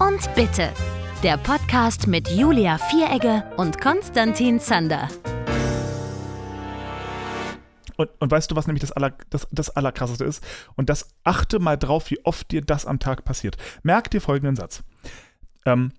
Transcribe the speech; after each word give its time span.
und 0.00 0.32
Bitte. 0.34 0.72
Der 1.22 1.36
Podcast 1.36 2.06
mit 2.06 2.28
Julia 2.28 2.78
Vieregge 2.78 3.42
und 3.56 3.80
Konstantin 3.80 4.60
Zander. 4.60 5.08
Und, 7.96 8.10
und 8.20 8.30
weißt 8.30 8.50
du, 8.50 8.54
was 8.54 8.68
nämlich 8.68 8.82
das, 8.82 8.92
aller, 8.92 9.14
das, 9.30 9.48
das 9.50 9.70
Allerkrasseste 9.70 10.24
ist? 10.24 10.44
Und 10.76 10.88
das 10.88 11.08
achte 11.24 11.58
mal 11.58 11.76
drauf, 11.76 12.10
wie 12.10 12.24
oft 12.24 12.50
dir 12.52 12.62
das 12.62 12.86
am 12.86 13.00
Tag 13.00 13.24
passiert. 13.24 13.56
Merk 13.82 14.10
dir 14.10 14.20
folgenden 14.20 14.54
Satz. 14.54 14.84
Ähm, 15.66 15.92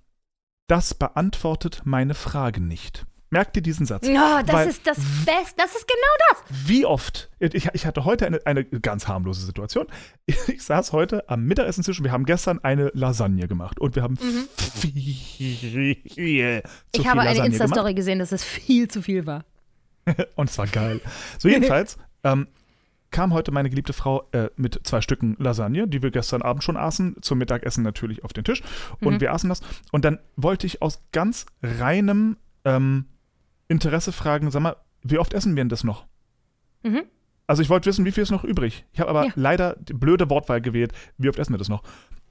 das 0.67 0.93
beantwortet 0.93 1.81
meine 1.83 2.13
Frage 2.13 2.61
nicht. 2.61 3.05
Merk 3.31 3.53
dir 3.53 3.61
diesen 3.61 3.85
Satz. 3.85 4.07
Oh, 4.07 4.41
das 4.45 4.55
Weil 4.55 4.67
ist 4.69 4.87
das 4.87 4.97
Beste. 4.97 5.53
Das 5.57 5.75
ist 5.75 5.87
genau 5.87 6.13
das. 6.31 6.67
Wie 6.67 6.85
oft, 6.85 7.29
ich, 7.39 7.67
ich 7.73 7.85
hatte 7.85 8.03
heute 8.05 8.25
eine, 8.25 8.39
eine 8.45 8.65
ganz 8.65 9.07
harmlose 9.07 9.45
Situation. 9.45 9.85
Ich 10.47 10.63
saß 10.63 10.93
heute 10.93 11.29
am 11.29 11.43
Mittagessentisch 11.45 11.99
und 11.99 12.05
wir 12.05 12.11
haben 12.11 12.25
gestern 12.25 12.59
eine 12.63 12.91
Lasagne 12.93 13.47
gemacht. 13.47 13.79
Und 13.79 13.95
wir 13.95 14.03
haben 14.03 14.17
viel 14.17 14.27
zu 14.27 14.87
Mhm. 14.87 15.95
Ich 16.05 16.13
viel 16.13 16.55
habe 17.05 17.21
eine 17.21 17.29
Lasagne 17.29 17.45
Insta-Story 17.47 17.79
gemacht. 17.81 17.95
gesehen, 17.95 18.19
dass 18.19 18.31
es 18.31 18.43
viel 18.43 18.87
zu 18.87 19.01
viel 19.01 19.25
war. 19.25 19.45
Und 20.35 20.49
es 20.49 20.57
war 20.57 20.67
geil. 20.67 21.01
So, 21.37 21.47
jedenfalls 21.49 21.97
ähm, 22.23 22.47
kam 23.11 23.33
heute 23.33 23.51
meine 23.51 23.69
geliebte 23.69 23.93
Frau 23.93 24.27
äh, 24.31 24.49
mit 24.55 24.79
zwei 24.83 25.01
Stücken 25.01 25.35
Lasagne, 25.39 25.87
die 25.87 26.01
wir 26.01 26.11
gestern 26.11 26.41
Abend 26.41 26.63
schon 26.63 26.77
aßen, 26.77 27.17
zum 27.21 27.37
Mittagessen 27.37 27.83
natürlich 27.83 28.23
auf 28.23 28.33
den 28.33 28.43
Tisch. 28.43 28.61
Und 29.01 29.15
Mhm. 29.15 29.21
wir 29.21 29.33
aßen 29.33 29.49
das. 29.49 29.61
Und 29.91 30.05
dann 30.05 30.19
wollte 30.35 30.65
ich 30.67 30.81
aus 30.81 30.99
ganz 31.11 31.45
reinem 31.61 32.37
ähm, 32.65 33.05
Interesse 33.69 34.11
fragen, 34.11 34.51
sag 34.51 34.61
mal, 34.61 34.75
wie 35.03 35.17
oft 35.19 35.33
essen 35.33 35.55
wir 35.55 35.61
denn 35.63 35.69
das 35.69 35.83
noch? 35.85 36.05
Mhm. 36.83 37.03
Also 37.47 37.61
ich 37.61 37.69
wollte 37.69 37.85
wissen, 37.87 38.03
wie 38.05 38.11
viel 38.11 38.23
ist 38.23 38.31
noch 38.31 38.43
übrig. 38.43 38.85
Ich 38.91 38.99
habe 38.99 39.09
aber 39.09 39.25
Ja. 39.27 39.31
leider 39.35 39.75
die 39.79 39.93
blöde 39.93 40.29
Wortwahl 40.29 40.59
gewählt, 40.61 40.91
wie 41.17 41.29
oft 41.29 41.39
essen 41.39 41.53
wir 41.53 41.57
das 41.57 41.69
noch? 41.69 41.83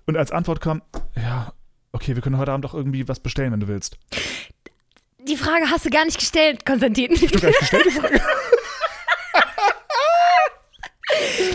Und 0.07 0.17
als 0.17 0.31
Antwort 0.33 0.61
kam, 0.61 0.83
ja, 1.17 1.53
okay, 1.93 2.15
wir 2.15 2.23
können 2.23 2.39
heute 2.39 2.53
Abend 2.53 2.67
auch 2.67 2.75
irgendwie 2.75 3.09
was 3.09 3.21
bestellen, 3.21 3.53
wenn 3.53 3.61
du 3.61 3.69
willst. 3.69 3.99
Die 5.27 5.37
Frage 5.37 5.71
hast 5.71 5.85
du 5.87 5.91
gar 5.91 6.05
nicht 6.05 6.19
gestellt, 6.19 6.65
Konstantin. 6.65 7.15
Du 7.15 7.27
gleich 7.39 7.59
gestellt 7.59 7.87
die 7.87 7.91
Frage. 7.91 8.21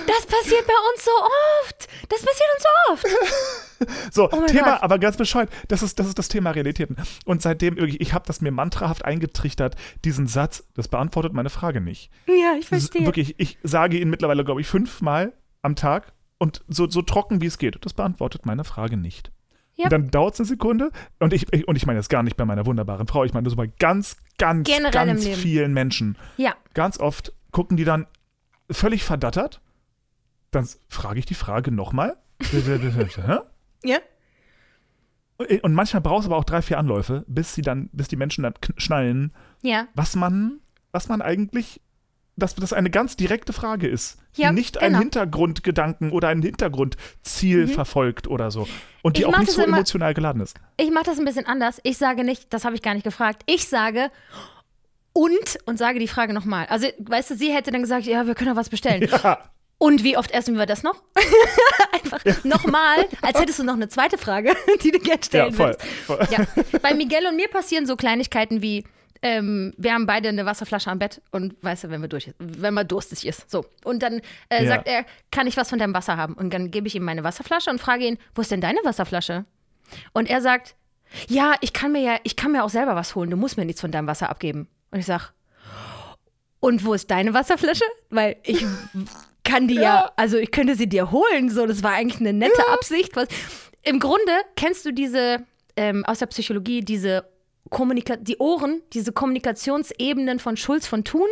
Das 0.08 0.26
passiert 0.26 0.66
bei 0.66 0.74
uns 0.94 1.06
so 1.06 1.12
oft. 1.12 1.88
Das 2.10 2.22
passiert 2.22 2.50
uns 2.56 2.64
so 2.64 2.92
oft. 2.94 3.73
So, 4.12 4.30
Oh 4.32 4.46
Thema, 4.48 4.74
Gott. 4.74 4.84
aber 4.84 5.00
ganz 5.00 5.18
bescheuert. 5.18 5.50
Das 5.68 5.82
ist, 5.84 6.00
das 6.00 6.08
ist 6.08 6.18
das 6.20 6.28
Thema 6.28 6.52
Realitäten. 6.52 6.98
Und 7.26 7.42
seitdem, 7.42 7.78
ich 7.78 8.14
habe 8.14 8.26
das 8.26 8.42
mir 8.42 8.52
mantrahaft 8.52 9.06
eingetrichtert, 9.06 9.76
diesen 10.06 10.28
Satz, 10.28 10.66
das 10.76 10.88
beantwortet 10.88 11.34
meine 11.34 11.50
Frage 11.50 11.82
nicht. 11.82 12.12
Ja, 12.28 12.56
ich 12.60 12.68
verstehe. 12.68 13.06
Wirklich, 13.06 13.36
ich 13.40 13.58
sage 13.64 13.98
ihn 13.98 14.10
mittlerweile, 14.10 14.44
glaube 14.44 14.62
ich, 14.62 14.68
fünfmal 14.68 15.34
am 15.62 15.76
Tag 15.76 16.14
und 16.38 16.64
so, 16.68 16.90
so 16.90 17.02
trocken, 17.02 17.42
wie 17.42 17.46
es 17.46 17.58
geht. 17.58 17.78
Das 17.86 17.94
beantwortet 17.94 18.46
meine 18.46 18.64
Frage 18.64 18.98
nicht. 18.98 19.32
Ja. 19.76 19.86
Und 19.86 19.94
dann 19.94 20.12
dauert 20.12 20.36
es 20.36 20.40
eine 20.40 20.48
Sekunde 20.48 20.92
und 21.20 21.34
ich, 21.34 21.52
ich, 21.52 21.68
und 21.68 21.76
ich 21.76 21.86
meine 21.88 21.98
das 21.98 22.08
gar 22.10 22.22
nicht 22.22 22.38
bei 22.38 22.46
meiner 22.46 22.66
wunderbaren 22.68 23.08
Frau, 23.08 23.24
ich 23.24 23.34
meine 23.34 23.46
das 23.46 23.56
bei 23.56 23.68
ganz, 23.80 24.18
ganz, 24.38 24.70
Generell 24.70 24.92
ganz 24.92 25.28
vielen 25.28 25.74
Menschen. 25.74 26.16
Ja. 26.38 26.54
Ganz 26.76 27.00
oft 27.00 27.34
gucken 27.52 27.76
die 27.78 27.84
dann 27.84 28.06
völlig 28.70 29.04
verdattert. 29.04 29.62
Dann 30.52 30.68
frage 30.90 31.18
ich 31.20 31.26
die 31.26 31.34
Frage 31.34 31.72
nochmal. 31.72 32.18
Ja. 33.84 33.98
Und 35.62 35.74
manchmal 35.74 36.02
brauchst 36.02 36.28
du 36.28 36.32
aber 36.32 36.40
auch 36.40 36.44
drei, 36.46 36.62
vier 36.62 36.78
Anläufe, 36.78 37.26
bis 37.28 37.54
sie 37.56 37.62
dann, 37.64 37.90
bis 37.92 38.08
die 38.08 38.16
Menschen 38.16 38.44
dann 38.44 38.54
schnallen, 38.78 39.34
Ja. 39.62 39.88
was 39.96 40.16
man, 40.16 40.60
was 40.92 41.10
man 41.10 41.22
eigentlich, 41.22 41.82
dass 42.36 42.56
das 42.56 42.72
eine 42.72 42.90
ganz 42.90 43.16
direkte 43.16 43.52
Frage 43.52 43.88
ist, 43.88 44.20
Ja, 44.36 44.50
die 44.50 44.56
nicht 44.56 44.78
einen 44.78 44.92
genau. 44.94 45.00
Hintergrundgedanken 45.02 46.12
oder 46.12 46.30
ein 46.30 46.42
Hintergrundziel 46.42 47.68
verfolgt 47.68 48.28
oder 48.28 48.52
so. 48.52 48.68
Und 49.02 49.18
die 49.18 49.22
Ich 49.22 49.28
auch 49.28 49.38
nicht 49.38 49.52
so 49.52 49.64
immer- 49.64 49.78
emotional 49.78 50.14
geladen 50.14 50.42
ist. 50.42 50.58
Ich 50.78 50.92
mache 50.92 51.06
das 51.06 51.20
ein 51.20 51.26
bisschen 51.26 51.46
anders. 51.48 51.80
Ich 51.84 51.98
sage 51.98 52.24
nicht, 52.24 52.54
das 52.54 52.64
habe 52.64 52.76
ich 52.76 52.82
gar 52.82 52.94
nicht 52.94 53.04
gefragt. 53.04 53.44
Ich 53.48 53.68
sage 53.68 54.12
und 55.14 55.60
und 55.66 55.78
sage 55.78 56.00
die 56.00 56.08
Frage 56.08 56.34
nochmal. 56.34 56.66
Also, 56.68 56.88
weißt 57.00 57.32
du, 57.32 57.36
sie 57.36 57.52
hätte 57.52 57.72
dann 57.72 57.82
gesagt, 57.82 58.06
ja, 58.06 58.26
wir 58.26 58.34
können 58.36 58.52
doch 58.52 58.56
was 58.58 58.70
bestellen. 58.70 59.08
Ja, 59.12 59.40
Und 59.84 60.02
wie 60.06 60.16
oft 60.16 60.32
essen 60.32 60.58
wir 60.58 60.66
das 60.66 60.82
noch? 60.82 60.96
Einfach 61.92 62.24
nochmal, 62.46 63.06
als 63.22 63.38
hättest 63.38 63.60
du 63.60 63.64
noch 63.66 63.74
eine 63.74 63.90
zweite 63.90 64.18
Frage, 64.18 64.56
die 64.82 64.92
du 64.92 65.00
gerne 65.00 65.20
ja 65.20 65.24
stellen 65.26 65.54
voll. 65.54 65.76
willst. 65.78 65.86
voll. 66.06 66.28
Ja. 66.32 66.80
Bei 66.82 66.94
Miguel 66.94 67.28
und 67.28 67.36
mir 67.36 67.50
passieren 67.50 67.86
so 67.86 67.98
Kleinigkeiten 67.98 68.62
wie, 68.62 68.86
ähm, 69.22 69.74
wir 69.78 69.94
haben 69.94 70.06
beide 70.06 70.30
eine 70.30 70.46
Wasserflasche 70.46 70.90
am 70.90 71.00
Bett 71.00 71.22
und 71.32 71.62
weißt 71.62 71.84
du, 71.84 71.90
wenn 71.90 72.00
wir 72.02 72.08
durch, 72.08 72.32
wenn 72.40 72.74
man 72.74 72.88
durstig 72.88 73.28
ist. 73.28 73.52
So. 73.52 73.66
Und 73.84 74.02
dann 74.04 74.22
äh, 74.48 74.64
Ja. 74.64 74.70
sagt 74.70 74.88
er, 74.88 75.06
kann 75.32 75.48
ich 75.48 75.58
was 75.58 75.68
von 75.70 75.80
deinem 75.80 75.94
Wasser 75.94 76.16
haben? 76.16 76.36
Und 76.36 76.54
dann 76.54 76.72
gebe 76.72 76.88
ich 76.88 76.96
ihm 76.96 77.04
meine 77.04 77.26
Wasserflasche 77.26 77.70
und 77.70 77.80
frage 77.82 78.06
ihn, 78.06 78.18
wo 78.36 78.42
ist 78.42 78.52
denn 78.52 78.62
deine 78.62 78.80
Wasserflasche? 78.86 79.44
Und 80.14 80.30
er 80.30 80.40
sagt, 80.40 80.76
ja, 81.28 81.56
ich 81.60 81.74
kann 81.74 81.92
mir 81.92 82.02
ja, 82.02 82.16
ich 82.24 82.38
kann 82.38 82.54
mir 82.54 82.64
auch 82.64 82.70
selber 82.70 82.96
was 82.96 83.16
holen, 83.16 83.30
du 83.30 83.36
musst 83.36 83.58
mir 83.58 83.66
nichts 83.66 83.82
von 83.82 83.92
deinem 83.92 84.08
Wasser 84.08 84.30
abgeben. 84.30 84.70
Und 84.92 85.00
ich 85.00 85.06
sag, 85.06 85.34
und 86.62 86.86
wo 86.86 86.94
ist 86.94 87.12
deine 87.12 87.34
Wasserflasche? 87.34 87.84
Weil 88.10 88.38
ich 88.44 88.66
kann 89.44 89.68
die 89.68 89.76
ja, 89.76 90.12
also 90.16 90.38
ich 90.38 90.52
könnte 90.52 90.76
sie 90.76 90.88
dir 90.88 91.12
holen. 91.12 91.50
So, 91.50 91.66
das 91.66 91.84
war 91.84 91.92
eigentlich 91.92 92.20
eine 92.20 92.34
nette 92.34 92.68
Absicht. 92.70 93.16
Was, 93.16 93.28
Im 93.84 94.00
Grunde 94.00 94.32
kennst 94.56 94.86
du 94.86 94.92
diese 94.92 95.46
ähm, 95.76 96.06
aus 96.06 96.20
der 96.20 96.28
Psychologie 96.28 96.82
diese 96.82 97.26
Kommunika 97.70 98.16
die 98.16 98.38
Ohren, 98.38 98.82
diese 98.94 99.12
Kommunikationsebenen 99.12 100.40
von 100.40 100.58
Schulz 100.58 100.88
von 100.88 101.04
Thun, 101.04 101.28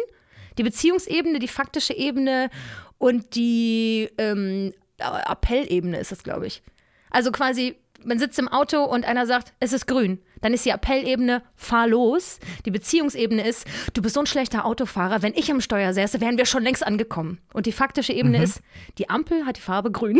die 0.57 0.63
Beziehungsebene, 0.63 1.39
die 1.39 1.47
faktische 1.47 1.94
Ebene 1.94 2.49
und 2.97 3.35
die 3.35 4.09
ähm, 4.17 4.73
Appellebene 4.97 5.99
ist 5.99 6.11
es, 6.11 6.23
glaube 6.23 6.47
ich. 6.47 6.61
Also 7.09 7.31
quasi, 7.31 7.75
man 8.06 8.19
sitzt 8.19 8.38
im 8.39 8.47
Auto 8.47 8.84
und 8.84 9.06
einer 9.06 9.25
sagt, 9.25 9.53
es 9.59 9.73
ist 9.73 9.88
grün. 9.88 10.19
Dann 10.41 10.53
ist 10.53 10.66
die 10.66 10.72
Appellebene, 10.72 11.44
fahr 11.56 11.88
los. 11.88 12.39
Die 12.66 12.72
Beziehungsebene 12.72 13.47
ist, 13.47 13.66
du 13.94 14.01
bist 14.01 14.16
so 14.16 14.22
ein 14.22 14.25
schlechter 14.25 14.66
Autofahrer. 14.66 15.22
Wenn 15.22 15.34
ich 15.35 15.51
am 15.51 15.62
Steuer 15.62 15.94
säße, 15.94 16.19
wären 16.22 16.38
wir 16.38 16.45
schon 16.45 16.63
längst 16.63 16.85
angekommen. 16.85 17.40
Und 17.53 17.66
die 17.67 17.72
faktische 17.72 18.13
Ebene 18.13 18.41
ist, 18.41 18.61
die 18.97 19.09
Ampel 19.09 19.45
hat 19.45 19.57
die 19.57 19.61
Farbe 19.61 19.91
grün. 19.91 20.19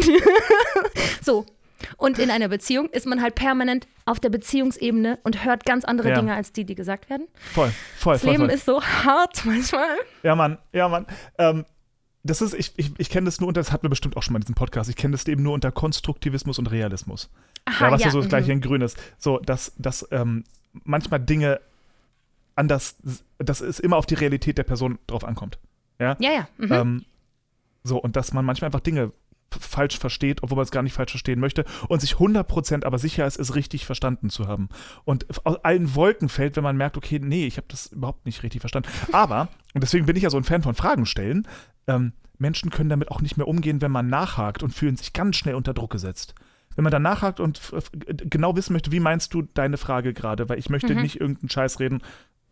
so. 1.22 1.46
Und 1.98 2.20
in 2.20 2.30
einer 2.30 2.48
Beziehung 2.48 2.90
ist 2.90 3.08
man 3.08 3.22
halt 3.24 3.34
permanent 3.34 3.88
auf 4.06 4.20
der 4.20 4.30
Beziehungsebene 4.30 5.18
und 5.24 5.44
hört 5.44 5.66
ganz 5.66 5.84
andere 5.84 6.10
Ja. 6.10 6.16
Dinge 6.20 6.36
als 6.36 6.52
die, 6.52 6.64
die 6.64 6.76
gesagt 6.76 7.10
werden. 7.10 7.28
Voll, 7.54 7.72
voll, 7.98 8.14
Das 8.14 8.22
voll. 8.22 8.32
Leben 8.34 8.46
voll. 8.46 8.54
ist 8.54 8.66
so 8.66 8.82
hart 8.84 9.44
manchmal. 9.46 9.88
Ja, 10.22 10.36
Mann, 10.36 10.60
ja, 10.74 10.88
Mann. 10.88 11.08
Ähm, 11.40 11.66
das 12.24 12.42
ist, 12.42 12.54
ich, 12.54 12.74
ich, 12.78 12.92
ich 12.98 13.10
kenne 13.10 13.26
das 13.26 13.40
nur 13.40 13.48
unter, 13.48 13.62
das 13.62 13.72
hatten 13.72 13.84
wir 13.84 13.90
bestimmt 13.90 14.16
auch 14.16 14.24
schon 14.24 14.34
mal 14.34 14.38
in 14.38 14.42
diesem 14.42 14.56
Podcast, 14.56 14.90
ich 14.90 14.96
kenne 14.96 15.14
das 15.14 15.26
eben 15.28 15.44
nur 15.44 15.54
unter 15.54 15.72
Konstruktivismus 15.72 16.60
und 16.60 16.68
Realismus. 16.68 17.30
Aha, 17.66 17.86
ja, 17.86 17.92
was 17.92 18.02
ja, 18.02 18.08
ja, 18.08 18.12
so 18.12 18.20
das 18.20 18.26
mhm. 18.26 18.30
gleiche 18.30 18.52
in 18.52 18.62
Grün 18.62 18.82
ist. 18.82 18.98
So, 19.18 19.40
dass, 19.40 19.74
dass 19.78 20.08
ähm, 20.12 20.44
manchmal 20.84 21.20
Dinge 21.20 21.60
anders, 22.56 22.96
dass 23.38 23.62
es 23.62 23.80
immer 23.80 23.98
auf 23.98 24.06
die 24.06 24.16
Realität 24.16 24.58
der 24.58 24.64
Person 24.64 25.00
drauf 25.08 25.24
ankommt. 25.24 25.58
Ja. 26.00 26.16
Ja, 26.20 26.32
ja. 26.32 26.48
Mhm. 26.58 26.72
Ähm, 26.72 27.06
so, 27.84 27.98
und 27.98 28.16
dass 28.16 28.34
man 28.34 28.46
manchmal 28.46 28.68
einfach 28.68 28.82
Dinge 28.82 29.12
falsch 29.60 29.98
versteht, 30.00 30.44
obwohl 30.44 30.56
man 30.58 30.64
es 30.64 30.72
gar 30.72 30.84
nicht 30.84 30.94
falsch 30.94 31.12
verstehen 31.12 31.40
möchte 31.40 31.66
und 31.88 32.00
sich 32.02 32.14
100% 32.16 32.86
aber 32.86 32.98
sicher 32.98 33.26
ist, 33.26 33.38
es 33.40 33.56
richtig 33.56 33.86
verstanden 33.86 34.30
zu 34.30 34.48
haben. 34.48 34.70
Und 35.04 35.26
aus 35.46 35.58
allen 35.64 35.94
Wolken 35.96 36.30
fällt, 36.30 36.56
wenn 36.56 36.64
man 36.64 36.78
merkt, 36.78 36.98
okay, 36.98 37.20
nee, 37.22 37.46
ich 37.46 37.58
habe 37.58 37.68
das 37.70 37.88
überhaupt 37.88 38.26
nicht 38.26 38.44
richtig 38.44 38.62
verstanden. 38.62 38.90
Aber, 39.12 39.50
und 39.74 39.82
deswegen 39.82 40.06
bin 40.06 40.16
ich 40.16 40.24
ja 40.24 40.30
so 40.30 40.38
ein 40.38 40.44
Fan 40.44 40.64
von 40.64 40.76
Fragen 40.76 41.06
stellen, 41.06 41.48
ähm, 41.88 42.14
Menschen 42.38 42.72
können 42.72 42.90
damit 42.90 43.12
auch 43.12 43.22
nicht 43.22 43.38
mehr 43.38 43.48
umgehen, 43.48 43.82
wenn 43.82 43.92
man 43.92 44.08
nachhakt 44.08 44.64
und 44.64 44.72
fühlen 44.74 44.96
sich 44.96 45.14
ganz 45.14 45.36
schnell 45.36 45.56
unter 45.56 45.74
Druck 45.76 45.92
gesetzt. 45.92 46.34
Wenn 46.76 46.84
man 46.84 46.92
dann 46.92 47.02
nachhakt 47.04 47.40
und 47.40 47.60
genau 48.30 48.56
wissen 48.56 48.74
möchte, 48.74 48.92
wie 48.92 49.00
meinst 49.02 49.34
du 49.34 49.42
deine 49.44 49.78
Frage 49.78 50.14
gerade, 50.14 50.48
weil 50.50 50.58
ich 50.58 50.70
möchte 50.70 50.96
Mhm. 50.96 51.02
nicht 51.02 51.20
irgendeinen 51.20 51.50
Scheiß 51.50 51.80
reden, 51.80 52.02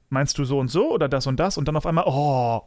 meinst 0.10 0.38
du 0.38 0.44
so 0.46 0.60
und 0.60 0.68
so 0.68 0.92
oder 0.92 1.08
das 1.08 1.26
und 1.26 1.40
das 1.40 1.58
und 1.58 1.68
dann 1.68 1.76
auf 1.78 1.86
einmal, 1.86 2.04
oh, 2.06 2.62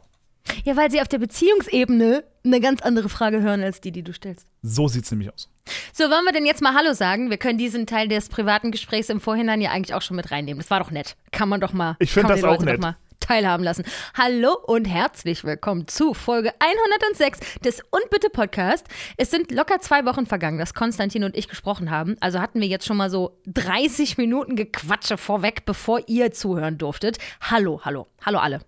Ja, 0.65 0.75
weil 0.77 0.91
sie 0.91 1.01
auf 1.01 1.07
der 1.07 1.19
Beziehungsebene 1.19 2.23
eine 2.45 2.59
ganz 2.59 2.81
andere 2.81 3.09
Frage 3.09 3.41
hören 3.41 3.63
als 3.63 3.81
die, 3.81 3.91
die 3.91 4.03
du 4.03 4.13
stellst. 4.13 4.47
so 4.61 4.87
sieht's 4.87 5.11
nämlich 5.11 5.31
aus. 5.33 5.49
So, 5.93 6.05
wollen 6.05 6.25
wir 6.25 6.33
denn 6.33 6.45
jetzt 6.45 6.61
mal 6.61 6.73
Hallo 6.73 6.93
sagen? 6.93 7.29
Wir 7.29 7.37
können 7.37 7.57
diesen 7.57 7.87
Teil 7.87 8.07
des 8.07 8.29
privaten 8.29 8.71
Gesprächs 8.71 9.09
im 9.09 9.21
Vorhinein 9.21 9.61
ja 9.61 9.71
eigentlich 9.71 9.93
auch 9.93 10.01
schon 10.01 10.17
mit 10.17 10.31
reinnehmen. 10.31 10.59
Das 10.61 10.69
war 10.69 10.79
doch 10.79 10.91
nett. 10.91 11.15
Kann 11.31 11.47
man 11.49 11.61
doch 11.61 11.73
mal. 11.73 11.95
Ich 11.99 12.11
find 12.11 12.27
kann 12.27 12.31
man 12.31 12.41
das 12.41 12.45
auch 12.45 12.51
Leute 12.53 12.65
nett. 12.65 12.81
Mal 12.81 12.97
teilhaben 13.19 13.63
lassen. 13.63 13.85
Hallo 14.17 14.53
und 14.67 14.85
herzlich 14.85 15.45
willkommen 15.45 15.87
zu 15.87 16.13
Folge 16.13 16.51
106 16.59 17.39
des 17.61 17.81
Und 17.89 18.09
Bitte 18.09 18.29
Podcast. 18.29 18.85
Es 19.15 19.31
sind 19.31 19.49
locker 19.51 19.79
zwei 19.79 20.03
Wochen 20.05 20.25
vergangen, 20.25 20.59
dass 20.59 20.73
Konstantin 20.73 21.23
und 21.23 21.37
ich 21.37 21.47
gesprochen 21.47 21.89
haben. 21.89 22.17
Also 22.19 22.41
hatten 22.41 22.59
wir 22.59 22.67
jetzt 22.67 22.85
schon 22.85 22.97
mal 22.97 23.09
so 23.09 23.39
30 23.47 24.17
Minuten 24.17 24.57
Gequatsche 24.57 25.17
vorweg, 25.17 25.63
bevor 25.65 26.01
ihr 26.07 26.31
zuhören 26.31 26.77
durftet. 26.77 27.17
Hallo, 27.39 27.79
hallo, 27.85 28.07
hallo 28.25 28.39
alle. 28.39 28.59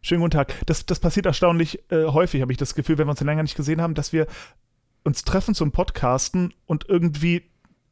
Schönen 0.00 0.20
guten 0.20 0.30
Tag. 0.32 0.54
Das, 0.66 0.86
das 0.86 1.00
passiert 1.00 1.26
erstaunlich 1.26 1.80
äh, 1.90 2.04
häufig, 2.04 2.40
habe 2.40 2.52
ich 2.52 2.58
das 2.58 2.74
Gefühl, 2.74 2.98
wenn 2.98 3.06
wir 3.06 3.10
uns 3.10 3.20
länger 3.20 3.42
nicht 3.42 3.56
gesehen 3.56 3.80
haben, 3.82 3.94
dass 3.94 4.12
wir 4.12 4.26
uns 5.04 5.24
treffen 5.24 5.54
zum 5.54 5.72
Podcasten 5.72 6.54
und 6.66 6.88
irgendwie 6.88 7.42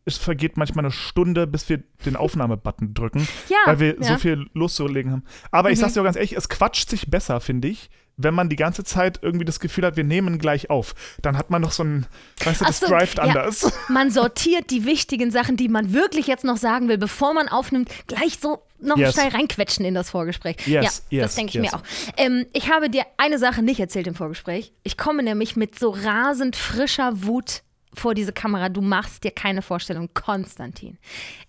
es 0.09 0.17
vergeht 0.19 0.57
manchmal 0.57 0.85
eine 0.85 0.93
Stunde, 0.93 1.49
bis 1.49 1.69
wir 1.69 1.83
den 2.05 2.15
Aufnahmebutton 2.15 2.95
drücken, 2.95 3.27
Ja, 3.49 3.57
weil 3.65 3.81
wir 3.81 3.97
ja. 3.97 4.03
so 4.05 4.19
viel 4.19 4.47
loszulegen 4.55 5.11
haben. 5.11 5.25
Aber 5.51 5.71
ich 5.73 5.79
Mhm. 5.79 5.81
sag's 5.81 5.95
dir 5.95 6.01
auch 6.01 6.05
ganz 6.05 6.15
ehrlich, 6.17 6.37
es 6.37 6.49
quatscht 6.49 6.89
sich 6.89 7.11
besser, 7.11 7.41
finde 7.41 7.67
ich, 7.67 7.91
wenn 8.17 8.35
man 8.35 8.49
die 8.49 8.57
ganze 8.57 8.83
Zeit 8.83 9.19
irgendwie 9.23 9.45
das 9.45 9.61
Gefühl 9.61 9.85
hat, 9.85 9.97
wir 9.97 10.05
nehmen 10.05 10.39
gleich 10.39 10.71
auf, 10.71 10.95
dann 11.21 11.37
hat 11.37 11.51
man 11.51 11.63
noch 11.63 11.73
so 11.73 11.85
ein, 11.85 12.07
weißt 12.45 12.63
du, 12.63 12.65
das 12.65 12.81
so, 12.81 12.87
ja. 12.87 13.07
anders. 13.19 13.73
Man 13.89 14.11
sortiert 14.11 14.71
die 14.71 14.85
wichtigen 14.85 15.31
Sachen, 15.31 15.57
die 15.57 15.69
man 15.69 15.93
wirklich 15.93 16.27
jetzt 16.27 16.45
noch 16.45 16.57
sagen 16.57 16.89
will, 16.89 16.99
bevor 16.99 17.35
man 17.35 17.49
aufnimmt, 17.49 17.91
gleich 18.07 18.39
so 18.41 18.63
noch 18.79 18.97
Yes. 18.97 19.15
schnell 19.15 19.29
reinquetschen 19.29 19.85
in 19.85 19.95
das 19.95 20.11
Vorgespräch. 20.11 20.57
Yes, 20.67 21.05
ja, 21.11 21.19
yes, 21.19 21.27
das 21.27 21.35
denke 21.35 21.51
ich 21.51 21.55
yes. 21.55 21.73
mir 21.73 21.79
auch. 21.79 21.83
Ähm, 22.17 22.47
ich 22.53 22.71
habe 22.71 22.91
dir 22.91 23.05
eine 23.17 23.39
Sache 23.39 23.63
nicht 23.63 23.81
erzählt 23.81 24.07
im 24.07 24.15
Vorgespräch. 24.15 24.73
Ich 24.83 24.97
komme 24.97 25.23
nämlich 25.23 25.57
mit 25.57 25.79
so 25.79 25.91
rasend 25.91 26.57
frischer 26.57 27.25
Wut 27.25 27.63
vor 27.95 28.15
diese 28.15 28.33
Kamera. 28.33 28.69
Du 28.69 28.81
machst 28.81 29.25
dir 29.25 29.31
keine 29.31 29.63
Vorstellung, 29.63 30.11
Konstantin. 30.15 30.99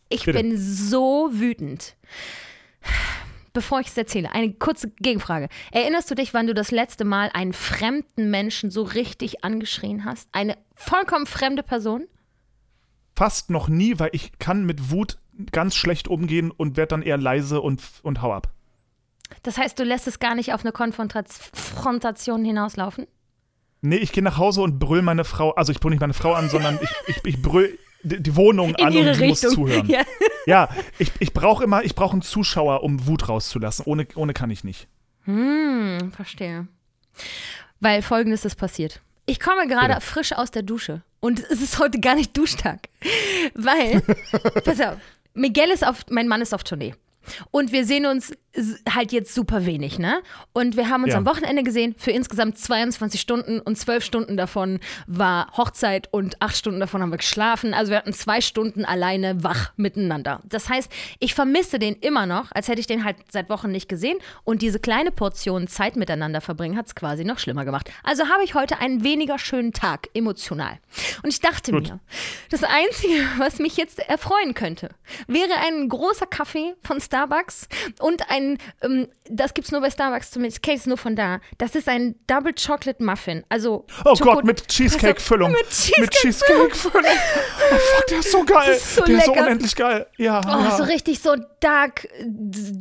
Ich 0.10 0.26
Bitte. 0.26 0.40
bin 0.40 0.58
so 0.58 1.30
wütend. 1.32 1.96
Bevor 3.58 3.80
ich 3.80 3.88
es 3.88 3.98
erzähle, 3.98 4.32
eine 4.34 4.54
kurze 4.54 4.88
Gegenfrage. 4.88 5.50
Erinnerst 5.72 6.12
du 6.12 6.14
dich, 6.14 6.36
wann 6.36 6.46
du 6.46 6.54
das 6.54 6.70
letzte 6.70 7.06
Mal 7.06 7.32
einen 7.34 7.54
fremden 7.54 8.30
Menschen 8.30 8.70
so 8.70 8.84
richtig 8.84 9.44
angeschrien 9.44 10.06
hast? 10.06 10.30
Eine 10.32 10.60
vollkommen 10.76 11.26
fremde 11.26 11.64
Person? 11.64 12.06
Fast 13.16 13.50
noch 13.50 13.68
nie, 13.68 13.98
weil 13.98 14.12
ich 14.12 14.38
kann 14.38 14.68
mit 14.68 14.92
Wut 14.92 15.18
ganz 15.52 15.74
schlecht 15.74 16.08
umgehen 16.08 16.52
und 16.52 16.78
werde 16.78 16.90
dann 16.90 17.02
eher 17.02 17.18
leise 17.18 17.60
und, 17.60 17.82
und 18.04 18.22
hau 18.22 18.32
ab. 18.32 18.54
Das 19.42 19.58
heißt, 19.58 19.80
du 19.80 19.84
lässt 19.84 20.06
es 20.06 20.20
gar 20.20 20.36
nicht 20.36 20.54
auf 20.54 20.62
eine 20.62 20.72
Konfrontat- 20.72 21.50
Konfrontation 21.52 22.46
hinauslaufen? 22.46 23.08
Nee, 23.82 23.98
ich 23.98 24.12
gehe 24.12 24.24
nach 24.24 24.38
Hause 24.38 24.62
und 24.62 24.78
brüll 24.78 25.02
meine 25.02 25.24
Frau, 25.24 25.56
also 25.56 25.72
ich 25.72 25.80
brüll 25.80 25.90
nicht 25.90 26.02
meine 26.02 26.14
Frau 26.14 26.34
an, 26.34 26.50
sondern 26.50 26.78
ich, 26.80 26.90
ich, 27.08 27.26
ich 27.26 27.42
brüll 27.42 27.80
die, 28.08 28.36
Wohnung 28.36 28.76
In 28.76 28.86
an 28.86 28.96
und 28.98 29.08
Richtung. 29.08 29.28
muss 29.30 29.42
zuhören. 29.42 29.88
Ja. 29.90 30.02
Ja, 30.46 30.70
ich, 30.98 31.12
ich 31.20 31.34
brauche 31.34 31.64
immer, 31.64 31.84
ich 31.84 31.94
brauche 31.94 32.14
einen 32.14 32.22
Zuschauer, 32.22 32.82
um 32.84 33.06
Wut 33.08 33.28
rauszulassen. 33.28 33.86
Ohne, 33.86 34.08
ohne 34.16 34.34
kann 34.34 34.50
ich 34.50 34.64
nicht. 34.64 34.88
Hm, 35.26 36.12
verstehe. 36.16 36.68
Weil 37.80 38.02
folgendes 38.02 38.46
ist 38.46 38.56
passiert. 38.56 39.02
Ich 39.26 39.40
komme 39.42 39.68
gerade 39.68 39.96
Bitte. 39.96 40.02
frisch 40.06 40.32
aus 40.34 40.52
der 40.52 40.64
Dusche 40.64 41.02
und 41.20 41.40
es 41.40 41.62
ist 41.62 41.80
heute 41.80 42.00
gar 42.00 42.16
nicht 42.16 42.36
Duschtag. 42.38 42.88
Weil, 43.54 44.02
pass 44.64 44.80
auf, 44.80 44.98
Miguel 45.34 45.70
ist 45.70 45.86
auf, 45.86 46.06
mein 46.10 46.28
Mann 46.30 46.42
ist 46.42 46.54
auf 46.54 46.64
Tournee. 46.64 46.96
Und 47.52 47.74
wir 47.74 47.86
sehen 47.86 48.06
uns 48.06 48.32
halt 48.94 49.12
jetzt 49.12 49.34
super 49.34 49.66
wenig, 49.66 50.00
ne? 50.00 50.22
Und 50.54 50.76
wir 50.78 50.90
haben 50.90 51.04
uns 51.04 51.14
Ja. 51.14 51.18
am 51.20 51.26
Wochenende 51.26 51.64
gesehen 51.64 51.96
für 51.98 52.12
insgesamt 52.12 52.58
22 52.58 53.22
Stunden 53.22 53.60
und 53.60 53.78
12 53.78 54.04
Stunden 54.04 54.38
davon 54.38 54.80
war 55.06 55.52
Hochzeit 55.56 56.08
und 56.12 56.42
8 56.42 56.56
Stunden 56.58 56.80
davon 56.80 57.02
haben 57.02 57.12
wir 57.12 57.18
geschlafen. 57.18 57.74
Also 57.74 57.92
wir 57.92 57.98
hatten 57.98 58.14
zwei 58.14 58.42
Stunden 58.42 58.86
alleine 58.86 59.44
wach 59.44 59.72
miteinander. 59.78 60.42
Das 60.46 60.70
heißt, 60.70 60.92
ich 61.20 61.34
vermisse 61.36 61.80
den 61.80 61.96
immer 61.96 62.26
noch, 62.26 62.52
als 62.52 62.68
hätte 62.68 62.80
ich 62.80 62.88
den 62.88 63.04
halt 63.04 63.18
seit 63.30 63.50
Wochen 63.50 63.72
nicht 63.72 63.88
gesehen. 63.90 64.18
Und 64.44 64.62
diese 64.62 64.80
kleine 64.80 65.12
Portion 65.12 65.68
Zeit 65.68 65.96
miteinander 65.96 66.42
verbringen 66.42 66.78
hat 66.78 66.88
es 66.88 66.96
quasi 66.96 67.24
noch 67.24 67.40
schlimmer 67.40 67.66
gemacht. 67.66 67.92
Also 68.04 68.28
habe 68.30 68.44
ich 68.44 68.56
heute 68.56 68.80
einen 68.80 69.04
weniger 69.04 69.38
schönen 69.40 69.74
Tag, 69.74 70.08
emotional. 70.14 70.80
Und 71.24 71.30
ich 71.30 71.40
dachte 71.40 71.72
Gut. 71.72 71.84
mir, 71.90 72.00
das 72.50 72.64
Einzige, 72.64 73.14
was 73.38 73.60
mich 73.60 73.78
jetzt 73.78 74.00
erfreuen 74.00 74.54
könnte, 74.54 74.90
wäre 75.28 75.54
ein 75.68 75.90
großer 75.90 76.26
Kaffee 76.26 76.74
von 76.82 77.00
Starbucks 77.00 77.68
und 78.00 78.30
ein, 78.30 78.47
ähm, 78.82 79.08
das 79.30 79.54
gibt's 79.54 79.72
nur 79.72 79.82
bei 79.82 79.90
Starbucks 79.92 80.32
zumindest, 80.32 80.66
es 80.68 80.86
nur 80.86 80.98
von 80.98 81.16
da. 81.16 81.40
Das 81.58 81.76
ist 81.76 81.90
ein 81.90 82.16
Double 82.28 82.54
Chocolate 82.54 83.04
Muffin. 83.04 83.44
Also 83.50 83.86
Oh 84.06 84.12
Schoko- 84.14 84.36
Gott, 84.36 84.46
mit 84.46 84.68
Cheesecake-Füllung. 84.68 85.52
Mit 85.52 85.70
Cheesecake. 85.70 86.10
Cheesecake-Füllung. 86.12 87.04
Oh 87.06 87.76
fuck, 87.76 88.08
der 88.08 88.20
ist 88.20 88.32
so 88.32 88.44
geil. 88.44 88.72
ist 88.74 88.96
so 88.96 89.04
der 89.04 89.18
ist 89.18 89.26
so 89.26 89.32
lecker. 89.34 89.46
unendlich 89.46 89.76
geil. 89.76 90.08
Ja. 90.18 90.42
Oh, 90.46 90.64
ja. 90.64 90.78
so 90.78 90.84
richtig 90.84 91.20
so 91.20 91.36
dark, 91.60 92.06
äh, 92.06 92.26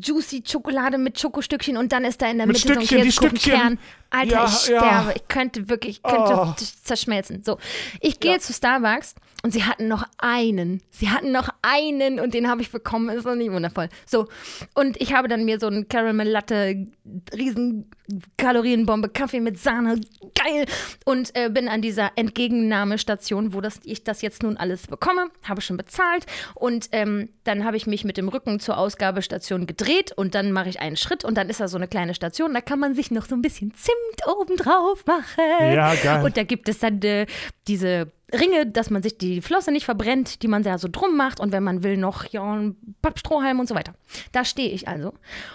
juicy 0.01 0.43
Schokolade 0.47 0.99
mit 0.99 1.19
Schokostückchen 1.19 1.77
und 1.77 1.91
dann 1.93 2.05
ist 2.05 2.23
da 2.23 2.27
in 2.31 2.39
der 2.39 2.47
Mit 2.47 2.57
Mitte 2.57 2.75
Stückchen, 2.75 3.03
die 3.03 3.11
so 3.11 3.23
ein 3.27 3.31
Käsekuchenkern. 3.33 3.79
Stückchen. 3.79 3.79
Alter, 4.11 4.33
Ja, 4.35 4.45
ich 4.47 4.69
ja. 4.69 4.79
sterbe. 4.81 5.13
Ich 5.17 5.29
könnte 5.29 5.69
wirklich, 5.69 5.97
ich 5.99 6.03
könnte 6.03 6.35
Oh. 6.37 6.55
zerschmelzen. 6.85 7.43
So, 7.45 7.59
ich 8.01 8.21
gehe 8.21 8.39
zu 8.39 8.53
Starbucks 8.53 9.15
und 9.43 9.53
sie 9.53 9.65
hatten 9.65 9.89
noch 9.89 10.05
einen. 10.19 10.81
Sie 10.91 11.11
hatten 11.11 11.33
noch 11.33 11.49
einen 11.63 12.21
und 12.21 12.33
den 12.35 12.49
habe 12.49 12.63
ich 12.63 12.71
bekommen. 12.71 13.09
Ist 13.11 13.27
doch 13.27 13.35
nicht 13.35 13.51
wundervoll. 13.53 13.89
So, 14.07 14.27
und 14.75 15.01
ich 15.01 15.13
habe 15.15 15.29
dann 15.29 15.45
mir 15.45 15.61
so 15.61 15.67
einen 15.67 15.89
Caramel 15.89 16.29
Latte, 16.29 16.87
riesen 17.35 17.91
Kalorienbombe, 18.37 19.09
Kaffee 19.09 19.41
mit 19.41 19.59
Sahne, 19.59 20.01
geil. 20.35 20.67
Und 21.05 21.35
äh, 21.37 21.51
bin 21.51 21.69
an 21.69 21.83
dieser 21.83 22.13
Entgegennahmestation, 22.17 23.53
wo 23.53 23.61
das, 23.61 23.81
ich 23.85 24.05
das 24.05 24.23
jetzt 24.23 24.43
nun 24.43 24.57
alles 24.57 24.87
bekomme, 24.87 25.29
habe 25.43 25.61
schon 25.61 25.77
bezahlt. 25.77 26.27
Und 26.55 26.89
ähm, 26.93 27.29
dann 27.45 27.65
habe 27.65 27.77
ich 27.77 27.87
mich 27.87 28.05
mit 28.05 28.17
dem 28.17 28.29
Rücken 28.29 28.61
zur 28.61 28.79
Ausgabestation 28.79 29.67
gedreht 29.67 30.13
und 30.17 30.35
dann 30.35 30.53
mache 30.53 30.69
ich 30.69 30.81
einen 30.81 30.97
Schritt 30.97 31.25
und 31.25 31.37
dann 31.37 31.49
ist 31.51 31.61
da 31.61 31.69
so 31.69 31.77
eine 31.77 31.89
kleine 31.89 32.15
Station, 32.15 32.55
da 32.55 32.61
kann 32.61 32.79
man 32.79 32.95
sich 32.95 33.11
noch 33.11 33.27
so 33.27 33.35
ein 33.35 33.43
bisschen 33.43 33.73
Zimt 33.75 33.97
obendrauf 34.27 35.05
machen. 35.07 35.73
Ja, 35.73 35.95
geil. 35.95 36.25
Und 36.25 36.37
da 36.37 36.43
gibt 36.43 36.69
es 36.69 36.79
dann 36.79 37.01
äh, 37.03 37.27
diese 37.67 38.13
Ringe, 38.33 38.67
dass 38.67 38.91
man 38.91 39.03
sich 39.03 39.19
die 39.19 39.41
Flosse 39.41 39.71
nicht 39.71 39.85
verbrennt, 39.85 40.43
die 40.43 40.49
man 40.49 40.63
da 40.63 40.79
so 40.79 40.89
drum 40.91 41.17
macht 41.17 41.39
und 41.39 41.53
wenn 41.53 41.63
man 41.63 41.83
will 41.83 41.97
noch 41.97 42.25
ja, 42.27 42.43
ein 42.43 42.77
Pappstrohhalm 43.03 43.61
und 43.61 43.69
so 43.69 43.75
weiter. 43.75 43.95
Da 44.33 44.45
stehe 44.45 44.71
ich 44.71 44.89
also. 44.89 45.15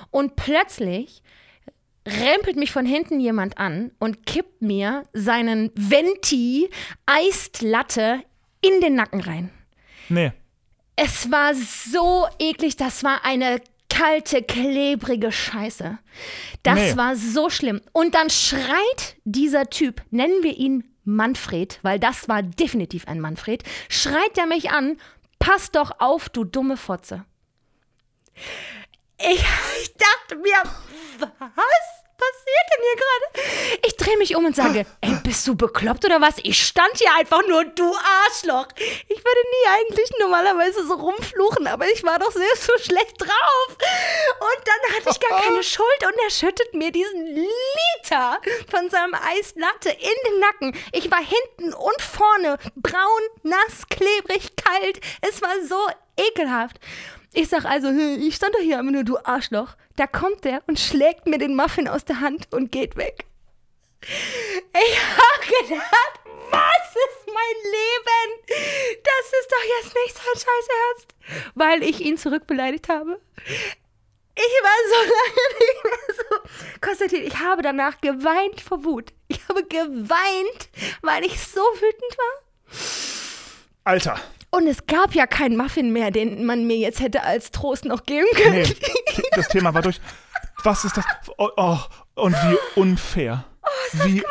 Und 0.10 0.36
plötzlich 0.36 1.22
rempelt 2.08 2.56
mich 2.56 2.72
von 2.72 2.86
hinten 2.86 3.20
jemand 3.20 3.58
an 3.58 3.92
und 4.00 4.26
kippt 4.26 4.62
mir 4.62 5.04
seinen 5.14 5.72
Venti 5.76 6.70
Iced 7.10 7.62
Latte 7.62 8.22
in 8.62 8.82
den 8.82 8.96
Nacken 8.96 9.22
rein. 9.22 9.50
Nee. 10.10 10.32
Es 10.96 11.32
war 11.32 11.54
so 11.56 12.28
eklig, 12.40 12.78
das 12.78 13.04
war 13.04 13.24
eine 13.24 13.62
kalte, 14.02 14.42
klebrige 14.44 15.32
Scheiße. 15.32 16.00
Das 16.64 16.76
Nee. 16.76 16.98
war 16.98 17.16
so 17.16 17.50
schlimm. 17.50 17.82
Und 17.92 18.16
dann 18.16 18.30
schreit 18.30 19.16
dieser 19.24 19.70
Typ, 19.70 20.02
nennen 20.12 20.44
wir 20.44 20.58
ihn 20.58 20.84
Manfred, 21.04 21.80
weil 21.82 22.00
das 22.00 22.30
war 22.30 22.44
definitiv 22.44 23.08
ein 23.08 23.20
Manfred, 23.20 23.64
schreit 23.90 24.38
er 24.38 24.46
mich 24.46 24.72
an, 24.72 24.98
pass 25.40 25.72
doch 25.72 26.00
auf, 26.00 26.30
du 26.30 26.44
dumme 26.44 26.78
Fotze. 26.78 27.26
Ich, 29.20 29.44
ich 29.84 29.94
dachte 30.30 30.36
mir, 30.42 30.62
was 31.20 32.01
passiert 32.22 32.68
denn 32.72 32.84
hier 32.86 32.98
gerade? 33.02 33.80
Ich 33.88 33.98
drehe 33.98 34.18
mich 34.18 34.36
um 34.36 34.46
und 34.46 34.56
sage, 34.56 34.86
ey, 35.02 35.16
bist 35.24 35.48
du 35.48 35.56
bekloppt 35.56 36.06
oder 36.06 36.22
was? 36.22 36.36
Ich 36.44 36.64
stand 36.64 36.96
hier 36.98 37.14
einfach 37.18 37.42
nur, 37.48 37.66
du 37.66 37.94
Arschloch. 37.94 38.68
Ich 38.78 39.18
würde 39.18 39.42
nie 39.54 39.68
eigentlich 39.70 40.10
normalerweise 40.20 40.86
so 40.86 40.94
rumfluchen, 40.94 41.68
aber 41.68 41.88
ich 41.88 42.04
war 42.04 42.20
doch 42.20 42.32
selbst 42.32 42.64
so 42.64 42.74
schlecht 42.78 43.20
drauf. 43.20 43.68
Und 43.70 44.62
dann 44.66 44.96
hatte 44.96 45.10
ich 45.12 45.20
gar 45.28 45.42
keine 45.42 45.64
Schuld 45.72 46.06
und 46.06 46.14
er 46.24 46.30
schüttet 46.30 46.74
mir 46.74 46.92
diesen 46.92 47.26
Liter 47.26 48.40
von 48.70 48.90
seinem 48.90 49.16
Eis 49.16 49.54
Latte 49.56 49.90
in 49.90 50.32
den 50.32 50.40
Nacken. 50.40 50.78
Ich 50.92 51.10
war 51.12 51.20
hinten 51.20 51.74
und 51.74 52.02
vorne 52.02 52.58
braun, 52.76 53.22
nass, 53.44 53.88
klebrig, 53.90 54.56
kalt. 54.56 55.00
Es 55.22 55.42
war 55.42 55.54
so 55.68 55.80
ekelhaft. 56.18 56.80
Ich 57.34 57.48
sag 57.48 57.66
also, 57.66 57.88
hm, 57.88 58.22
ich 58.22 58.36
stand 58.36 58.54
doch 58.56 58.62
hier 58.62 58.80
immer 58.80 58.92
nur, 58.92 59.04
du 59.04 59.18
Arschloch. 59.18 59.76
Da 59.96 60.06
kommt 60.08 60.44
der 60.44 60.62
und 60.68 60.80
schlägt 60.80 61.28
mir 61.28 61.38
den 61.38 61.56
Muffin 61.56 61.88
aus 61.88 62.04
der 62.04 62.20
Hand 62.20 62.48
und 62.52 62.72
geht 62.72 62.98
weg. 62.98 63.26
Ich 64.02 65.00
hab 65.18 65.42
gedacht, 65.42 66.20
was 66.52 66.90
ist 66.90 67.28
mein 67.28 67.72
Leben? 67.72 69.02
Das 69.04 69.40
ist 69.40 69.52
doch 69.52 69.64
jetzt 69.78 69.96
nicht 69.96 70.16
sein 70.16 70.36
Scheiß 70.36 70.68
Ernst. 70.90 71.16
Weil 71.56 71.84
ich 71.84 72.02
ihn 72.02 72.18
zurückbeleidigt 72.18 72.90
habe. 72.90 73.22
Ich 74.36 74.44
war 74.64 74.78
so 74.90 74.96
lange 75.02 75.60
nicht 75.60 75.84
mehr 75.84 76.16
so. 76.16 76.80
Konstantin, 76.82 77.24
ich 77.24 77.38
habe 77.40 77.62
danach 77.62 78.02
geweint 78.02 78.60
vor 78.60 78.84
Wut. 78.84 79.14
Ich 79.28 79.48
habe 79.48 79.64
geweint, 79.64 80.70
weil 81.02 81.24
ich 81.26 81.40
so 81.40 81.62
wütend 81.62 82.18
war. 82.18 82.44
Alter. 83.84 84.20
Und 84.52 84.68
es 84.68 84.86
gab 84.86 85.16
ja 85.16 85.26
keinen 85.28 85.56
Muffin 85.58 85.92
mehr, 85.94 86.12
den 86.12 86.46
man 86.46 86.68
mir 86.68 86.76
jetzt 86.78 87.00
hätte 87.00 87.24
als 87.24 87.52
Trost 87.52 87.86
noch 87.86 88.04
geben 88.06 88.28
können. 88.36 88.64
Nee. 88.64 89.24
Das 89.36 89.48
Thema 89.50 89.74
war 89.74 89.82
durch. 89.82 90.00
Was 90.64 90.84
ist 90.86 90.98
das? 90.98 91.06
Oh, 91.38 91.50
oh. 91.58 91.78
Und 92.16 92.34
wie 92.36 92.58
unfair. 92.80 93.46
wie 93.94 94.22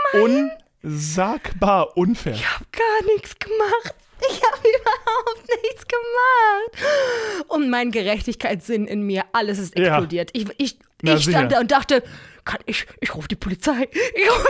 unsagbar 0.82 1.96
unfair. 1.96 2.34
Ich 2.34 2.46
habe 2.54 2.64
gar 2.72 3.12
nichts 3.14 3.38
gemacht. 3.38 3.94
Ich 4.30 4.42
habe 4.42 4.58
überhaupt 4.68 5.48
nichts 5.62 5.84
gemacht. 5.88 7.48
Und 7.48 7.70
mein 7.70 7.90
Gerechtigkeitssinn 7.90 8.86
in 8.86 9.02
mir, 9.02 9.24
alles 9.32 9.58
ist 9.58 9.78
Ja. 9.78 9.86
explodiert. 9.94 10.30
Ich, 10.34 10.46
ich, 10.58 10.78
Na, 11.02 11.14
ich 11.14 11.24
stand 11.24 11.52
da 11.52 11.60
und 11.60 11.70
dachte, 11.70 12.02
kann 12.44 12.60
ich, 12.66 12.86
ich 13.00 13.14
rufe 13.14 13.28
die 13.28 13.36
Polizei. 13.36 13.88
Ich, 14.14 14.30
ruf, 14.30 14.46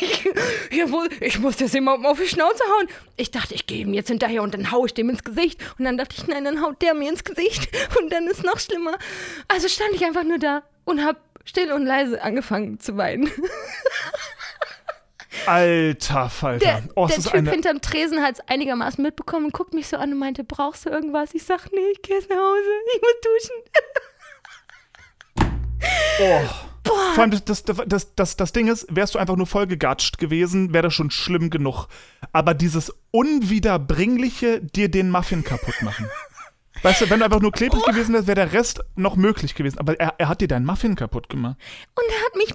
ich, 0.00 0.28
ich, 0.70 0.86
muss, 0.86 1.08
ich 1.20 1.38
muss 1.38 1.56
das 1.56 1.72
jemandem 1.72 2.06
auf 2.06 2.18
die 2.18 2.28
Schnauze 2.28 2.62
hauen. 2.64 2.88
Ich 3.16 3.30
dachte, 3.30 3.54
ich 3.54 3.66
gehe 3.66 3.78
ihm 3.78 3.94
jetzt 3.94 4.08
hinterher 4.08 4.42
und 4.42 4.54
dann 4.54 4.70
haue 4.70 4.86
ich 4.86 4.94
dem 4.94 5.10
ins 5.10 5.24
Gesicht. 5.24 5.60
Und 5.78 5.84
dann 5.84 5.96
dachte 5.96 6.16
ich, 6.16 6.26
nein, 6.26 6.44
dann 6.44 6.62
haut 6.62 6.80
der 6.82 6.94
mir 6.94 7.10
ins 7.10 7.24
Gesicht. 7.24 7.68
Und 7.98 8.12
dann 8.12 8.26
ist 8.26 8.44
noch 8.44 8.58
schlimmer. 8.58 8.96
Also 9.48 9.68
stand 9.68 9.92
ich 9.94 10.04
einfach 10.04 10.24
nur 10.24 10.38
da 10.38 10.62
und 10.84 11.04
habe 11.04 11.18
still 11.44 11.72
und 11.72 11.84
leise 11.84 12.22
angefangen 12.22 12.80
zu 12.80 12.96
weinen. 12.96 13.30
Alter 15.46 16.28
Falter. 16.28 16.64
Der, 16.64 16.82
oh, 16.94 17.06
der 17.06 17.16
Typ 17.16 17.34
eine. 17.34 17.50
hinterm 17.50 17.80
Tresen 17.80 18.22
hat 18.22 18.34
es 18.34 18.40
einigermaßen 18.48 19.02
mitbekommen 19.02 19.46
und 19.46 19.52
guckt 19.52 19.74
mich 19.74 19.88
so 19.88 19.96
an 19.96 20.12
und 20.12 20.18
meinte, 20.18 20.44
brauchst 20.44 20.86
du 20.86 20.90
irgendwas? 20.90 21.34
Ich 21.34 21.44
sag, 21.44 21.72
nee, 21.72 21.80
ich 21.92 22.02
geh 22.02 22.14
jetzt 22.14 22.30
nach 22.30 22.36
Hause, 22.36 22.70
ich 22.94 23.02
muss 23.02 23.14
duschen. 23.22 23.56
Oh. 26.20 26.71
Vor 26.84 27.18
allem 27.22 27.30
das, 27.30 27.44
das, 27.64 28.14
das, 28.16 28.36
das, 28.36 28.52
Ding 28.52 28.68
ist, 28.68 28.86
wärst 28.90 29.14
du 29.14 29.18
einfach 29.18 29.36
nur 29.36 29.46
vollgegatscht 29.46 30.18
gewesen, 30.18 30.72
wäre 30.72 30.84
das 30.84 30.94
schon 30.94 31.10
schlimm 31.10 31.50
genug. 31.50 31.86
Aber 32.32 32.54
dieses 32.54 32.92
Unwiederbringliche, 33.10 34.60
dir 34.60 34.90
den 34.90 35.10
Muffin 35.10 35.44
kaputt 35.44 35.80
machen. 35.82 36.08
Weißt 36.82 37.02
du, 37.02 37.10
wenn 37.10 37.20
du 37.20 37.26
einfach 37.26 37.40
nur 37.40 37.52
klebrig 37.52 37.84
gewesen 37.84 38.12
wärst, 38.14 38.26
wäre 38.26 38.34
der 38.34 38.52
Rest 38.52 38.80
noch 38.96 39.14
möglich 39.14 39.54
gewesen. 39.54 39.78
Aber 39.78 40.00
er, 40.00 40.14
er 40.18 40.28
hat 40.28 40.40
dir 40.40 40.48
deinen 40.48 40.64
Muffin 40.66 40.96
kaputt 40.96 41.28
gemacht. 41.28 41.56
Und 41.94 42.04
der 42.10 42.18
hat 42.24 42.34
mich, 42.34 42.54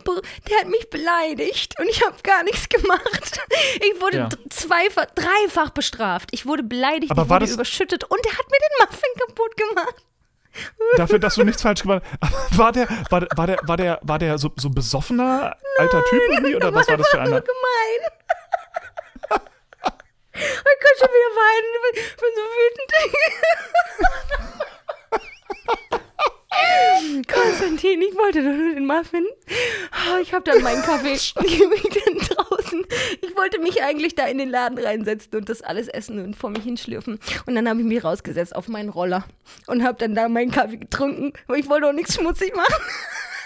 der 0.49 0.57
hat 0.59 0.67
mich 0.67 0.89
beleidigt 0.89 1.79
und 1.79 1.87
ich 1.87 2.03
habe 2.05 2.15
gar 2.23 2.43
nichts 2.43 2.67
gemacht. 2.67 3.39
Ich 3.75 4.01
wurde 4.01 4.17
Ja. 4.17 4.29
zweifach, 4.49 5.05
dreifach 5.15 5.69
bestraft. 5.69 6.29
Ich 6.33 6.45
wurde 6.45 6.63
beleidigt, 6.63 7.11
Aber 7.11 7.21
ich 7.23 7.29
war 7.29 7.35
wurde 7.37 7.45
das- 7.45 7.55
überschüttet 7.55 8.03
und 8.03 8.19
der 8.25 8.33
hat 8.33 8.45
mir 8.49 8.57
den 8.57 8.87
Muffin 8.87 9.27
kaputt 9.27 9.55
gemacht. 9.55 9.95
Dafür, 10.95 11.19
dass 11.19 11.35
du 11.35 11.43
nichts 11.43 11.61
falsch 11.61 11.81
gemacht 11.81 12.03
hast. 12.21 12.57
War 12.57 12.71
der, 12.71 12.87
war, 13.09 13.19
der- 13.21 13.29
war 13.35 13.47
der, 13.47 13.57
war 13.63 13.77
der, 13.77 13.99
war 14.01 14.19
der 14.19 14.37
so, 14.37 14.51
so 14.55 14.69
besoffener 14.69 15.55
alter 15.77 16.03
Typ 16.05 16.21
irgendwie? 16.31 16.55
Oder 16.55 16.73
was 16.73 16.87
war 16.87 16.97
das 16.97 17.07
für 17.09 17.19
einer? 17.21 17.41
gemein. 17.41 18.11
ich 20.33 20.79
kann 20.79 20.95
schon 20.99 21.09
wieder 21.09 21.31
weinen. 21.35 21.73
Ich 21.93 22.15
bin 22.15 22.29
so 22.35 22.41
wütend. 22.41 22.91
Konstantin, 27.27 28.01
ich 28.01 28.15
wollte 28.15 28.39
doch 28.43 28.51
nur 28.51 28.73
den 28.73 28.85
Muffin. 28.85 29.25
Oh, 30.09 30.17
Ich 30.21 30.33
habe 30.33 30.43
dann 30.49 30.61
meinen 30.63 30.81
Kaffee 30.81 31.13
ich 31.13 31.35
mich 31.35 31.81
dann 31.83 32.17
draußen. 32.17 32.85
Ich 33.21 33.35
wollte 33.47 33.59
mich 33.59 33.81
eigentlich 33.81 34.13
da 34.13 34.25
in 34.25 34.39
den 34.39 34.49
Laden 34.49 34.77
reinsetzen 34.77 35.33
und 35.37 35.47
das 35.47 35.61
alles 35.61 35.87
essen 35.87 36.21
und 36.21 36.35
vor 36.35 36.49
mich 36.49 36.63
hinschlürfen. 36.63 37.17
Und 37.45 37.55
dann 37.55 37.69
habe 37.69 37.79
ich 37.79 37.85
mich 37.85 38.03
rausgesetzt 38.03 38.53
auf 38.53 38.67
meinen 38.67 38.89
Roller 38.89 39.23
und 39.67 39.85
habe 39.85 39.97
dann 39.97 40.15
da 40.15 40.27
meinen 40.27 40.51
Kaffee 40.51 40.75
getrunken, 40.75 41.31
weil 41.47 41.61
ich 41.61 41.69
wollte 41.69 41.87
auch 41.87 41.93
nichts 41.93 42.15
schmutzig 42.15 42.53
machen. 42.57 42.73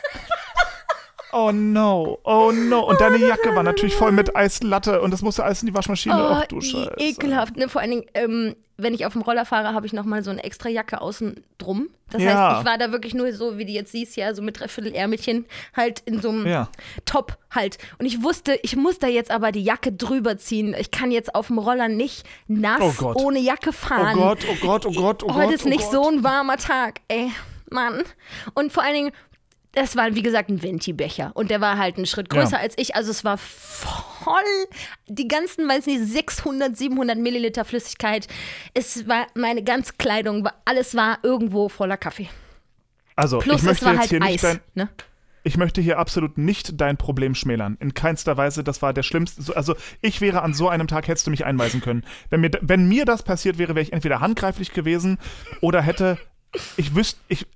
Oh 1.33 1.51
no, 1.51 2.19
oh 2.23 2.51
no. 2.51 2.81
Und 2.81 2.99
deine 3.01 3.17
Jacke 3.17 3.55
war 3.55 3.63
natürlich 3.63 3.95
voll 3.95 4.11
mit 4.11 4.35
Eislatte 4.35 5.01
und 5.01 5.11
das 5.11 5.21
musste 5.21 5.43
alles 5.43 5.61
in 5.61 5.67
die 5.67 5.73
Waschmaschine. 5.73 6.15
Ach 6.15 6.45
du 6.47 6.59
Scheiße. 6.61 6.93
ekelhaft. 6.97 7.55
Ne? 7.57 7.69
Vor 7.69 7.81
allen 7.81 7.91
Dingen, 7.91 8.05
ähm, 8.13 8.55
wenn 8.77 8.93
ich 8.93 9.05
auf 9.05 9.13
dem 9.13 9.21
Roller 9.21 9.45
fahre, 9.45 9.73
habe 9.73 9.85
ich 9.85 9.93
nochmal 9.93 10.23
so 10.23 10.31
eine 10.31 10.43
extra 10.43 10.67
Jacke 10.67 11.01
außen 11.01 11.43
drum. 11.57 11.89
Das 12.09 12.21
Ja. 12.21 12.49
heißt, 12.49 12.59
ich 12.61 12.65
war 12.65 12.77
da 12.77 12.91
wirklich 12.91 13.13
nur 13.13 13.31
so, 13.31 13.57
wie 13.57 13.65
du 13.65 13.71
jetzt 13.71 13.91
siehst, 13.91 14.15
ja, 14.17 14.33
so 14.33 14.41
mit 14.41 14.59
dreiviertel 14.59 14.93
Ärmelchen, 14.93 15.45
halt 15.75 15.99
in 16.05 16.19
so 16.19 16.29
einem 16.29 16.47
Ja. 16.47 16.67
Top 17.05 17.37
halt. 17.51 17.77
Und 17.99 18.05
ich 18.07 18.23
wusste, 18.23 18.59
ich 18.63 18.75
muss 18.75 18.99
da 18.99 19.07
jetzt 19.07 19.29
aber 19.31 19.51
die 19.51 19.63
Jacke 19.63 19.91
drüber 19.93 20.37
ziehen. 20.37 20.75
Ich 20.77 20.89
kann 20.91 21.11
jetzt 21.11 21.35
auf 21.35 21.47
dem 21.47 21.59
Roller 21.59 21.87
nicht 21.89 22.25
nass 22.47 22.79
Oh 22.81 22.93
Gott. 22.97 23.15
ohne 23.17 23.39
Jacke 23.39 23.69
Oh 23.69 23.73
fahren. 23.73 24.17
Gott, 24.17 24.39
oh 24.49 24.55
Gott, 24.65 24.85
oh 24.85 24.91
Gott, 24.91 25.23
oh 25.23 25.27
Gott. 25.27 25.35
Heute 25.35 25.53
ist 25.53 25.65
oh 25.65 25.69
nicht 25.69 25.83
Gott. 25.83 25.91
so 25.91 26.09
ein 26.09 26.23
warmer 26.23 26.57
Tag, 26.57 27.01
ey. 27.07 27.31
Mann. 27.69 28.03
Und 28.55 28.73
vor 28.73 28.83
allen 28.83 28.95
Dingen, 28.95 29.11
das 29.73 29.95
war, 29.95 30.13
wie 30.15 30.21
gesagt, 30.21 30.49
ein 30.49 30.61
Venti-Becher. 30.61 31.31
Und 31.33 31.49
der 31.51 31.61
war 31.61 31.77
halt 31.77 31.97
einen 31.97 32.05
Schritt 32.05 32.29
größer 32.29 32.57
Ja. 32.57 32.59
als 32.59 32.77
ich. 32.77 32.95
Also 32.95 33.11
es 33.11 33.23
war 33.23 33.37
voll, 33.37 34.33
die 35.07 35.27
ganzen, 35.27 35.67
weiß 35.67 35.85
nicht, 35.85 36.01
600, 36.03 36.77
700 36.77 37.17
Milliliter 37.17 37.65
Flüssigkeit. 37.65 38.27
Es 38.73 39.07
war, 39.07 39.27
meine 39.35 39.63
ganze 39.63 39.93
Kleidung, 39.97 40.47
alles 40.65 40.95
war 40.95 41.19
irgendwo 41.23 41.69
voller 41.69 41.97
Kaffee. 41.97 42.29
Also, 43.15 43.39
Plus 43.39 43.57
ich 43.57 43.61
es 43.61 43.67
möchte 43.67 43.85
war 43.85 43.91
jetzt 43.93 43.99
halt 44.01 44.09
hier 44.09 44.19
nicht 44.19 44.33
Eis. 44.35 44.41
dein, 44.41 44.59
Ne? 44.73 44.89
ich 45.43 45.57
möchte 45.57 45.81
hier 45.81 45.97
absolut 45.99 46.37
nicht 46.37 46.79
dein 46.79 46.97
Problem 46.97 47.33
schmälern. 47.35 47.77
In 47.79 47.93
keinster 47.93 48.37
Weise, 48.37 48.63
das 48.63 48.81
war 48.81 48.93
der 48.93 49.03
schlimmste. 49.03 49.41
so- 49.41 49.53
Also, 49.55 49.75
ich 50.01 50.21
wäre 50.21 50.41
an 50.43 50.53
so 50.53 50.69
einem 50.69 50.87
Tag, 50.87 51.07
hättest 51.07 51.27
du 51.27 51.31
mich 51.31 51.45
einweisen 51.45 51.81
können. 51.81 52.03
Wenn 52.29 52.41
mir, 52.41 52.51
wenn 52.61 52.87
mir 52.87 53.05
das 53.05 53.23
passiert 53.23 53.57
wäre, 53.57 53.75
wäre 53.75 53.81
ich 53.83 53.93
entweder 53.93 54.19
handgreiflich 54.21 54.71
gewesen 54.71 55.17
oder 55.61 55.81
hätte, 55.81 56.17
ich 56.77 56.95
wüsste, 56.95 57.19
ich, 57.27 57.47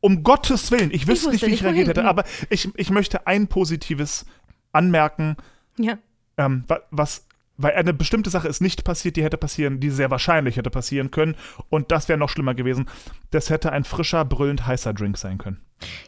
um 0.00 0.22
Gottes 0.22 0.70
Willen, 0.70 0.90
ich 0.92 1.06
wüsste 1.06 1.26
wusste 1.30 1.30
nicht, 1.30 1.46
wie 1.46 1.54
ich 1.54 1.64
reagiert 1.64 1.88
hätte, 1.88 2.04
aber 2.04 2.24
ich, 2.48 2.68
ich 2.76 2.90
möchte 2.90 3.26
ein 3.26 3.48
Positives 3.48 4.24
anmerken, 4.72 5.36
Ja. 5.78 5.98
ähm, 6.38 6.64
wa- 6.68 6.80
was, 6.90 7.26
weil 7.56 7.74
eine 7.74 7.92
bestimmte 7.92 8.30
Sache 8.30 8.48
ist 8.48 8.60
nicht 8.62 8.84
passiert, 8.84 9.16
die 9.16 9.22
hätte 9.24 9.36
passieren, 9.36 9.80
die 9.80 9.90
sehr 9.90 10.10
wahrscheinlich 10.10 10.56
hätte 10.56 10.70
passieren 10.70 11.10
können. 11.10 11.36
Und 11.68 11.92
das 11.92 12.08
wäre 12.08 12.18
noch 12.18 12.30
schlimmer 12.30 12.54
gewesen. 12.54 12.88
Das 13.32 13.50
hätte 13.50 13.72
ein 13.72 13.84
frischer, 13.84 14.24
brüllend 14.24 14.66
heißer 14.66 14.94
Drink 14.94 15.18
sein 15.18 15.36
können. 15.36 15.60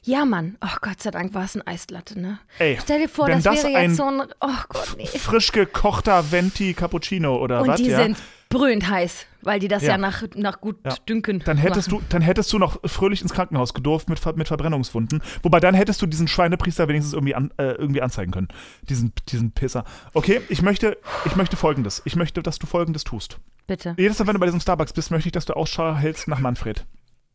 ja, 0.02 0.24
Mann. 0.24 0.56
Oh 0.64 0.76
Gott 0.80 1.02
sei 1.02 1.10
Dank 1.10 1.34
war 1.34 1.44
es 1.44 1.54
ein 1.54 1.66
Eislatte, 1.66 2.18
ne? 2.18 2.38
Ey, 2.58 2.78
Stell 2.82 3.00
dir 3.00 3.08
vor, 3.08 3.26
wenn 3.26 3.42
das, 3.42 3.56
das 3.56 3.64
wäre 3.64 3.76
ein 3.76 3.90
jetzt 3.90 3.96
so 3.98 4.04
ein. 4.04 4.22
Oh 4.40 4.48
Gott, 4.70 4.94
nee. 4.96 5.06
frisch 5.06 5.52
gekochter 5.52 6.30
Venti 6.32 6.72
Cappuccino 6.72 7.36
oder 7.36 7.60
Und 7.60 7.68
was, 7.68 7.80
die 7.82 7.88
ja? 7.88 8.02
sind 8.02 8.16
brühend 8.48 8.88
heiß, 8.88 9.26
weil 9.42 9.60
die 9.60 9.68
das 9.68 9.82
ja, 9.82 9.90
Ja. 9.90 9.98
nach, 9.98 10.22
nach 10.34 10.60
gut 10.60 10.76
Ja. 10.84 10.94
dünken. 11.08 11.40
Dann 11.44 11.56
hättest, 11.58 11.90
machen. 11.90 12.04
du, 12.08 12.12
dann 12.12 12.22
hättest 12.22 12.52
du 12.52 12.58
noch 12.58 12.78
fröhlich 12.84 13.22
ins 13.22 13.32
Krankenhaus 13.32 13.74
gedurft 13.74 14.08
mit, 14.08 14.24
mit 14.36 14.48
Verbrennungswunden. 14.48 15.22
Wobei 15.42 15.60
dann 15.60 15.74
hättest 15.74 16.00
du 16.02 16.06
diesen 16.06 16.28
Schweinepriester 16.28 16.88
wenigstens 16.88 17.12
irgendwie, 17.14 17.34
an, 17.34 17.52
äh, 17.58 17.72
irgendwie 17.72 18.02
anzeigen 18.02 18.32
können. 18.32 18.48
Diesen, 18.88 19.12
diesen 19.28 19.52
Pisser. 19.52 19.84
Okay, 20.14 20.40
ich 20.48 20.62
möchte, 20.62 20.98
ich 21.24 21.36
möchte 21.36 21.56
folgendes. 21.56 22.02
Ich 22.04 22.16
möchte, 22.16 22.42
dass 22.42 22.58
du 22.58 22.66
folgendes 22.66 23.04
tust. 23.04 23.38
Bitte. 23.66 23.94
Jedes 23.98 24.18
Mal, 24.18 24.26
wenn 24.26 24.34
du 24.34 24.40
bei 24.40 24.46
diesem 24.46 24.60
Starbucks 24.60 24.92
bist, 24.92 25.10
möchte 25.10 25.28
ich, 25.28 25.32
dass 25.32 25.44
du 25.46 25.54
Ausschau 25.54 25.94
hältst 25.94 26.28
nach 26.28 26.40
Manfred. 26.40 26.84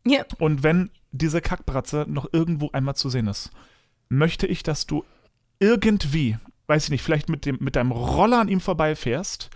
Ja. 0.06 0.24
Und 0.40 0.64
wenn 0.64 0.90
diese 1.12 1.42
Kackbratze 1.42 2.06
noch 2.08 2.28
irgendwo 2.32 2.70
einmal 2.72 2.96
zu 2.96 3.10
sehen 3.10 3.28
ist, 3.28 3.52
möchte 4.10 4.48
ich, 4.48 4.64
dass 4.64 4.86
du 4.86 5.04
irgendwie, 5.60 6.38
weiß 6.68 6.86
ich 6.86 6.90
nicht, 6.92 7.02
vielleicht 7.02 7.30
mit, 7.30 7.46
dem, 7.46 7.58
mit 7.60 7.76
deinem 7.76 7.92
Roller 7.92 8.40
an 8.40 8.48
ihm 8.48 8.60
vorbeifährst, 8.62 9.50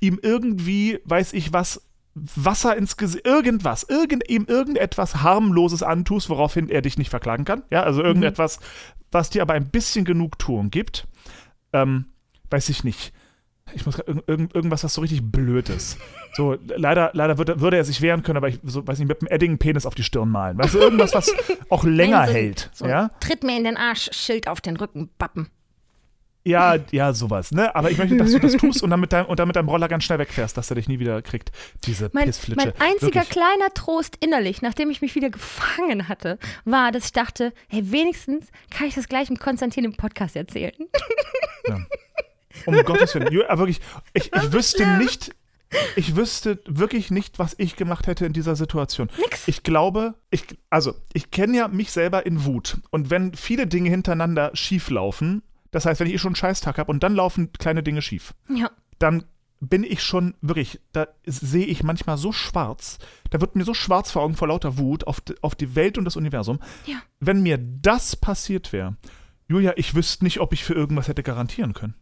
ihm 0.00 0.18
irgendwie, 0.22 1.00
weiß 1.04 1.32
ich 1.32 1.52
was, 1.52 1.82
Wasser 2.14 2.76
ins 2.76 2.96
Gesicht, 2.96 3.26
irgendwas, 3.26 3.82
irgend, 3.82 4.28
ihm 4.30 4.44
irgendetwas 4.46 5.22
harmloses 5.22 5.82
antust, 5.82 6.28
woraufhin 6.30 6.68
er 6.68 6.82
dich 6.82 6.96
nicht 6.96 7.10
verklagen 7.10 7.44
kann. 7.44 7.64
Ja, 7.70 7.82
also 7.82 8.02
irgendetwas, 8.02 8.60
was 9.10 9.30
dir 9.30 9.42
aber 9.42 9.54
ein 9.54 9.68
bisschen 9.68 10.04
Genugtuung 10.04 10.70
gibt. 10.70 11.06
Ähm, 11.72 12.06
weiß 12.50 12.68
ich 12.68 12.84
nicht. 12.84 13.12
Ich 13.72 13.86
muss 13.86 13.98
irg 13.98 14.22
irgend, 14.26 14.54
irgendwas, 14.54 14.84
was 14.84 14.94
so 14.94 15.00
richtig 15.00 15.22
blöd 15.22 15.68
ist. 15.70 15.98
So, 16.34 16.56
leider, 16.76 17.10
leider 17.14 17.38
würde, 17.38 17.60
würde 17.60 17.76
er 17.78 17.84
sich 17.84 18.02
wehren 18.02 18.22
können, 18.22 18.36
aber 18.36 18.48
ich 18.48 18.60
so, 18.62 18.86
weiß 18.86 18.98
nicht, 18.98 19.08
mit 19.08 19.20
einem 19.20 19.28
Edding 19.28 19.58
Penis 19.58 19.86
auf 19.86 19.94
die 19.94 20.02
Stirn 20.02 20.28
malen. 20.28 20.58
Weißt 20.58 20.74
du, 20.74 20.78
irgendwas, 20.78 21.14
was 21.14 21.32
auch 21.70 21.82
länger 21.82 22.18
Nein, 22.18 22.28
so 22.28 22.34
hält. 22.34 22.70
So 22.72 22.86
ja? 22.86 23.10
Tritt 23.20 23.42
mir 23.42 23.56
in 23.56 23.64
den 23.64 23.76
Arsch, 23.76 24.10
Schild 24.12 24.48
auf 24.48 24.60
den 24.60 24.76
Rücken, 24.76 25.08
Bappen. 25.18 25.48
Ja, 26.46 26.76
ja, 26.90 27.14
sowas, 27.14 27.52
ne? 27.52 27.74
Aber 27.74 27.90
ich 27.90 27.96
möchte, 27.96 28.16
dass 28.18 28.32
du 28.32 28.38
das 28.38 28.52
tust 28.52 28.82
und 28.82 28.90
dann 28.90 29.00
mit 29.00 29.14
deinem, 29.14 29.26
und 29.26 29.38
dann 29.38 29.46
mit 29.48 29.56
deinem 29.56 29.68
Roller 29.68 29.88
ganz 29.88 30.04
schnell 30.04 30.18
wegfährst, 30.18 30.56
dass 30.56 30.70
er 30.70 30.76
dich 30.76 30.88
nie 30.88 30.98
wieder 30.98 31.22
kriegt. 31.22 31.50
Diese 31.86 32.10
Mein, 32.12 32.26
Pissflitsche. 32.26 32.74
mein 32.78 32.80
einziger 32.80 33.22
Wirklich. 33.22 33.30
kleiner 33.30 33.72
Trost 33.72 34.18
innerlich, 34.20 34.60
nachdem 34.60 34.90
ich 34.90 35.00
mich 35.00 35.14
wieder 35.14 35.30
gefangen 35.30 36.06
hatte, 36.06 36.38
war, 36.66 36.92
dass 36.92 37.06
ich 37.06 37.12
dachte, 37.12 37.54
hey, 37.68 37.90
wenigstens 37.90 38.48
kann 38.70 38.86
ich 38.86 38.94
das 38.94 39.08
gleich 39.08 39.30
mit 39.30 39.40
Konstantin 39.40 39.84
im 39.84 39.96
Podcast 39.96 40.36
erzählen. 40.36 40.74
Um 42.66 42.74
Gottes 42.84 43.14
Willen. 43.14 43.42
Aber 43.48 43.60
wirklich, 43.60 43.80
ich, 44.12 44.32
ich 44.32 44.52
wüsste 44.52 44.86
nicht, 44.98 45.34
ich 45.96 46.14
wüsste 46.14 46.60
wirklich 46.66 47.10
nicht, 47.10 47.38
was 47.38 47.54
ich 47.58 47.76
gemacht 47.76 48.06
hätte 48.06 48.26
in 48.26 48.32
dieser 48.32 48.54
Situation. 48.54 49.08
Nix. 49.18 49.48
Ich 49.48 49.62
glaube, 49.62 50.14
ich, 50.30 50.44
also, 50.70 50.94
ich 51.12 51.30
kenne 51.30 51.56
ja 51.56 51.68
mich 51.68 51.90
selber 51.90 52.26
in 52.26 52.44
Wut. 52.44 52.78
Und 52.90 53.10
wenn 53.10 53.34
viele 53.34 53.66
Dinge 53.66 53.90
hintereinander 53.90 54.50
schief 54.54 54.90
laufen, 54.90 55.42
das 55.74 55.86
heißt, 55.86 56.00
wenn 56.00 56.06
ich 56.06 56.14
eh 56.14 56.18
schon 56.18 56.30
einen 56.30 56.36
Scheißtag 56.36 56.78
habe 56.78 56.90
und 56.90 57.02
dann 57.02 57.14
laufen 57.14 57.52
kleine 57.52 57.82
Dinge 57.82 58.00
schief, 58.02 58.32
Ja. 58.48 58.70
dann 58.98 59.24
bin 59.60 59.82
ich 59.82 60.02
schon 60.02 60.34
wirklich, 60.42 60.80
da 60.92 61.06
sehe 61.24 61.64
ich 61.64 61.82
manchmal 61.82 62.18
so 62.18 62.32
schwarz, 62.32 62.98
da 63.30 63.40
wird 63.40 63.56
mir 63.56 63.64
so 63.64 63.72
schwarz 63.74 64.10
vor 64.10 64.22
Augen 64.22 64.36
vor 64.36 64.48
lauter 64.48 64.78
Wut 64.78 65.06
auf, 65.06 65.20
die- 65.20 65.34
auf 65.42 65.54
die 65.54 65.74
Welt 65.74 65.96
und 65.98 66.04
das 66.04 66.16
Universum. 66.16 66.60
Ja. 66.86 66.96
Wenn 67.20 67.42
mir 67.42 67.58
das 67.58 68.14
passiert 68.16 68.72
wäre, 68.72 68.96
Julia, 69.48 69.72
ich 69.76 69.94
wüsste 69.94 70.24
nicht, 70.24 70.40
ob 70.40 70.52
ich 70.52 70.64
für 70.64 70.74
irgendwas 70.74 71.08
hätte 71.08 71.22
garantieren 71.22 71.72
können. 71.72 71.94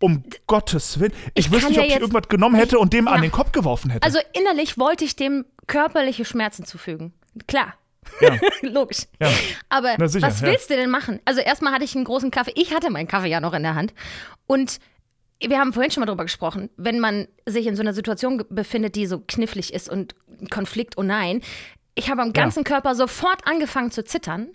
Um 0.00 0.24
Gottes 0.46 1.00
Willen. 1.00 1.12
Ich, 1.34 1.46
Ich 1.46 1.52
wüsste 1.52 1.68
nicht, 1.68 1.76
ja 1.76 1.82
ob 1.82 1.86
ich 1.86 1.92
jetzt- 1.94 2.00
irgendwas 2.02 2.28
genommen 2.28 2.56
hätte 2.56 2.78
und 2.78 2.92
dem 2.92 3.06
Ja. 3.06 3.12
an 3.12 3.22
den 3.22 3.30
Kopf 3.30 3.52
geworfen 3.52 3.90
hätte. 3.90 4.04
Also 4.04 4.18
innerlich 4.32 4.76
wollte 4.78 5.04
ich 5.04 5.16
dem 5.16 5.44
körperliche 5.66 6.24
Schmerzen 6.24 6.64
zufügen. 6.64 7.12
Klar. 7.46 7.74
Ja, 8.20 8.36
Logisch. 8.62 9.06
ja. 9.20 9.30
Aber 9.68 9.94
Na 9.98 10.08
sicher, 10.08 10.26
was 10.26 10.42
willst 10.42 10.70
du 10.70 10.76
denn 10.76 10.90
machen? 10.90 11.20
Also 11.24 11.40
erstmal 11.40 11.72
hatte 11.72 11.84
ich 11.84 11.94
einen 11.94 12.04
großen 12.04 12.30
Kaffee. 12.30 12.52
Ich 12.54 12.74
hatte 12.74 12.90
meinen 12.90 13.08
Kaffee 13.08 13.28
ja 13.28 13.40
noch 13.40 13.54
in 13.54 13.62
der 13.62 13.74
Hand. 13.74 13.94
Und 14.46 14.78
wir 15.40 15.58
haben 15.58 15.72
vorhin 15.72 15.90
schon 15.90 16.00
mal 16.00 16.06
drüber 16.06 16.24
gesprochen, 16.24 16.70
wenn 16.76 17.00
man 17.00 17.26
sich 17.46 17.66
in 17.66 17.76
so 17.76 17.82
einer 17.82 17.92
Situation 17.92 18.42
befindet, 18.48 18.94
die 18.96 19.06
so 19.06 19.20
knifflig 19.26 19.74
ist 19.74 19.88
und 19.88 20.14
Konflikt, 20.50 20.96
oh 20.96 21.02
nein. 21.02 21.42
Ich 21.94 22.10
habe 22.10 22.22
am 22.22 22.32
ganzen 22.32 22.64
Körper 22.64 22.94
sofort 22.94 23.46
angefangen 23.46 23.90
zu 23.90 24.04
zittern. 24.04 24.48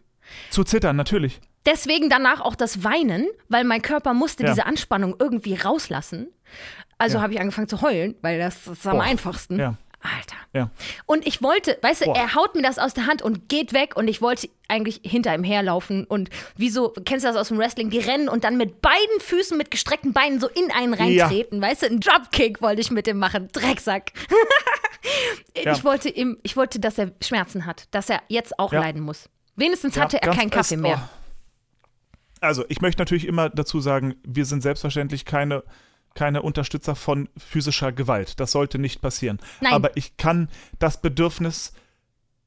Zu 0.50 0.64
zittern, 0.64 0.96
natürlich. 0.96 1.40
Deswegen 1.66 2.10
danach 2.10 2.42
auch 2.42 2.56
das 2.56 2.84
Weinen, 2.84 3.28
weil 3.48 3.64
mein 3.64 3.82
Körper 3.82 4.14
musste 4.14 4.44
diese 4.44 4.66
Anspannung 4.66 5.16
irgendwie 5.20 5.56
rauslassen. 5.56 6.28
Also 6.98 7.22
habe 7.22 7.34
ich 7.34 7.40
angefangen 7.40 7.68
zu 7.68 7.82
heulen, 7.82 8.16
weil 8.22 8.40
das 8.40 8.68
ist 8.68 8.86
am 8.88 9.00
einfachsten. 9.00 9.58
Ja. 9.60 9.76
Alter. 10.02 10.36
Ja. 10.54 10.70
Und 11.06 11.28
ich 11.28 11.42
wollte, 11.44 11.78
weißt 11.82 12.02
du, 12.02 12.06
Boah. 12.06 12.16
er 12.18 12.34
haut 12.36 12.56
mir 12.56 12.62
das 12.62 12.80
aus 12.80 12.94
der 12.94 13.06
Hand 13.06 13.22
und 13.22 13.50
geht 13.50 13.74
weg 13.74 13.98
und 13.98 14.08
ich 14.08 14.22
wollte 14.22 14.50
eigentlich 14.70 15.02
hinter 15.04 15.36
ihm 15.36 15.44
herlaufen 15.44 16.06
und 16.06 16.30
wie 16.56 16.70
so, 16.70 16.90
kennst 17.06 17.26
du 17.26 17.30
das 17.30 17.36
aus 17.38 17.50
dem 17.50 17.58
Wrestling, 17.58 17.90
die 17.90 18.00
rennen 18.00 18.30
und 18.30 18.44
dann 18.46 18.56
mit 18.56 18.82
beiden 18.82 19.20
Füßen, 19.20 19.58
mit 19.58 19.72
gestreckten 19.72 20.14
Beinen 20.14 20.40
so 20.40 20.48
in 20.48 20.72
einen 20.72 20.94
reintreten, 20.94 21.62
weißt 21.62 21.82
du, 21.82 21.86
einen 21.88 22.00
Dropkick 22.00 22.62
wollte 22.62 22.80
ich 22.82 22.92
mit 22.92 23.08
ihm 23.08 23.20
machen, 23.20 23.50
Drecksack. 23.52 24.14
Ja. 25.56 25.72
Ich 25.74 25.84
wollte 25.86 26.10
ihm, 26.10 26.38
ich 26.44 26.58
wollte, 26.58 26.80
dass 26.80 26.98
er 26.98 27.12
Schmerzen 27.24 27.66
hat, 27.66 27.88
dass 27.92 28.10
er 28.10 28.22
jetzt 28.28 28.60
auch 28.60 28.74
Ja. 28.74 28.82
leiden 28.82 29.02
muss. 29.02 29.30
Wenigstens 29.56 29.96
Ja, 29.96 30.04
hatte 30.04 30.22
er 30.22 30.32
keinen 30.34 30.50
Kaffee 30.50 30.76
es- 30.76 30.82
mehr. 30.82 31.10
Also, 32.42 32.66
ich 32.70 32.82
möchte 32.82 33.02
natürlich 33.02 33.26
immer 33.26 33.50
dazu 33.50 33.80
sagen, 33.80 34.16
wir 34.26 34.46
sind 34.46 34.62
selbstverständlich 34.62 35.24
keine, 35.26 35.64
keine 36.16 36.42
Unterstützer 36.42 36.96
von 36.96 37.30
physischer 37.38 37.92
Gewalt. 37.92 38.40
Das 38.40 38.52
sollte 38.52 38.80
nicht 38.80 39.02
passieren. 39.02 39.40
Nein. 39.62 39.74
Aber 39.74 39.96
ich 39.98 40.18
kann 40.18 40.50
das 40.80 41.02
Bedürfnis 41.02 41.74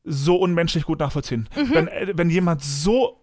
so 0.04 0.37
unmenschlich 0.37 0.85
gut 0.85 0.99
nachvollziehen. 0.99 1.49
Mhm. 1.57 1.71
Wenn, 1.75 1.88
äh, 1.88 2.12
wenn 2.16 2.31
jemand 2.31 2.62
so 2.62 3.21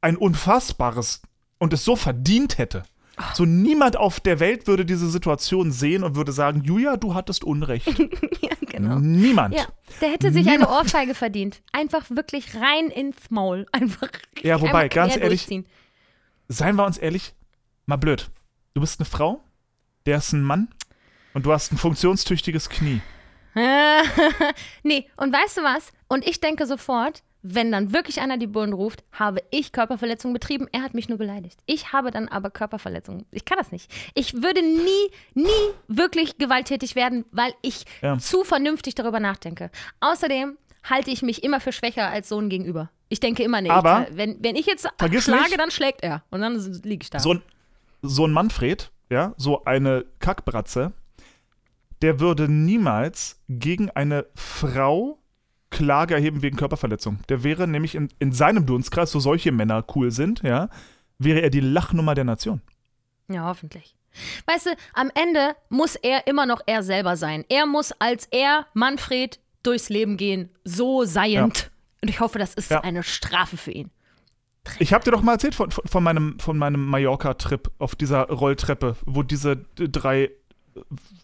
ein 0.00 0.16
unfassbares 0.16 1.22
und 1.58 1.72
es 1.72 1.84
so 1.84 1.96
verdient 1.96 2.58
hätte, 2.58 2.82
Ah. 3.20 3.34
so 3.34 3.44
niemand 3.44 3.96
auf 3.96 4.20
der 4.20 4.38
Welt 4.38 4.68
würde 4.68 4.84
diese 4.86 5.10
Situation 5.10 5.72
sehen 5.72 6.04
und 6.04 6.14
würde 6.14 6.30
sagen, 6.30 6.62
Julia, 6.62 6.96
du 6.96 7.14
hattest 7.14 7.42
Unrecht. 7.42 7.88
ja, 8.40 8.50
genau. 8.60 9.00
Niemand. 9.00 9.56
Ja, 9.56 9.66
der 10.00 10.10
hätte 10.10 10.32
sich 10.32 10.46
eine 10.46 10.58
Niemand. 10.58 10.70
Ohrfeige 10.84 11.14
verdient. 11.16 11.60
Einfach 11.72 12.08
wirklich 12.10 12.54
rein 12.54 12.90
ins 12.90 13.16
Maul. 13.30 13.66
Einfach. 13.72 14.08
Ja, 14.40 14.60
wobei, 14.60 14.86
ganz 14.88 15.16
ehrlich. 15.16 15.48
Seien 16.46 16.76
wir 16.76 16.86
uns 16.86 16.96
ehrlich, 16.96 17.34
mal 17.86 17.96
blöd. 17.96 18.30
Du 18.74 18.80
bist 18.80 19.00
eine 19.00 19.06
Frau, 19.06 19.42
der 20.06 20.18
ist 20.18 20.32
ein 20.32 20.42
Mann 20.42 20.68
und 21.34 21.46
du 21.46 21.52
hast 21.52 21.72
ein 21.72 21.76
funktionstüchtiges 21.78 22.68
Knie. 22.68 23.00
nee, 24.82 25.08
und 25.16 25.32
weißt 25.32 25.56
du 25.58 25.62
was? 25.62 25.92
Und 26.08 26.26
ich 26.26 26.40
denke 26.40 26.66
sofort, 26.66 27.22
wenn 27.42 27.70
dann 27.72 27.92
wirklich 27.92 28.20
einer 28.20 28.36
die 28.36 28.46
Bullen 28.46 28.72
ruft, 28.72 29.04
habe 29.12 29.40
ich 29.50 29.72
Körperverletzung 29.72 30.32
betrieben. 30.32 30.66
Er 30.72 30.82
hat 30.82 30.94
mich 30.94 31.08
nur 31.08 31.18
beleidigt. 31.18 31.60
Ich 31.66 31.92
habe 31.92 32.10
dann 32.10 32.28
aber 32.28 32.50
Körperverletzung. 32.50 33.26
Ich 33.30 33.44
kann 33.44 33.58
das 33.58 33.70
nicht. 33.70 33.90
Ich 34.14 34.34
würde 34.42 34.60
nie, 34.60 35.10
nie 35.34 35.48
wirklich 35.86 36.36
gewalttätig 36.38 36.94
werden, 36.96 37.24
weil 37.30 37.54
ich 37.62 37.84
Ja. 38.02 38.18
zu 38.18 38.42
vernünftig 38.44 38.94
darüber 38.96 39.20
nachdenke. 39.20 39.70
Außerdem 40.00 40.56
halte 40.84 41.10
ich 41.10 41.22
mich 41.22 41.42
immer 41.44 41.60
für 41.60 41.72
schwächer 41.72 42.08
als 42.08 42.28
Sohn 42.28 42.48
gegenüber. 42.48 42.90
Ich 43.08 43.20
denke 43.20 43.42
immer, 43.42 43.60
nee, 43.60 43.70
Aber- 43.70 44.06
wenn, 44.10 44.42
wenn 44.42 44.56
ich 44.56 44.66
jetzt 44.66 44.82
schlage, 44.98 45.14
nicht- 45.42 45.58
dann 45.58 45.70
schlägt 45.70 46.02
er. 46.02 46.24
Und 46.30 46.40
dann 46.40 46.56
liege 46.82 47.02
ich 47.04 47.10
da. 47.10 47.18
So 47.20 47.34
ein, 47.34 47.42
so 48.02 48.26
ein 48.26 48.32
Manfred, 48.32 48.90
ja, 49.10 49.34
so 49.36 49.64
eine 49.64 50.04
Kackbratze, 50.18 50.92
der 52.02 52.20
würde 52.20 52.48
niemals 52.48 53.40
gegen 53.48 53.90
eine 53.90 54.26
Frau 54.34 55.18
Klage 55.70 56.14
erheben 56.14 56.40
wegen 56.42 56.56
Körperverletzung. 56.56 57.18
Der 57.28 57.42
wäre 57.44 57.68
nämlich 57.68 57.94
in, 57.94 58.08
in 58.18 58.32
seinem 58.32 58.64
Dunstkreis, 58.64 59.14
wo 59.14 59.18
solche 59.20 59.52
Männer 59.52 59.84
cool 59.94 60.10
sind, 60.10 60.42
ja, 60.42 60.70
wäre 61.18 61.40
er 61.40 61.50
die 61.50 61.60
Lachnummer 61.60 62.14
der 62.14 62.24
Nation. 62.24 62.62
Ja, 63.28 63.44
hoffentlich. 63.44 63.94
Weißt 64.46 64.66
du, 64.66 64.70
am 64.94 65.10
Ende 65.14 65.54
muss 65.68 65.94
er 65.96 66.26
immer 66.26 66.46
noch 66.46 66.62
er 66.66 66.82
selber 66.82 67.16
sein. 67.16 67.44
Er 67.50 67.66
muss 67.66 67.92
als 67.98 68.26
er, 68.30 68.66
Manfred, 68.72 69.38
durchs 69.62 69.90
Leben 69.90 70.16
gehen, 70.16 70.48
so 70.64 71.04
seiend. 71.04 71.70
Und 72.02 72.08
ich 72.08 72.20
hoffe, 72.20 72.38
das 72.38 72.54
ist 72.54 72.70
Ja. 72.70 72.80
eine 72.80 73.02
Strafe 73.02 73.56
für 73.58 73.72
ihn. 73.72 73.90
Ich 74.78 74.92
habe 74.92 75.04
dir 75.04 75.10
doch 75.10 75.22
mal 75.22 75.32
erzählt 75.32 75.54
von, 75.54 75.70
von, 75.70 75.84
von 75.86 76.02
meinem, 76.02 76.38
von 76.38 76.58
meinem 76.58 76.86
Mallorca-Trip 76.86 77.70
auf 77.78 77.94
dieser 77.94 78.28
Rolltreppe, 78.28 78.96
wo 79.04 79.22
diese 79.22 79.56
drei, 79.76 80.24
äh, 80.24 80.30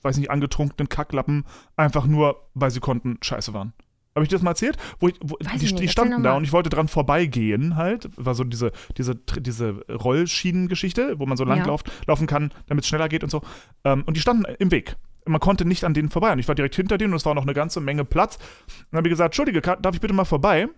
weiß 0.03 0.17
nicht, 0.19 0.31
angetrunkenen 0.31 0.89
Kacklappen 0.89 1.45
einfach 1.77 2.07
nur, 2.07 2.49
weil 2.55 2.71
sie 2.71 2.81
konnten, 2.81 3.19
scheiße 3.23 3.53
waren. 3.55 3.73
Habe 4.15 4.25
ich 4.25 4.29
dir 4.29 4.37
das 4.37 4.43
mal 4.43 4.53
erzählt? 4.53 4.77
Wo 5.01 5.09
ich, 5.09 5.15
wo, 5.21 5.37
die, 5.39 5.47
ich 5.57 5.73
nicht, 5.73 5.79
die 5.81 5.89
standen 5.89 6.23
da 6.23 6.37
und 6.37 6.45
ich 6.45 6.53
wollte 6.53 6.71
dran 6.71 6.87
vorbeigehen 6.87 7.75
halt. 7.75 8.09
War 8.17 8.37
so 8.37 8.45
diese, 8.45 8.71
diese, 8.97 9.17
diese 9.17 9.85
Rollschienengeschichte, 9.91 11.19
wo 11.19 11.27
man 11.27 11.37
so 11.37 11.45
lang 11.45 11.59
Ja. 11.59 11.67
lauft, 11.67 11.91
laufen 12.07 12.29
kann, 12.29 12.53
damit 12.69 12.85
es 12.85 12.89
schneller 12.89 13.09
geht 13.09 13.25
und 13.25 13.31
so. 13.31 13.43
Ähm, 13.83 14.05
und 14.07 14.17
die 14.17 14.21
standen 14.21 14.45
im 14.61 14.71
Weg. 14.71 14.97
Man 15.27 15.41
konnte 15.41 15.65
nicht 15.65 15.83
an 15.85 15.95
denen 15.95 16.11
vorbei. 16.11 16.33
Und 16.33 16.39
ich 16.39 16.47
war 16.47 16.55
direkt 16.55 16.77
hinter 16.77 16.97
denen 16.97 17.13
und 17.13 17.17
es 17.17 17.27
war 17.27 17.35
noch 17.35 17.43
eine 17.43 17.55
ganze 17.55 17.81
Menge 17.81 18.05
Platz. 18.05 18.37
Und 18.37 18.87
dann 18.93 18.99
habe 18.99 19.09
ich 19.09 19.13
gesagt, 19.13 19.29
Entschuldige, 19.37 19.61
darf 19.61 19.95
ich 19.95 20.01
bitte 20.01 20.15
mal 20.15 20.25
vorbei? 20.25 20.69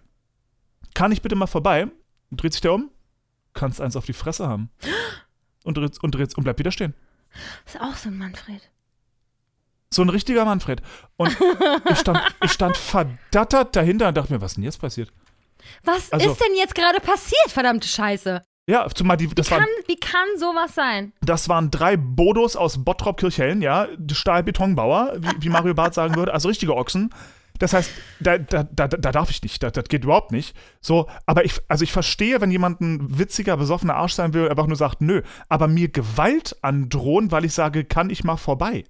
Kann 0.95 1.13
ich 1.13 1.21
bitte 1.21 1.37
mal 1.37 1.47
vorbei? 1.47 1.89
Dreht 2.31 2.53
sich 2.53 2.61
der 2.61 2.73
um, 2.73 2.91
kannst 3.55 3.81
eins 3.81 3.97
auf 3.97 4.05
die 4.07 4.13
Fresse 4.13 4.49
haben. 4.49 4.71
Und 5.65 5.77
dreht, 5.77 6.03
und 6.03 6.15
dreht 6.15 6.37
und 6.37 6.45
bleibt 6.45 6.59
wieder 6.59 6.71
stehen. 6.73 6.95
Ist 7.67 7.81
auch 7.81 7.95
so 7.97 8.09
ein 8.09 8.19
Manfred. 8.19 8.63
So 9.93 10.03
ein 10.03 10.09
richtiger 10.09 10.45
Manfred. 10.45 10.83
Und 11.17 11.37
ich 11.91 11.99
stand, 11.99 12.21
ich 12.43 12.53
stand 12.53 12.77
verdattert 12.77 13.75
dahinter 13.77 14.09
und 14.09 14.17
dachte 14.17 14.33
mir, 14.33 14.41
was 14.41 14.53
ist 14.53 14.57
denn 14.57 14.65
jetzt 14.65 14.81
passiert? 14.81 15.13
Was 15.85 16.13
Also- 16.13 16.31
ist 16.31 16.41
denn 16.41 16.55
jetzt 16.57 16.75
gerade 16.75 17.01
passiert, 17.01 17.49
verdammte 17.51 17.89
Scheiße? 17.89 18.43
Ja, 18.69 18.89
zumal 18.93 19.17
die, 19.17 19.29
das, 19.29 19.49
Kann, 19.49 19.61
waren, 19.61 19.69
wie 19.87 19.95
kann 19.97 20.27
sowas 20.39 20.75
sein? 20.75 21.13
das 21.21 21.49
waren 21.49 21.71
drei 21.71 21.97
Bodos 21.97 22.57
aus 22.57 22.85
Bottrop-Kirchhellen, 22.85 23.63
ja, 23.63 23.87
Stahlbetonbauer, 24.11 25.19
wie, 25.19 25.45
wie 25.45 25.49
Mario 25.51 25.73
Barth 25.75 25.95
sagen 25.95 26.17
würde, 26.17 26.35
also 26.35 26.49
richtige 26.49 26.75
Ochsen. 26.77 27.11
Das 27.59 27.73
heißt, 27.73 27.91
da, 28.21 28.39
da, 28.39 28.65
da, 28.65 28.89
da 28.89 29.13
darf 29.13 29.31
ich 29.31 29.43
nicht, 29.43 29.63
das, 29.63 29.73
das 29.73 29.85
geht 29.85 30.05
überhaupt 30.05 30.33
nicht. 30.33 30.57
So, 30.81 31.07
aber 31.27 31.45
ich, 31.45 31.61
also 31.69 31.85
ich 31.85 31.93
verstehe, 31.93 32.41
wenn 32.41 32.51
jemand 32.51 32.81
ein 32.81 33.19
witziger, 33.19 33.57
besoffener 33.57 33.97
Arsch 33.97 34.15
sein 34.15 34.35
will, 34.35 34.49
einfach 34.49 34.67
nur 34.67 34.77
sagt, 34.77 35.01
nö. 35.01 35.23
Aber 35.49 35.69
mir 35.69 35.89
Gewalt 35.89 36.57
androhen, 36.63 37.31
weil 37.31 37.45
ich 37.45 37.53
sage, 37.53 37.85
kann 37.85 38.11
ich 38.11 38.25
mal 38.25 38.37
vorbei. 38.37 38.85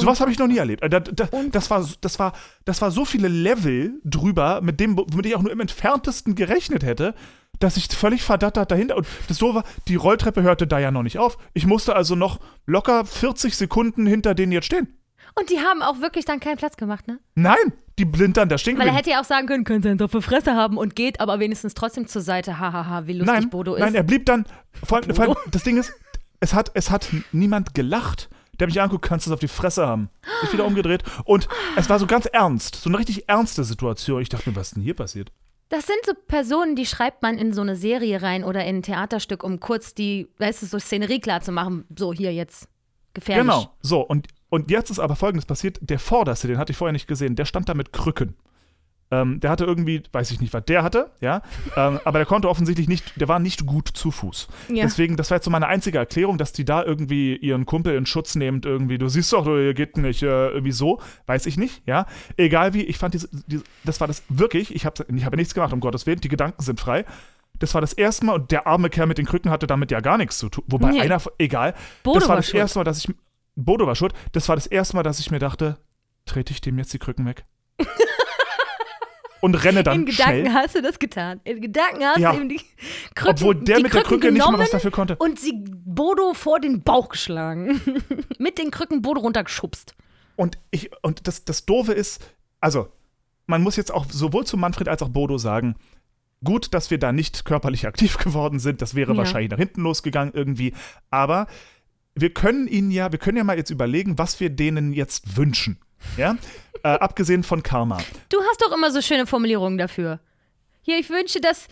Sowas 0.00 0.20
habe 0.20 0.30
ich 0.30 0.38
noch 0.38 0.46
nie 0.46 0.56
erlebt. 0.56 0.82
Äh, 0.82 0.88
Da, 0.88 1.00
da, 1.00 1.28
das, 1.50 1.70
war, 1.70 1.86
das, 2.00 2.18
war, 2.18 2.32
das 2.64 2.80
war 2.80 2.90
so 2.90 3.04
viele 3.04 3.28
Level 3.28 4.00
drüber, 4.04 4.60
mit 4.62 4.80
dem, 4.80 4.96
womit 4.96 5.26
ich 5.26 5.36
auch 5.36 5.42
nur 5.42 5.52
im 5.52 5.60
entferntesten 5.60 6.34
gerechnet 6.34 6.82
hätte, 6.82 7.14
dass 7.58 7.76
ich 7.76 7.88
völlig 7.88 8.22
verdattert 8.22 8.70
dahinter. 8.70 8.96
Und 8.96 9.06
das 9.28 9.36
so 9.36 9.54
war, 9.54 9.64
die 9.88 9.96
Rolltreppe 9.96 10.42
hörte 10.42 10.66
da 10.66 10.78
ja 10.78 10.90
noch 10.90 11.02
nicht 11.02 11.18
auf. 11.18 11.36
Ich 11.52 11.66
musste 11.66 11.94
also 11.94 12.14
noch 12.14 12.40
locker 12.64 13.04
40 13.04 13.54
Sekunden 13.54 14.06
hinter 14.06 14.34
denen 14.34 14.52
jetzt 14.52 14.66
stehen. 14.66 14.88
Und 15.34 15.50
die 15.50 15.60
haben 15.60 15.82
auch 15.82 16.00
wirklich 16.00 16.24
dann 16.24 16.40
keinen 16.40 16.56
Platz 16.56 16.76
gemacht, 16.76 17.06
ne? 17.08 17.18
Nein, 17.34 17.72
die 17.98 18.10
sind 18.14 18.36
dann 18.36 18.48
da 18.48 18.58
stehen 18.58 18.78
Weil 18.78 18.88
er 18.88 18.94
hätte 18.94 19.10
ja 19.10 19.20
auch 19.20 19.24
sagen 19.24 19.46
können, 19.46 19.64
könnte 19.64 19.88
einen 19.88 20.00
auf 20.00 20.10
die 20.10 20.22
Fresse 20.22 20.54
haben 20.54 20.76
und 20.76 20.96
geht, 20.96 21.20
aber 21.20 21.40
wenigstens 21.40 21.74
trotzdem 21.74 22.06
zur 22.06 22.22
Seite. 22.22 22.58
Hahaha, 22.58 23.06
wie 23.06 23.14
lustig 23.14 23.34
Nein, 23.34 23.50
Bodo 23.50 23.74
ist. 23.74 23.80
nein, 23.80 23.94
er 23.94 24.02
blieb 24.02 24.26
dann. 24.26 24.46
Vor 24.84 24.98
allem, 24.98 25.14
vor 25.14 25.24
allem, 25.24 25.36
das 25.50 25.62
Ding 25.62 25.76
ist, 25.76 25.92
es 26.40 26.54
hat, 26.54 26.70
es 26.74 26.90
hat 26.90 27.08
niemand 27.32 27.74
gelacht. 27.74 28.28
Der 28.60 28.66
mich 28.66 28.80
angeguckt, 28.80 29.06
kannst 29.06 29.26
du 29.26 29.30
es 29.30 29.34
auf 29.34 29.40
die 29.40 29.48
Fresse 29.48 29.86
haben. 29.86 30.10
Sich 30.42 30.52
wieder 30.52 30.66
umgedreht. 30.66 31.02
Und 31.24 31.48
es 31.74 31.88
war 31.88 31.98
so 31.98 32.06
ganz 32.06 32.26
ernst. 32.26 32.76
So 32.76 32.90
eine 32.90 32.98
richtig 32.98 33.28
ernste 33.28 33.64
Situation. 33.64 34.20
Ich 34.20 34.28
dachte 34.28 34.50
mir, 34.50 34.56
was 34.56 34.68
ist 34.68 34.76
denn 34.76 34.82
hier 34.82 34.94
passiert? 34.94 35.32
Das 35.70 35.86
sind 35.86 35.96
so 36.04 36.12
Personen, 36.28 36.76
die 36.76 36.84
schreibt 36.84 37.22
man 37.22 37.38
in 37.38 37.54
so 37.54 37.62
eine 37.62 37.76
Serie 37.76 38.20
rein 38.20 38.44
oder 38.44 38.64
in 38.66 38.76
ein 38.76 38.82
Theaterstück, 38.82 39.42
um 39.42 39.58
kurz 39.58 39.94
die, 39.94 40.28
weißt 40.38 40.62
du, 40.62 40.66
so 40.66 40.78
Szenerie 40.78 41.18
klar 41.18 41.40
zu 41.40 41.50
machen. 41.50 41.86
So, 41.96 42.12
hier 42.12 42.32
jetzt. 42.34 42.68
Gefährlich. 43.14 43.46
Genau. 43.46 43.74
So, 43.80 44.02
und, 44.02 44.28
und 44.52 44.70
jetzt 44.70 44.90
ist 44.90 44.98
aber 44.98 45.16
folgendes 45.16 45.46
passiert: 45.46 45.78
Der 45.80 45.98
Vorderste, 45.98 46.46
den 46.46 46.58
hatte 46.58 46.72
ich 46.72 46.76
vorher 46.76 46.92
nicht 46.92 47.08
gesehen, 47.08 47.36
der 47.36 47.46
stand 47.46 47.70
da 47.70 47.74
mit 47.74 47.90
Krücken. 47.90 48.34
Ähm, 49.10 49.40
der 49.40 49.50
hatte 49.50 49.64
irgendwie, 49.64 50.02
weiß 50.12 50.30
ich 50.30 50.40
nicht, 50.42 50.52
was 50.52 50.64
der 50.66 50.82
hatte, 50.82 51.10
ja. 51.20 51.40
ähm, 51.76 52.00
aber 52.04 52.18
der 52.18 52.26
konnte 52.26 52.48
offensichtlich 52.50 52.86
nicht, 52.86 53.18
der 53.20 53.28
war 53.28 53.38
nicht 53.38 53.66
gut 53.66 53.88
zu 53.88 54.10
Fuß. 54.10 54.48
Ja. 54.68 54.84
Deswegen, 54.84 55.16
das 55.16 55.30
war 55.30 55.36
jetzt 55.36 55.44
so 55.44 55.50
meine 55.50 55.68
einzige 55.68 55.96
Erklärung, 55.98 56.36
dass 56.36 56.52
die 56.52 56.66
da 56.66 56.82
irgendwie 56.82 57.36
ihren 57.36 57.64
Kumpel 57.64 57.94
in 57.94 58.04
Schutz 58.04 58.34
nehmt, 58.34 58.66
irgendwie, 58.66 58.98
du 58.98 59.08
siehst 59.08 59.32
doch, 59.32 59.46
ihr 59.46 59.72
geht 59.74 59.96
nicht, 59.96 60.22
äh, 60.22 60.48
irgendwie 60.48 60.72
so, 60.72 61.00
weiß 61.26 61.46
ich 61.46 61.56
nicht, 61.56 61.82
ja. 61.86 62.06
Egal 62.36 62.74
wie, 62.74 62.82
ich 62.82 62.96
fand 62.98 63.14
diese, 63.14 63.28
diese 63.46 63.64
das 63.84 64.00
war 64.00 64.06
das 64.06 64.22
wirklich, 64.28 64.74
ich 64.74 64.84
habe 64.86 65.04
ich 65.06 65.24
hab 65.24 65.32
ja 65.32 65.36
nichts 65.36 65.54
gemacht, 65.54 65.72
um 65.72 65.80
Gottes 65.80 66.06
Willen, 66.06 66.20
die 66.20 66.28
Gedanken 66.28 66.62
sind 66.62 66.78
frei. 66.80 67.04
Das 67.58 67.74
war 67.74 67.80
das 67.80 67.92
erste 67.92 68.26
Mal, 68.26 68.34
und 68.34 68.50
der 68.50 68.66
arme 68.66 68.88
Kerl 68.88 69.06
mit 69.06 69.18
den 69.18 69.26
Krücken 69.26 69.50
hatte 69.50 69.66
damit 69.66 69.90
ja 69.90 70.00
gar 70.00 70.18
nichts 70.18 70.38
zu 70.38 70.48
tun. 70.48 70.64
Wobei 70.68 70.90
Nee. 70.90 71.00
einer, 71.00 71.20
egal. 71.38 71.74
Bodo 72.02 72.18
das 72.18 72.28
war 72.28 72.36
das 72.36 72.52
erste 72.52 72.78
Mal, 72.78 72.84
dass 72.84 72.98
ich, 72.98 73.14
Bodo 73.54 73.86
war 73.86 73.94
schuld, 73.96 74.14
das 74.32 74.48
war 74.48 74.56
das 74.56 74.66
erste 74.66 74.96
Mal, 74.96 75.02
dass 75.02 75.18
ich 75.20 75.30
mir 75.30 75.38
dachte, 75.38 75.78
trete 76.26 76.52
ich 76.52 76.60
dem 76.60 76.78
jetzt 76.78 76.92
die 76.92 76.98
Krücken 76.98 77.26
weg? 77.26 77.44
und 79.40 79.54
renne 79.56 79.82
dann 79.82 80.00
In 80.00 80.06
Gedanken 80.06 80.40
schnell. 80.46 80.52
hast 80.54 80.74
du 80.76 80.82
das 80.82 80.98
getan. 80.98 81.40
In 81.44 81.60
Gedanken 81.60 82.04
hast 82.04 82.18
Ja. 82.18 82.32
du 82.32 82.40
ihm 82.42 82.48
die 82.48 82.60
Krücken, 83.14 83.30
Obwohl 83.34 83.54
der 83.56 83.80
mit 83.80 83.92
der 83.92 84.02
Krücken 84.02 84.20
Krücke 84.20 84.32
nicht 84.32 84.50
mal 84.50 84.58
was 84.58 84.70
dafür 84.70 84.92
konnte. 84.92 85.16
Und 85.16 85.40
sie 85.40 85.64
Bodo 85.84 86.32
vor 86.32 86.60
den 86.60 86.82
Bauch 86.82 87.08
geschlagen. 87.08 87.80
mit 88.38 88.58
den 88.58 88.70
Krücken 88.70 89.02
Bodo 89.02 89.20
runtergeschubst. 89.20 89.94
Und, 90.36 90.58
ich, 90.70 90.90
und 91.02 91.26
das, 91.26 91.44
das 91.44 91.66
Doofe 91.66 91.92
ist, 91.92 92.22
also, 92.60 92.88
man 93.46 93.62
muss 93.62 93.76
jetzt 93.76 93.92
auch 93.92 94.06
sowohl 94.08 94.46
zu 94.46 94.56
Manfred 94.56 94.88
als 94.88 95.02
auch 95.02 95.08
Bodo 95.08 95.36
sagen, 95.38 95.74
gut, 96.44 96.72
dass 96.72 96.90
wir 96.92 96.98
da 96.98 97.10
nicht 97.12 97.44
körperlich 97.44 97.86
aktiv 97.88 98.18
geworden 98.18 98.60
sind, 98.60 98.80
das 98.80 98.94
wäre 98.94 99.10
Ja. 99.12 99.18
wahrscheinlich 99.18 99.50
nach 99.50 99.58
hinten 99.58 99.82
losgegangen 99.82 100.32
irgendwie, 100.34 100.72
aber 101.10 101.48
wir 102.14 102.32
können 102.34 102.66
ihnen 102.68 102.90
ja, 102.90 103.10
wir 103.12 103.18
können 103.18 103.36
ja 103.38 103.44
mal 103.44 103.56
jetzt 103.56 103.70
überlegen, 103.70 104.18
was 104.18 104.38
wir 104.40 104.50
denen 104.50 104.92
jetzt 104.92 105.36
wünschen. 105.36 105.78
Ja? 106.16 106.36
äh, 106.82 106.88
abgesehen 106.88 107.42
von 107.44 107.62
Karma. 107.62 107.98
Du 108.28 108.38
hast 108.42 108.60
doch 108.60 108.72
immer 108.72 108.90
so 108.90 109.00
schöne 109.00 109.26
Formulierungen 109.26 109.78
dafür. 109.78 110.18
Hier, 110.82 110.98
ich 110.98 111.08
wünsche, 111.10 111.40
dass, 111.40 111.68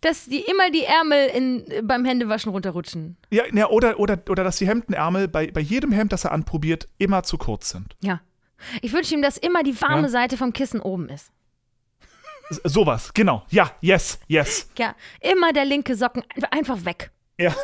dass 0.00 0.26
die 0.26 0.40
immer 0.40 0.70
die 0.70 0.84
Ärmel 0.84 1.28
in, 1.28 1.86
beim 1.86 2.04
Händewaschen 2.04 2.52
runterrutschen. 2.52 3.16
Ja, 3.30 3.42
ja 3.52 3.68
oder, 3.70 3.98
oder, 3.98 4.18
oder 4.28 4.44
dass 4.44 4.56
die 4.58 4.68
Hemdenärmel 4.68 5.26
bei, 5.28 5.50
bei 5.50 5.60
jedem 5.60 5.90
Hemd, 5.90 6.12
das 6.12 6.24
er 6.24 6.30
anprobiert, 6.32 6.86
immer 6.98 7.24
zu 7.24 7.38
kurz 7.38 7.70
sind. 7.70 7.96
Ja. 8.02 8.20
Ich 8.82 8.92
wünsche 8.92 9.14
ihm, 9.14 9.22
dass 9.22 9.36
immer 9.36 9.64
die 9.64 9.80
warme 9.82 10.02
Ja. 10.02 10.08
Seite 10.08 10.36
vom 10.36 10.52
Kissen 10.52 10.80
oben 10.80 11.08
ist. 11.08 11.32
Sowas, 12.64 13.12
genau. 13.14 13.44
Ja, 13.50 13.72
yes, 13.80 14.20
yes. 14.28 14.68
Ja, 14.78 14.94
immer 15.20 15.52
der 15.52 15.64
linke 15.64 15.96
Socken 15.96 16.22
ein- 16.36 16.44
einfach 16.44 16.84
weg. 16.84 17.10
Ja. 17.42 17.54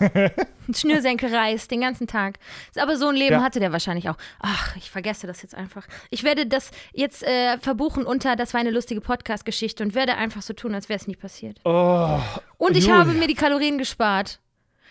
Schnürsenkel 0.74 1.34
reißt 1.34 1.70
den 1.70 1.80
ganzen 1.80 2.06
Tag. 2.06 2.38
Aber 2.76 2.96
so 2.96 3.08
ein 3.08 3.14
Leben 3.14 3.34
Ja. 3.36 3.42
hatte 3.42 3.60
der 3.60 3.72
wahrscheinlich 3.72 4.08
auch. 4.10 4.16
Ach, 4.40 4.76
ich 4.76 4.90
vergesse 4.90 5.26
das 5.26 5.42
jetzt 5.42 5.54
einfach. 5.54 5.86
Ich 6.10 6.24
werde 6.24 6.46
das 6.46 6.70
jetzt 6.92 7.22
äh, 7.22 7.58
verbuchen 7.58 8.04
unter, 8.04 8.36
das 8.36 8.52
war 8.54 8.60
eine 8.60 8.70
lustige 8.70 9.00
Podcast-Geschichte 9.00 9.82
und 9.82 9.94
werde 9.94 10.16
einfach 10.16 10.42
so 10.42 10.52
tun, 10.52 10.74
als 10.74 10.88
wäre 10.88 10.98
es 10.98 11.06
nie 11.06 11.16
passiert. 11.16 11.58
Oh, 11.64 12.18
Und 12.58 12.76
ich 12.76 12.84
Julia. 12.86 12.98
habe 13.00 13.12
mir 13.12 13.26
die 13.28 13.34
Kalorien 13.34 13.78
gespart. 13.78 14.40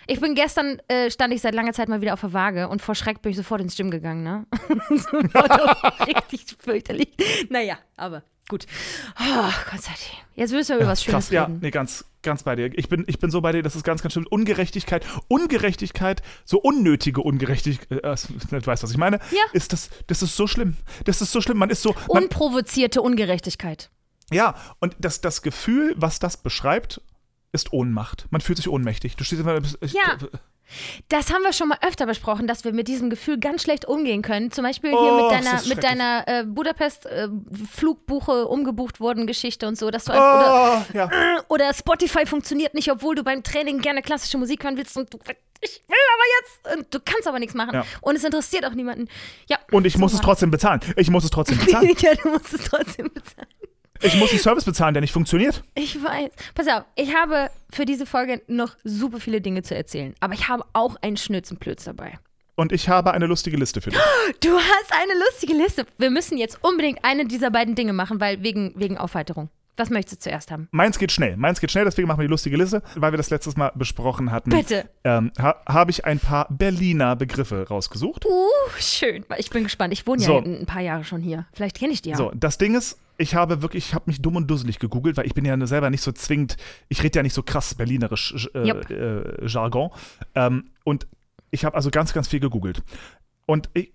Ich 0.10 0.22
bin 0.22 0.36
gestern, 0.36 0.80
äh, 0.88 1.12
stand 1.12 1.34
ich 1.34 1.42
seit 1.42 1.54
langer 1.54 1.74
Zeit 1.74 1.90
mal 1.90 2.00
wieder 2.02 2.14
auf 2.14 2.22
der 2.22 2.32
Waage 2.34 2.70
und 2.70 2.82
vor 2.82 2.96
Schreck 2.96 3.22
bin 3.22 3.32
ich 3.32 3.38
sofort 3.38 3.60
ins 3.62 3.76
Gym 3.76 3.92
gegangen, 3.92 4.24
ne? 4.24 4.46
richtig 6.08 6.46
fürchterlich. 6.60 7.10
Naja, 7.50 7.78
aber 7.98 8.24
gut. 8.48 8.66
Oh, 9.20 9.52
Konstantin. 9.70 10.14
Jetzt 10.36 10.52
müssen 10.52 10.70
wir 10.70 10.78
über 10.78 10.88
was 10.88 11.04
Schönes 11.04 11.26
Krass, 11.26 11.32
ja, 11.32 11.44
reden. 11.46 11.60
nee, 11.62 11.72
ganz, 11.72 12.06
ganz 12.22 12.44
bei 12.44 12.56
dir. 12.56 12.70
Ich 12.78 12.90
bin, 12.90 13.04
ich 13.08 13.20
bin 13.20 13.32
so 13.32 13.42
bei 13.42 13.52
dir, 13.52 13.64
das 13.64 13.76
ist 13.76 13.84
ganz, 13.84 14.02
ganz 14.02 14.14
schlimm. 14.14 14.28
Ungerechtigkeit, 14.30 15.06
Ungerechtigkeit, 15.28 16.22
so 16.46 16.60
unnötige 16.60 17.22
Ungerechtigkeit, 17.22 18.04
äh, 18.04 18.16
du 18.50 18.66
weißt, 18.66 18.84
was 18.84 18.92
ich 18.92 18.98
meine? 18.98 19.18
Ja. 19.32 19.44
Ist 19.54 19.74
das, 19.74 19.90
das 20.08 20.22
ist 20.22 20.36
so 20.36 20.48
schlimm. 20.48 20.78
Das 21.06 21.22
ist 21.22 21.32
so 21.32 21.42
schlimm. 21.42 21.58
Man 21.58 21.70
ist 21.70 21.82
so, 21.82 21.96
man, 22.14 22.24
Unprovozierte 22.24 23.02
Ungerechtigkeit. 23.02 23.90
ja, 24.32 24.56
und 24.80 24.96
das, 25.00 25.22
das 25.22 25.42
Gefühl, 25.42 25.94
was 25.98 26.20
das 26.20 26.38
beschreibt, 26.38 27.02
ist 27.52 27.74
Ohnmacht. 27.74 28.28
Man 28.30 28.42
fühlt 28.42 28.58
sich 28.58 28.68
ohnmächtig. 28.70 29.16
Du 29.16 29.24
stehst 29.24 29.42
immer, 29.42 29.60
ich, 29.82 29.94
Ja. 29.94 30.18
Das 31.10 31.32
haben 31.32 31.44
wir 31.44 31.54
schon 31.54 31.70
mal 31.70 31.78
öfter 31.82 32.06
besprochen, 32.06 32.48
dass 32.48 32.64
wir 32.64 32.74
mit 32.74 32.88
diesem 32.88 33.10
Gefühl 33.10 33.40
ganz 33.40 33.64
schlecht 33.64 33.86
umgehen 33.86 34.22
können. 34.22 34.52
Zum 34.52 34.64
Beispiel 34.64 34.92
hier 34.92 35.00
Oh, 35.00 35.22
mit 35.22 35.32
deiner, 35.32 35.62
mit 35.68 35.84
deiner 35.84 36.24
äh, 36.28 36.44
Budapest-Flugbuche 36.46 38.48
umgebucht 38.48 39.00
wurden 39.00 39.28
Geschichte 39.28 39.68
und 39.68 39.78
so, 39.78 39.92
dass 39.92 40.06
du 40.06 40.12
einfach, 40.12 40.40
oder, 40.40 40.86
Oh, 40.90 40.98
ja. 40.98 41.44
oder 41.50 41.74
Spotify 41.74 42.26
funktioniert 42.26 42.74
nicht, 42.74 42.92
obwohl 42.92 43.16
du 43.16 43.24
beim 43.24 43.44
Training 43.44 43.80
gerne 43.80 44.02
klassische 44.02 44.38
Musik 44.38 44.64
hören 44.64 44.78
willst 44.78 44.96
und 44.98 45.14
du, 45.14 45.20
ich 45.62 45.82
will 45.88 45.96
aber 46.14 46.24
jetzt 46.76 46.80
und 46.80 46.94
du 46.94 47.00
kannst 47.04 47.28
aber 47.28 47.40
nichts 47.40 47.56
machen 47.56 47.74
Ja. 47.74 47.86
und 48.02 48.16
es 48.16 48.24
interessiert 48.24 48.66
auch 48.66 48.74
niemanden. 48.74 49.08
Ja. 49.48 49.58
Und 49.72 49.86
ich 49.88 49.98
muss 49.98 50.14
es 50.14 50.22
trotzdem 50.22 50.52
bezahlen. 50.52 50.80
Ich 50.96 51.10
muss 51.10 51.24
es 51.24 51.32
trotzdem 51.32 51.58
bezahlen. 51.60 51.92
ja, 52.00 52.14
du 52.16 52.30
musst 52.30 52.54
es 52.54 52.64
trotzdem 52.66 53.12
bezahlen. 53.14 53.48
Ich 54.02 54.16
muss 54.16 54.30
den 54.30 54.40
Service 54.40 54.66
bezahlen, 54.66 54.94
der 54.94 55.02
nicht 55.02 55.14
funktioniert. 55.14 55.64
Ich 55.76 56.02
weiß. 56.02 56.32
Pass 56.56 56.68
auf, 56.68 56.84
ich 56.96 57.16
habe 57.16 57.50
für 57.72 57.86
diese 57.86 58.06
Folge 58.06 58.42
noch 58.48 58.76
super 58.84 59.20
viele 59.20 59.42
Dinge 59.42 59.64
zu 59.64 59.76
erzählen, 59.76 60.14
aber 60.20 60.34
ich 60.34 60.48
habe 60.48 60.64
auch 60.74 60.96
einen 61.02 61.18
Schnürzenplötz 61.18 61.86
dabei. 61.86 62.20
Und 62.56 62.72
ich 62.72 62.90
habe 62.90 63.12
eine 63.14 63.28
lustige 63.28 63.56
Liste 63.56 63.82
für 63.82 63.92
dich. 63.92 64.00
Du 64.42 64.58
hast 64.58 64.92
eine 64.92 65.14
lustige 65.26 65.54
Liste. 65.54 65.86
Wir 65.98 66.10
müssen 66.10 66.38
jetzt 66.38 66.58
unbedingt 66.64 67.00
eine 67.04 67.26
dieser 67.26 67.52
beiden 67.52 67.76
Dinge 67.76 67.94
machen, 67.94 68.20
weil 68.20 68.44
wegen, 68.44 68.74
wegen 68.76 68.98
Aufweiterung. 68.98 69.50
Was 69.78 69.90
möchtest 69.90 70.22
du 70.22 70.30
zuerst 70.30 70.52
haben? 70.52 70.68
Meins 70.72 70.98
geht 71.00 71.12
schnell. 71.12 71.38
Meins 71.38 71.62
geht 71.62 71.72
schnell, 71.72 71.86
deswegen 71.86 72.08
machen 72.08 72.20
wir 72.20 72.24
die 72.28 72.32
lustige 72.32 72.58
Liste. 72.58 72.82
Weil 72.96 73.14
wir 73.14 73.18
das 73.18 73.30
letztes 73.30 73.56
Mal 73.56 73.72
besprochen 73.76 74.32
hatten, 74.32 74.50
Bitte. 74.50 74.90
ähm, 75.04 75.32
ha 75.40 75.56
habe 75.68 75.92
ich 75.92 76.04
ein 76.06 76.20
paar 76.20 76.48
Berliner 76.50 77.16
Begriffe 77.16 77.68
rausgesucht. 77.68 78.26
Uh, 78.26 78.48
schön. 78.80 79.24
Ich 79.38 79.50
bin 79.52 79.64
gespannt. 79.64 79.94
Ich 79.94 80.06
wohne 80.08 80.22
So. 80.22 80.40
ja 80.40 80.44
ein 80.44 80.66
paar 80.66 80.82
Jahre 80.82 81.04
schon 81.04 81.22
hier. 81.22 81.46
Vielleicht 81.54 81.78
kenne 81.78 81.94
ich 81.94 82.02
die 82.02 82.10
ja. 82.10 82.18
So, 82.18 82.32
das 82.36 82.58
Ding 82.58 82.76
ist, 82.76 83.00
ich 83.18 83.36
habe 83.36 83.62
wirklich, 83.62 83.88
ich 83.88 83.94
habe 83.94 84.06
mich 84.08 84.22
dumm 84.22 84.36
und 84.36 84.48
dusselig 84.48 84.80
gegoogelt, 84.80 85.16
weil 85.18 85.26
ich 85.26 85.34
bin 85.34 85.46
ja 85.46 85.66
selber 85.68 85.90
nicht 85.90 86.02
so 86.02 86.12
zwingend, 86.12 86.58
ich 86.90 87.04
rede 87.04 87.20
ja 87.20 87.24
nicht 87.24 87.34
so 87.34 87.44
krass 87.44 87.76
berlinerisch 87.76 88.50
äh, 88.54 88.68
Yep. 88.68 88.90
äh, 88.90 89.46
Jargon. 89.48 89.92
Ähm, 90.36 90.72
und 90.84 91.08
ich 91.52 91.66
habe 91.66 91.76
also 91.76 91.92
ganz, 91.92 92.14
ganz 92.14 92.28
viel 92.28 92.40
gegoogelt. 92.40 92.84
Und 93.46 93.70
ich, 93.74 93.94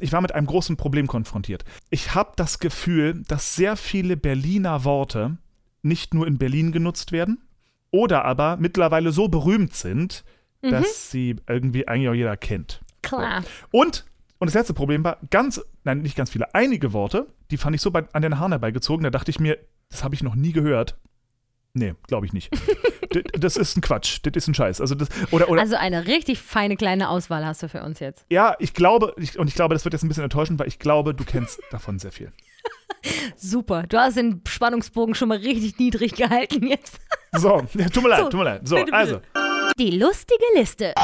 ich 0.00 0.12
war 0.12 0.20
mit 0.20 0.32
einem 0.34 0.46
großen 0.46 0.76
Problem 0.76 1.06
konfrontiert. 1.06 1.64
Ich 1.90 2.14
habe 2.14 2.32
das 2.36 2.58
Gefühl, 2.58 3.22
dass 3.26 3.56
sehr 3.56 3.76
viele 3.76 4.16
Berliner 4.16 4.84
Worte 4.84 5.38
nicht 5.82 6.14
nur 6.14 6.26
in 6.26 6.38
Berlin 6.38 6.72
genutzt 6.72 7.12
werden 7.12 7.42
oder 7.90 8.24
aber 8.24 8.56
mittlerweile 8.58 9.12
so 9.12 9.28
berühmt 9.28 9.74
sind, 9.74 10.24
Mhm. 10.62 10.70
dass 10.70 11.10
sie 11.10 11.36
irgendwie 11.46 11.86
eigentlich 11.86 12.08
auch 12.08 12.14
jeder 12.14 12.36
kennt. 12.36 12.80
Klar. 13.02 13.44
Und, 13.70 14.06
und 14.38 14.46
das 14.46 14.54
letzte 14.54 14.72
Problem 14.74 15.04
war, 15.04 15.18
ganz, 15.30 15.60
nein, 15.84 15.98
nicht 15.98 16.16
ganz 16.16 16.30
viele, 16.30 16.54
einige 16.54 16.92
Worte, 16.94 17.26
die 17.50 17.58
fand 17.58 17.76
ich 17.76 17.82
so 17.82 17.90
bei, 17.90 18.04
an 18.12 18.22
den 18.22 18.38
Haaren 18.38 18.52
herbeigezogen, 18.52 19.04
da 19.04 19.10
dachte 19.10 19.30
ich 19.30 19.38
mir, 19.38 19.58
das 19.90 20.02
habe 20.02 20.14
ich 20.14 20.22
noch 20.22 20.34
nie 20.34 20.52
gehört. 20.52 20.96
Nee, 21.74 21.94
glaube 22.08 22.24
ich 22.26 22.32
nicht. 22.32 22.50
Das 23.38 23.56
ist 23.56 23.76
ein 23.76 23.80
Quatsch, 23.80 24.18
das 24.22 24.32
ist 24.34 24.48
ein 24.48 24.54
Scheiß. 24.54 24.80
Also 24.80 24.94
das, 24.94 25.08
oder, 25.30 25.48
oder 25.48 25.60
Also 25.60 25.76
eine 25.76 26.06
richtig 26.06 26.38
feine 26.40 26.76
kleine 26.76 27.08
Auswahl 27.08 27.44
hast 27.46 27.62
du 27.62 27.68
für 27.68 27.82
uns 27.82 28.00
jetzt. 28.00 28.24
ja, 28.30 28.56
ich 28.58 28.74
glaube, 28.74 29.14
ich, 29.18 29.38
und 29.38 29.48
ich 29.48 29.54
glaube, 29.54 29.74
das 29.74 29.84
wird 29.84 29.92
jetzt 29.94 30.02
ein 30.02 30.08
bisschen 30.08 30.24
enttäuschend, 30.24 30.58
weil 30.58 30.68
ich 30.68 30.78
glaube, 30.78 31.14
du 31.14 31.24
kennst 31.24 31.60
davon 31.70 31.98
sehr 31.98 32.12
viel. 32.12 32.32
Super. 33.36 33.84
Du 33.84 33.98
hast 33.98 34.16
den 34.16 34.40
Spannungsbogen 34.46 35.14
schon 35.14 35.28
mal 35.28 35.38
richtig 35.38 35.78
niedrig 35.78 36.14
gehalten 36.14 36.66
jetzt. 36.66 36.98
So, 37.32 37.62
ja, 37.74 37.88
tut 37.88 38.02
mir 38.02 38.08
leid, 38.08 38.18
So, 38.20 38.28
tut 38.30 38.38
mir 38.38 38.44
leid. 38.44 38.60
So, 38.66 38.74
bitte, 38.76 38.86
bitte. 38.86 38.96
also, 38.96 39.20
Die 39.78 39.90
lustige 39.98 40.44
Liste. 40.56 40.94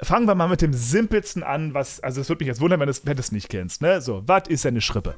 fangen 0.00 0.26
wir 0.26 0.34
mal 0.34 0.48
mit 0.48 0.62
dem 0.62 0.72
simpelsten 0.72 1.42
an, 1.42 1.74
was, 1.74 2.00
also 2.00 2.20
es 2.20 2.28
würde 2.28 2.44
mich 2.44 2.48
jetzt 2.48 2.60
wundern, 2.60 2.80
wenn 2.80 2.86
du 2.86 2.90
es 2.92 3.04
wenn 3.04 3.18
nicht 3.32 3.48
kennst, 3.48 3.82
ne? 3.82 4.00
So, 4.00 4.22
was 4.26 4.44
ist 4.48 4.64
eine 4.64 4.80
Schrippe? 4.80 5.14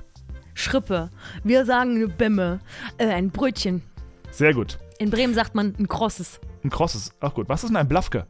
Schrippe. 0.55 1.11
Wir 1.45 1.65
sagen 1.65 1.97
eine 1.97 2.09
Bämme. 2.09 2.61
Äh, 2.99 3.07
ein 3.07 3.31
Brötchen. 3.31 3.83
Sehr 4.31 4.53
gut. 4.55 4.79
In 5.01 5.09
Bremen 5.09 5.33
sagt 5.35 5.55
man 5.55 5.75
ein 5.79 5.89
krosses. 5.89 6.41
Ein 6.63 6.69
krosses, 6.69 7.13
ach 7.21 7.33
gut. 7.33 7.49
Was 7.49 7.65
ist 7.65 7.71
denn 7.71 7.77
ein 7.79 7.89
Blafke? 7.89 8.27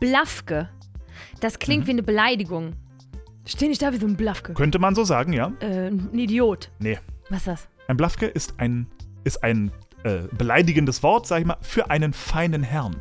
Blafke. 0.00 0.70
Das 1.40 1.58
klingt 1.58 1.82
Mhm. 1.84 1.86
wie 1.88 1.90
eine 1.92 2.02
Beleidigung. 2.02 2.72
Steh 3.44 3.68
nicht 3.68 3.82
da 3.82 3.92
wie 3.92 3.98
so 3.98 4.06
ein 4.06 4.16
Blafke. 4.16 4.54
Könnte 4.54 4.78
man 4.78 4.94
so 4.94 5.04
sagen, 5.04 5.34
ja? 5.34 5.52
Äh, 5.60 5.88
ein 5.88 6.18
Idiot. 6.18 6.70
Nee. 6.78 6.98
Was 7.28 7.40
ist 7.40 7.46
das? 7.48 7.68
Ein 7.86 7.98
Blafke 7.98 8.24
ist 8.26 8.54
ein, 8.58 8.86
ist 9.24 9.44
ein 9.44 9.70
äh, 10.04 10.22
beleidigendes 10.38 11.02
Wort, 11.02 11.26
sag 11.26 11.40
ich 11.40 11.46
mal, 11.46 11.58
für 11.60 11.90
einen 11.90 12.14
feinen 12.14 12.62
Herrn. 12.62 12.96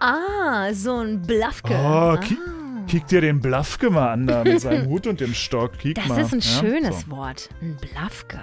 Ah, 0.00 0.72
so 0.72 0.96
ein 1.00 1.20
Blafke. 1.20 1.74
Oh, 1.74 1.76
ah. 1.76 2.16
ki 2.16 2.38
kick 2.86 3.06
dir 3.08 3.20
den 3.20 3.40
Blafke 3.42 3.90
mal 3.90 4.12
an 4.12 4.26
da 4.26 4.44
mit 4.44 4.62
seinem 4.62 4.86
Hut 4.88 5.06
und 5.06 5.20
dem 5.20 5.34
Stock. 5.34 5.78
Kick 5.78 5.96
Das 5.96 6.08
mal. 6.08 6.22
ist 6.22 6.32
ein 6.32 6.40
ja? 6.40 6.46
schönes 6.60 7.00
So, 7.02 7.10
Wort. 7.10 7.50
Ein 7.60 7.76
Blafke. 7.76 8.38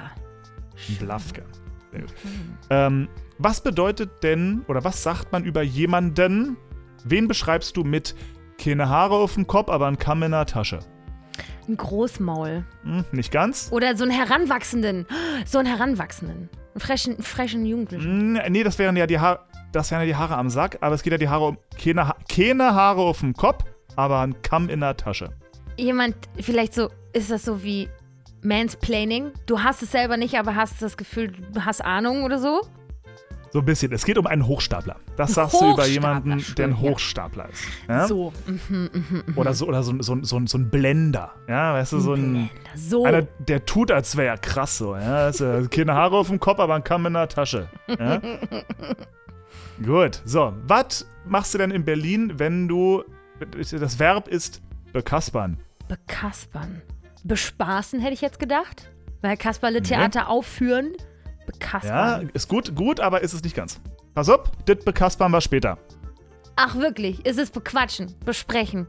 ein 0.88 0.96
Blafke. 1.00 1.44
Sehr 1.92 2.02
gut. 2.02 2.14
Ähm, 2.70 3.08
was 3.38 3.62
bedeutet 3.62 4.24
denn, 4.24 4.64
oder 4.68 4.84
was 4.84 5.04
sagt 5.04 5.32
man 5.32 5.44
über 5.44 5.62
jemanden, 5.62 6.58
wen 7.04 7.28
beschreibst 7.28 7.76
du 7.78 7.84
mit 7.84 8.16
keine 8.58 8.90
Haare 8.90 9.16
auf 9.16 9.34
dem 9.34 9.48
Kopf, 9.48 9.70
aber 9.70 9.88
ein 9.88 9.98
Kamm 9.98 10.24
in 10.24 10.32
der 10.32 10.46
Tasche? 10.46 10.80
Ein 11.68 11.78
Großmaul. 11.78 12.64
Hm, 12.84 13.06
nicht 13.12 13.32
ganz? 13.32 13.70
Oder 13.72 13.98
so 13.98 14.04
einen 14.04 14.14
Heranwachsenden. 14.14 15.06
So 15.46 15.60
einen 15.60 15.68
Heranwachsenden. 15.68 16.50
Einen 16.74 16.80
frischen, 16.80 17.22
frischen 17.22 17.66
Jugendlichen. 17.66 18.38
Hm, 18.38 18.52
nee, 18.52 18.64
das 18.64 18.80
wären 18.80 18.96
ja 18.96 19.06
die 19.06 19.20
Haare, 19.20 19.42
das 19.72 19.92
wären 19.92 20.02
ja 20.02 20.08
die 20.08 20.16
Haare 20.16 20.38
am 20.38 20.50
Sack, 20.50 20.78
aber 20.82 20.96
es 20.96 21.04
geht 21.04 21.12
ja 21.12 21.18
die 21.18 21.28
Haare 21.28 21.48
um 21.48 21.58
keine, 21.82 22.08
ha 22.08 22.16
keine 22.30 22.74
Haare 22.74 23.02
auf 23.02 23.20
dem 23.20 23.34
Kopf, 23.34 23.66
aber 23.96 24.22
ein 24.22 24.42
Kamm 24.42 24.70
in 24.70 24.80
der 24.80 24.96
Tasche. 24.96 25.30
Jemand, 25.78 26.16
vielleicht 26.40 26.74
so, 26.74 26.90
ist 27.12 27.32
das 27.32 27.44
so 27.44 27.64
wie 27.64 27.90
Mansplaining? 28.42 29.32
Du 29.46 29.62
hast 29.62 29.82
es 29.82 29.92
selber 29.92 30.18
nicht, 30.18 30.36
aber 30.36 30.56
hast 30.56 30.82
das 30.82 30.96
Gefühl, 30.96 31.34
du 31.54 31.66
hast 31.66 31.84
Ahnung 31.84 32.24
oder 32.24 32.40
so? 32.40 32.62
So 33.56 33.62
ein 33.62 33.66
bisschen. 33.66 33.94
Es 33.94 34.04
geht 34.04 34.18
um 34.18 34.28
einen 34.28 34.46
Hochstapler. 34.46 34.98
Das 35.16 35.34
sagst 35.34 35.54
du 35.54 35.60
über 35.60 35.68
Hochstapler, 35.68 35.94
jemanden, 35.94 36.40
schön, 36.42 36.56
der 36.56 36.66
ein 36.66 36.72
ja. 36.72 36.78
Hochstapler 36.78 37.48
ist. 37.48 37.64
Ja? 37.88 38.06
So. 38.06 38.34
Mhm, 38.48 38.60
mhm, 38.92 39.24
mhm. 39.28 39.38
Oder 39.38 39.54
so, 39.54 39.66
oder 39.66 39.82
so, 39.82 39.96
so, 40.02 40.22
so, 40.24 40.46
so 40.46 40.58
ein 40.58 40.70
Blender. 40.70 41.32
Ja, 41.48 41.74
weißt 41.74 41.94
du, 41.94 42.00
so 42.02 42.16
ein. 42.16 42.50
So. 42.76 43.06
Einer, 43.06 43.22
der 43.22 43.64
tut, 43.64 43.92
als 43.92 44.18
wäre 44.18 44.28
er 44.28 44.38
krass 44.38 44.78
so. 44.78 44.98
Ja? 44.98 45.20
Also, 45.20 45.68
keine 45.72 45.94
Haare 45.94 46.18
auf 46.18 46.28
dem 46.28 46.42
Kopf, 46.42 46.60
aber 46.60 46.76
ein 46.76 46.84
Kamm 46.84 47.06
in 47.06 47.14
der 47.14 47.30
Tasche. 47.30 47.70
Ja? 47.88 48.22
Gut. 49.86 50.22
So, 50.26 50.52
was 50.68 51.08
machst 51.24 51.54
du 51.54 51.58
denn 51.58 51.72
in 51.72 51.86
Berlin, 51.86 52.34
wenn 52.36 52.68
du. 52.68 53.06
Das 53.40 54.00
Verb 54.00 54.28
ist 54.28 54.62
bekaspern. 54.92 55.60
Bekaspern. 55.88 56.82
Bespaßen 57.24 58.02
hätte 58.02 58.16
ich 58.16 58.22
jetzt 58.22 58.40
gedacht. 58.40 58.92
Weil 59.22 59.38
Kasperle 59.38 59.82
Theater 59.82 60.28
aufführen. 60.28 60.92
Ja, 61.46 61.52
Bekaspern. 61.52 62.30
ist 62.34 62.48
gut, 62.48 62.76
gut, 62.76 63.00
aber 63.00 63.22
ist 63.22 63.34
es 63.34 63.44
nicht 63.44 63.56
ganz. 63.56 63.80
Pass 64.14 64.30
auf, 64.30 64.50
das 64.66 64.78
bekaspern 64.84 65.32
wir 65.32 65.42
später. 65.42 65.78
Ach, 66.56 66.76
wirklich? 66.76 67.26
Ist 67.26 67.38
es 67.38 67.50
bequatschen? 67.52 68.16
Besprechen? 68.26 68.88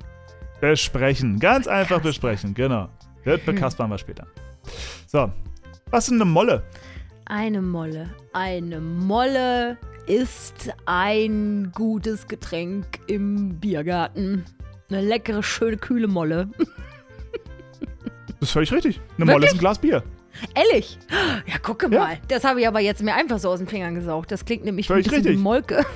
Besprechen. 0.61 1.39
Ganz 1.39 1.67
einfach 1.67 2.01
besprechen, 2.01 2.55
genau. 2.55 2.89
Das 3.25 3.41
bekaspern 3.41 3.91
wir 3.91 3.99
später. 3.99 4.27
So. 5.07 5.31
Was 5.91 6.09
ist 6.09 6.15
eine 6.15 6.25
Molle? 6.25 6.63
Eine 7.27 7.61
Molle. 7.61 8.11
Eine 8.33 8.81
Molle 8.81 9.77
ist 10.07 10.71
ein 10.87 11.73
gutes 11.75 12.29
Getränk 12.29 13.01
im 13.09 13.59
Biergarten. 13.59 14.45
Eine 14.89 15.01
leckere, 15.01 15.43
schöne, 15.43 15.77
kühle 15.77 16.09
Molle. 16.09 16.49
Das 18.39 18.51
ist 18.51 18.53
völlig 18.53 18.71
richtig. 18.71 19.01
Eine 19.17 19.33
Molle 19.33 19.47
ist 19.47 19.55
ein 19.55 19.59
Glas 19.59 19.79
Bier. 19.79 20.03
Ehrlich? 20.55 20.99
Ja, 21.47 21.59
gucke 21.59 21.89
Ja. 21.91 22.01
mal. 22.01 22.19
Das 22.29 22.45
habe 22.45 22.61
ich 22.61 22.69
aber 22.69 22.81
jetzt 22.81 23.03
mir 23.03 23.15
einfach 23.15 23.39
so 23.39 23.51
aus 23.51 23.59
den 23.59 23.69
Fingern 23.69 23.95
gesaugt. 23.95 24.31
Das 24.31 24.45
klingt 24.45 24.65
nämlich 24.65 24.87
Völlig 24.87 25.07
ein 25.07 25.11
bisschen 25.11 25.23
richtig. 25.25 25.39
wie 25.39 25.43
Molke. 25.43 25.87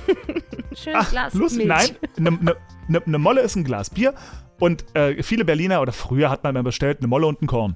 Schönes 0.75 1.09
Glas 1.09 1.33
lustig. 1.33 1.67
Milch. 1.67 1.93
Nein, 2.17 2.37
eine 2.39 2.55
ne, 2.87 3.01
ne 3.05 3.17
Molle 3.19 3.41
ist 3.41 3.55
ein 3.55 3.63
Glas 3.63 3.89
Bier. 3.89 4.13
Und 4.59 4.85
äh, 4.95 5.21
viele 5.23 5.43
Berliner, 5.43 5.81
oder 5.81 5.91
früher 5.91 6.29
hat 6.29 6.43
man 6.43 6.53
mal 6.53 6.63
bestellt, 6.63 6.99
eine 6.99 7.07
Molle 7.07 7.25
und 7.27 7.41
ein 7.41 7.47
Korn. 7.47 7.75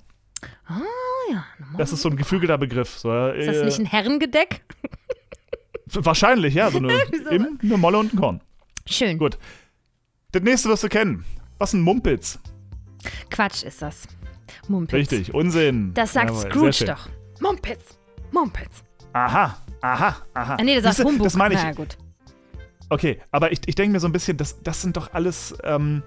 Ah, 0.68 0.80
ja. 1.32 1.46
eine 1.58 1.66
Molle. 1.68 1.78
Das 1.80 1.92
ist 1.92 2.02
so 2.02 2.10
ein 2.10 2.16
geflügelter 2.16 2.58
Begriff. 2.58 2.98
So, 3.00 3.12
äh, 3.12 3.40
Ist 3.40 3.48
das 3.48 3.66
nicht 3.66 3.80
ein 3.80 3.86
Herrengedeck? 3.86 4.62
wahrscheinlich, 5.94 6.54
ja. 6.54 6.70
So 6.72 6.78
eine, 6.78 6.94
eben 7.32 7.60
eine 7.62 7.78
Molle 7.78 7.98
und 7.98 8.14
ein 8.14 8.20
Korn. 8.20 8.42
Schön. 8.88 9.18
Gut. 9.18 9.38
Das 10.32 10.44
nächste 10.44 10.70
wirst 10.70 10.84
du 10.84 10.90
kennen. 10.90 11.26
Was 11.58 11.74
ein 11.74 11.82
Mumpitz. 11.82 12.40
Quatsch 13.30 13.64
ist 13.64 13.82
das. 13.82 14.08
Mumpitz. 14.70 14.94
Richtig, 14.94 15.34
Unsinn. 15.34 15.94
Das 15.94 16.14
sagt 16.14 16.30
Jawohl, 16.30 16.42
Scrooge 16.52 16.86
doch. 16.86 17.10
Mumpitz. 17.40 17.98
Mumpitz. 18.32 18.84
Aha, 19.14 19.58
aha, 19.82 20.16
aha. 20.34 20.58
Ah, 20.60 20.64
nee, 20.64 20.76
das 20.76 20.84
sagt 20.84 20.96
Siehste, 20.98 21.10
Humbug. 21.10 21.26
Das 21.26 21.36
meine 21.36 21.56
ich. 21.56 21.64
Na 21.64 21.72
gut. 21.72 21.98
Okay, 22.90 23.20
aber 23.32 23.52
ich, 23.52 23.60
ich 23.66 23.76
denke 23.76 23.94
mir 23.94 24.00
so 24.00 24.08
ein 24.08 24.12
bisschen, 24.12 24.38
das, 24.38 24.62
das 24.62 24.82
sind 24.82 24.98
doch 24.98 25.14
alles, 25.14 25.56
ähm, 25.64 26.04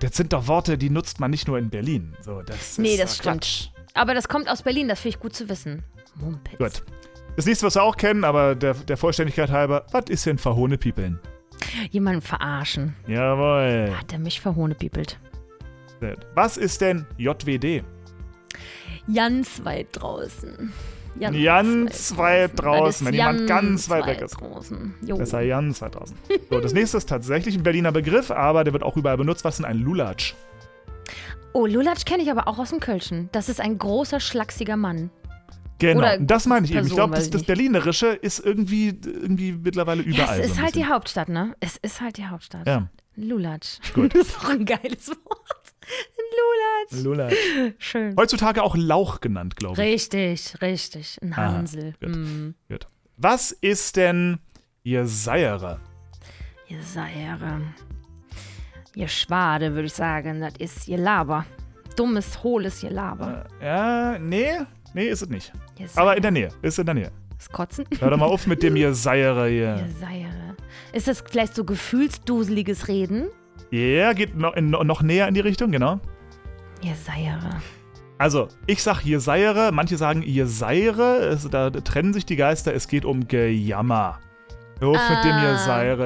das 0.00 0.16
sind 0.16 0.32
doch 0.32 0.46
Worte, 0.46 0.76
die 0.76 0.90
nutzt 0.90 1.20
man 1.20 1.30
nicht 1.30 1.48
nur 1.48 1.58
in 1.58 1.70
Berlin. 1.70 2.14
So, 2.20 2.42
das 2.42 2.78
Nee, 2.78 2.96
das 2.96 3.16
stimmt. 3.16 3.42
Quatsch. 3.42 3.68
Aber 3.94 4.14
das 4.14 4.28
kommt 4.28 4.48
aus 4.48 4.62
Berlin, 4.62 4.88
das 4.88 5.00
finde 5.00 5.16
ich 5.16 5.20
gut 5.20 5.34
zu 5.34 5.48
wissen. 5.48 5.82
Mumpitz. 6.16 6.58
Gut. 6.58 6.82
Das 7.36 7.46
nächste, 7.46 7.66
was 7.66 7.76
wir 7.76 7.82
auch 7.82 7.96
kennen, 7.96 8.24
aber 8.24 8.54
der, 8.54 8.74
der 8.74 8.96
Vollständigkeit 8.96 9.50
halber, 9.50 9.86
was 9.92 10.04
ist 10.08 10.26
denn 10.26 10.38
verhohne 10.38 10.76
Piepeln? 10.76 11.20
Jemanden 11.90 12.20
verarschen. 12.20 12.94
Jawohl. 13.06 13.94
Hat 13.96 14.12
er 14.12 14.18
mich 14.18 14.40
verhohnepiepelt. 14.40 15.18
Was 16.34 16.56
ist 16.56 16.80
denn 16.80 17.06
JWD? 17.16 17.84
Ganz 19.14 19.64
weit 19.64 19.88
draußen. 19.92 20.72
Ganz 21.18 22.16
weit 22.16 22.52
draußen, 22.60 22.84
Das 22.84 23.00
ist 23.00 23.04
wenn 23.06 23.14
jemand 23.14 23.46
ganz 23.48 23.88
weit 23.90 24.06
weg 24.06 24.20
ist. 24.20 24.40
Draußen. 24.40 24.94
Sei 25.24 25.48
ganz 25.48 25.82
weit 25.82 25.94
draußen. 25.96 26.16
So, 26.50 26.60
das 26.60 26.72
nächste 26.72 26.96
ist 26.98 27.08
tatsächlich 27.08 27.56
ein 27.56 27.62
Berliner 27.62 27.90
Begriff, 27.92 28.30
aber 28.30 28.62
der 28.64 28.72
wird 28.72 28.82
auch 28.84 28.96
überall 28.96 29.16
benutzt. 29.16 29.44
Was 29.44 29.54
ist 29.54 29.58
denn 29.58 29.66
ein 29.66 29.78
Lulatsch? 29.78 30.34
Oh, 31.54 31.66
Lulatsch 31.66 32.04
kenne 32.04 32.22
ich 32.22 32.30
aber 32.30 32.46
auch 32.46 32.58
aus 32.58 32.70
dem 32.70 32.78
Kölschen. 32.78 33.30
Das 33.32 33.48
ist 33.48 33.60
ein 33.60 33.78
großer, 33.78 34.20
schlachsiger 34.20 34.76
Mann. 34.76 35.10
Genau, 35.80 36.00
Oder 36.00 36.18
das 36.18 36.46
meine 36.46 36.66
ich 36.66 36.72
eben. 36.72 36.80
Ich 36.80 36.88
Person, 36.88 36.96
glaube, 36.96 37.14
das, 37.16 37.30
das. 37.30 37.44
Berlinerische 37.44 38.08
ist 38.08 38.40
irgendwie, 38.40 38.88
irgendwie 38.88 39.52
mittlerweile 39.52 40.02
Ja, 40.02 40.08
überall. 40.08 40.40
es 40.40 40.46
so 40.46 40.52
ist 40.52 40.58
ein 40.58 40.64
halt 40.64 40.74
die 40.74 40.80
bisschen. 40.80 40.92
Hauptstadt, 40.94 41.28
ne? 41.28 41.54
Es 41.60 41.76
ist 41.78 42.00
halt 42.00 42.16
die 42.16 42.26
Hauptstadt. 42.26 42.66
Ja, 42.66 42.88
Lulatsch. 43.16 43.78
Gut. 43.94 44.12
Das 44.18 44.26
ist 44.28 44.36
doch 44.36 44.50
ein 44.50 44.64
geiles 44.64 45.08
Wort. 45.08 45.57
Lulatsch. 46.92 47.04
Lulatsch. 47.04 47.74
Schön. 47.78 48.14
Heutzutage 48.16 48.62
auch 48.62 48.76
Lauch 48.76 49.20
genannt, 49.20 49.56
glaube 49.56 49.74
ich. 49.74 49.78
Richtig, 49.94 50.60
richtig. 50.62 51.18
Ein 51.22 51.32
Ah, 51.32 51.36
Hansel. 51.52 51.94
gut. 52.00 52.16
Mm. 52.16 52.54
Gut. 52.68 52.86
Was 53.16 53.52
ist 53.52 53.96
denn 53.96 54.38
ihr 54.84 55.06
Seiere? 55.06 55.80
Ihr 56.68 56.82
Seiere. 56.82 57.60
Ihr 58.94 59.08
Schwade, 59.08 59.72
würde 59.74 59.86
ich 59.86 59.94
sagen. 59.94 60.40
Das 60.40 60.54
ist 60.58 60.88
ihr 60.88 60.98
Laber. 60.98 61.44
Dummes, 61.96 62.42
hohles 62.42 62.82
ihr 62.82 62.90
Laber. 62.90 63.44
Äh, 63.60 63.64
ja, 63.66 64.18
nee, 64.18 64.52
nee, 64.94 65.08
ist 65.08 65.22
es 65.22 65.28
nicht. 65.28 65.52
Aber 65.96 66.16
in 66.16 66.22
der 66.22 66.30
Nähe, 66.30 66.48
ist 66.62 66.78
in 66.78 66.86
der 66.86 66.94
Nähe. 66.94 67.12
Das 67.36 67.48
Kotzen. 67.50 67.84
Hör 68.00 68.10
doch 68.10 68.16
mal 68.16 68.26
auf 68.26 68.46
mit 68.46 68.62
dem 68.62 68.76
ihr 68.76 68.94
Seiere 68.94 69.46
hier. 69.48 69.76
Ihr 69.86 69.94
Seiere. 70.00 70.56
Ist 70.92 71.08
das 71.08 71.22
vielleicht 71.28 71.54
so 71.54 71.64
gefühlsduseliges 71.64 72.88
Reden? 72.88 73.28
Ja, 73.70 74.12
geht 74.12 74.36
noch, 74.36 74.54
in, 74.54 74.70
noch 74.70 75.02
näher 75.02 75.28
in 75.28 75.34
die 75.34 75.40
Richtung, 75.40 75.70
genau. 75.70 76.00
Ihr 76.82 76.94
Seiere. 76.94 77.60
Also, 78.18 78.48
ich 78.66 78.82
sag 78.82 79.00
hier 79.00 79.20
Seiere, 79.20 79.70
manche 79.72 79.96
sagen 79.96 80.22
ihr 80.22 80.46
Seire, 80.46 81.18
es, 81.18 81.48
da 81.48 81.70
trennen 81.70 82.12
sich 82.12 82.26
die 82.26 82.36
Geister, 82.36 82.74
es 82.74 82.88
geht 82.88 83.04
um 83.04 83.28
Gejammer. 83.28 84.18
Hör 84.80 84.88
auf 84.90 85.10
mit 85.10 85.24
dem 85.24 85.36
ihr 85.38 85.50
Ah. 85.50 85.58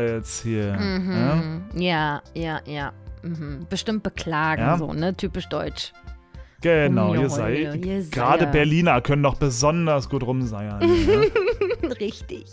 Jetzt 0.02 0.42
hier. 0.42 0.66
Ja? 0.68 0.76
Mhm. 0.78 1.62
Ja, 1.74 2.22
ja, 2.34 2.60
ja. 2.66 2.92
Mhm. 3.22 3.66
Bestimmt 3.68 4.02
beklagen, 4.02 4.62
Ja. 4.62 4.78
so, 4.78 4.92
ne? 4.92 5.14
Typisch 5.16 5.48
deutsch. 5.48 5.92
Genau, 6.62 7.14
ihr 7.14 7.28
ihr 7.74 8.02
Gerade. 8.10 8.46
Berliner 8.46 9.00
können 9.00 9.22
doch 9.22 9.34
besonders 9.36 10.08
gut 10.08 10.22
rumseiern. 10.22 10.80
ja? 10.80 11.88
Richtig. 12.00 12.44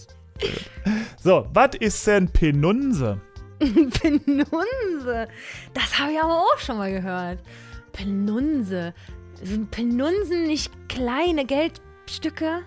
So, 1.22 1.48
was 1.54 1.76
ist 1.80 2.08
denn 2.08 2.28
Penunse? 2.30 3.20
Penunse. 3.60 5.28
Das 5.74 6.00
habe 6.00 6.12
ich 6.14 6.20
aber 6.20 6.38
auch 6.40 6.58
schon 6.60 6.78
mal 6.78 6.92
gehört. 6.92 7.40
Penunse. 7.92 8.94
Sind 9.42 9.72
Penunsen 9.72 10.48
nicht 10.48 10.72
kleine 10.90 11.46
Geldstücke? 11.46 12.62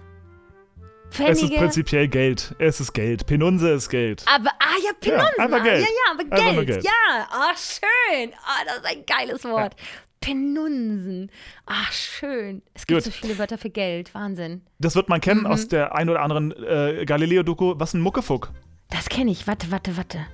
Es 1.11 1.19
ist 1.19 1.41
Pfennige? 1.41 1.59
prinzipiell 1.59 2.09
Geld. 2.09 2.55
Es 2.59 2.81
ist 2.81 2.93
Geld. 2.95 3.27
Penunse 3.27 3.71
ist 3.73 3.89
Geld. 3.91 4.25
aber, 4.27 4.51
ah 4.59 4.77
ja, 4.83 4.93
Penunsen. 4.99 5.39
einfach 5.39 5.61
ah, 5.61 5.63
Geld. 5.63 5.81
Ja, 5.83 5.87
ja, 5.87 6.13
aber 6.13 6.23
Einfach 6.23 6.37
Geld. 6.45 6.55
nur 6.57 6.65
Geld. 6.65 6.85
Ja, 6.85 7.29
ah, 7.31 7.53
schön. 7.57 8.31
Ah, 8.45 8.65
das 8.67 8.77
ist 8.79 8.87
ein 8.87 9.05
geiles 9.07 9.45
Wort. 9.45 9.77
Penunsen. 10.21 11.31
Ach, 11.67 11.93
schön. 11.93 12.63
Es 12.75 12.87
gibt 12.87 13.05
Gut. 13.05 13.13
so 13.13 13.19
viele 13.21 13.37
Wörter 13.39 13.59
für 13.59 13.71
Geld. 13.71 14.15
Wahnsinn. 14.15 14.63
Das 14.79 14.95
wird 14.95 15.09
man 15.11 15.21
kennen 15.21 15.41
Mhm. 15.41 15.47
aus 15.47 15.69
der 15.69 15.95
ein 15.95 16.09
oder 16.09 16.21
anderen 16.23 16.53
äh, 16.65 17.05
Galileo-Doku. 17.05 17.75
Was 17.77 17.93
ein 17.93 18.01
Muckefuck. 18.01 18.51
Das 18.89 19.09
kenne 19.09 19.31
ich. 19.33 19.47
Warte, 19.47 19.71
warte, 19.71 19.97
warte. 19.97 20.27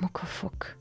Muckefuck. 0.00 0.76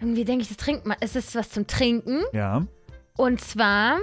Irgendwie 0.00 0.24
denke 0.24 0.42
ich, 0.42 0.48
das 0.48 0.56
trinkt 0.56 0.86
man. 0.86 0.96
Es 1.00 1.14
ist 1.14 1.34
was 1.34 1.50
zum 1.50 1.66
Trinken. 1.66 2.22
Ja. 2.32 2.66
Und 3.16 3.40
zwar 3.40 3.98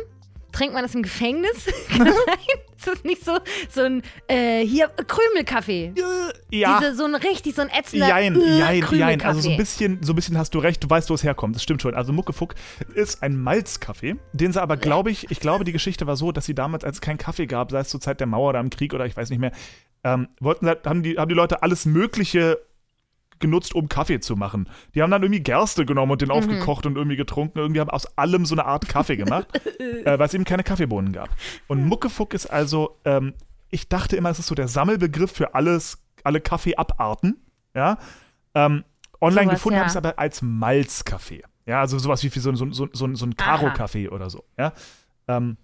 trinkt 0.52 0.74
man 0.74 0.84
das 0.84 0.94
im 0.96 1.04
Gefängnis. 1.04 1.66
Kann 1.90 2.06
das 2.06 2.16
sein? 2.16 2.38
Ist 2.78 2.88
das 2.88 3.04
nicht 3.04 3.26
so, 3.26 3.40
so 3.70 3.82
ein, 3.82 4.04
äh, 4.28 4.64
hier, 4.64 4.88
Krümelkaffee? 4.90 5.94
Ja. 6.52 6.80
Diese, 6.80 6.96
so 6.96 7.06
ein 7.06 7.16
richtig, 7.16 7.56
so 7.56 7.64
ein 7.64 7.70
ätzender 7.70 8.08
Jein, 8.08 8.40
äh, 8.40 8.60
jein, 8.60 8.84
jein. 8.92 9.22
Also 9.24 9.42
so 9.42 9.50
ein 9.50 9.58
bisschen, 9.58 10.04
so 10.04 10.14
ein 10.14 10.16
bisschen 10.16 10.38
hast 10.38 10.54
du 10.54 10.60
recht, 10.60 10.84
du 10.84 10.90
weißt, 10.90 11.10
wo 11.10 11.16
es 11.16 11.24
herkommt. 11.24 11.56
Das 11.56 11.64
stimmt 11.64 11.82
schon. 11.82 11.96
Also 11.96 12.14
Muckefuck 12.14 12.54
ist 12.94 13.24
ein 13.24 13.36
Malzkaffee, 13.36 14.18
den 14.34 14.54
sie 14.54 14.62
aber, 14.62 14.78
glaube 14.78 15.10
ich, 15.10 15.32
ich 15.32 15.40
glaube, 15.40 15.64
die 15.64 15.72
Geschichte 15.72 16.06
war 16.06 16.16
so, 16.16 16.32
dass 16.32 16.46
sie 16.46 16.54
damals, 16.54 16.84
als 16.84 16.98
es 16.98 17.02
keinen 17.02 17.18
Kaffee 17.18 17.48
gab, 17.48 17.72
sei 17.72 17.80
es 17.80 17.90
zur 17.90 18.00
Zeit 18.00 18.20
der 18.20 18.28
Mauer 18.28 18.50
oder 18.50 18.60
im 18.60 18.70
Krieg 18.70 18.94
oder 18.94 19.08
ich 19.08 19.18
weiß 19.18 19.32
nicht 19.32 19.40
mehr, 19.40 19.52
ähm, 20.04 20.28
wollten, 20.40 20.68
haben 20.68 21.02
die, 21.02 21.18
haben 21.18 21.30
die 21.30 21.36
Leute 21.36 21.64
alles 21.64 21.86
Mögliche 21.86 22.60
genutzt, 23.40 23.76
um 23.76 23.90
Kaffee 23.90 24.20
zu 24.20 24.36
machen. 24.36 24.70
Die 24.96 25.02
haben 25.02 25.12
dann 25.12 25.24
irgendwie 25.24 25.42
Gerste 25.42 25.86
genommen 25.86 26.12
und 26.12 26.22
den 26.22 26.32
aufgekocht 26.32 26.86
und 26.86 26.96
irgendwie 26.96 27.16
getrunken. 27.16 27.60
Irgendwie 27.60 27.80
haben 27.80 27.90
aus 27.90 28.18
allem 28.18 28.46
so 28.46 28.56
eine 28.56 28.66
Art 28.66 28.88
Kaffee 28.88 29.18
gemacht, 29.18 29.48
äh, 29.80 30.18
weil 30.18 30.28
es 30.28 30.34
eben 30.34 30.44
keine 30.44 30.64
Kaffeebohnen 30.64 31.12
gab. 31.12 31.30
Und 31.68 31.86
Muckefuck 31.86 32.34
ist 32.34 32.48
also, 32.48 32.98
ähm, 33.06 33.34
ich 33.70 33.90
dachte 33.90 34.16
immer, 34.16 34.30
es 34.30 34.40
ist 34.40 34.48
so 34.48 34.56
der 34.56 34.68
Sammelbegriff 34.68 35.32
für 35.32 35.56
alles, 35.56 36.04
alle 36.24 36.42
Kaffeeabarten. 36.42 37.38
Ja. 37.76 37.98
Ähm, 38.54 38.84
online 39.22 39.46
Sowas, 39.46 39.56
gefunden 39.56 39.76
ja. 39.76 39.80
habe 39.80 39.88
ich 39.88 39.92
es 39.92 39.98
aber 39.98 40.20
als 40.20 40.42
Malzkaffee. 40.42 41.44
Ja, 41.66 41.82
also 41.82 42.00
sowas 42.00 42.24
wie 42.24 42.30
so, 42.30 42.56
so, 42.56 42.72
so, 42.72 42.88
so, 42.92 43.14
so 43.14 43.26
ein 43.26 43.36
Karo-Kaffee 43.36 44.08
oder 44.10 44.30
so. 44.30 44.46
Ja. 44.58 44.74
Ähm, 45.28 45.58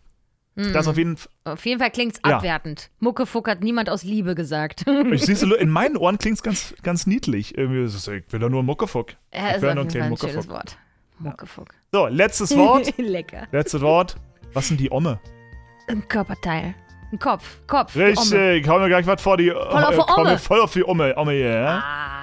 Das 0.56 0.88
auf 0.88 0.98
jeden 0.98 1.18
Fall. 1.18 1.32
Auf 1.46 1.66
jeden 1.66 1.80
Fall 1.80 1.90
klingt 1.92 2.14
es 2.16 2.22
Ja. 2.30 2.38
abwertend. 2.38 2.90
Muckefuck 3.00 3.48
hat 3.48 3.62
niemand 3.62 3.90
aus 3.90 4.04
Liebe 4.04 4.36
gesagt. 4.36 4.86
Ich 5.12 5.22
siehst 5.26 5.42
du, 5.42 5.54
in 5.56 5.70
meinen 5.70 5.98
Ohren 5.98 6.18
klingt 6.20 6.38
es 6.38 6.44
ganz, 6.44 6.76
ganz 6.84 7.08
niedlich. 7.08 7.58
Irgendwie 7.58 7.84
ist 7.84 7.96
es, 7.96 8.08
ich 8.08 8.24
will 8.32 8.40
doch 8.40 8.50
nur 8.50 8.62
Muckefuck. 8.64 9.14
Ja, 9.34 9.50
Ich 9.50 9.56
ist 9.56 9.62
will 9.64 9.74
nur 9.76 9.84
ein 9.86 9.90
schönes 9.90 10.10
Muckefuck. 10.10 10.50
Wort. 10.50 10.78
Muckefuck. 11.20 11.68
So, 11.92 12.08
letztes 12.08 12.56
Wort. 12.56 12.94
Lecker. 12.98 13.48
letztes 13.52 13.82
Wort. 13.82 14.16
Was 14.54 14.68
sind 14.68 14.80
die 14.80 14.92
Omme? 14.92 15.20
Ein 15.88 16.08
Körperteil. 16.08 16.76
Ein 17.12 17.20
Kopf. 17.20 17.62
Kopf. 17.68 17.96
Richtig, 17.96 18.68
hau 18.68 18.80
mir 18.80 18.88
gleich 18.90 19.06
was 19.06 19.22
vor 19.22 19.38
die 19.38 19.50
voll 19.50 19.84
auf 19.84 19.92
die 19.92 19.98
mir 19.98 20.18
Omme. 20.18 20.38
voll 20.38 20.62
auf 20.62 20.74
die 20.74 20.84
Omme, 20.84 21.16
Omme 21.18 21.34
ja? 21.36 21.80
Ah, 21.84 22.23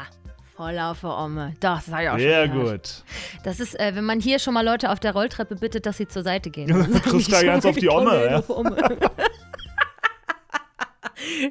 voll 0.60 0.78
auf 0.78 1.00
der 1.00 1.16
Omme. 1.16 1.54
Das 1.60 1.88
auch 1.88 2.18
Sehr 2.18 2.46
schon 2.46 2.54
gehört. 2.58 3.04
gut. 3.06 3.44
Das 3.44 3.60
ist, 3.60 3.78
äh, 3.80 3.94
wenn 3.94 4.04
man 4.04 4.20
hier 4.20 4.38
schon 4.38 4.52
mal 4.52 4.64
Leute 4.64 4.90
auf 4.90 5.00
der 5.00 5.12
Rolltreppe 5.12 5.56
bittet, 5.56 5.86
dass 5.86 5.96
sie 5.96 6.06
zur 6.06 6.22
Seite 6.22 6.50
gehen. 6.50 6.68
Ja, 6.70 6.82
sagen 6.82 7.00
kriegst 7.00 7.32
eins 7.34 7.64
mal, 7.64 7.70
auf 7.70 7.76
die 7.76 7.88
Omme, 7.88 8.30
ja. 8.30 8.42
Omme. 8.48 8.76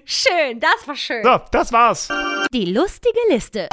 schön, 0.05 0.59
das 0.59 0.87
war 0.87 0.95
schön. 0.95 1.23
So, 1.23 1.39
das 1.51 1.71
war's. 1.73 2.09
Die 2.53 2.65
lustige 2.65 3.17
Liste. 3.31 3.67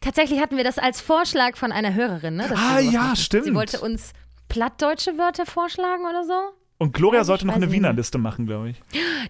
Tatsächlich 0.00 0.40
hatten 0.40 0.56
wir 0.56 0.64
das 0.64 0.78
als 0.78 1.00
Vorschlag 1.00 1.56
von 1.56 1.72
einer 1.72 1.94
Hörerin, 1.94 2.36
ne? 2.36 2.48
Ah, 2.54 2.78
ja, 2.78 3.00
machen. 3.00 3.16
stimmt. 3.16 3.44
Sie 3.44 3.54
wollte 3.54 3.80
uns 3.80 4.12
plattdeutsche 4.48 5.18
Wörter 5.18 5.46
vorschlagen 5.46 6.04
oder 6.08 6.24
so. 6.24 6.34
Und 6.78 6.92
Gloria 6.92 7.20
Also, 7.20 7.28
sollte 7.32 7.46
noch 7.46 7.54
eine 7.54 7.70
Wiener. 7.72 7.92
Liste 7.92 8.18
machen, 8.18 8.46
glaube 8.46 8.70
ich. 8.70 8.82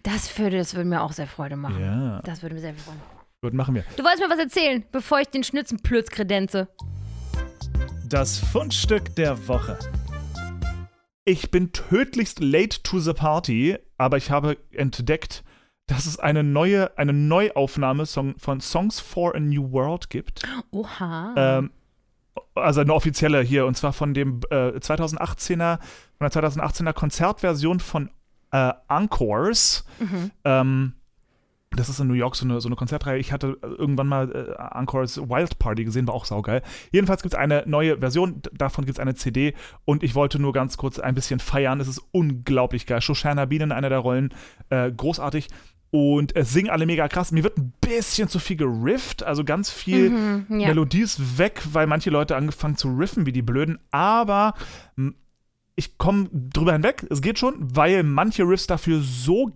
Das 0.03 0.37
würde, 0.39 0.59
das 0.59 0.75
würde 0.75 0.89
mir 0.89 1.03
auch 1.03 1.13
sehr 1.13 1.27
Freude 1.27 1.57
machen. 1.57 1.81
Ja, 1.81 2.21
Das 2.25 2.43
würde 2.43 2.55
mir 2.55 2.61
sehr 2.61 2.75
freuen. 2.75 3.01
Gut, 3.43 3.55
machen 3.55 3.75
wir. 3.75 3.85
Du 3.97 4.05
wolltest 4.05 4.23
mir 4.23 4.31
was 4.31 4.39
erzählen, 4.39 4.85
bevor 4.93 5.21
ich 5.21 5.29
den 5.29 5.43
Schnitzenplötz 5.43 6.11
kredenze. 6.11 6.69
Das 8.09 8.39
Fundstück 8.39 9.17
der 9.17 9.49
Woche. 9.49 9.79
Ich 11.25 11.51
bin 11.51 11.73
tödlichst 11.73 12.41
late 12.41 12.83
to 12.85 13.01
the 13.01 13.13
party, 13.13 13.79
aber 13.99 14.17
ich 14.17 14.31
habe 14.31 14.59
entdeckt, 14.73 15.43
dass 15.87 16.07
es 16.07 16.21
eine 16.21 16.45
neue, 16.45 16.97
eine 16.97 17.13
Neuaufnahme 17.13 18.07
von 18.07 18.61
Songs 18.61 19.01
for 19.01 19.35
a 19.35 19.41
New 19.41 19.73
World 19.73 20.09
gibt. 20.09 20.43
Oha. 20.71 21.35
Ähm, 21.37 21.71
also 22.55 22.81
eine 22.81 22.95
offizielle 22.95 23.43
hier, 23.43 23.67
und 23.67 23.77
zwar 23.77 23.93
von 23.93 24.15
dem 24.15 24.41
äh, 24.51 24.79
2018er, 24.79 25.81
von 26.19 26.31
der 26.31 26.31
2018er 26.31 26.93
Konzertversion 26.93 27.81
von 27.81 28.11
äh, 28.53 28.73
Encores. 28.89 29.85
Ähm, 30.45 30.95
das 31.77 31.89
ist 31.89 32.01
in 32.01 32.09
New 32.09 32.15
York 32.15 32.37
so 32.37 32.45
eine, 32.45 32.61
so 32.61 32.69
eine 32.69 32.77
Konzertreihe. 32.77 33.19
Ich 33.19 33.33
hatte 33.33 33.59
äh, 33.63 33.67
irgendwann 33.67 34.07
mal 34.07 34.31
äh, 34.31 34.79
Encores 34.79 35.19
Wild 35.19 35.59
Party 35.59 35.85
gesehen, 35.85 36.07
war 36.07 36.15
auch 36.15 36.25
saugeil. 36.25 36.63
Jedenfalls 36.91 37.23
gibt 37.23 37.35
es 37.35 37.39
eine 37.39 37.65
neue 37.67 37.99
Version, 37.99 38.43
davon 38.53 38.85
gibt 38.85 38.99
es 38.99 39.01
eine 39.01 39.15
CD 39.15 39.55
und 39.85 40.03
ich 40.03 40.15
wollte 40.15 40.39
nur 40.39 40.53
ganz 40.53 40.77
kurz 40.77 40.99
ein 40.99 41.15
bisschen 41.15 41.41
feiern. 41.41 41.81
Es 41.81 41.89
ist 41.89 42.03
unglaublich 42.13 42.87
geil. 42.87 43.01
Shoshana 43.01 43.47
Bean 43.47 43.63
in 43.63 43.73
einer 43.73 43.89
der 43.89 43.99
Rollen, 43.99 44.35
äh, 44.71 44.91
großartig. 44.91 45.49
Und 45.91 46.35
es 46.37 46.53
singen 46.53 46.71
alle 46.71 46.87
mega 46.87 47.07
krass. 47.07 47.33
Mir 47.33 47.45
wird 47.45 47.59
ein 47.59 47.75
bisschen 47.81 48.27
zu 48.27 48.39
viel 48.39 48.57
gerifft, 48.57 49.23
also 49.23 49.45
ganz 49.45 49.69
viel 49.69 50.09
Mhm, 50.09 50.47
ja. 50.61 50.69
Melodie 50.69 51.03
ist 51.03 51.37
weg, 51.37 51.61
weil 51.73 51.87
manche 51.87 52.09
Leute 52.09 52.35
angefangen 52.35 52.77
zu 52.77 52.89
riffen 52.97 53.27
wie 53.27 53.33
die 53.33 53.43
Blöden, 53.43 53.79
aber 53.91 54.55
ich 55.75 55.99
komme 55.99 56.29
drüber 56.33 56.73
hinweg, 56.73 57.07
es 57.11 57.23
geht 57.23 57.39
schon, 57.39 57.57
weil 57.61 58.03
manche 58.03 58.45
Riffs 58.45 58.67
dafür 58.67 59.01
so 59.01 59.51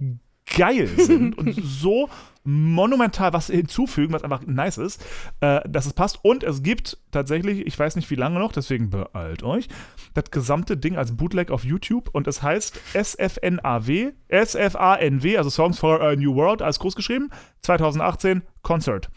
geil 0.55 0.87
sind 0.87 1.37
und 1.37 1.55
so 1.63 2.09
monumental 2.47 3.33
was 3.33 3.49
hinzufügen, 3.49 4.13
was 4.13 4.23
einfach 4.23 4.47
nice 4.47 4.79
ist, 4.79 5.05
äh, 5.41 5.61
dass 5.69 5.87
es 5.87 5.93
passt. 5.93 6.21
Und 6.23 6.45
es 6.45 6.63
gibt 6.63 6.99
tatsächlich, 7.11 7.67
ich 7.67 7.79
weiß 7.79 7.97
nicht 7.97 8.09
wie 8.11 8.15
lange 8.15 8.39
noch, 8.39 8.53
deswegen 8.53 8.89
beeilt 8.89 9.43
euch, 9.43 9.69
das 10.15 10.31
gesamte 10.31 10.77
Ding 10.77 10.97
als 10.97 11.17
Bootleg 11.17 11.51
auf 11.51 11.65
YouTube 11.65 12.09
und 12.13 12.29
es 12.29 12.43
heißt 12.43 12.79
SFNAW, 12.95 14.13
SFANW, 14.31 15.37
also 15.37 15.51
Songs 15.51 15.79
for 15.79 16.01
a 16.01 16.15
New 16.15 16.37
World, 16.37 16.63
als 16.63 16.79
groß 16.79 16.95
geschrieben, 16.95 17.31
2018 17.63 18.43
Concert. 18.63 19.11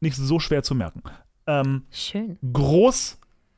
Nicht 0.00 0.16
so 0.16 0.40
schwer 0.40 0.62
zu 0.62 0.74
merken. 0.74 1.02
Ähm, 1.46 1.84
Schön. 1.90 2.38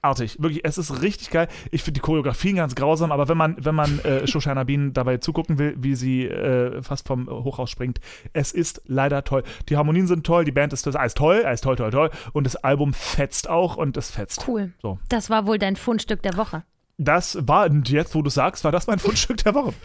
Großartig. 0.07 0.41
Wirklich, 0.41 0.65
es 0.65 0.79
ist 0.79 1.03
richtig 1.03 1.31
geil. 1.31 1.49
Ich 1.71 1.83
finde 1.83 1.99
die 1.99 2.01
Choreografien 2.01 2.57
ganz 2.57 2.75
grausam, 2.75 3.13
aber 3.13 3.29
wenn 3.29 3.37
man, 3.37 3.57
wenn 3.59 3.75
man 3.75 3.99
äh, 4.01 4.27
Shoshana 4.29 4.65
Bean 4.65 4.93
dabei 4.93 5.19
zugucken 5.19 5.59
will, 5.59 5.75
wie 5.79 5.95
sie 5.95 6.27
äh, 6.27 6.83
fast 6.83 7.07
vom 7.07 7.29
Hochhaus 7.29 7.71
springt, 7.71 8.01
es 8.33 8.53
ist 8.53 8.83
leider 8.87 9.25
toll. 9.25 9.43
Die 9.69 9.77
Harmonien 9.77 10.07
sind 10.07 10.25
toll, 10.25 10.45
die 10.45 10.53
Band 10.53 10.73
ist, 10.73 10.87
das 10.87 10.97
alles 10.97 11.15
toll, 11.15 11.45
alles 11.45 11.61
toll, 11.61 11.77
toll, 11.77 11.91
toll. 11.91 12.11
Und 12.33 12.45
das 12.45 12.57
Album 12.57 12.95
fetzt 12.95 13.49
auch 13.49 13.77
und 13.77 13.97
es 13.97 14.11
fetzt. 14.11 14.47
Cool. 14.47 14.73
So. 14.81 14.99
Das 15.09 15.31
war 15.31 15.47
wohl 15.47 15.59
dein 15.59 15.77
Fundstück 15.77 16.23
der 16.23 16.37
Woche. 16.37 16.65
Das 16.99 17.37
war, 17.43 17.67
und 17.67 17.91
jetzt 17.91 18.15
wo 18.15 18.23
du 18.23 18.31
sagst, 18.31 18.65
war 18.65 18.73
das 18.73 18.87
mein 18.87 18.99
Fundstück 18.99 19.39
der 19.39 19.55
Woche. 19.55 19.75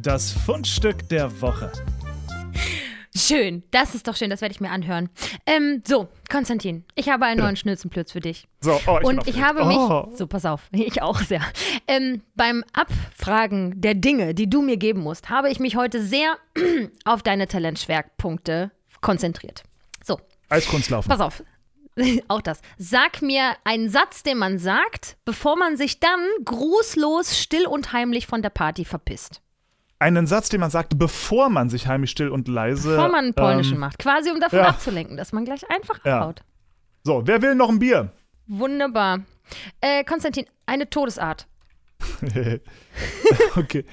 Das 0.00 0.30
Fundstück 0.30 1.08
der 1.08 1.42
Woche. 1.42 1.72
Schön. 3.18 3.62
Das 3.70 3.94
ist 3.94 4.06
doch 4.06 4.16
schön, 4.16 4.30
das 4.30 4.40
werde 4.40 4.52
ich 4.54 4.60
mir 4.60 4.70
anhören. 4.70 5.10
Ähm, 5.46 5.82
so, 5.86 6.08
Konstantin, 6.30 6.84
ich 6.94 7.08
habe 7.08 7.24
einen 7.26 7.40
neuen 7.40 7.56
Schnülzenplütz 7.56 8.12
für 8.12 8.20
dich. 8.20 8.46
So, 8.60 8.80
oh, 8.86 8.98
ich 9.00 9.04
Und 9.06 9.26
ich 9.26 9.42
habe 9.42 9.64
mich, 9.64 9.76
Oh. 9.76 10.10
so 10.14 10.26
pass 10.26 10.44
auf, 10.46 10.62
ich 10.72 11.02
auch 11.02 11.20
sehr, 11.20 11.40
ähm, 11.86 12.22
beim 12.36 12.64
Abfragen 12.72 13.80
der 13.80 13.94
Dinge, 13.94 14.34
die 14.34 14.48
du 14.48 14.62
mir 14.62 14.76
geben 14.76 15.00
musst, 15.00 15.28
habe 15.30 15.50
ich 15.50 15.58
mich 15.58 15.76
heute 15.76 16.02
sehr 16.02 16.36
auf 17.04 17.22
deine 17.22 17.48
Talentschwerpunkte 17.48 18.70
konzentriert. 19.00 19.62
So, 20.04 20.20
Eiskunstlaufen. 20.48 21.08
pass 21.10 21.20
auf. 21.20 21.42
Auch 22.28 22.40
das. 22.40 22.60
Sag 22.78 23.22
mir 23.22 23.56
einen 23.64 23.88
Satz, 23.88 24.22
den 24.22 24.38
man 24.38 24.58
sagt, 24.58 25.16
bevor 25.24 25.56
man 25.56 25.76
sich 25.76 25.98
dann 25.98 26.20
grußlos, 26.44 27.36
still 27.38 27.66
und 27.66 27.92
heimlich 27.92 28.26
von 28.28 28.40
der 28.42 28.50
Party 28.50 28.84
verpisst. 28.84 29.40
Einen 30.00 30.28
Satz, 30.28 30.48
den 30.48 30.60
man 30.60 30.70
sagt, 30.70 30.98
bevor 30.98 31.50
man 31.50 31.68
sich 31.68 31.88
heimlich 31.88 32.10
still 32.10 32.28
und 32.28 32.46
leise. 32.46 32.90
Bevor 32.90 33.08
man 33.08 33.24
einen 33.26 33.34
polnischen 33.34 33.74
ähm, 33.74 33.80
macht. 33.80 33.98
Quasi, 33.98 34.30
um 34.30 34.40
davon 34.40 34.60
ja. 34.60 34.68
abzulenken, 34.68 35.16
dass 35.16 35.32
man 35.32 35.44
gleich 35.44 35.68
einfach 35.70 36.04
Ja. 36.04 36.32
So, 37.02 37.26
wer 37.26 37.42
will 37.42 37.54
noch 37.54 37.68
ein 37.68 37.78
Bier? 37.78 38.12
Wunderbar. 38.46 39.20
Äh, 39.80 40.04
Konstantin, 40.04 40.46
eine 40.66 40.88
Todesart. 40.88 41.46
okay. 43.56 43.84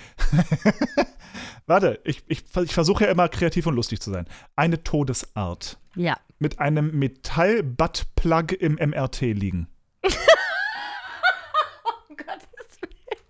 Warte, 1.66 2.00
ich, 2.04 2.24
ich, 2.28 2.44
ich 2.56 2.74
versuche 2.74 3.06
ja 3.06 3.12
immer 3.12 3.28
kreativ 3.28 3.66
und 3.66 3.76
lustig 3.76 4.00
zu 4.00 4.12
sein. 4.12 4.28
Eine 4.56 4.84
Todesart. 4.84 5.78
Ja. 5.96 6.18
Mit 6.38 6.60
einem 6.60 6.92
Metall-Buttplug 6.98 8.52
im 8.54 8.76
MRT 8.76 9.22
liegen. 9.22 9.68
Um 10.04 10.12
Gottes 12.18 12.80
Willen. 12.82 13.22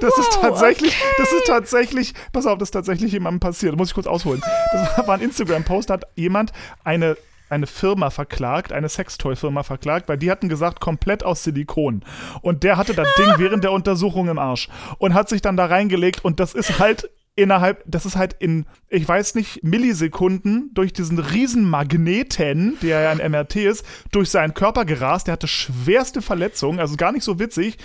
Das 0.00 0.16
ist 0.18 0.36
Wow, 0.36 0.40
tatsächlich, 0.40 0.94
das 1.18 1.32
ist 1.32 1.46
tatsächlich, 1.46 2.14
pass 2.32 2.46
auf, 2.46 2.58
das 2.58 2.68
ist 2.68 2.72
tatsächlich 2.72 3.12
jemandem 3.12 3.40
passiert. 3.40 3.72
Da 3.72 3.76
muss 3.76 3.88
ich 3.88 3.94
kurz 3.94 4.06
ausholen. 4.06 4.40
Das 4.72 4.98
war- 4.98 5.06
war 5.08 5.14
ein 5.16 5.20
Instagram-Post, 5.20 5.90
da 5.90 5.94
hat 5.94 6.04
jemand 6.16 6.52
eine, 6.84 7.16
eine 7.50 7.66
Firma 7.66 8.08
verklagt, 8.10 8.72
eine 8.72 8.88
Sextoy-Firma 8.88 9.62
verklagt, 9.62 10.08
weil 10.08 10.16
die 10.16 10.30
hatten 10.30 10.48
gesagt, 10.48 10.80
komplett 10.80 11.22
aus 11.24 11.44
Silikon. 11.44 12.02
Und 12.40 12.62
der 12.62 12.76
hatte 12.78 12.94
das 12.94 13.08
Ding 13.18 13.26
während 13.36 13.64
der 13.64 13.72
Untersuchung 13.72 14.28
im 14.28 14.38
Arsch 14.38 14.68
und 14.98 15.12
hat 15.14 15.28
sich 15.28 15.42
dann 15.42 15.56
da 15.58 15.66
reingelegt 15.66 16.24
und 16.24 16.40
das 16.40 16.54
ist 16.54 16.78
halt 16.78 17.10
innerhalb, 17.34 17.82
das 17.86 18.04
ist 18.04 18.16
halt 18.16 18.34
in, 18.40 18.66
ich 18.90 19.08
weiß 19.08 19.34
nicht, 19.34 19.62
Millisekunden 19.64 20.70
durch 20.74 20.92
diesen 20.92 21.18
riesen 21.18 21.68
Magneten, 21.68 22.76
der 22.82 23.00
ja 23.00 23.10
ein 23.10 23.30
MRT 23.30 23.56
ist, 23.56 23.84
durch 24.10 24.28
seinen 24.30 24.52
Körper 24.52 24.84
gerast. 24.84 25.26
Der 25.28 25.32
hatte 25.32 25.48
schwerste 25.48 26.20
Verletzungen, 26.20 26.78
also 26.78 26.96
gar 26.96 27.10
nicht 27.12 27.24
so 27.24 27.38
witzig, 27.38 27.78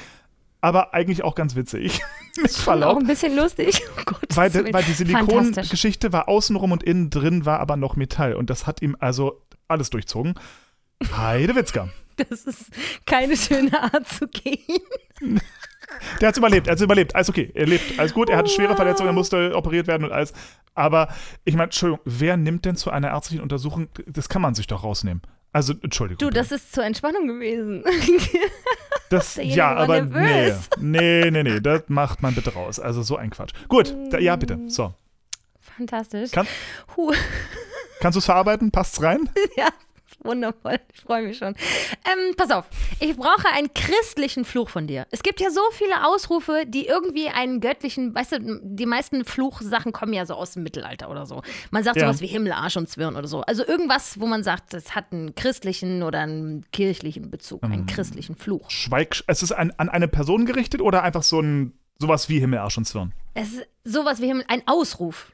aber 0.62 0.94
eigentlich 0.94 1.24
auch 1.24 1.36
ganz 1.36 1.56
witzig. 1.56 2.02
Mit 2.38 2.52
Auch 2.52 2.58
Verlaub. 2.58 2.98
ein 2.98 3.08
bisschen 3.08 3.36
lustig. 3.36 3.82
Oh 3.98 4.02
Gottes 4.06 4.38
Weil, 4.38 4.74
weil 4.74 4.84
die. 4.84 4.92
Silikongeschichte 4.94 6.14
war 6.14 6.28
außenrum 6.28 6.72
und 6.72 6.84
innen 6.84 7.10
drin 7.10 7.46
war 7.46 7.60
aber 7.60 7.78
noch 7.78 7.96
Metall. 7.96 8.36
Und 8.36 8.50
das 8.50 8.68
hat 8.68 8.82
ihm 8.82 8.96
also 9.00 9.42
alles 9.68 9.90
durchzogen. 9.90 10.36
Heidewitzka. 11.16 11.90
Das 12.18 12.46
ist 12.46 12.72
keine 13.06 13.38
schöne 13.38 13.82
Art 13.82 14.08
zu 14.08 14.28
gehen. 14.28 14.60
Der 16.20 16.28
hat's 16.28 16.38
überlebt, 16.38 16.68
er 16.68 16.72
hat's 16.74 16.82
überlebt. 16.82 17.16
Alles 17.16 17.30
okay, 17.30 17.50
er 17.54 17.66
lebt. 17.66 17.98
Alles 17.98 18.14
gut, 18.14 18.30
er 18.30 18.38
hatte 18.38 18.50
schwere 18.50 18.76
Verletzungen, 18.76 19.10
er 19.10 19.14
musste 19.14 19.56
operiert 19.56 19.88
werden 19.88 20.04
und 20.04 20.12
alles. 20.12 20.34
Aber 20.76 21.08
ich 21.46 21.54
meine, 21.54 21.66
Entschuldigung, 21.66 22.02
wer 22.04 22.36
nimmt 22.36 22.66
denn 22.66 22.76
zu 22.76 22.92
einer 22.92 23.10
ärztlichen 23.10 23.42
Untersuchung? 23.42 23.88
Das 24.06 24.28
kann 24.28 24.42
man 24.42 24.54
sich 24.54 24.68
doch 24.68 24.84
rausnehmen. 24.84 25.22
Also, 25.58 25.74
Entschuldigung. 25.82 26.20
Du, 26.20 26.30
das 26.30 26.52
ist 26.52 26.72
zur 26.72 26.86
Entspannung 26.86 27.26
gewesen. 27.26 27.84
das, 29.10 29.38
ja, 29.42 29.74
aber 29.74 30.04
nee, 30.04 30.54
nee, 30.78 31.32
nee, 31.32 31.42
nee, 31.42 31.60
das 31.60 31.86
macht 31.88 32.22
man 32.22 32.36
bitte 32.36 32.54
raus. 32.54 32.80
Also 32.80 33.02
so 33.02 33.16
ein 33.18 33.32
Quatsch. 33.32 33.54
Gut, 33.68 33.92
da, 34.12 34.20
ja, 34.20 34.36
bitte. 34.36 34.60
So. 34.68 34.94
Fantastisch. 35.60 36.30
Kann-. 36.30 36.46
Kannst 38.02 38.18
du 38.18 38.20
es 38.20 38.26
verarbeiten? 38.26 38.70
Passt's 38.70 39.02
rein? 39.02 39.30
Ja, 39.58 39.70
wundervoll. 40.24 40.80
Ich 40.94 41.02
freue 41.02 41.24
mich 41.28 41.38
schon. 41.38 41.56
Ähm, 42.06 42.36
pass 42.36 42.52
auf, 42.52 42.66
ich 43.00 43.16
brauche 43.16 43.48
einen 43.54 43.74
christlichen 43.74 44.46
Fluch 44.46 44.70
von 44.70 44.88
dir. 44.88 45.06
Es 45.12 45.24
gibt 45.24 45.40
ja 45.40 45.50
so 45.50 45.62
viele 45.72 46.06
Ausrufe, 46.08 46.64
die 46.68 46.86
irgendwie 46.88 47.30
einen 47.30 47.60
göttlichen, 47.62 48.14
weißt 48.14 48.34
du, 48.34 48.60
die 48.64 48.86
meisten 48.86 49.24
Fluchsachen 49.26 49.92
kommen 49.94 50.14
ja 50.14 50.26
so 50.26 50.34
aus 50.36 50.52
dem 50.54 50.64
Mittelalter 50.64 51.10
oder 51.10 51.26
so. 51.26 51.42
Man 51.72 51.84
sagt 51.84 51.98
Ja. 51.98 52.06
sowas 52.08 52.22
wie 52.22 52.28
Himmel, 52.28 52.52
Arsch 52.52 52.78
und 52.78 52.90
Zwirn 52.90 53.16
oder 53.16 53.28
so. 53.28 53.42
Also 53.42 53.66
irgendwas, 53.66 54.20
wo 54.20 54.26
man 54.26 54.44
sagt, 54.44 54.74
das 54.74 54.96
hat 54.96 55.12
einen 55.12 55.36
christlichen 55.36 56.04
oder 56.04 56.20
einen 56.20 56.66
kirchlichen 56.72 57.30
Bezug, 57.30 57.64
einen 57.64 57.82
Mhm. 57.84 57.88
christlichen 57.88 58.36
Fluch. 58.36 58.70
Schweig. 58.70 59.24
Es 59.28 59.44
ist 59.44 59.52
an, 59.52 59.72
an 59.78 59.90
eine 59.90 60.08
Person 60.08 60.46
gerichtet 60.46 60.82
oder 60.82 61.04
einfach 61.04 61.24
so 61.24 61.40
ein 61.40 61.74
sowas 62.00 62.30
wie 62.30 62.40
Himmel, 62.40 62.60
Arsch 62.60 62.78
und 62.78 62.86
Zwirn? 62.86 63.12
Es 63.34 63.54
ist 63.54 63.68
sowas 63.84 64.22
wie 64.22 64.28
Himmel, 64.28 64.46
ein 64.48 64.62
Ausruf. 64.68 65.32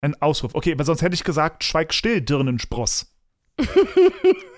Ein 0.00 0.20
Ausruf. 0.22 0.54
Okay, 0.54 0.76
weil 0.78 0.86
sonst 0.86 1.02
hätte 1.02 1.14
ich 1.14 1.24
gesagt, 1.24 1.62
schweig 1.62 1.92
still, 1.92 2.20
Dirnenspross. 2.22 3.09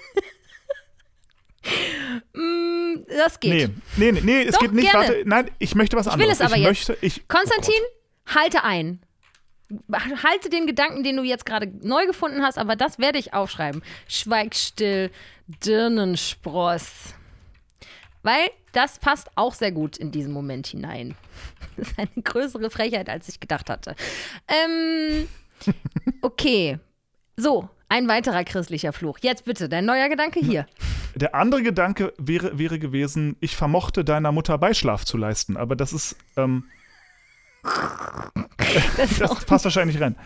Mm, 2.34 3.04
das 3.08 3.38
geht. 3.38 3.70
Nee, 3.96 4.12
nee, 4.12 4.20
nee, 4.22 4.42
es 4.42 4.54
Doch, 4.54 4.60
geht 4.62 4.72
nicht. 4.72 4.90
gerne. 4.90 5.08
Warte, 5.08 5.22
nein, 5.26 5.50
ich 5.60 5.74
möchte 5.74 5.96
was 5.96 6.06
Ich 6.06 6.12
will 6.14 6.22
anderes. 6.22 6.40
es 6.40 6.46
aber 6.46 6.56
ich 6.56 6.62
jetzt. 6.62 6.88
möchte, 6.88 7.06
ich, 7.06 7.28
Konstantin, 7.28 7.74
Oh 7.78 8.34
halte 8.34 8.64
ein. 8.64 9.00
Halte 10.22 10.50
den 10.50 10.66
Gedanken, 10.66 11.02
den 11.02 11.16
du 11.16 11.22
jetzt 11.22 11.46
gerade 11.46 11.66
neu 11.86 12.04
gefunden 12.06 12.42
hast, 12.42 12.58
aber 12.58 12.76
das 12.76 12.98
werde 12.98 13.18
ich 13.18 13.32
aufschreiben. 13.32 13.82
Schweig 14.08 14.54
still, 14.54 15.10
Dirnenspross. 15.64 17.14
Weil 18.22 18.50
das 18.72 18.98
passt 18.98 19.28
auch 19.36 19.54
sehr 19.54 19.72
gut 19.72 19.96
in 19.96 20.10
diesen 20.10 20.32
Moment 20.32 20.66
hinein. 20.66 21.14
Das 21.76 21.88
ist 21.88 21.98
eine 21.98 22.22
größere 22.22 22.68
Frechheit, 22.70 23.08
als 23.08 23.28
ich 23.28 23.40
gedacht 23.40 23.70
hatte. 23.70 23.94
Ähm, 24.46 25.26
okay. 26.20 26.78
So, 27.34 27.70
ein 27.92 28.08
weiterer 28.08 28.42
christlicher 28.44 28.92
Fluch. 28.94 29.18
Jetzt 29.20 29.44
bitte, 29.44 29.68
dein 29.68 29.84
neuer 29.84 30.08
Gedanke 30.08 30.40
hier. 30.40 30.62
Gott. 30.62 31.22
Der 31.22 31.34
andere 31.34 31.62
Gedanke 31.62 32.14
wäre, 32.16 32.58
wäre 32.58 32.78
gewesen, 32.78 33.36
ich 33.40 33.54
vermochte 33.54 34.02
deiner 34.02 34.32
Mutter 34.32 34.56
Beischlaf 34.56 35.04
zu 35.04 35.18
leisten, 35.18 35.58
aber 35.58 35.76
das 35.76 35.92
ist, 35.92 36.16
ähm, 36.38 36.64
Das 38.96 39.18
das 39.18 39.44
passt 39.44 39.64
wahrscheinlich 39.64 40.00
rein. 40.00 40.16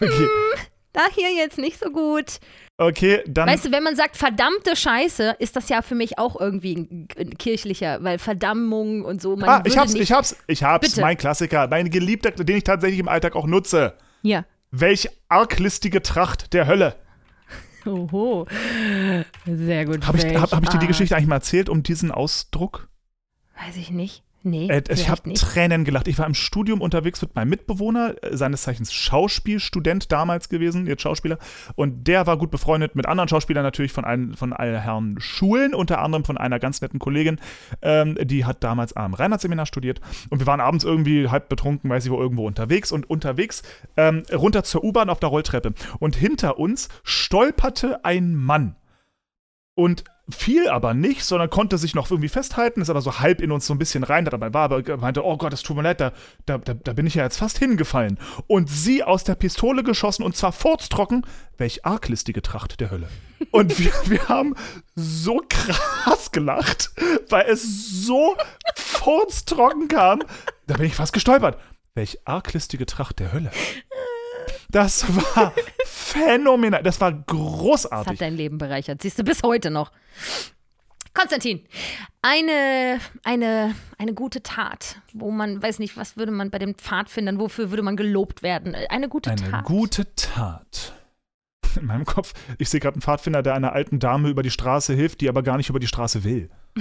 Okay, 0.00 0.28
da 0.92 1.00
hier 1.12 1.34
jetzt 1.34 1.58
nicht 1.58 1.80
so 1.80 1.90
gut. 1.90 2.38
okay 2.78 3.22
dann. 3.26 3.48
Weißt 3.48 3.64
du, 3.64 3.72
wenn 3.72 3.82
man 3.82 3.96
sagt 3.96 4.16
verdammte 4.16 4.76
Scheiße, 4.76 5.36
ist 5.40 5.56
das 5.56 5.68
ja 5.68 5.82
für 5.82 5.96
mich 5.96 6.18
auch 6.18 6.40
irgendwie 6.40 6.76
ein, 6.76 7.08
ein 7.18 7.36
kirchlicher, 7.38 8.02
weil 8.04 8.18
Verdammung 8.18 9.04
und 9.04 9.20
so. 9.20 9.36
Ah, 9.42 9.62
ich 9.66 9.76
hab's, 9.76 9.94
ich 9.94 10.12
hab's, 10.12 10.36
ich 10.46 10.62
hab's, 10.62 10.90
Bitte. 10.90 11.00
mein 11.00 11.16
Klassiker, 11.16 11.66
mein 11.66 11.90
geliebter, 11.90 12.30
den 12.30 12.56
ich 12.56 12.64
tatsächlich 12.64 13.00
im 13.00 13.08
Alltag 13.08 13.34
auch 13.34 13.46
nutze. 13.46 13.94
Ja. 14.22 14.44
Welch 14.72 15.10
arglistige 15.28 16.02
Tracht 16.02 16.54
der 16.54 16.66
Hölle. 16.66 16.96
Oho. 17.84 18.46
Sehr 19.44 19.84
gut. 19.84 20.06
Habe 20.06 20.16
ich, 20.18 20.24
hab, 20.36 20.50
hab 20.50 20.62
ich 20.62 20.68
dir 20.70 20.78
die. 20.78 20.86
Geschichte 20.86 21.14
eigentlich 21.14 21.28
mal 21.28 21.36
erzählt 21.36 21.68
um 21.68 21.82
diesen 21.82 22.10
Ausdruck? 22.10 22.88
Weiß 23.54 23.76
ich 23.76 23.90
nicht. 23.90 24.24
Nee. 24.42 24.68
Äh, 24.68 24.82
ich 24.90 25.08
habe. 25.08 25.32
Tränen 25.34 25.84
gelacht. 25.84 26.08
Ich 26.08 26.18
war 26.18 26.26
im 26.26 26.34
Studium 26.34 26.80
unterwegs 26.80 27.22
mit 27.22 27.34
meinem 27.34 27.50
Mitbewohner, 27.50 28.14
äh, 28.22 28.36
seines 28.36 28.62
Zeichens 28.62 28.92
Schauspielstudent 28.92 30.10
damals 30.10 30.48
gewesen, 30.48 30.86
jetzt 30.86 31.02
Schauspieler. 31.02 31.38
Und 31.74 32.06
der 32.08 32.26
war 32.26 32.36
gut 32.36 32.50
befreundet 32.50 32.96
mit 32.96 33.06
anderen 33.06 33.28
Schauspielern 33.28 33.62
natürlich 33.62 33.92
von 33.92 34.04
allen, 34.04 34.34
von 34.36 34.52
allen 34.52 34.80
Herren 34.80 35.16
Schulen, 35.20 35.74
unter 35.74 36.00
anderem 36.00 36.24
von 36.24 36.38
einer 36.38 36.58
ganz 36.58 36.80
netten 36.80 36.98
Kollegin, 36.98 37.38
ähm, 37.82 38.16
die 38.20 38.44
hat 38.44 38.62
damals 38.64 38.94
am 38.94 39.14
Reinhardt-Seminar 39.14 39.66
studiert. 39.66 40.00
Und 40.30 40.40
wir 40.40 40.46
waren 40.46 40.60
abends 40.60 40.84
irgendwie 40.84 41.28
halb 41.28 41.48
betrunken, 41.48 41.88
weiß 41.90 42.04
ich 42.04 42.10
wo, 42.10 42.20
irgendwo 42.20 42.46
unterwegs. 42.46 42.92
Und 42.92 43.08
unterwegs 43.08 43.62
ähm, 43.96 44.22
runter 44.32 44.64
zur 44.64 44.84
U-Bahn 44.84 45.10
auf 45.10 45.20
der 45.20 45.28
Rolltreppe. 45.28 45.72
Und 45.98 46.16
hinter 46.16 46.58
uns 46.58 46.88
stolperte 47.04 48.04
ein 48.04 48.34
Mann. 48.34 48.76
Und 49.74 50.04
fiel 50.28 50.68
aber 50.68 50.94
nicht, 50.94 51.24
sondern 51.24 51.50
konnte 51.50 51.78
sich 51.78 51.94
noch 51.94 52.10
irgendwie 52.10 52.28
festhalten, 52.28 52.80
ist 52.80 52.90
aber 52.90 53.02
so 53.02 53.18
halb 53.18 53.40
in 53.40 53.50
uns 53.50 53.66
so 53.66 53.74
ein 53.74 53.78
bisschen 53.78 54.04
rein, 54.04 54.24
hat 54.24 54.32
dabei 54.32 54.54
war, 54.54 54.64
aber 54.64 54.96
meinte, 54.96 55.24
oh 55.24 55.36
Gott, 55.36 55.52
das 55.52 55.62
tut 55.62 55.76
mir 55.76 55.82
leid, 55.82 56.00
da, 56.00 56.12
da, 56.46 56.58
da, 56.58 56.74
da 56.74 56.92
bin 56.92 57.06
ich 57.06 57.14
ja 57.14 57.24
jetzt 57.24 57.38
fast 57.38 57.58
hingefallen. 57.58 58.18
Und 58.46 58.70
sie 58.70 59.02
aus 59.02 59.24
der 59.24 59.34
Pistole 59.34 59.82
geschossen 59.82 60.22
und 60.22 60.36
zwar 60.36 60.52
furztrocken, 60.52 61.26
welch 61.58 61.84
arglistige 61.84 62.42
Tracht 62.42 62.80
der 62.80 62.90
Hölle. 62.90 63.08
Und 63.50 63.78
wir, 63.78 63.92
wir 64.06 64.28
haben 64.28 64.54
so 64.94 65.42
krass 65.48 66.30
gelacht, 66.30 66.90
weil 67.28 67.46
es 67.48 68.04
so 68.04 68.36
furztrocken 68.76 69.88
kam, 69.88 70.22
da 70.66 70.76
bin 70.76 70.86
ich 70.86 70.94
fast 70.94 71.12
gestolpert. 71.12 71.58
Welch 71.94 72.20
arglistige 72.24 72.86
Tracht 72.86 73.18
der 73.18 73.32
Hölle. 73.34 73.50
Das 74.72 75.04
war 75.36 75.52
phänomenal. 75.84 76.82
Das 76.82 77.00
war 77.00 77.12
Das 77.12 77.26
großartig. 77.26 78.12
hat 78.12 78.20
dein 78.20 78.36
Leben 78.36 78.58
bereichert. 78.58 79.00
Siehst 79.02 79.18
du 79.18 79.22
bis 79.24 79.42
heute 79.42 79.70
noch. 79.70 79.92
Konstantin, 81.14 81.60
eine, 82.22 82.98
eine, 83.22 83.74
eine 83.98 84.14
gute 84.14 84.42
Tat, 84.42 84.96
wo 85.12 85.30
man, 85.30 85.62
weiß 85.62 85.78
nicht, 85.78 85.96
was 85.98 86.16
würde 86.16 86.32
man 86.32 86.50
bei 86.50 86.58
den 86.58 86.74
Pfadfindern, 86.74 87.38
wofür 87.38 87.68
würde 87.70 87.82
man 87.82 87.96
gelobt 87.96 88.42
werden? 88.42 88.74
Eine 88.88 89.10
gute 89.10 89.30
Eine 89.30 89.50
Tat. 89.50 89.64
gute 89.66 90.14
Tat. 90.16 90.94
In 91.78 91.84
meinem 91.86 92.06
Kopf, 92.06 92.32
ich 92.58 92.70
sehe 92.70 92.80
gerade 92.80 92.94
einen 92.94 93.02
Pfadfinder, 93.02 93.42
der 93.42 93.54
einer 93.54 93.72
alten 93.74 93.98
Dame 93.98 94.30
über 94.30 94.42
die 94.42 94.50
Straße 94.50 94.94
hilft, 94.94 95.20
die 95.20 95.28
aber 95.28 95.42
gar 95.42 95.58
nicht 95.58 95.68
über 95.68 95.78
die 95.80 95.86
Straße 95.86 96.24
will. 96.24 96.50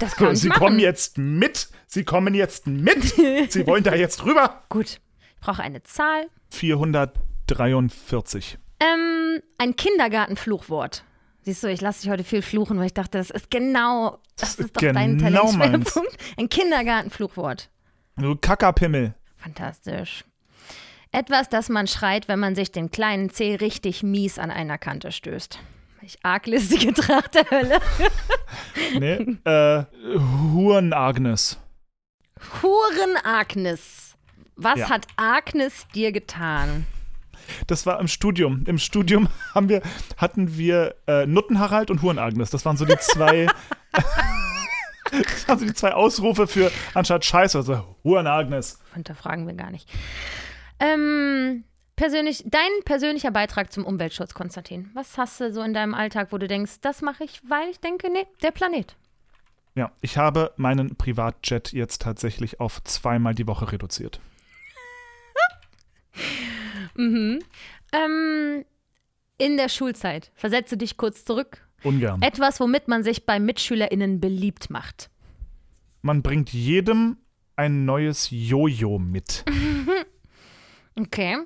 das 0.00 0.16
kann 0.16 0.34
Sie 0.36 0.48
machen. 0.48 0.58
kommen 0.58 0.78
jetzt 0.80 1.16
mit. 1.18 1.68
Sie 1.86 2.02
kommen 2.04 2.34
jetzt 2.34 2.66
mit. 2.66 3.04
Sie 3.50 3.66
wollen 3.68 3.84
da 3.84 3.94
jetzt 3.94 4.24
rüber. 4.24 4.62
Gut. 4.68 5.00
Ich 5.40 5.46
brauche 5.46 5.62
eine 5.62 5.82
Zahl. 5.82 6.26
443. 6.50 8.58
Ähm, 8.80 9.42
ein 9.58 9.76
Kindergartenfluchwort. 9.76 11.04
Siehst 11.42 11.62
du, 11.62 11.68
ich 11.68 11.80
lasse 11.80 12.02
dich 12.02 12.10
heute 12.10 12.24
viel 12.24 12.42
fluchen, 12.42 12.78
weil 12.78 12.86
ich 12.86 12.94
dachte, 12.94 13.18
das 13.18 13.30
ist 13.30 13.50
genau, 13.50 14.18
das 14.36 14.56
ist 14.56 14.76
doch 14.76 14.82
dein 14.82 15.18
genau 15.18 15.44
meins. 15.52 15.92
Talentschwerpunkt. 15.92 16.16
Ein 16.36 16.48
Kindergartenfluchwort. 16.48 17.70
Du 18.16 18.36
Kackerpimmel. 18.36 19.14
Fantastisch. 19.36 20.24
Etwas, 21.10 21.48
das 21.48 21.70
man 21.70 21.86
schreit, 21.86 22.28
wenn 22.28 22.38
man 22.38 22.54
sich 22.54 22.70
den 22.70 22.90
kleinen 22.90 23.30
Zeh 23.30 23.54
richtig 23.54 24.02
mies 24.02 24.38
an 24.38 24.50
einer 24.50 24.76
Kante 24.76 25.10
stößt. 25.10 25.58
Ich 26.02 26.18
arglistige 26.22 26.92
Tracht 26.92 27.34
der 27.34 27.50
Hölle. 27.50 27.78
Nee. 28.98 29.38
äh, 29.44 29.84
Huren 32.62 33.16
Agnes. 33.16 34.07
Was 34.60 34.78
Ja. 34.78 34.90
hat 34.90 35.06
Agnes 35.16 35.86
dir 35.94 36.10
getan? 36.12 36.84
Das 37.68 37.86
war 37.86 38.00
im 38.00 38.08
Studium. 38.08 38.64
Im 38.66 38.78
Studium 38.78 39.28
haben 39.54 39.68
wir, 39.68 39.82
hatten 40.16 40.56
wir 40.58 40.96
äh, 41.06 41.26
Nuttenharald 41.26 41.90
und 41.90 42.02
Huren 42.02 42.18
Agnes. 42.18 42.50
Das 42.50 42.64
waren 42.64 42.76
so 42.76 42.84
die 42.84 42.98
zwei. 42.98 43.46
das 45.12 45.48
waren 45.48 45.58
so 45.60 45.64
die 45.64 45.74
zwei 45.74 45.94
Ausrufe 45.94 46.46
für 46.46 46.70
anstatt 46.94 47.24
Scheiße. 47.24 47.58
Also 47.58 47.96
Huren 48.04 48.26
Agnes. 48.26 48.80
Hinterfragen 48.94 49.46
wir 49.46 49.54
gar 49.54 49.70
nicht. 49.70 49.88
Ähm, 50.80 51.64
persönlich, 51.96 52.44
dein 52.46 52.68
persönlicher 52.84 53.30
Beitrag 53.30 53.72
zum 53.72 53.86
Umweltschutz, 53.86 54.34
Konstantin. 54.34 54.90
Was 54.94 55.16
hast 55.16 55.40
du 55.40 55.52
so 55.52 55.62
in 55.62 55.72
deinem 55.72 55.94
Alltag, 55.94 56.28
wo 56.32 56.38
du 56.38 56.48
denkst, 56.48 56.80
das 56.80 57.00
mache 57.00 57.24
ich, 57.24 57.40
weil 57.48 57.68
ich 57.70 57.78
denke, 57.80 58.10
nee, 58.12 58.26
der 58.42 58.50
Planet. 58.50 58.96
Ja, 59.76 59.92
ich 60.00 60.18
habe 60.18 60.52
meinen 60.56 60.96
Privatjet 60.96 61.72
jetzt 61.72 62.02
tatsächlich 62.02 62.58
auf 62.58 62.82
zweimal 62.82 63.34
die 63.34 63.46
Woche 63.46 63.70
reduziert. 63.70 64.20
Mhm. 66.96 67.38
Ähm, 67.92 68.64
in 69.38 69.56
der 69.56 69.68
Schulzeit, 69.68 70.32
versetze 70.34 70.76
dich 70.76 70.96
kurz 70.96 71.24
zurück. 71.24 71.64
Ungern. 71.84 72.20
Etwas, 72.22 72.58
womit 72.58 72.88
man 72.88 73.04
sich 73.04 73.24
bei 73.24 73.38
MitschülerInnen 73.38 74.20
beliebt 74.20 74.68
macht. 74.68 75.10
Man 76.02 76.22
bringt 76.22 76.52
jedem 76.52 77.18
ein 77.54 77.84
neues 77.84 78.28
Jojo 78.30 78.98
mit. 78.98 79.44
Okay. 81.00 81.36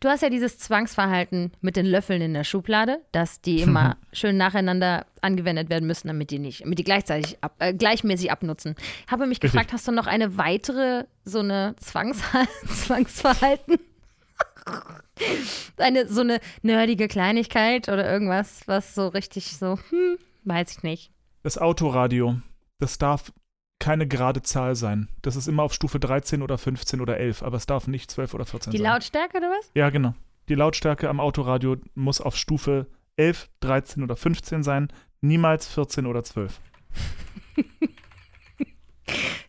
Du 0.00 0.08
hast 0.08 0.22
ja 0.22 0.30
dieses 0.30 0.58
Zwangsverhalten 0.58 1.52
mit 1.60 1.76
den 1.76 1.86
Löffeln 1.86 2.22
in 2.22 2.34
der 2.34 2.44
Schublade, 2.44 3.00
dass 3.12 3.40
die 3.40 3.60
immer 3.60 3.96
schön 4.12 4.36
nacheinander 4.36 5.06
angewendet 5.20 5.70
werden 5.70 5.86
müssen, 5.86 6.08
damit 6.08 6.30
die 6.30 6.38
nicht, 6.38 6.62
damit 6.62 6.78
die 6.78 6.84
gleichzeitig 6.84 7.38
ab, 7.40 7.54
äh, 7.58 7.74
gleichmäßig 7.74 8.30
abnutzen. 8.30 8.74
Ich 9.06 9.12
habe 9.12 9.26
mich 9.26 9.36
Richtig. 9.36 9.52
gefragt, 9.52 9.72
hast 9.72 9.88
du 9.88 9.92
noch 9.92 10.06
eine 10.06 10.36
weitere 10.36 11.04
so 11.24 11.40
eine 11.40 11.74
Zwangsver 11.78 12.46
Zwangsverhalten? 12.66 13.78
eine 15.78 16.06
so 16.08 16.20
eine 16.20 16.40
nerdige 16.62 17.08
Kleinigkeit 17.08 17.88
oder 17.88 18.10
irgendwas, 18.10 18.62
was 18.66 18.94
so 18.94 19.08
richtig 19.08 19.56
so, 19.56 19.78
hm, 19.90 20.18
weiß 20.44 20.76
ich 20.76 20.82
nicht. 20.82 21.10
Das 21.42 21.58
Autoradio, 21.58 22.40
das 22.78 22.98
darf 22.98 23.32
keine 23.80 24.06
gerade 24.06 24.42
Zahl 24.42 24.74
sein. 24.74 25.08
Das 25.22 25.36
ist 25.36 25.48
immer 25.48 25.62
auf 25.62 25.72
Stufe 25.72 26.00
13 26.00 26.42
oder 26.42 26.58
15 26.58 27.00
oder 27.00 27.18
11, 27.18 27.42
aber 27.42 27.56
es 27.56 27.66
darf 27.66 27.86
nicht 27.86 28.10
12 28.10 28.34
oder 28.34 28.44
14 28.44 28.72
Die 28.72 28.78
sein. 28.78 28.86
Lautstärke 28.86 29.38
oder 29.38 29.50
was? 29.50 29.70
Ja, 29.74 29.90
genau. 29.90 30.14
Die 30.48 30.54
Lautstärke 30.54 31.08
am 31.08 31.20
Autoradio 31.20 31.76
muss 31.94 32.20
auf 32.20 32.36
Stufe 32.36 32.86
11, 33.16 33.48
13 33.60 34.02
oder 34.02 34.16
15 34.16 34.62
sein, 34.62 34.88
niemals 35.20 35.68
14 35.68 36.06
oder 36.06 36.24
12. 36.24 36.60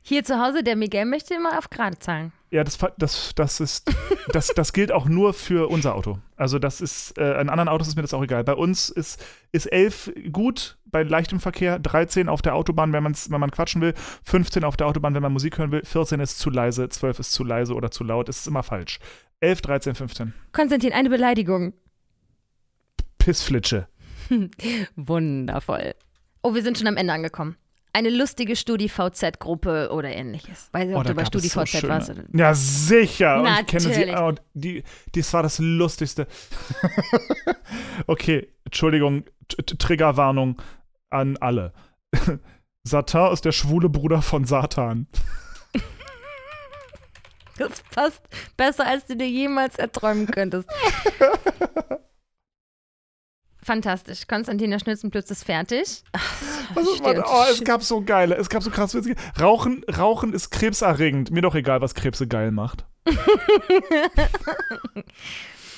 Hier 0.01 0.23
zu 0.23 0.39
Hause, 0.39 0.63
der 0.63 0.75
Miguel 0.75 1.05
möchte 1.05 1.33
immer 1.35 1.57
auf 1.57 1.69
gerade 1.69 1.99
Zahlen. 1.99 2.31
Ja, 2.51 2.63
das, 2.63 2.79
das, 2.97 3.35
das 3.35 3.59
ist, 3.59 3.93
das, 4.31 4.47
das 4.47 4.73
gilt 4.73 4.91
auch 4.91 5.07
nur 5.07 5.33
für 5.33 5.69
unser 5.69 5.93
Auto. 5.93 6.17
Also 6.35 6.57
das 6.57 6.81
ist, 6.81 7.15
äh, 7.19 7.39
in 7.39 7.49
anderen 7.49 7.69
Autos 7.69 7.87
ist 7.87 7.95
mir 7.95 8.01
das 8.01 8.13
auch 8.13 8.23
egal. 8.23 8.43
Bei 8.43 8.55
uns 8.55 8.89
ist, 8.89 9.23
ist 9.51 9.71
11 9.71 10.13
gut 10.31 10.77
bei 10.85 11.03
leichtem 11.03 11.39
Verkehr, 11.39 11.77
13 11.77 12.27
auf 12.27 12.41
der 12.41 12.55
Autobahn, 12.55 12.91
wenn, 12.91 13.03
man's, 13.03 13.29
wenn 13.29 13.39
man 13.39 13.51
quatschen 13.51 13.81
will, 13.81 13.93
15 14.23 14.63
auf 14.63 14.77
der 14.77 14.87
Autobahn, 14.87 15.13
wenn 15.13 15.21
man 15.21 15.31
Musik 15.31 15.59
hören 15.59 15.71
will, 15.71 15.85
14 15.85 16.19
ist 16.19 16.39
zu 16.39 16.49
leise, 16.49 16.89
12 16.89 17.19
ist 17.19 17.33
zu 17.33 17.43
leise 17.43 17.75
oder 17.75 17.91
zu 17.91 18.03
laut. 18.03 18.29
Es 18.29 18.39
ist 18.39 18.47
immer 18.47 18.63
falsch. 18.63 18.99
11, 19.41 19.61
13, 19.61 19.95
15. 19.95 20.33
Konstantin, 20.51 20.91
eine 20.91 21.09
Beleidigung. 21.09 21.73
Pissflitsche. 23.19 23.87
Wundervoll. 24.95 25.93
Oh, 26.41 26.55
wir 26.55 26.63
sind 26.63 26.79
schon 26.79 26.87
am 26.87 26.97
Ende 26.97 27.13
angekommen. 27.13 27.57
Eine 27.91 28.09
lustige 28.09 28.55
StudiVZ-Gruppe 28.55 29.89
oder 29.91 30.09
ähnliches. 30.09 30.69
Weiß 30.71 30.87
nicht, 30.87 30.95
ob 30.95 31.01
Oh, 31.01 31.07
du 31.07 31.15
bei 31.15 31.23
es 31.23 31.29
so 31.29 31.39
StudiVZ 31.65 31.87
warst. 31.87 32.13
Ja, 32.33 32.53
sicher. 32.53 33.41
Und 33.41 33.47
ich 33.47 33.65
kenne 33.65 33.81
sie. 33.81 33.89
Natürlich. 33.89 34.17
Und 34.17 34.41
die, 34.53 34.83
das 35.15 35.33
war 35.33 35.41
das 35.43 35.57
Lustigste. 35.59 36.27
okay, 38.07 38.53
Entschuldigung, 38.65 39.23
Triggerwarnung 39.79 40.61
an 41.09 41.37
alle. 41.37 41.73
Satan 42.83 43.33
ist 43.33 43.45
der 43.45 43.51
schwule 43.51 43.89
Bruder 43.89 44.21
von 44.21 44.45
Satan. 44.45 45.07
Das 47.57 47.83
passt 47.93 48.21
besser, 48.55 48.87
als 48.87 49.05
du 49.05 49.17
dir 49.17 49.27
jemals 49.27 49.75
erträumen 49.77 50.27
könntest. 50.27 50.69
Fantastisch. 53.61 54.25
Konstantin, 54.27 54.71
der 54.71 54.79
Schnitzenplütz 54.79 55.29
ist 55.31 55.43
fertig. 55.43 56.03
Also, 56.75 56.91
und 57.03 57.17
oh, 57.17 57.43
es 57.51 57.63
gab 57.63 57.81
so 57.81 58.03
geile, 58.03 58.35
es 58.35 58.47
gab 58.47 58.61
so 58.61 58.69
krass 58.69 58.93
witzige. 58.93 59.15
Rauchen, 59.41 59.83
Rauchen 59.85 60.33
ist 60.33 60.51
krebserregend. 60.51 61.31
Mir 61.31 61.41
doch 61.41 61.55
egal, 61.55 61.81
was 61.81 61.95
Krebse 61.95 62.27
geil 62.27 62.51
macht. 62.51 62.85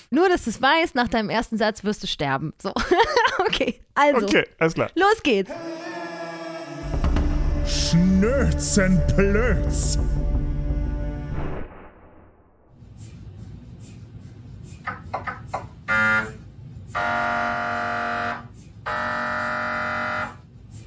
Nur, 0.10 0.28
dass 0.28 0.44
du 0.44 0.50
es 0.50 0.62
weißt, 0.62 0.96
nach 0.96 1.08
deinem 1.08 1.30
ersten 1.30 1.56
Satz 1.56 1.86
wirst 1.86 2.04
du 2.04 2.08
sterben. 2.08 2.52
So. 2.62 2.74
okay, 3.40 3.80
also, 3.96 4.26
Okay, 4.26 4.46
alles 4.60 4.74
klar. 4.74 4.90
los 4.96 5.24
geht's. 5.24 5.50
Schnözenplötz. 7.66 9.98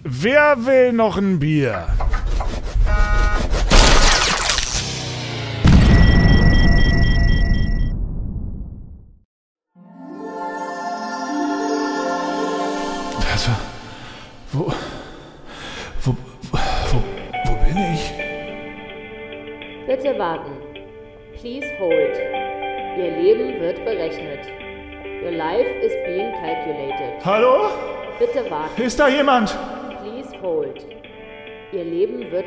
Wer 0.07 0.67
will 0.67 0.93
noch 0.93 1.17
ein 1.17 1.39
Bier? 1.39 1.87
Also, 13.33 13.51
wo, 14.53 14.71
wo, 16.03 16.15
wo, 16.53 17.03
wo 17.47 17.55
bin 17.65 17.95
ich? 17.95 18.13
Bitte 19.87 20.19
warten. 20.19 20.53
Please 21.41 21.67
hold. 21.79 22.19
Ihr 22.99 23.11
Leben 23.23 23.59
wird 23.59 23.83
berechnet. 23.87 24.53
Your 25.23 25.31
life 25.31 25.67
is 25.83 25.93
being 26.05 26.31
calculated. 26.43 27.25
Hallo? 27.25 27.71
Bitte 28.19 28.51
warten. 28.51 28.83
Ist 28.83 29.01
da 29.01 29.09
jemand? 29.09 29.57
Hold. 30.45 30.85
Ihr 31.73 31.85
Leben 31.85 32.31
wird. 32.31 32.45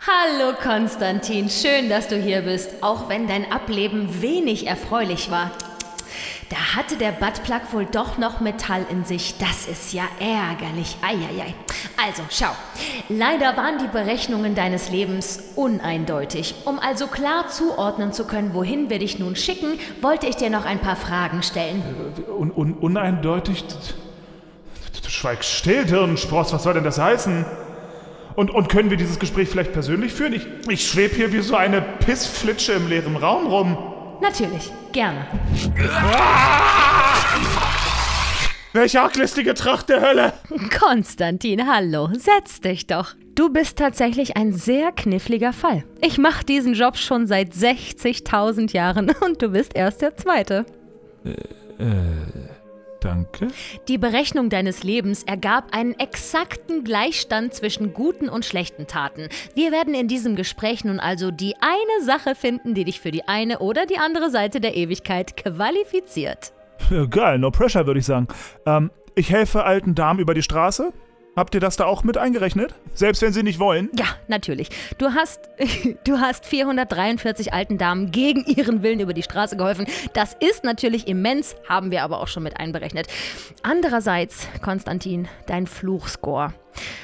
Hallo 0.00 0.54
Konstantin, 0.62 1.50
schön, 1.50 1.90
dass 1.90 2.08
du 2.08 2.16
hier 2.16 2.40
bist, 2.40 2.82
auch 2.82 3.10
wenn 3.10 3.28
dein 3.28 3.52
Ableben 3.52 4.22
wenig 4.22 4.66
erfreulich 4.66 5.30
war. 5.30 5.50
Da 6.48 6.74
hatte 6.74 6.96
der 6.96 7.12
Buttplug 7.12 7.72
wohl 7.72 7.84
doch 7.84 8.16
noch 8.16 8.40
Metall 8.40 8.86
in 8.90 9.04
sich. 9.04 9.36
Das 9.36 9.68
ist 9.68 9.92
ja 9.92 10.04
ärgerlich. 10.20 10.96
Eieiei. 11.02 11.54
Also, 12.02 12.22
schau. 12.30 12.50
Leider 13.10 13.58
waren 13.58 13.76
die 13.76 13.88
Berechnungen 13.88 14.54
deines 14.54 14.90
Lebens 14.90 15.52
uneindeutig. 15.54 16.54
Um 16.64 16.78
also 16.78 17.08
klar 17.08 17.48
zuordnen 17.48 18.14
zu 18.14 18.26
können, 18.26 18.54
wohin 18.54 18.88
wir 18.88 18.98
dich 18.98 19.18
nun 19.18 19.36
schicken, 19.36 19.78
wollte 20.00 20.26
ich 20.26 20.36
dir 20.36 20.48
noch 20.48 20.64
ein 20.64 20.78
paar 20.78 20.96
Fragen 20.96 21.42
stellen. 21.42 21.82
Un, 22.38 22.50
un, 22.50 22.72
uneindeutig. 22.72 23.64
Du 25.12 25.18
schweigst 25.18 25.50
still, 25.50 25.84
Hirnspross, 25.86 26.54
was 26.54 26.62
soll 26.62 26.72
denn 26.72 26.84
das 26.84 26.98
heißen? 26.98 27.44
Und, 28.34 28.50
und 28.50 28.70
können 28.70 28.88
wir 28.88 28.96
dieses 28.96 29.18
Gespräch 29.18 29.50
vielleicht 29.50 29.74
persönlich 29.74 30.14
führen? 30.14 30.32
Ich, 30.32 30.46
ich 30.70 30.88
schwebe 30.88 31.14
hier 31.14 31.34
wie 31.34 31.42
so 31.42 31.54
eine 31.54 31.82
Pissflitsche 31.82 32.72
im 32.72 32.88
leeren 32.88 33.16
Raum 33.16 33.46
rum. 33.46 33.76
Natürlich, 34.22 34.72
gerne. 34.90 35.26
Welche 38.72 39.02
arglistige 39.02 39.52
Tracht 39.52 39.90
der 39.90 40.00
Hölle! 40.00 40.32
Konstantin, 40.80 41.70
hallo, 41.70 42.08
setz 42.14 42.62
dich 42.62 42.86
doch. 42.86 43.14
Du 43.34 43.50
bist 43.50 43.76
tatsächlich 43.76 44.38
ein 44.38 44.54
sehr 44.54 44.92
kniffliger 44.92 45.52
Fall. 45.52 45.84
Ich 46.00 46.16
mache 46.16 46.46
diesen 46.46 46.72
Job 46.72 46.96
schon 46.96 47.26
seit 47.26 47.52
60.000 47.52 48.72
Jahren 48.72 49.10
und 49.20 49.42
du 49.42 49.50
bist 49.50 49.76
erst 49.76 50.00
der 50.00 50.16
Zweite. 50.16 50.64
Danke. 53.02 53.48
Die 53.88 53.98
Berechnung 53.98 54.48
deines 54.48 54.84
Lebens 54.84 55.24
ergab 55.24 55.74
einen 55.74 55.98
exakten 55.98 56.84
Gleichstand 56.84 57.52
zwischen 57.52 57.92
guten 57.92 58.28
und 58.28 58.44
schlechten 58.44 58.86
Taten. 58.86 59.28
Wir 59.54 59.72
werden 59.72 59.94
in 59.94 60.06
diesem 60.06 60.36
Gespräch 60.36 60.84
nun 60.84 61.00
also 61.00 61.30
die 61.30 61.54
eine 61.60 62.04
Sache 62.04 62.34
finden, 62.34 62.74
die 62.74 62.84
dich 62.84 63.00
für 63.00 63.10
die 63.10 63.26
eine 63.26 63.58
oder 63.58 63.86
die 63.86 63.98
andere 63.98 64.30
Seite 64.30 64.60
der 64.60 64.76
Ewigkeit 64.76 65.36
qualifiziert. 65.36 66.52
Geil, 67.10 67.38
no 67.38 67.50
pressure, 67.50 67.86
würde 67.86 68.00
ich 68.00 68.06
sagen. 68.06 68.28
Ähm, 68.66 68.90
ich 69.14 69.30
helfe 69.30 69.64
alten 69.64 69.94
Damen 69.94 70.20
über 70.20 70.34
die 70.34 70.42
Straße. 70.42 70.92
Habt 71.34 71.54
ihr 71.54 71.60
das 71.60 71.76
da 71.76 71.86
auch 71.86 72.04
mit 72.04 72.18
eingerechnet? 72.18 72.74
Selbst 72.92 73.22
wenn 73.22 73.32
sie 73.32 73.42
nicht 73.42 73.58
wollen? 73.58 73.88
Ja, 73.98 74.04
natürlich. 74.28 74.68
Du 74.98 75.14
hast, 75.14 75.40
du 76.04 76.20
hast 76.20 76.44
443 76.44 77.54
alten 77.54 77.78
Damen 77.78 78.10
gegen 78.10 78.44
ihren 78.44 78.82
Willen 78.82 79.00
über 79.00 79.14
die 79.14 79.22
Straße 79.22 79.56
geholfen. 79.56 79.86
Das 80.12 80.36
ist 80.40 80.62
natürlich 80.62 81.08
immens, 81.08 81.56
haben 81.66 81.90
wir 81.90 82.02
aber 82.02 82.20
auch 82.20 82.28
schon 82.28 82.42
mit 82.42 82.58
einberechnet. 82.58 83.06
Andererseits, 83.62 84.46
Konstantin, 84.60 85.26
dein 85.46 85.66
Fluchscore. 85.66 86.52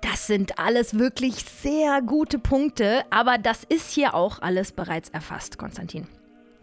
Das 0.00 0.26
sind 0.26 0.58
alles 0.58 0.98
wirklich 0.98 1.44
sehr 1.44 2.00
gute 2.02 2.38
Punkte, 2.38 3.02
aber 3.10 3.36
das 3.36 3.64
ist 3.64 3.90
hier 3.90 4.14
auch 4.14 4.40
alles 4.40 4.72
bereits 4.72 5.10
erfasst, 5.10 5.58
Konstantin. 5.58 6.06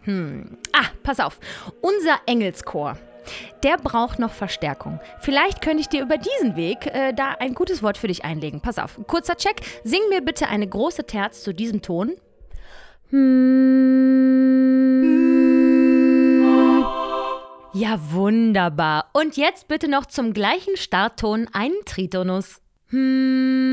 Hm. 0.02 0.58
Ah, 0.72 0.86
pass 1.02 1.20
auf. 1.20 1.38
Unser 1.82 2.16
Engelschor. 2.26 2.96
Der 3.62 3.76
braucht 3.76 4.18
noch 4.18 4.32
Verstärkung. 4.32 5.00
Vielleicht 5.20 5.60
könnte 5.60 5.80
ich 5.80 5.88
dir 5.88 6.02
über 6.02 6.16
diesen 6.16 6.54
Weg 6.56 6.86
äh, 6.86 7.12
da 7.12 7.34
ein 7.40 7.54
gutes 7.54 7.82
Wort 7.82 7.98
für 7.98 8.06
dich 8.06 8.24
einlegen. 8.24 8.60
Pass 8.60 8.78
auf. 8.78 9.00
Kurzer 9.08 9.36
Check. 9.36 9.62
Sing 9.82 10.00
mir 10.08 10.20
bitte 10.20 10.48
eine 10.48 10.66
große 10.66 11.04
Terz 11.06 11.42
zu 11.42 11.52
diesem 11.52 11.82
Ton. 11.82 12.12
Hm. 13.10 14.86
Ja, 17.72 17.98
wunderbar. 18.10 19.10
Und 19.12 19.36
jetzt 19.36 19.68
bitte 19.68 19.88
noch 19.88 20.06
zum 20.06 20.32
gleichen 20.32 20.76
Startton 20.76 21.46
einen 21.52 21.74
Tritonus. 21.84 22.60
Hm. 22.88 23.66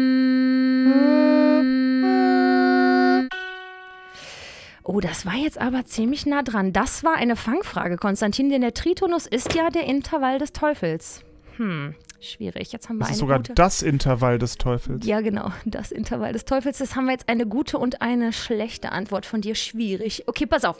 Oh, 4.83 4.99
das 4.99 5.25
war 5.25 5.35
jetzt 5.35 5.57
aber 5.57 5.85
ziemlich 5.85 6.25
nah 6.25 6.43
dran. 6.43 6.73
Das 6.73 7.05
war 7.05 7.15
eine 7.15 7.37
Fangfrage, 7.37 7.95
Konstantin, 7.95 8.49
denn 8.49 8.59
der 8.61 8.73
Tritonus 8.73 9.25
ist 9.25 9.53
ja 9.55 9.69
der 9.69 9.85
Intervall 9.85 10.39
des 10.39 10.51
Teufels. 10.51 11.23
Hm, 11.55 11.95
schwierig. 12.23 12.71
Jetzt 12.71 12.89
haben 12.89 12.97
wir 12.97 13.01
Das 13.01 13.09
eine 13.09 13.13
ist 13.15 13.19
sogar 13.19 13.37
gute. 13.37 13.53
das 13.53 13.81
Intervall 13.81 14.39
des 14.39 14.57
Teufels. 14.57 15.05
Ja, 15.05 15.21
genau, 15.21 15.51
das 15.65 15.91
Intervall 15.91 16.33
des 16.33 16.45
Teufels. 16.45 16.77
Das 16.79 16.95
haben 16.95 17.05
wir 17.05 17.11
jetzt 17.11 17.29
eine 17.29 17.45
gute 17.45 17.77
und 17.77 18.01
eine 18.01 18.33
schlechte 18.33 18.91
Antwort 18.91 19.25
von 19.25 19.41
dir. 19.41 19.55
Schwierig. 19.55 20.23
Okay, 20.27 20.45
pass 20.45 20.65
auf. 20.65 20.77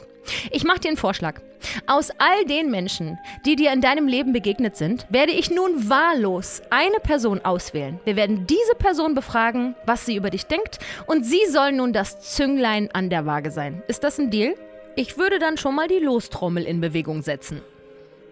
Ich 0.50 0.64
mache 0.64 0.80
dir 0.80 0.88
einen 0.88 0.96
Vorschlag. 0.96 1.40
Aus 1.86 2.10
all 2.18 2.44
den 2.46 2.70
Menschen, 2.70 3.18
die 3.46 3.56
dir 3.56 3.72
in 3.72 3.80
deinem 3.80 4.08
Leben 4.08 4.32
begegnet 4.32 4.76
sind, 4.76 5.06
werde 5.10 5.32
ich 5.32 5.50
nun 5.50 5.88
wahllos 5.88 6.62
eine 6.70 6.98
Person 7.02 7.40
auswählen. 7.44 8.00
Wir 8.04 8.16
werden 8.16 8.46
diese 8.46 8.74
Person 8.78 9.14
befragen, 9.14 9.74
was 9.86 10.06
sie 10.06 10.16
über 10.16 10.30
dich 10.30 10.46
denkt, 10.46 10.78
und 11.06 11.24
sie 11.24 11.40
soll 11.50 11.72
nun 11.72 11.92
das 11.92 12.20
Zünglein 12.34 12.90
an 12.92 13.10
der 13.10 13.26
Waage 13.26 13.50
sein. 13.50 13.82
Ist 13.88 14.02
das 14.04 14.18
ein 14.18 14.30
Deal? 14.30 14.54
Ich 14.96 15.18
würde 15.18 15.38
dann 15.38 15.56
schon 15.56 15.74
mal 15.74 15.88
die 15.88 15.98
Lostrommel 15.98 16.64
in 16.64 16.80
Bewegung 16.80 17.22
setzen. 17.22 17.60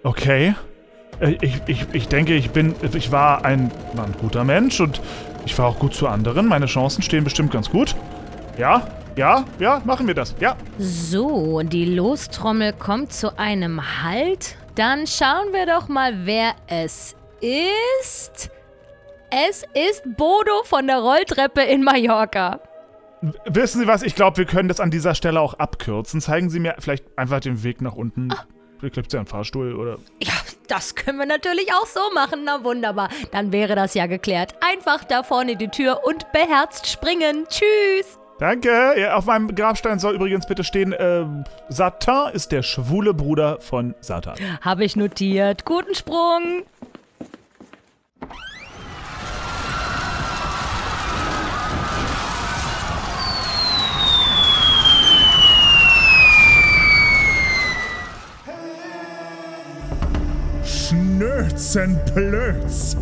Okay. 0.05 0.55
Äh, 1.21 1.37
Ich, 1.41 1.61
ich, 1.67 1.87
ich 1.93 2.09
denke, 2.09 2.35
ich 2.35 2.51
bin. 2.51 2.75
Ich 2.95 3.13
war 3.13 3.45
ein, 3.45 3.71
war 3.95 4.07
ein 4.07 4.15
guter 4.21 4.45
Mensch 4.45 4.81
und 4.81 5.01
ich 5.47 5.57
war 5.59 5.67
auch 5.67 5.79
gut 5.79 5.95
zu 5.95 6.09
anderen. 6.09 6.47
Meine 6.47 6.67
Chancen 6.67 7.03
stehen 7.03 7.25
bestimmt 7.25 7.51
ganz 7.53 7.71
gut. 7.71 7.95
Ja, 8.59 8.87
ja, 9.17 9.45
ja, 9.59 9.83
machen 9.85 10.07
wir 10.07 10.15
das. 10.15 10.35
Ja. 10.41 10.57
So, 10.79 11.61
die 11.63 11.85
Lostrommel 11.95 12.73
kommt 12.73 13.13
zu 13.13 13.39
einem 13.39 14.03
Halt. 14.03 14.57
Dann 14.75 15.07
schauen 15.07 15.53
wir 15.53 15.67
doch 15.67 15.89
mal, 15.89 16.25
wer 16.25 16.53
es 16.67 17.15
ist. 17.41 18.51
Es 19.31 19.65
ist 19.75 20.03
Bodo 20.17 20.63
von 20.65 20.87
der 20.87 20.99
Rolltreppe 20.99 21.63
in 21.63 21.83
Mallorca. 21.83 22.61
Wissen 23.47 23.81
Sie 23.81 23.87
was? 23.87 24.03
Ich 24.03 24.15
glaube, 24.15 24.39
wir 24.39 24.45
können 24.47 24.69
das 24.69 24.81
an 24.81 24.91
dieser 24.91 25.15
Stelle 25.15 25.41
auch 25.41 25.55
abkürzen. 25.55 26.21
Zeigen 26.21 26.51
Sie 26.51 26.59
mir 26.61 26.75
vielleicht 26.79 27.05
einfach 27.17 27.41
den 27.41 27.63
Weg 27.63 27.81
nach 27.81 27.95
unten. 27.95 28.29
Vielleicht 28.31 28.47
es 28.83 29.13
ja 29.13 29.21
einen 29.21 29.27
Fahrstuhl 29.27 29.75
oder. 29.75 29.99
Ja, 30.23 30.33
das 30.69 30.95
können 30.95 31.19
wir 31.19 31.27
natürlich 31.27 31.73
auch 31.73 31.87
so 31.87 32.01
machen. 32.15 32.41
Na 32.45 32.65
wunderbar. 32.65 33.09
Dann 33.31 33.53
wäre 33.53 33.75
das 33.75 33.95
ja 33.95 34.07
geklärt. 34.07 34.55
Einfach 34.61 35.05
da 35.05 35.23
vorne 35.23 35.57
die 35.57 35.69
Tür 35.69 36.01
und 36.05 36.31
beherzt 36.33 36.87
springen. 36.87 37.47
Tschüss. 37.49 38.19
Danke. 38.39 38.95
Ja, 38.99 39.15
auf 39.15 39.27
meinem 39.27 39.55
Grabstein 39.55 39.99
soll 39.99 40.17
übrigens 40.17 40.47
bitte 40.47 40.65
stehen: 40.65 40.93
äh, 40.93 41.25
Satan 41.69 42.33
ist 42.33 42.51
der 42.51 42.63
schwule 42.63 43.15
Bruder 43.15 43.61
von 43.61 43.95
Satan. 44.01 44.35
Habe 44.61 44.85
ich 44.85 44.97
notiert. 44.97 45.65
Guten 45.65 45.95
Sprung. 45.95 46.65
Schnürzenplötz. 60.83 62.97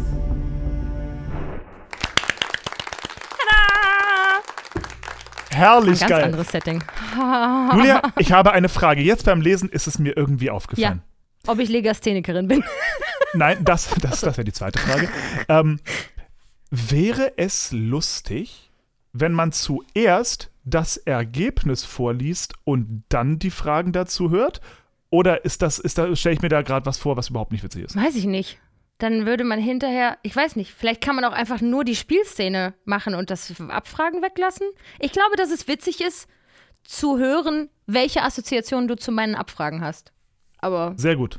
Herrlich 5.50 6.00
Ganz 6.00 6.10
geil. 6.10 6.24
anderes 6.24 6.48
Setting. 6.48 6.82
Julia, 7.74 8.02
ich 8.18 8.32
habe 8.32 8.52
eine 8.52 8.68
Frage. 8.68 9.02
Jetzt 9.02 9.24
beim 9.24 9.40
Lesen 9.40 9.68
ist 9.68 9.86
es 9.86 9.98
mir 9.98 10.16
irgendwie 10.16 10.46
Ja. 10.46 10.52
aufgefallen. 10.52 11.02
Ob 11.46 11.58
ich 11.58 11.68
Legasthenikerin 11.68 12.48
bin. 12.48 12.62
Nein, 13.34 13.58
das, 13.64 13.88
das, 14.00 14.20
das 14.20 14.36
wäre 14.36 14.44
die 14.44 14.52
zweite 14.52 14.78
Frage. 14.78 15.08
Ähm, 15.48 15.80
wäre 16.70 17.32
es 17.36 17.72
lustig, 17.72 18.70
wenn 19.12 19.32
man 19.32 19.52
zuerst 19.52 20.50
das 20.64 20.96
Ergebnis 20.98 21.84
vorliest 21.84 22.54
und 22.64 23.04
dann 23.08 23.38
die 23.38 23.50
Fragen 23.50 23.92
dazu 23.92 24.30
hört? 24.30 24.60
Oder 25.10 25.44
ist 25.44 25.62
das, 25.62 25.78
ist 25.78 25.98
da, 25.98 26.14
stelle 26.14 26.34
ich 26.34 26.42
mir 26.42 26.48
da 26.48 26.62
gerade 26.62 26.86
was 26.86 26.98
vor, 26.98 27.16
was 27.16 27.30
überhaupt 27.30 27.52
nicht 27.52 27.64
witzig 27.64 27.84
ist? 27.84 27.96
Weiß 27.96 28.14
ich 28.16 28.26
nicht. 28.26 28.58
Dann 28.98 29.26
würde 29.26 29.44
man 29.44 29.58
hinterher, 29.58 30.18
ich 30.22 30.36
weiß 30.36 30.56
nicht, 30.56 30.72
vielleicht 30.72 31.00
kann 31.00 31.16
man 31.16 31.24
auch 31.24 31.32
einfach 31.32 31.60
nur 31.60 31.84
die 31.84 31.96
Spielszene 31.96 32.74
machen 32.84 33.14
und 33.14 33.30
das 33.30 33.60
Abfragen 33.60 34.22
weglassen. 34.22 34.68
Ich 34.98 35.12
glaube, 35.12 35.36
dass 35.36 35.50
es 35.50 35.66
witzig 35.68 36.00
ist, 36.00 36.28
zu 36.84 37.18
hören, 37.18 37.70
welche 37.86 38.22
Assoziationen 38.22 38.88
du 38.88 38.96
zu 38.96 39.10
meinen 39.10 39.34
Abfragen 39.34 39.82
hast. 39.82 40.12
Aber 40.58 40.94
Sehr 40.96 41.16
gut. 41.16 41.38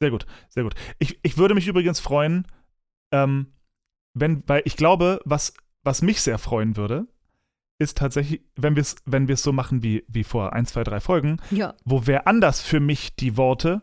Sehr 0.00 0.10
gut, 0.10 0.26
sehr 0.48 0.62
gut. 0.62 0.74
Ich, 0.98 1.18
ich 1.22 1.38
würde 1.38 1.54
mich 1.54 1.68
übrigens 1.68 2.00
freuen, 2.00 2.46
ähm, 3.12 3.54
wenn, 4.12 4.42
weil 4.46 4.60
ich 4.66 4.76
glaube, 4.76 5.20
was, 5.24 5.54
was 5.84 6.02
mich 6.02 6.20
sehr 6.20 6.38
freuen 6.38 6.76
würde, 6.76 7.06
ist 7.78 7.98
tatsächlich, 7.98 8.40
wenn 8.56 8.74
wir 8.76 8.80
es 8.80 8.96
wenn 9.04 9.28
wir's 9.28 9.42
so 9.42 9.52
machen 9.52 9.82
wie, 9.82 10.04
wie 10.08 10.24
vor 10.24 10.52
ein, 10.52 10.66
zwei, 10.66 10.82
drei 10.84 11.00
Folgen, 11.00 11.38
Ja. 11.50 11.74
wo 11.84 12.06
wer 12.06 12.26
anders 12.26 12.60
für 12.62 12.80
mich 12.80 13.14
die 13.16 13.36
Worte 13.36 13.82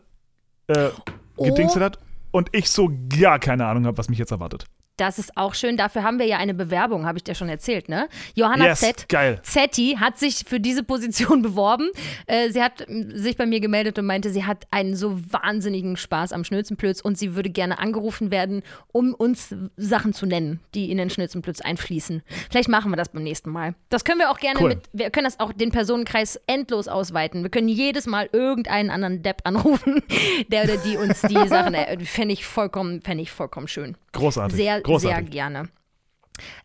äh, 0.66 0.88
Oh. 1.36 1.44
gedingstet 1.44 1.82
hat 1.82 1.98
und 2.30 2.48
ich 2.52 2.70
so 2.70 2.90
gar 3.18 3.38
keine 3.40 3.66
Ahnung 3.66 3.86
habe, 3.86 3.98
was 3.98 4.08
mich 4.08 4.18
jetzt 4.18 4.30
erwartet. 4.30 4.66
Das 4.96 5.18
ist 5.18 5.36
auch 5.36 5.54
schön. 5.54 5.76
Dafür 5.76 6.04
haben 6.04 6.18
wir 6.18 6.26
ja 6.26 6.38
eine 6.38 6.54
Bewerbung, 6.54 7.04
habe 7.04 7.18
ich 7.18 7.24
dir 7.24 7.34
schon 7.34 7.48
erzählt, 7.48 7.88
ne? 7.88 8.08
Johanna 8.34 8.66
yes, 8.66 8.80
Z. 8.80 9.08
geil. 9.08 9.40
Zetti 9.42 9.96
hat 9.98 10.18
sich 10.18 10.44
für 10.46 10.60
diese 10.60 10.84
Position 10.84 11.42
beworben. 11.42 11.90
Äh, 12.26 12.50
sie 12.50 12.62
hat 12.62 12.88
ähm, 12.88 13.10
sich 13.16 13.36
bei 13.36 13.46
mir 13.46 13.58
gemeldet 13.58 13.98
und 13.98 14.06
meinte, 14.06 14.30
sie 14.30 14.44
hat 14.44 14.66
einen 14.70 14.94
so 14.94 15.20
wahnsinnigen 15.32 15.96
Spaß 15.96 16.32
am 16.32 16.44
Schnülzenplötz 16.44 17.00
und 17.00 17.18
sie 17.18 17.34
würde 17.34 17.50
gerne 17.50 17.78
angerufen 17.80 18.30
werden, 18.30 18.62
um 18.92 19.14
uns 19.14 19.54
Sachen 19.76 20.12
zu 20.12 20.26
nennen, 20.26 20.60
die 20.74 20.90
in 20.90 20.98
den 20.98 21.10
Schnülzenplötz 21.10 21.60
einfließen. 21.60 22.22
Vielleicht 22.50 22.68
machen 22.68 22.92
wir 22.92 22.96
das 22.96 23.08
beim 23.08 23.24
nächsten 23.24 23.50
Mal. 23.50 23.74
Das 23.90 24.04
können 24.04 24.20
wir 24.20 24.30
auch 24.30 24.38
gerne 24.38 24.60
Cool. 24.60 24.68
mit, 24.70 24.88
wir 24.92 25.10
können 25.10 25.24
das 25.24 25.40
auch 25.40 25.52
den 25.52 25.72
Personenkreis 25.72 26.40
endlos 26.46 26.86
ausweiten. 26.86 27.42
Wir 27.42 27.50
können 27.50 27.68
jedes 27.68 28.06
Mal 28.06 28.28
irgendeinen 28.32 28.90
anderen 28.90 29.22
Depp 29.22 29.40
anrufen, 29.44 30.02
der 30.48 30.64
oder 30.64 30.76
die 30.76 30.96
uns 30.96 31.20
die 31.22 31.34
Sachen, 31.48 31.74
äh, 31.74 31.98
fände 32.04 32.32
ich 32.32 32.46
vollkommen, 32.46 33.02
fände 33.02 33.22
ich 33.22 33.32
vollkommen 33.32 33.66
schön. 33.66 33.96
Großartig. 34.14 34.56
Sehr, 34.56 34.80
Großartig. 34.80 35.24
sehr 35.26 35.30
gerne. 35.30 35.68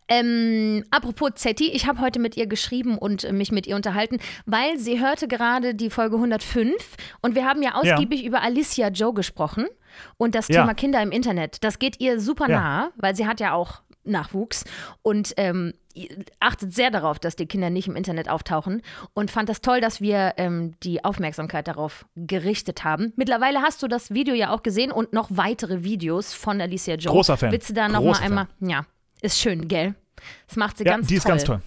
Ähm, 0.08 0.84
apropos 0.90 1.30
Zetti, 1.36 1.70
ich 1.70 1.86
habe 1.86 2.00
heute 2.00 2.18
mit 2.18 2.36
ihr 2.36 2.46
geschrieben 2.48 2.98
und 2.98 3.22
äh, 3.22 3.32
mich 3.32 3.52
mit 3.52 3.68
ihr 3.68 3.76
unterhalten, 3.76 4.18
weil 4.44 4.76
sie 4.78 4.98
hörte 5.00 5.28
gerade 5.28 5.74
die 5.76 5.90
Folge 5.90 6.16
105 6.16 6.74
und 7.22 7.36
wir 7.36 7.44
haben 7.44 7.62
ja 7.62 7.74
ausgiebig 7.76 8.24
über 8.24 8.42
Alicia 8.42 8.88
Joe 8.88 9.14
gesprochen 9.14 9.66
und 10.16 10.34
das 10.34 10.48
Ja. 10.48 10.62
Thema 10.62 10.74
Kinder 10.74 11.00
im 11.02 11.12
Internet. 11.12 11.62
Das 11.62 11.78
geht 11.78 12.00
ihr 12.00 12.18
super 12.18 12.48
Ja. 12.50 12.60
nah, 12.60 12.90
weil 12.96 13.14
sie 13.14 13.26
hat 13.28 13.38
ja 13.38 13.52
auch 13.52 13.82
Nachwuchs 14.02 14.64
und 15.02 15.34
ähm, 15.36 15.74
achtet 16.40 16.72
sehr 16.74 16.90
darauf, 16.90 17.18
dass 17.18 17.36
die 17.36 17.46
Kinder 17.46 17.70
nicht 17.70 17.88
im 17.88 17.96
Internet 17.96 18.28
auftauchen 18.28 18.82
und 19.14 19.30
fand 19.30 19.48
das 19.48 19.60
toll, 19.60 19.80
dass 19.80 20.00
wir 20.00 20.34
ähm, 20.36 20.74
die 20.82 21.04
Aufmerksamkeit 21.04 21.66
darauf 21.68 22.06
gerichtet 22.16 22.84
haben. 22.84 23.12
Mittlerweile 23.16 23.60
hast 23.62 23.82
du 23.82 23.88
das 23.88 24.10
Video 24.10 24.34
ja 24.34 24.50
auch 24.52 24.62
gesehen 24.62 24.92
und 24.92 25.12
noch 25.12 25.28
weitere 25.32 25.82
Videos 25.82 26.32
von 26.34 26.60
Alicia 26.60 26.94
Joe. 26.96 27.12
Großer 27.12 27.36
Fan. 27.36 27.52
Willst 27.52 27.68
du 27.70 27.74
da 27.74 27.88
noch 27.88 28.00
Großer 28.00 28.20
mal 28.20 28.26
einmal? 28.26 28.46
Ja, 28.60 28.86
ist 29.20 29.38
schön, 29.40 29.68
gell? 29.68 29.94
Das 30.46 30.56
macht 30.56 30.78
sie 30.78 30.84
Ja, 30.84 30.92
ganz 30.92 31.06
die 31.08 31.14
ist 31.16 31.22
toll. 31.22 31.30
ganz 31.32 31.44
toll. 31.44 31.60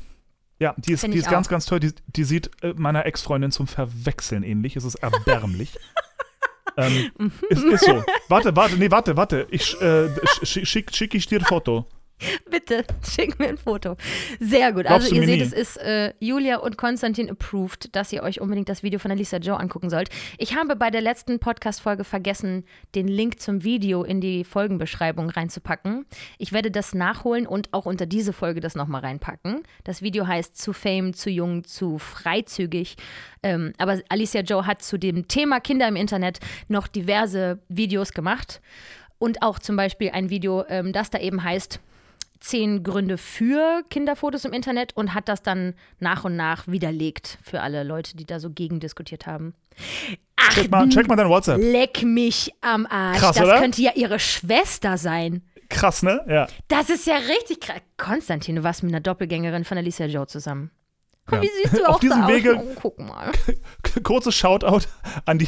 Ja, 0.59 0.73
die 0.77 0.93
ist, 0.93 1.03
die 1.05 1.17
ist 1.17 1.29
ganz, 1.29 1.49
ganz 1.49 1.65
toll. 1.65 1.79
Die, 1.79 1.91
die 2.07 2.23
sieht 2.23 2.51
äh, 2.63 2.73
meiner 2.77 3.05
Ex-Freundin 3.05 3.51
zum 3.51 3.67
Verwechseln 3.67 4.43
ähnlich. 4.43 4.75
Es 4.77 4.85
ist 4.85 4.95
erbärmlich. 4.95 5.73
ähm, 6.77 7.11
ist, 7.49 7.63
ist 7.63 7.83
so. 7.85 8.03
Warte, 8.29 8.55
warte, 8.55 8.77
nee, 8.77 8.89
warte, 8.89 9.17
warte. 9.17 9.47
Ich 9.51 9.73
äh, 9.81 10.05
sch- 10.05 10.65
schick, 10.65 10.95
schick 10.95 11.13
ich 11.15 11.25
dir 11.27 11.39
ein 11.39 11.45
Foto. 11.45 11.85
Bitte, 12.49 12.85
schick 13.07 13.39
mir 13.39 13.49
ein 13.49 13.57
Foto. 13.57 13.95
Sehr 14.39 14.71
gut. 14.71 14.85
Glaubst 14.85 15.11
also 15.11 15.15
ihr 15.15 15.25
seht, 15.25 15.39
nie? 15.39 15.45
es 15.45 15.53
ist 15.53 15.77
äh, 15.77 16.13
Julia 16.19 16.57
und 16.57 16.77
Konstantin 16.77 17.29
approved, 17.29 17.95
dass 17.95 18.13
ihr 18.13 18.23
euch 18.23 18.41
unbedingt 18.41 18.69
das 18.69 18.83
Video 18.83 18.99
von 18.99 19.11
Alisa 19.11 19.37
Joe 19.37 19.59
angucken 19.59 19.89
sollt. 19.89 20.09
Ich 20.37 20.55
habe 20.55 20.75
bei 20.75 20.89
der 20.89 21.01
letzten 21.01 21.39
Podcast-Folge 21.39 22.03
vergessen, 22.03 22.65
den 22.95 23.07
Link 23.07 23.39
zum 23.39 23.63
Video 23.63 24.03
in 24.03 24.21
die 24.21 24.43
Folgenbeschreibung 24.43 25.29
reinzupacken. 25.29 26.05
Ich 26.37 26.53
werde 26.53 26.71
das 26.71 26.93
nachholen 26.93 27.47
und 27.47 27.73
auch 27.73 27.85
unter 27.85 28.05
diese 28.05 28.33
Folge 28.33 28.59
das 28.59 28.75
nochmal 28.75 29.01
reinpacken. 29.01 29.63
Das 29.83 30.01
Video 30.01 30.27
heißt 30.27 30.57
Zu 30.57 30.73
Fame, 30.73 31.13
zu 31.13 31.29
jung, 31.29 31.63
zu 31.63 31.97
freizügig. 31.97 32.95
Ähm, 33.41 33.73
aber 33.77 34.01
Alicia 34.09 34.41
Joe 34.41 34.65
hat 34.65 34.81
zu 34.81 34.97
dem 34.97 35.27
Thema 35.27 35.59
Kinder 35.59 35.87
im 35.87 35.95
Internet 35.95 36.39
noch 36.67 36.87
diverse 36.87 37.59
Videos 37.67 38.13
gemacht. 38.13 38.61
Und 39.19 39.41
auch 39.41 39.59
zum 39.59 39.75
Beispiel 39.77 40.09
ein 40.11 40.29
Video, 40.29 40.65
ähm, 40.67 40.91
das 40.91 41.09
da 41.09 41.19
eben 41.19 41.43
heißt, 41.43 41.79
zehn 42.43 42.83
Gründe 42.83 43.17
für 43.17 43.83
Kinderfotos 43.89 44.45
im 44.45 44.53
Internet 44.53 44.95
und 44.95 45.13
hat 45.13 45.29
das 45.29 45.41
dann 45.41 45.73
nach 45.99 46.25
und 46.25 46.35
nach 46.35 46.67
widerlegt 46.67 47.37
für 47.41 47.61
alle 47.61 47.83
Leute, 47.83 48.17
die 48.17 48.25
da 48.25 48.39
so 48.39 48.49
gegen 48.49 48.79
diskutiert 48.79 49.25
haben. 49.25 49.53
Ach, 50.35 50.53
Check 50.53 50.69
mal, 50.69 50.87
check 50.89 51.07
mal 51.07 51.15
dein 51.15 51.29
WhatsApp. 51.29 51.57
leck 51.61 52.03
mich 52.03 52.53
am 52.61 52.85
Arsch. 52.85 53.17
Krass, 53.19 53.35
das 53.37 53.45
oder? 53.45 53.59
könnte 53.59 53.81
ja 53.81 53.91
ihre 53.95 54.19
Schwester 54.19 54.97
sein. 54.97 55.41
Krass, 55.69 56.03
ne? 56.03 56.23
Ja. 56.27 56.47
Das 56.67 56.89
ist 56.89 57.07
ja 57.07 57.15
richtig 57.15 57.61
krass. 57.61 57.81
Konstantin, 57.97 58.57
du 58.57 58.63
warst 58.63 58.83
mit 58.83 58.91
einer 58.91 58.99
Doppelgängerin 59.01 59.63
von 59.63 59.77
Alicia 59.77 60.05
Joe 60.05 60.27
zusammen. 60.27 60.69
Ja. 61.31 61.41
wie 61.41 61.49
siehst 61.61 61.77
du 61.77 61.85
Auf 61.85 61.95
auch 61.95 61.99
diesem 62.01 62.21
da 62.21 62.27
Wege-? 62.27 62.55
Oh, 62.61 62.75
guck 62.75 62.99
mal. 62.99 63.31
Kurzes 64.03 64.35
Shoutout 64.35 64.85
an 65.25 65.37
die, 65.39 65.47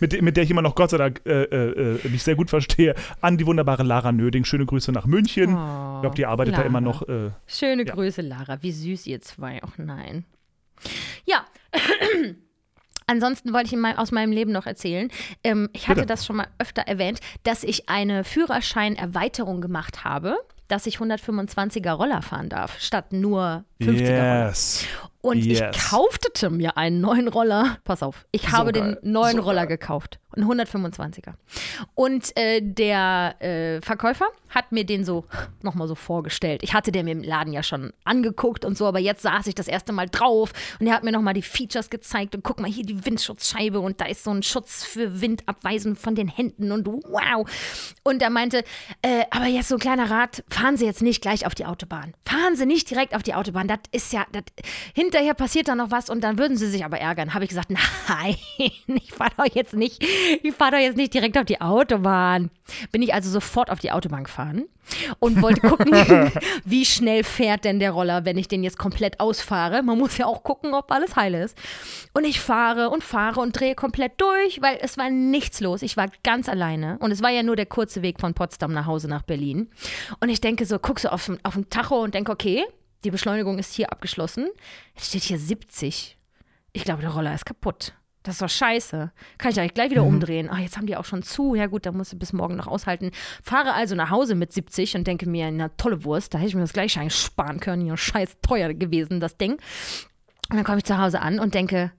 mit, 0.00 0.20
mit 0.20 0.36
der 0.36 0.44
ich 0.44 0.50
immer 0.50 0.62
noch 0.62 0.74
Gott 0.74 0.90
sei 0.90 0.98
Dank 0.98 1.22
äh, 1.24 1.44
äh, 1.44 1.96
äh, 2.04 2.08
mich 2.08 2.22
sehr 2.24 2.34
gut 2.34 2.50
verstehe, 2.50 2.94
an 3.20 3.38
die 3.38 3.46
wunderbare 3.46 3.84
Lara 3.84 4.10
Nöding. 4.12 4.44
Schöne 4.44 4.66
Grüße 4.66 4.90
nach 4.90 5.06
München. 5.06 5.50
ich 5.50 6.00
glaube, 6.00 6.14
die 6.16 6.26
arbeitet 6.26 6.54
da 6.54 6.58
Lara. 6.58 6.68
immer 6.68 6.80
noch. 6.80 7.08
Äh, 7.08 7.30
Schöne 7.46 7.86
Ja. 7.86 7.94
Grüße, 7.94 8.20
Lara. 8.22 8.62
Wie 8.62 8.72
süß 8.72 9.06
ihr 9.06 9.20
zwei. 9.20 9.60
Ach 9.62 9.78
nein. 9.78 10.24
Ja. 11.24 11.44
Ansonsten 13.06 13.52
wollte 13.52 13.66
ich 13.66 13.72
in 13.72 13.80
mein, 13.80 13.98
aus 13.98 14.10
meinem 14.12 14.32
Leben 14.32 14.52
noch 14.52 14.66
erzählen. 14.66 15.08
Ähm, 15.44 15.68
ich 15.72 15.88
hatte 15.88 16.00
Bitte. 16.02 16.06
das 16.08 16.24
schon 16.24 16.36
mal 16.36 16.46
öfter 16.58 16.82
erwähnt, 16.82 17.20
dass 17.42 17.62
ich 17.64 17.88
eine 17.88 18.24
Führerscheinerweiterung 18.24 19.60
gemacht 19.60 20.04
habe, 20.04 20.36
dass 20.68 20.86
ich 20.86 20.96
125er 20.98 21.92
Roller 21.92 22.22
fahren 22.22 22.48
darf, 22.48 22.78
statt 22.80 23.12
nur 23.12 23.64
50er 23.80 24.08
Roller. 24.10 24.52
Und 25.22 25.38
Yes. 25.44 25.60
ich 25.74 25.90
kaufte 25.90 26.50
mir 26.50 26.76
einen 26.76 27.00
neuen 27.00 27.28
Roller. 27.28 27.78
Pass 27.84 28.02
auf, 28.02 28.26
ich 28.32 28.50
habe 28.50 28.72
geil. 28.72 28.98
den 29.02 29.12
neuen 29.12 29.36
So 29.36 29.42
Roller 29.42 29.66
geil. 29.66 29.78
gekauft. 29.78 30.18
Einen 30.34 30.46
125er. 30.50 31.34
Und 31.94 32.34
äh, 32.38 32.60
der 32.62 33.36
äh, 33.42 33.82
Verkäufer 33.82 34.24
hat 34.48 34.72
mir 34.72 34.84
den 34.84 35.04
so 35.04 35.26
nochmal 35.62 35.88
so 35.88 35.94
vorgestellt. 35.94 36.62
Ich 36.62 36.72
hatte 36.72 36.90
den 36.90 37.04
mir 37.04 37.12
im 37.12 37.22
Laden 37.22 37.52
ja 37.52 37.62
schon 37.62 37.92
angeguckt 38.04 38.64
und 38.64 38.76
so, 38.78 38.86
aber 38.86 38.98
jetzt 38.98 39.22
saß 39.22 39.46
ich 39.46 39.54
das 39.54 39.68
erste 39.68 39.92
Mal 39.92 40.08
drauf 40.08 40.52
und 40.80 40.86
er 40.86 40.94
hat 40.94 41.04
mir 41.04 41.12
nochmal 41.12 41.34
die 41.34 41.42
Features 41.42 41.90
gezeigt 41.90 42.34
und 42.34 42.42
guck 42.44 42.60
mal 42.60 42.70
hier 42.70 42.84
die 42.84 43.04
Windschutzscheibe 43.04 43.78
und 43.78 44.00
da 44.00 44.06
ist 44.06 44.24
so 44.24 44.30
ein 44.30 44.42
Schutz 44.42 44.84
für 44.84 45.20
Windabweisen 45.20 45.96
von 45.96 46.14
den 46.14 46.28
Händen 46.28 46.72
und 46.72 46.86
wow. 46.86 47.46
Und 48.02 48.22
er 48.22 48.30
meinte, 48.30 48.64
äh, 49.02 49.24
aber 49.30 49.46
jetzt 49.46 49.68
so 49.68 49.76
ein 49.76 49.80
kleiner 49.80 50.10
Rat, 50.10 50.44
fahren 50.48 50.78
Sie 50.78 50.86
jetzt 50.86 51.02
nicht 51.02 51.20
gleich 51.20 51.44
auf 51.46 51.54
die 51.54 51.66
Autobahn. 51.66 52.14
Fahren 52.24 52.56
Sie 52.56 52.64
nicht 52.66 52.90
direkt 52.90 53.14
auf 53.14 53.22
die 53.22 53.34
Autobahn. 53.34 53.68
Das 53.68 53.80
ist 53.92 54.12
ja, 54.14 54.24
das, 54.32 54.44
hinterher 55.12 55.34
passiert 55.34 55.68
da 55.68 55.74
noch 55.74 55.90
was 55.90 56.08
und 56.08 56.24
dann 56.24 56.38
würden 56.38 56.56
Sie 56.56 56.68
sich 56.68 56.86
aber 56.86 56.98
ärgern. 56.98 57.34
Habe 57.34 57.44
ich 57.44 57.50
gesagt, 57.50 57.70
nein, 58.08 58.36
ich 58.56 59.12
fahre 59.12 59.32
doch 59.36 59.54
jetzt 59.54 59.74
nicht, 59.74 60.02
ich 60.02 60.54
fahre 60.54 60.72
doch 60.72 60.78
jetzt 60.78 60.96
nicht 60.96 61.12
direkt 61.12 61.36
auf 61.36 61.44
die 61.44 61.60
Autobahn. 61.60 62.50
Bin 62.92 63.02
ich 63.02 63.12
also 63.12 63.28
sofort 63.28 63.70
auf 63.70 63.78
die 63.78 63.92
Autobahn 63.92 64.24
gefahren 64.24 64.64
und 65.18 65.42
wollte 65.42 65.60
gucken, 65.68 65.92
wie 66.64 66.86
schnell 66.86 67.24
fährt 67.24 67.66
denn 67.66 67.78
der 67.78 67.90
Roller, 67.90 68.24
wenn 68.24 68.38
ich 68.38 68.48
den 68.48 68.62
jetzt 68.62 68.78
komplett 68.78 69.20
ausfahre. 69.20 69.82
Man 69.82 69.98
muss 69.98 70.16
ja 70.16 70.24
auch 70.24 70.42
gucken, 70.44 70.72
ob 70.72 70.90
alles 70.90 71.14
heil 71.14 71.34
ist. 71.34 71.58
Und 72.14 72.24
ich 72.24 72.40
fahre 72.40 72.88
und 72.88 73.04
fahre 73.04 73.40
und 73.40 73.58
drehe 73.58 73.74
komplett 73.74 74.18
durch, 74.18 74.62
weil 74.62 74.78
es 74.80 74.96
war 74.96 75.10
nichts 75.10 75.60
los. 75.60 75.82
Ich 75.82 75.98
war 75.98 76.08
ganz 76.24 76.48
alleine 76.48 76.96
und 77.00 77.10
es 77.10 77.22
war 77.22 77.30
ja 77.30 77.42
nur 77.42 77.56
der 77.56 77.66
kurze 77.66 78.00
Weg 78.00 78.18
von 78.18 78.32
Potsdam 78.32 78.72
nach 78.72 78.86
Hause 78.86 79.08
nach 79.08 79.22
Berlin. 79.22 79.68
Und 80.20 80.30
ich 80.30 80.40
denke 80.40 80.64
so, 80.64 80.78
guck 80.78 81.00
so 81.00 81.10
auf, 81.10 81.30
auf 81.42 81.54
den 81.54 81.68
Tacho 81.68 82.02
und 82.02 82.14
denke, 82.14 82.32
okay, 82.32 82.64
die 83.04 83.10
Beschleunigung 83.10 83.58
ist 83.58 83.74
hier 83.74 83.92
abgeschlossen. 83.92 84.48
Jetzt 84.94 85.08
steht 85.08 85.22
hier 85.22 85.38
70. 85.38 86.16
Ich 86.72 86.84
glaube, 86.84 87.02
der 87.02 87.10
Roller 87.10 87.34
ist 87.34 87.46
kaputt. 87.46 87.94
Das 88.22 88.36
ist 88.36 88.42
doch 88.42 88.48
scheiße. 88.48 89.10
Kann 89.38 89.50
ich 89.50 89.58
eigentlich 89.58 89.74
gleich 89.74 89.90
wieder 89.90 90.04
umdrehen. 90.04 90.48
Ah, 90.48 90.60
jetzt 90.60 90.76
haben 90.76 90.86
die 90.86 90.96
auch 90.96 91.04
schon 91.04 91.22
zu. 91.22 91.56
Ja 91.56 91.66
gut, 91.66 91.86
da 91.86 91.92
musst 91.92 92.12
du 92.12 92.18
bis 92.18 92.32
morgen 92.32 92.54
noch 92.54 92.68
aushalten. 92.68 93.10
Fahre 93.42 93.74
also 93.74 93.96
nach 93.96 94.10
Hause 94.10 94.36
mit 94.36 94.52
70 94.52 94.96
und 94.96 95.06
denke 95.06 95.28
mir, 95.28 95.50
na 95.50 95.68
tolle 95.70 96.04
Wurst, 96.04 96.32
da 96.32 96.38
hätte 96.38 96.48
ich 96.48 96.54
mir 96.54 96.60
das 96.60 96.72
gleich 96.72 96.96
sparen 97.12 97.58
können. 97.58 97.84
Ja, 97.84 97.96
scheiß 97.96 98.36
teuer 98.40 98.72
gewesen, 98.74 99.18
das 99.18 99.36
Ding. 99.36 99.52
Und 100.50 100.56
dann 100.56 100.64
komme 100.64 100.78
ich 100.78 100.84
zu 100.84 100.98
Hause 100.98 101.20
an 101.20 101.40
und 101.40 101.54
denke, 101.54 101.90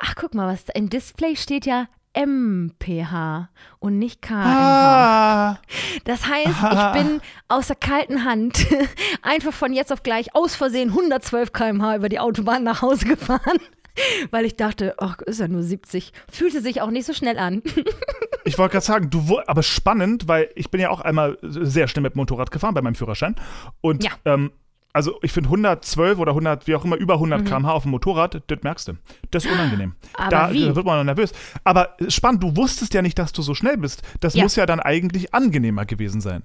ach 0.00 0.14
guck 0.14 0.34
mal, 0.34 0.52
was 0.52 0.64
im 0.74 0.88
Display 0.88 1.34
steht 1.34 1.66
ja 1.66 1.88
MPH 2.16 3.48
und 3.78 3.98
nicht 3.98 4.22
KMH. 4.22 4.44
Ah, 4.44 5.58
Das 6.04 6.26
heißt, 6.26 6.48
ich 6.48 6.92
bin 7.02 7.20
aus 7.48 7.66
der 7.68 7.76
kalten 7.76 8.24
Hand 8.24 8.66
einfach 9.22 9.52
von 9.52 9.72
jetzt 9.72 9.92
auf 9.92 10.02
gleich 10.02 10.34
aus 10.34 10.54
Versehen 10.54 10.88
112 10.90 11.52
km/h 11.52 11.96
über 11.96 12.08
die 12.08 12.18
Autobahn 12.18 12.64
nach 12.64 12.82
Hause 12.82 13.04
gefahren, 13.06 13.58
weil 14.30 14.44
ich 14.44 14.56
dachte, 14.56 14.94
ach, 14.98 15.18
ist 15.22 15.40
ja 15.40 15.48
nur 15.48 15.62
70. 15.62 16.12
Fühlte 16.30 16.60
sich 16.60 16.80
auch 16.80 16.90
nicht 16.90 17.06
so 17.06 17.12
schnell 17.12 17.38
an. 17.38 17.62
ich 18.44 18.58
wollte 18.58 18.72
gerade 18.72 18.86
sagen, 18.86 19.10
du 19.10 19.38
aber 19.46 19.62
spannend, 19.62 20.28
weil 20.28 20.48
ich 20.54 20.70
bin 20.70 20.80
ja 20.80 20.90
auch 20.90 21.00
einmal 21.00 21.38
sehr 21.42 21.88
schnell 21.88 22.02
mit 22.02 22.14
dem 22.14 22.18
Motorrad 22.18 22.50
gefahren 22.50 22.74
bei 22.74 22.82
meinem 22.82 22.94
Führerschein. 22.94 23.36
Und 23.80 24.04
Ja. 24.04 24.10
ähm, 24.24 24.50
also 24.96 25.18
ich 25.22 25.30
finde 25.30 25.48
112 25.50 26.18
oder 26.18 26.32
100, 26.32 26.66
wie 26.66 26.74
auch 26.74 26.84
immer, 26.84 26.96
über 26.96 27.14
100 27.20 27.42
Mhm. 27.42 27.44
km/h 27.44 27.70
auf 27.72 27.82
dem 27.82 27.90
Motorrad, 27.92 28.42
das 28.46 28.58
merkst 28.62 28.88
du. 28.88 28.92
Das 29.30 29.44
ist 29.44 29.52
unangenehm. 29.52 29.92
Aber 30.14 30.30
da 30.30 30.52
wie? 30.52 30.64
äh, 30.66 30.74
wird 30.74 30.86
man 30.86 31.04
nervös. 31.04 31.32
Aber 31.64 31.96
spannend, 32.08 32.42
du 32.42 32.56
wusstest 32.56 32.94
ja 32.94 33.02
nicht, 33.02 33.18
dass 33.18 33.32
du 33.32 33.42
so 33.42 33.54
schnell 33.54 33.76
bist. 33.76 34.02
Das 34.20 34.34
Ja. 34.34 34.42
muss 34.42 34.56
ja 34.56 34.64
dann 34.64 34.80
eigentlich 34.80 35.34
angenehmer 35.34 35.84
gewesen 35.84 36.20
sein. 36.22 36.42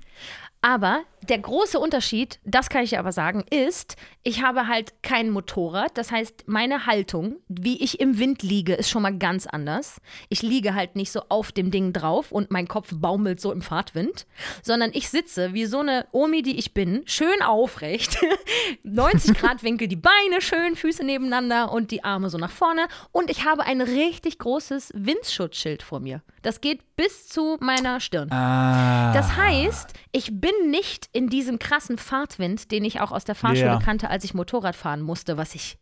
Aber 0.62 1.03
der 1.28 1.39
große 1.39 1.80
Unterschied, 1.80 2.39
das 2.45 2.70
kann 2.70 2.84
ich 2.84 2.91
dir 2.91 2.99
aber 2.99 3.12
sagen, 3.12 3.43
ist, 3.49 3.95
ich 4.24 4.43
habe 4.43 4.68
halt 4.68 5.03
kein 5.03 5.30
Motorrad. 5.30 5.97
Das 5.97 6.12
heißt, 6.12 6.43
meine 6.47 6.86
Haltung, 6.86 7.38
wie 7.47 7.82
ich 7.84 7.99
im 7.99 8.18
Wind 8.18 8.43
liege, 8.43 8.74
ist 8.74 8.89
schon 8.89 9.01
mal 9.01 9.18
ganz 9.18 9.47
anders. 9.47 10.01
Ich 10.30 10.41
liege 10.41 10.74
halt 10.74 10.95
nicht 10.95 11.12
so 11.12 11.22
auf 11.30 11.51
dem 11.51 11.72
Ding 11.72 11.93
drauf 11.93 12.32
und 12.32 12.51
mein 12.51 12.68
Kopf 12.68 12.91
baumelt 12.93 13.39
so 13.39 13.51
im 13.51 13.62
Fahrtwind, 13.62 14.26
sondern 14.62 14.91
ich 14.93 15.09
sitze 15.09 15.53
wie 15.53 15.66
so 15.66 15.80
eine 15.80 16.07
Omi, 16.12 16.41
die 16.41 16.57
ich 16.57 16.74
bin, 16.74 17.03
schön 17.05 17.41
aufrecht, 17.43 18.18
90 18.84 19.38
Grad 19.38 19.64
Winkel, 19.64 19.88
die 19.88 19.95
Beine 19.95 20.41
schön, 20.41 20.76
Füße 20.76 21.03
nebeneinander 21.03 21.72
und 21.72 21.91
die 21.91 22.03
Arme 22.03 22.30
so 22.30 22.38
nach 22.38 22.51
vorne. 22.51 22.88
Und 23.12 23.30
ich 23.30 23.45
habe 23.45 23.64
ein 23.64 23.82
richtig 23.82 24.39
großes 24.39 24.91
Windschutzschild 24.95 25.84
vor 25.84 25.99
mir. 25.99 26.22
Das 26.41 26.62
geht 26.62 26.95
bis 26.95 27.28
zu 27.28 27.57
meiner 27.59 27.99
Stirn. 27.99 28.32
Ah. 28.32 29.12
Das 29.14 29.36
heißt, 29.36 29.93
ich 30.12 30.39
bin 30.39 30.51
nicht 30.70 31.09
in 31.14 31.28
diesem 31.30 31.59
krassen 31.59 31.97
Fahrtwind, 31.97 32.72
den 32.72 32.84
ich 32.86 32.99
auch 33.01 33.12
aus 33.12 33.24
der 33.26 33.36
Fahrschule 33.36 33.66
Ja. 33.68 33.80
kannte, 33.80 34.09
als 34.09 34.24
ich 34.24 34.34
Motorrad 34.34 34.76
fahren 34.76 35.01
musste, 35.01 35.38
was 35.38 35.55
ich 35.55 35.78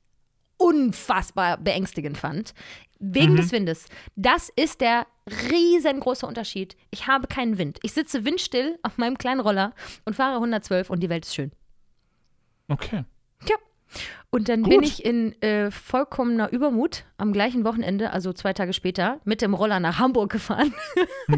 unfassbar 0.58 1.58
beängstigend 1.58 2.18
fand. 2.18 2.54
Wegen 3.00 3.38
des 3.38 3.54
Windes. 3.54 3.86
Das 4.18 4.50
ist 4.58 4.82
der 4.82 5.08
riesengroße 5.52 6.26
Unterschied. 6.28 6.76
Ich 6.92 7.08
habe 7.08 7.28
keinen 7.28 7.58
Wind. 7.58 7.80
Ich 7.82 7.94
sitze 7.94 8.26
windstill 8.26 8.78
auf 8.84 8.98
meinem 8.98 9.18
kleinen 9.18 9.40
Roller 9.40 9.74
und 10.04 10.18
fahre 10.18 10.36
112 10.36 10.90
und 10.90 11.00
die 11.00 11.10
Welt 11.10 11.26
ist 11.26 11.34
schön. 11.34 11.52
Okay. 12.68 13.06
Ja. 13.48 13.56
Und 14.32 14.50
dann 14.50 14.64
Gut. 14.64 14.72
bin 14.72 14.84
ich 14.84 15.06
in 15.06 15.42
äh, 15.42 15.72
vollkommener 15.72 16.52
Übermut 16.52 17.06
am 17.18 17.32
gleichen 17.32 17.64
Wochenende, 17.64 18.12
also 18.12 18.34
zwei 18.34 18.52
Tage 18.52 18.74
später, 18.74 19.22
mit 19.24 19.42
dem 19.42 19.54
Roller 19.54 19.80
nach 19.80 19.98
Hamburg 19.98 20.32
gefahren. 20.32 20.74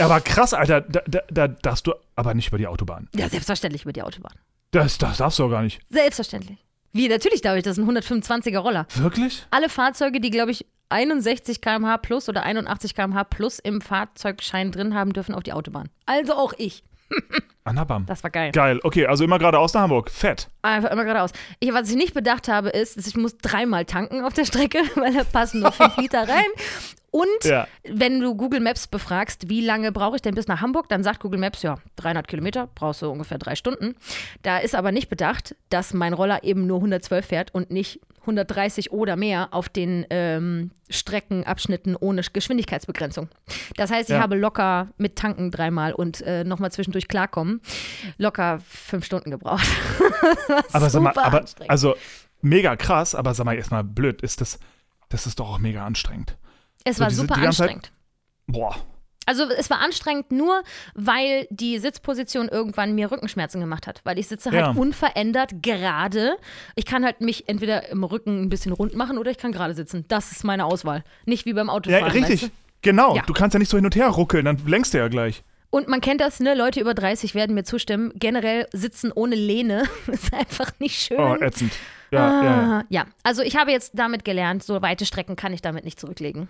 aber 0.00 0.20
krass, 0.20 0.54
Alter, 0.54 0.80
da, 0.80 1.00
da, 1.06 1.20
da 1.30 1.48
darfst 1.48 1.86
du 1.86 1.94
aber 2.16 2.34
nicht 2.34 2.48
über 2.48 2.58
die 2.58 2.66
Autobahn. 2.66 3.08
Ja, 3.14 3.28
selbstverständlich 3.28 3.82
über 3.82 3.92
die 3.92 4.02
Autobahn. 4.02 4.34
Das, 4.70 4.98
das 4.98 5.18
darfst 5.18 5.38
du 5.38 5.44
auch 5.44 5.50
gar 5.50 5.62
nicht. 5.62 5.80
Selbstverständlich. 5.90 6.58
Wie, 6.92 7.08
natürlich 7.08 7.40
darf 7.40 7.56
ich, 7.56 7.62
das 7.62 7.78
ist 7.78 7.84
ein 7.84 7.96
125er 7.96 8.58
Roller. 8.58 8.86
Wirklich? 8.94 9.46
Alle 9.50 9.68
Fahrzeuge, 9.68 10.20
die, 10.20 10.30
glaube 10.30 10.50
ich, 10.50 10.66
61 10.88 11.60
km/h 11.60 11.98
plus 11.98 12.28
oder 12.28 12.42
81 12.42 12.94
km/h 12.94 13.24
plus 13.24 13.58
im 13.60 13.80
Fahrzeugschein 13.80 14.72
drin 14.72 14.94
haben, 14.94 15.12
dürfen 15.12 15.34
auf 15.34 15.44
die 15.44 15.52
Autobahn. 15.52 15.88
Also 16.06 16.34
auch 16.34 16.52
ich. 16.58 16.82
Anabam. 17.64 18.06
Das 18.06 18.22
war 18.22 18.30
geil. 18.30 18.52
Geil. 18.52 18.80
Okay, 18.82 19.06
also 19.06 19.22
immer 19.24 19.38
geradeaus 19.38 19.74
nach 19.74 19.82
Hamburg. 19.82 20.10
Fett. 20.10 20.48
Einfach 20.62 20.90
immer 20.90 21.04
geradeaus. 21.04 21.30
Ich, 21.60 21.72
was 21.72 21.90
ich 21.90 21.96
nicht 21.96 22.14
bedacht 22.14 22.48
habe, 22.48 22.70
ist, 22.70 22.96
dass 22.96 23.06
ich 23.06 23.16
muss 23.16 23.36
dreimal 23.38 23.84
tanken 23.84 24.24
auf 24.24 24.32
der 24.32 24.44
Strecke, 24.44 24.78
weil 24.96 25.12
da 25.14 25.24
passen 25.24 25.60
nur 25.60 25.72
5 25.72 25.96
Liter 25.98 26.28
rein. 26.28 26.46
Und 27.12 27.26
Ja. 27.44 27.66
wenn 27.88 28.20
du 28.20 28.36
Google 28.36 28.60
Maps 28.60 28.86
befragst, 28.86 29.48
wie 29.48 29.60
lange 29.60 29.90
brauche 29.90 30.16
ich 30.16 30.22
denn 30.22 30.34
bis 30.34 30.46
nach 30.46 30.60
Hamburg, 30.60 30.88
dann 30.88 31.02
sagt 31.02 31.20
Google 31.20 31.40
Maps, 31.40 31.60
ja, 31.62 31.78
300 31.96 32.28
Kilometer, 32.28 32.68
brauchst 32.74 33.02
du 33.02 33.10
ungefähr 33.10 33.36
drei 33.38 33.56
Stunden. 33.56 33.96
Da 34.42 34.58
ist 34.58 34.74
aber 34.76 34.92
nicht 34.92 35.08
bedacht, 35.08 35.56
dass 35.70 35.92
mein 35.92 36.12
Roller 36.12 36.44
eben 36.44 36.66
nur 36.68 36.76
112 36.78 37.26
fährt 37.26 37.54
und 37.54 37.70
nicht 37.72 38.00
130 38.30 38.92
oder 38.92 39.16
mehr 39.16 39.48
auf 39.52 39.68
den 39.68 40.06
ähm, 40.10 40.70
Streckenabschnitten 40.88 41.96
ohne 41.96 42.22
Geschwindigkeitsbegrenzung. 42.22 43.28
Das 43.76 43.90
heißt, 43.90 44.08
ich 44.10 44.16
Ja. 44.16 44.22
habe 44.22 44.36
locker 44.36 44.88
mit 44.96 45.16
Tanken 45.16 45.50
dreimal 45.50 45.92
und 45.92 46.20
äh, 46.22 46.44
nochmal 46.44 46.72
zwischendurch 46.72 47.08
klarkommen, 47.08 47.60
locker 48.18 48.60
fünf 48.68 49.04
Stunden 49.04 49.30
gebraucht. 49.30 49.66
Aber 50.72 50.90
sag 50.90 51.02
mal, 51.02 51.10
aber, 51.16 51.40
anstrengend. 51.40 51.70
also 51.70 51.94
mega 52.40 52.76
krass, 52.76 53.14
aber 53.14 53.34
sag 53.34 53.44
mal 53.44 53.54
erstmal 53.56 53.84
blöd, 53.84 54.22
ist 54.22 54.40
das, 54.40 54.58
das 55.08 55.26
ist 55.26 55.38
doch 55.40 55.50
auch 55.50 55.58
mega 55.58 55.84
anstrengend. 55.84 56.36
es 56.84 56.96
so 56.96 57.00
war 57.02 57.08
diese- 57.08 57.20
super 57.22 57.34
ganze 57.40 57.58
Zeit- 57.58 57.70
anstrengend. 57.70 57.92
Boah. 58.46 58.76
Also 59.26 59.44
es 59.44 59.70
war 59.70 59.80
anstrengend 59.80 60.32
nur, 60.32 60.62
weil 60.94 61.46
die 61.50 61.78
Sitzposition 61.78 62.48
irgendwann 62.48 62.94
mir 62.94 63.10
Rückenschmerzen 63.12 63.60
gemacht 63.60 63.86
hat. 63.86 64.00
Weil 64.04 64.18
ich 64.18 64.26
sitze 64.28 64.50
halt 64.50 64.60
Ja. 64.60 64.70
unverändert 64.70 65.62
gerade. 65.62 66.36
Ich 66.74 66.84
kann 66.86 67.04
halt 67.04 67.20
mich 67.20 67.48
entweder 67.48 67.88
im 67.90 68.02
Rücken 68.02 68.42
ein 68.42 68.48
bisschen 68.48 68.72
rund 68.72 68.94
machen 68.96 69.18
oder 69.18 69.30
ich 69.30 69.38
kann 69.38 69.52
gerade 69.52 69.74
sitzen. 69.74 70.04
Das 70.08 70.32
ist 70.32 70.42
meine 70.44 70.64
Auswahl. 70.64 71.04
Nicht 71.26 71.46
wie 71.46 71.52
beim 71.52 71.68
Ja, 71.68 71.72
Autofahren. 71.74 72.10
richtig. 72.10 72.42
Weißt 72.42 72.52
Genau. 72.82 73.14
Ja. 73.14 73.22
Du 73.26 73.34
kannst 73.34 73.52
ja 73.54 73.58
nicht 73.60 73.68
so 73.70 73.76
hin 73.76 73.84
und 73.84 73.94
her 73.94 74.08
ruckeln, 74.08 74.46
dann 74.46 74.56
lenkst 74.66 74.94
du 74.94 74.98
ja 74.98 75.08
gleich. 75.08 75.38
du? 75.70 75.76
Und 75.76 75.86
man 75.86 76.00
kennt 76.00 76.20
das, 76.20 76.40
ne? 76.40 76.54
Leute 76.54 76.80
über 76.80 76.94
30 76.94 77.34
werden 77.36 77.54
mir 77.54 77.62
zustimmen. 77.62 78.10
Generell 78.16 78.66
sitzen 78.72 79.12
ohne 79.12 79.36
Lehne 79.36 79.84
ist 80.08 80.32
einfach 80.34 80.72
nicht 80.80 80.96
schön. 81.00 81.20
Oh, 81.20 81.36
ätzend. 81.36 81.72
Ja, 82.10 82.18
ja, 82.18 82.44
ja. 82.44 82.50
Ah, 82.80 82.84
ja, 82.88 83.04
also 83.22 83.42
ich 83.42 83.56
habe 83.56 83.70
jetzt 83.70 83.92
damit 83.94 84.24
gelernt, 84.24 84.64
so 84.64 84.82
weite 84.82 85.04
Strecken 85.06 85.36
kann 85.36 85.52
ich 85.52 85.62
damit 85.62 85.84
nicht 85.84 86.00
zurücklegen. 86.00 86.48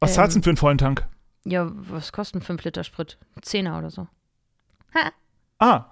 Was 0.00 0.14
zahlst 0.14 0.34
du 0.34 0.38
Ähm, 0.38 0.40
denn 0.40 0.42
für 0.42 0.50
einen 0.50 0.56
vollen 0.56 0.78
Tank? 0.78 1.06
Ja, 1.44 1.70
was 1.72 2.12
kosten 2.12 2.40
5 2.40 2.62
Liter 2.64 2.84
Sprit? 2.84 3.18
Zehner 3.42 3.78
oder 3.78 3.90
so. 3.90 4.06
Ha, 4.94 5.10
Ah, 5.58 5.84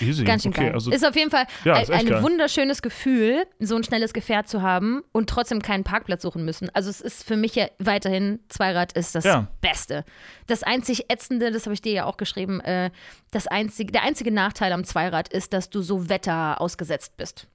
easy. 0.00 0.22
Ganz 0.24 0.42
schön 0.42 0.52
okay, 0.52 0.64
geil. 0.66 0.72
Also, 0.74 0.90
ist 0.90 1.06
auf 1.06 1.16
jeden 1.16 1.30
Fall 1.30 1.46
Ja, 1.64 1.74
ein, 1.74 1.90
ein 1.90 2.22
wunderschönes 2.22 2.82
Gefühl, 2.82 3.46
so 3.58 3.74
ein 3.76 3.84
schnelles 3.84 4.12
Gefährt 4.12 4.48
zu 4.48 4.60
haben 4.62 5.02
und 5.12 5.30
trotzdem 5.30 5.62
keinen 5.62 5.82
Parkplatz 5.84 6.22
suchen 6.22 6.44
müssen. 6.44 6.68
Also 6.74 6.90
es 6.90 7.00
ist 7.00 7.24
für 7.24 7.36
mich 7.36 7.54
ja 7.54 7.66
weiterhin, 7.78 8.40
Zweirad 8.48 8.92
ist 8.92 9.14
das 9.14 9.24
Ja. 9.24 9.46
Beste. 9.60 10.04
Das 10.46 10.62
einzig 10.62 11.10
Ätzende, 11.10 11.50
das 11.52 11.64
habe 11.64 11.74
ich 11.74 11.80
dir 11.82 11.92
ja 11.92 12.04
auch 12.04 12.16
geschrieben, 12.18 12.60
äh, 12.60 12.90
das 13.30 13.46
einzige, 13.46 13.92
der 13.92 14.02
einzige 14.02 14.30
Nachteil 14.30 14.72
am 14.72 14.84
Zweirad 14.84 15.28
ist, 15.32 15.52
dass 15.52 15.70
du 15.70 15.80
so 15.80 16.08
Wetter 16.08 16.60
ausgesetzt 16.60 17.16
bist. 17.16 17.46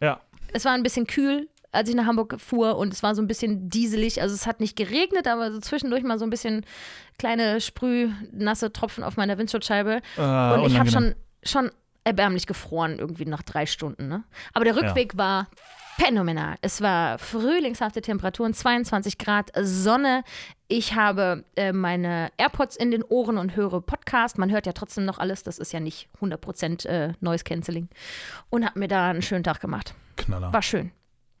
ja. 0.00 0.20
Es 0.52 0.64
war 0.64 0.72
ein 0.72 0.82
bisschen 0.82 1.06
kühl, 1.06 1.48
als 1.72 1.88
ich 1.88 1.94
nach 1.94 2.06
Hamburg 2.06 2.40
fuhr 2.40 2.76
und 2.76 2.92
es 2.92 3.02
war 3.02 3.14
so 3.14 3.22
ein 3.22 3.26
bisschen 3.26 3.68
dieselig. 3.68 4.20
Also 4.20 4.34
es 4.34 4.46
hat 4.46 4.60
nicht 4.60 4.76
geregnet, 4.76 5.26
aber 5.26 5.52
so 5.52 5.60
zwischendurch 5.60 6.02
mal 6.02 6.18
so 6.18 6.24
ein 6.24 6.30
bisschen 6.30 6.64
kleine 7.18 7.60
sprühnasse 7.60 8.72
Tropfen 8.72 9.04
auf 9.04 9.16
meiner 9.16 9.38
Windschutzscheibe. 9.38 10.00
Äh, 10.16 10.52
und 10.54 10.66
ich 10.66 10.78
habe 10.78 10.90
schon, 10.90 11.14
schon 11.42 11.70
erbärmlich 12.04 12.46
gefroren, 12.46 12.98
irgendwie 12.98 13.26
nach 13.26 13.42
drei 13.42 13.66
Stunden. 13.66 14.08
Ne? 14.08 14.24
Aber 14.52 14.64
der 14.64 14.76
Rückweg 14.76 15.16
war 15.16 15.48
phänomenal. 15.98 16.56
Es 16.62 16.80
war 16.80 17.18
frühlingshafte 17.18 18.00
Temperaturen, 18.00 18.54
22 18.54 19.18
Grad, 19.18 19.50
Sonne. 19.60 20.24
Ich 20.66 20.94
habe 20.94 21.44
äh, 21.56 21.72
meine 21.72 22.30
AirPods 22.38 22.76
in 22.76 22.90
den 22.90 23.02
Ohren 23.04 23.38
und 23.38 23.54
höre 23.54 23.80
Podcast. 23.80 24.38
Man 24.38 24.50
hört 24.50 24.66
ja 24.66 24.72
trotzdem 24.72 25.04
noch 25.04 25.18
alles. 25.18 25.42
Das 25.42 25.58
ist 25.58 25.72
ja 25.72 25.80
nicht 25.80 26.08
100% 26.20 26.86
äh, 26.86 27.12
Noise 27.20 27.44
Cancelling. 27.44 27.88
Und 28.48 28.64
habe 28.64 28.78
mir 28.78 28.88
da 28.88 29.10
einen 29.10 29.22
schönen 29.22 29.44
Tag 29.44 29.60
gemacht. 29.60 29.94
Knaller. 30.16 30.52
War 30.52 30.62
schön. 30.62 30.90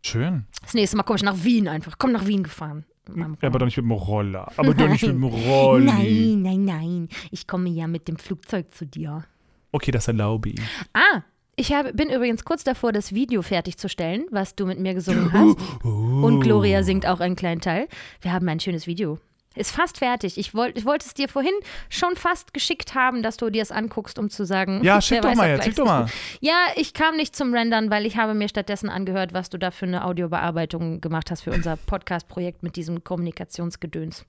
Schön. 0.02 0.46
Das 0.62 0.74
nächste 0.74 0.96
Mal 0.96 1.02
komme 1.02 1.16
ich 1.18 1.22
nach 1.22 1.44
Wien 1.44 1.68
einfach. 1.68 1.96
Komm 1.98 2.12
nach 2.12 2.26
Wien 2.26 2.42
gefahren. 2.42 2.84
Ja, 3.16 3.24
aber 3.24 3.34
Roller. 3.42 3.58
doch 3.58 3.64
nicht 3.66 3.76
mit 3.76 3.84
dem 3.84 3.92
Roller. 3.92 4.52
Aber 4.56 4.74
doch 4.74 4.88
nicht 4.88 5.02
mit 5.02 5.12
dem 5.12 5.24
Rolli. 5.24 5.84
Nein, 5.86 6.42
nein, 6.42 6.64
nein. 6.64 7.08
Ich 7.30 7.46
komme 7.46 7.68
ja 7.68 7.86
mit 7.86 8.08
dem 8.08 8.16
Flugzeug 8.16 8.72
zu 8.72 8.86
dir. 8.86 9.24
Okay, 9.72 9.90
das 9.90 10.08
erlaube 10.08 10.50
ich. 10.50 10.60
Ah, 10.92 11.22
ich 11.56 11.72
habe, 11.72 11.92
bin 11.92 12.08
übrigens 12.08 12.44
kurz 12.44 12.64
davor, 12.64 12.92
das 12.92 13.14
Video 13.14 13.42
fertigzustellen, 13.42 14.26
was 14.30 14.54
du 14.54 14.66
mit 14.66 14.78
mir 14.78 14.94
gesungen 14.94 15.32
hast. 15.32 15.58
Und 15.84 16.40
Gloria 16.40 16.82
singt 16.82 17.06
auch 17.06 17.20
einen 17.20 17.36
kleinen 17.36 17.60
Teil. 17.60 17.88
Wir 18.20 18.32
haben 18.32 18.48
ein 18.48 18.60
schönes 18.60 18.86
Video. 18.86 19.18
Ist 19.56 19.72
fast 19.72 19.98
fertig. 19.98 20.38
Ich, 20.38 20.54
wollt, 20.54 20.78
ich 20.78 20.84
wollte 20.84 21.06
es 21.06 21.14
dir 21.14 21.28
vorhin 21.28 21.52
schon 21.88 22.14
fast 22.14 22.54
geschickt 22.54 22.94
haben, 22.94 23.22
dass 23.24 23.36
du 23.36 23.50
dir 23.50 23.62
es 23.62 23.72
anguckst, 23.72 24.16
um 24.18 24.30
zu 24.30 24.46
sagen. 24.46 24.84
Ja, 24.84 25.00
schick 25.02 25.22
doch 25.22 25.34
mal 25.34 25.48
jetzt, 25.48 25.64
schick 25.64 25.74
doch 25.74 25.86
mal. 25.86 26.06
Ja, 26.40 26.66
ich 26.76 26.94
kam 26.94 27.16
nicht 27.16 27.34
zum 27.34 27.52
Rendern, 27.52 27.90
weil 27.90 28.06
ich 28.06 28.16
habe 28.16 28.34
mir 28.34 28.48
stattdessen 28.48 28.88
angehört, 28.88 29.32
was 29.32 29.50
du 29.50 29.58
da 29.58 29.72
für 29.72 29.86
eine 29.86 30.04
Audiobearbeitung 30.04 31.00
gemacht 31.00 31.32
hast 31.32 31.42
für 31.42 31.50
unser 31.50 31.76
Podcast-Projekt 31.76 32.62
mit 32.62 32.76
diesem 32.76 33.02
Kommunikationsgedöns. 33.02 34.24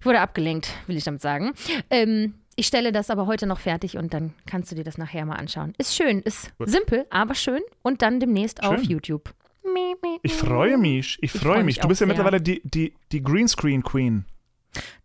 Ich 0.00 0.04
wurde 0.04 0.20
abgelenkt, 0.20 0.68
will 0.88 0.96
ich 0.96 1.04
damit 1.04 1.22
sagen. 1.22 1.52
Ähm, 1.88 2.34
ich 2.56 2.66
stelle 2.66 2.90
das 2.90 3.08
aber 3.08 3.26
heute 3.26 3.46
noch 3.46 3.60
fertig 3.60 3.96
und 3.96 4.12
dann 4.12 4.34
kannst 4.46 4.72
du 4.72 4.74
dir 4.74 4.84
das 4.84 4.98
nachher 4.98 5.24
mal 5.24 5.36
anschauen. 5.36 5.74
Ist 5.78 5.94
schön, 5.94 6.20
ist 6.22 6.56
Gut. 6.58 6.68
simpel, 6.68 7.06
aber 7.10 7.36
schön 7.36 7.62
und 7.82 8.02
dann 8.02 8.18
demnächst 8.18 8.64
auf 8.64 8.80
Schön. 8.80 8.90
YouTube. 8.90 9.32
Ich 10.22 10.34
freue 10.34 10.78
mich. 10.78 11.18
Ich 11.20 11.32
freu 11.32 11.40
freue 11.40 11.56
mich 11.58 11.76
mich. 11.76 11.78
Du 11.80 11.88
bist 11.88 12.00
ja 12.00 12.06
sehr. 12.06 12.14
mittlerweile 12.14 12.40
die, 12.40 12.60
die, 12.64 12.94
die 13.12 13.22
Greenscreen 13.22 13.82
Queen. 13.82 14.24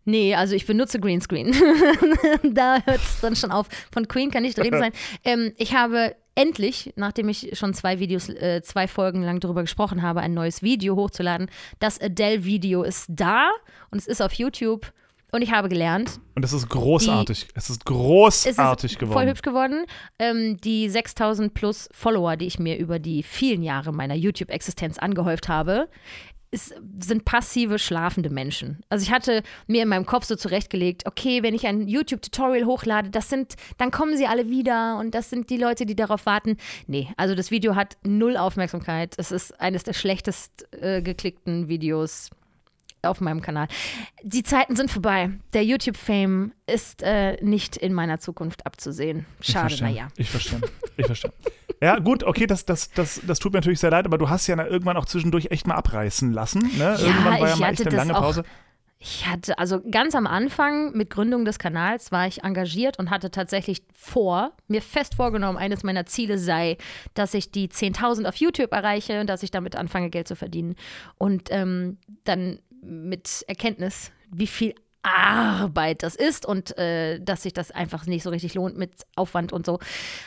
Nee, 0.04 0.34
also 0.34 0.54
ich 0.54 0.66
benutze 0.66 0.98
Greenscreen. 0.98 1.52
da 2.42 2.78
hört 2.84 3.00
es 3.00 3.20
dann 3.20 3.36
schon 3.36 3.50
auf. 3.50 3.68
Von 3.92 4.08
Queen 4.08 4.30
kann 4.30 4.42
nicht 4.42 4.56
die 4.56 4.62
Rede 4.62 4.78
sein. 4.78 4.92
Ähm, 5.24 5.52
ich 5.58 5.74
habe 5.74 6.16
endlich, 6.34 6.92
nachdem 6.96 7.28
ich 7.28 7.58
schon 7.58 7.74
zwei 7.74 7.98
Videos, 7.98 8.28
äh, 8.28 8.62
zwei 8.62 8.88
Folgen 8.88 9.22
lang 9.22 9.40
darüber 9.40 9.62
gesprochen 9.62 10.02
habe, 10.02 10.20
ein 10.20 10.32
neues 10.32 10.62
Video 10.62 10.96
hochzuladen. 10.96 11.50
Das 11.78 12.00
Adele-Video 12.00 12.84
ist 12.84 13.06
da 13.08 13.50
und 13.90 13.98
es 13.98 14.06
ist 14.06 14.22
auf 14.22 14.32
YouTube. 14.32 14.92
Und 15.30 15.42
ich 15.42 15.52
habe 15.52 15.68
gelernt, 15.68 16.20
Und 16.34 16.44
es 16.44 16.52
ist 16.52 16.68
großartig. 16.68 17.48
es 17.54 17.64
ist 17.64 17.70
es 17.70 17.76
ist 17.76 17.84
großartig 17.84 18.92
voll 18.94 19.08
geworden. 19.08 19.28
hübsch 19.28 19.42
geworden. 19.42 19.84
Ähm, 20.18 20.56
die 20.58 20.88
6000 20.88 21.52
plus 21.52 21.88
Follower, 21.92 22.36
die 22.36 22.46
ich 22.46 22.58
mir 22.58 22.78
über 22.78 22.98
die 22.98 23.22
vielen 23.22 23.62
Jahre 23.62 23.92
meiner 23.92 24.14
YouTube-Existenz 24.14 24.98
angehäuft 24.98 25.48
habe, 25.48 25.88
ist, 26.50 26.74
sind 26.98 27.26
passive, 27.26 27.78
schlafende 27.78 28.30
Menschen. 28.30 28.80
Also 28.88 29.02
ich 29.02 29.12
hatte 29.12 29.42
mir 29.66 29.82
in 29.82 29.88
meinem 29.88 30.06
Kopf 30.06 30.24
so 30.24 30.34
zurechtgelegt, 30.34 31.04
okay, 31.06 31.42
wenn 31.42 31.54
ich 31.54 31.66
ein 31.66 31.86
YouTube-Tutorial 31.88 32.64
hochlade, 32.64 33.10
das 33.10 33.28
sind, 33.28 33.56
dann 33.76 33.90
kommen 33.90 34.16
sie 34.16 34.26
alle 34.26 34.48
wieder 34.48 34.96
und 34.98 35.14
das 35.14 35.28
sind 35.28 35.50
die 35.50 35.58
Leute, 35.58 35.84
die 35.84 35.94
darauf 35.94 36.24
warten. 36.24 36.56
Nee, 36.86 37.08
also 37.18 37.34
das 37.34 37.50
Video 37.50 37.74
hat 37.76 37.98
null 38.02 38.38
Aufmerksamkeit. 38.38 39.14
Es 39.18 39.30
ist 39.30 39.60
eines 39.60 39.82
der 39.82 39.92
schlechtest 39.92 40.66
äh, 40.72 41.02
geklickten 41.02 41.68
Videos 41.68 42.30
auf 43.02 43.20
meinem 43.20 43.40
Kanal. 43.40 43.68
Die 44.22 44.42
Zeiten 44.42 44.76
sind 44.76 44.90
vorbei. 44.90 45.30
Der 45.54 45.64
YouTube-Fame 45.64 46.52
ist 46.66 47.02
äh, 47.02 47.42
nicht 47.42 47.76
in 47.76 47.94
meiner 47.94 48.18
Zukunft 48.18 48.66
abzusehen. 48.66 49.26
Schade, 49.40 49.76
naja. 49.80 50.08
Ich 50.16 50.30
verstehe. 50.30 50.60
Ich 50.96 51.06
verstehe. 51.06 51.32
Ja, 51.80 51.98
gut, 51.98 52.24
okay, 52.24 52.46
das, 52.46 52.64
das, 52.64 52.90
das, 52.90 53.20
das 53.24 53.38
tut 53.38 53.52
mir 53.52 53.58
natürlich 53.58 53.78
sehr 53.78 53.90
leid, 53.90 54.04
aber 54.04 54.18
du 54.18 54.28
hast 54.28 54.46
ja 54.48 54.56
irgendwann 54.64 54.96
auch 54.96 55.04
zwischendurch 55.04 55.50
echt 55.50 55.66
mal 55.66 55.76
abreißen 55.76 56.32
lassen. 56.32 56.60
Ne? 56.76 56.96
irgendwann 56.98 57.40
war 57.40 57.48
ja 57.48 57.54
ich 57.54 57.60
mal 57.60 57.72
echt 57.72 57.86
eine 57.86 57.96
lange 57.96 58.12
Pause. 58.14 58.44
Ich 59.00 59.28
hatte, 59.28 59.56
also 59.58 59.80
ganz 59.88 60.16
am 60.16 60.26
Anfang 60.26 60.90
mit 60.96 61.08
Gründung 61.08 61.44
des 61.44 61.60
Kanals 61.60 62.10
war 62.10 62.26
ich 62.26 62.42
engagiert 62.42 62.98
und 62.98 63.10
hatte 63.10 63.30
tatsächlich 63.30 63.84
vor, 63.92 64.56
mir 64.66 64.82
fest 64.82 65.14
vorgenommen, 65.14 65.56
eines 65.56 65.84
meiner 65.84 66.04
Ziele 66.06 66.36
sei, 66.36 66.78
dass 67.14 67.32
ich 67.34 67.52
die 67.52 67.68
10.000 67.68 68.26
auf 68.26 68.34
YouTube 68.36 68.72
erreiche 68.72 69.20
und 69.20 69.28
dass 69.28 69.44
ich 69.44 69.52
damit 69.52 69.76
anfange, 69.76 70.10
Geld 70.10 70.26
zu 70.26 70.34
verdienen. 70.34 70.74
Und 71.16 71.48
ähm, 71.52 71.98
dann 72.24 72.58
mit 72.82 73.44
Erkenntnis, 73.48 74.12
wie 74.30 74.46
viel 74.46 74.74
Arbeit 75.02 76.02
das 76.02 76.14
ist 76.16 76.44
und 76.44 76.76
äh, 76.76 77.20
dass 77.20 77.42
sich 77.44 77.52
das 77.52 77.70
einfach 77.70 78.06
nicht 78.06 78.22
so 78.22 78.30
richtig 78.30 78.54
lohnt 78.54 78.76
mit 78.76 79.06
Aufwand 79.16 79.52
und 79.52 79.64
so, 79.64 79.78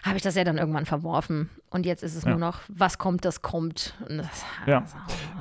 habe 0.03 0.17
ich 0.17 0.23
das 0.23 0.35
ja 0.35 0.43
dann 0.43 0.57
irgendwann 0.57 0.85
verworfen. 0.85 1.49
Und 1.69 1.85
jetzt 1.85 2.03
ist 2.03 2.15
es 2.15 2.23
Ja. 2.23 2.31
nur 2.31 2.39
noch, 2.39 2.61
was 2.67 2.97
kommt, 2.97 3.25
das 3.25 3.41
kommt. 3.41 3.93
Das, 4.07 4.45
Ja. 4.65 4.85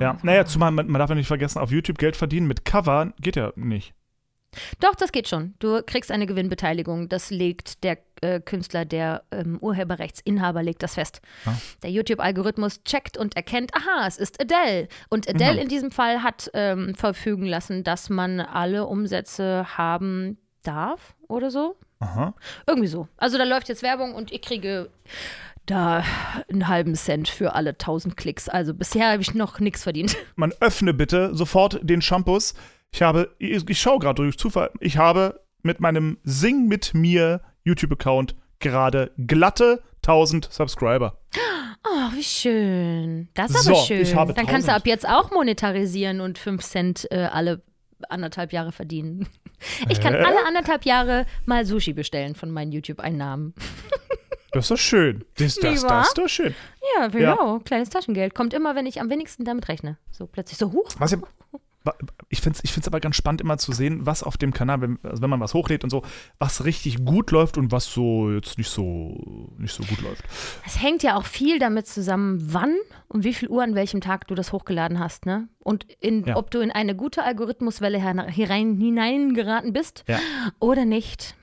Ja, 0.00 0.18
naja, 0.22 0.44
zumal 0.44 0.72
man, 0.72 0.88
man 0.88 0.98
darf 0.98 1.08
ja 1.10 1.14
nicht 1.16 1.28
vergessen, 1.28 1.58
auf 1.58 1.70
YouTube 1.70 1.98
Geld 1.98 2.16
verdienen 2.16 2.46
mit 2.48 2.64
Cover 2.64 3.12
geht 3.20 3.36
ja 3.36 3.52
nicht. 3.56 3.94
Doch, 4.80 4.94
das 4.96 5.12
geht 5.12 5.28
schon. 5.28 5.54
Du 5.58 5.80
kriegst 5.82 6.10
eine 6.10 6.26
Gewinnbeteiligung. 6.26 7.08
Das 7.08 7.30
legt 7.30 7.84
der 7.84 7.98
äh, 8.20 8.40
Künstler, 8.40 8.84
der 8.84 9.22
ähm, 9.30 9.58
Urheberrechtsinhaber, 9.60 10.62
legt 10.62 10.82
das 10.82 10.94
fest. 10.94 11.20
Ah. 11.46 11.52
Der 11.82 11.90
YouTube-Algorithmus 11.90 12.82
checkt 12.84 13.16
und 13.16 13.36
erkennt, 13.36 13.72
aha, 13.74 14.06
es 14.06 14.16
ist 14.18 14.40
Adele. 14.40 14.88
Und 15.08 15.28
Adele 15.28 15.54
Mhm. 15.54 15.58
in 15.60 15.68
diesem 15.68 15.90
Fall 15.90 16.22
hat 16.22 16.50
ähm, 16.54 16.94
verfügen 16.94 17.46
lassen, 17.46 17.84
dass 17.84 18.10
man 18.10 18.40
alle 18.40 18.86
Umsätze 18.86 19.66
haben 19.78 20.38
darf 20.62 21.14
oder 21.28 21.50
so. 21.50 21.76
Aha. 22.00 22.34
Irgendwie 22.66 22.88
so. 22.88 23.08
Also 23.16 23.38
da 23.38 23.44
läuft 23.44 23.68
jetzt 23.68 23.82
Werbung 23.82 24.14
und 24.14 24.32
ich 24.32 24.42
kriege 24.42 24.90
da 25.66 26.02
einen 26.50 26.66
halben 26.68 26.94
Cent 26.96 27.28
für 27.28 27.54
alle 27.54 27.70
1000 27.70 28.16
Klicks. 28.16 28.48
Also 28.48 28.74
bisher 28.74 29.12
habe 29.12 29.22
ich 29.22 29.34
noch 29.34 29.60
nichts 29.60 29.84
verdient. 29.84 30.16
Man 30.34 30.52
öffne 30.60 30.92
bitte 30.92 31.34
sofort 31.34 31.78
den 31.82 32.02
Shampoos. 32.02 32.54
Ich 32.92 33.02
habe, 33.02 33.34
ich, 33.38 33.68
ich 33.68 33.80
schaue 33.80 33.98
gerade 33.98 34.22
durch 34.22 34.38
Zufall, 34.38 34.70
ich 34.80 34.96
habe 34.96 35.40
mit 35.62 35.80
meinem 35.80 36.18
Sing 36.24 36.66
mit 36.66 36.94
mir 36.94 37.40
YouTube-Account 37.64 38.34
gerade 38.58 39.12
glatte 39.18 39.82
1000 40.02 40.52
Subscriber. 40.52 41.18
Oh, 41.86 42.12
wie 42.14 42.22
schön. 42.22 43.28
Das 43.34 43.50
ist 43.52 43.64
So, 43.64 43.72
aber 43.72 43.84
schön. 43.86 44.04
Dann 44.14 44.46
kannst 44.46 44.68
du 44.68 44.72
1000. 44.72 44.76
ab 44.76 44.86
jetzt 44.86 45.08
auch 45.08 45.30
monetarisieren 45.30 46.20
und 46.20 46.38
5 46.38 46.62
Cent 46.62 47.10
äh, 47.10 47.24
alle 47.24 47.62
anderthalb 48.08 48.52
Jahre 48.52 48.72
verdienen. 48.72 49.28
Ich 49.88 50.00
kann 50.00 50.14
Hä? 50.14 50.22
alle 50.22 50.46
anderthalb 50.46 50.84
Jahre 50.86 51.26
mal 51.44 51.66
Sushi 51.66 51.92
bestellen 51.92 52.34
von 52.34 52.50
meinen 52.50 52.72
YouTube-Einnahmen. 52.72 53.54
Das 54.52 54.64
ist 54.64 54.70
doch 54.72 54.78
schön. 54.78 55.24
Das, 55.38 55.54
das, 55.54 55.82
das 55.82 56.08
ist 56.08 56.18
doch 56.18 56.28
schön. 56.28 56.56
Ja, 56.98 57.06
Ja. 57.12 57.20
ja. 57.20 57.60
kleines 57.64 57.88
Taschengeld. 57.88 58.34
Kommt 58.34 58.52
immer, 58.52 58.74
wenn 58.74 58.84
ich 58.84 59.00
am 59.00 59.08
wenigsten 59.08 59.44
damit 59.44 59.68
rechne. 59.68 59.96
So 60.10 60.26
plötzlich 60.26 60.58
so 60.58 60.72
hoch. 60.72 60.88
Was 60.98 61.12
ich 61.12 61.20
ich 62.28 62.40
finde 62.42 62.58
es 62.58 62.64
ich 62.64 62.72
find's 62.72 62.86
aber 62.86 63.00
ganz 63.00 63.16
spannend, 63.16 63.40
immer 63.40 63.56
zu 63.58 63.72
sehen, 63.72 64.04
was 64.04 64.22
auf 64.22 64.36
dem 64.36 64.52
Kanal, 64.52 64.80
wenn, 64.82 64.98
also 65.02 65.22
wenn 65.22 65.30
man 65.30 65.40
was 65.40 65.54
hochlädt 65.54 65.82
und 65.82 65.90
so, 65.90 66.02
was 66.38 66.64
richtig 66.64 67.04
gut 67.04 67.30
läuft 67.30 67.56
und 67.56 67.72
was 67.72 67.86
so 67.86 68.30
jetzt 68.30 68.58
nicht 68.58 68.68
so, 68.68 69.50
nicht 69.56 69.74
so 69.74 69.82
gut 69.84 70.00
läuft. 70.02 70.22
Es 70.66 70.82
hängt 70.82 71.02
ja 71.02 71.16
auch 71.16 71.24
viel 71.24 71.58
damit 71.58 71.86
zusammen, 71.86 72.38
wann 72.52 72.76
und 73.08 73.24
wie 73.24 73.32
viel 73.32 73.48
Uhr 73.48 73.62
an 73.62 73.74
welchem 73.74 74.00
Tag 74.02 74.26
du 74.28 74.34
das 74.34 74.52
hochgeladen 74.52 74.98
hast, 74.98 75.24
ne? 75.26 75.48
Und 75.58 75.84
in, 76.00 76.24
Ja. 76.24 76.36
ob 76.36 76.50
du 76.50 76.60
in 76.60 76.70
eine 76.70 76.94
gute 76.94 77.22
Algorithmuswelle 77.24 77.98
her- 77.98 78.26
herein, 78.28 78.76
hineingeraten 78.78 79.72
bist 79.72 80.04
Ja. 80.06 80.18
oder 80.58 80.84
nicht. 80.84 81.34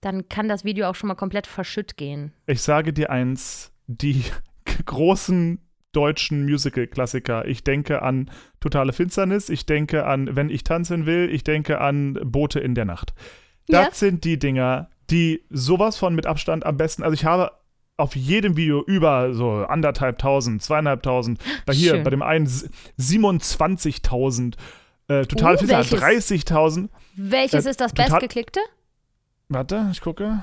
Dann 0.00 0.28
kann 0.28 0.48
das 0.48 0.64
Video 0.64 0.88
auch 0.88 0.94
schon 0.94 1.08
mal 1.08 1.14
komplett 1.14 1.46
verschütt 1.46 1.96
gehen. 1.96 2.32
Ich 2.46 2.62
sage 2.62 2.92
dir 2.92 3.10
eins, 3.10 3.72
die 3.86 4.24
großen 4.86 5.60
deutschen 6.02 6.44
Musical-Klassiker. 6.44 7.46
Ich 7.46 7.64
denke 7.64 8.02
an 8.02 8.30
Totale 8.60 8.92
Finsternis, 8.92 9.48
ich 9.48 9.66
denke 9.66 10.06
an 10.06 10.34
Wenn 10.34 10.50
ich 10.50 10.64
tanzen 10.64 11.06
will, 11.06 11.28
ich 11.30 11.44
denke 11.44 11.80
an 11.80 12.18
Boote 12.24 12.60
in 12.60 12.74
der 12.74 12.84
Nacht. 12.86 13.12
Das 13.68 13.84
Ja. 13.86 13.90
sind 13.94 14.24
die 14.24 14.38
Dinger, 14.38 14.88
die 15.10 15.42
sowas 15.50 15.96
von 15.98 16.14
mit 16.14 16.26
Abstand 16.26 16.64
am 16.66 16.76
besten, 16.76 17.02
also 17.02 17.14
ich 17.14 17.24
habe 17.24 17.52
auf 17.98 18.16
jedem 18.16 18.56
Video 18.56 18.82
über 18.82 19.34
so 19.34 19.50
anderthalb 19.66 20.18
tausend, 20.18 20.62
zweieinhalbtausend, 20.62 21.38
bei 21.66 21.74
hier, 21.74 21.92
Schön. 21.92 22.02
bei 22.04 22.10
dem 22.10 22.22
einen 22.22 22.46
s- 22.46 22.68
27.000, 22.96 24.56
äh, 25.08 25.26
Totale 25.26 25.58
Finsternis 25.58 25.92
welches? 25.92 26.46
30.000. 26.46 26.88
Welches 27.16 27.66
Äh, 27.66 27.70
ist 27.70 27.80
das 27.80 27.92
total- 27.92 28.10
bestgeklickte? 28.10 28.60
Warte, 29.48 29.88
ich 29.92 30.00
gucke. 30.00 30.42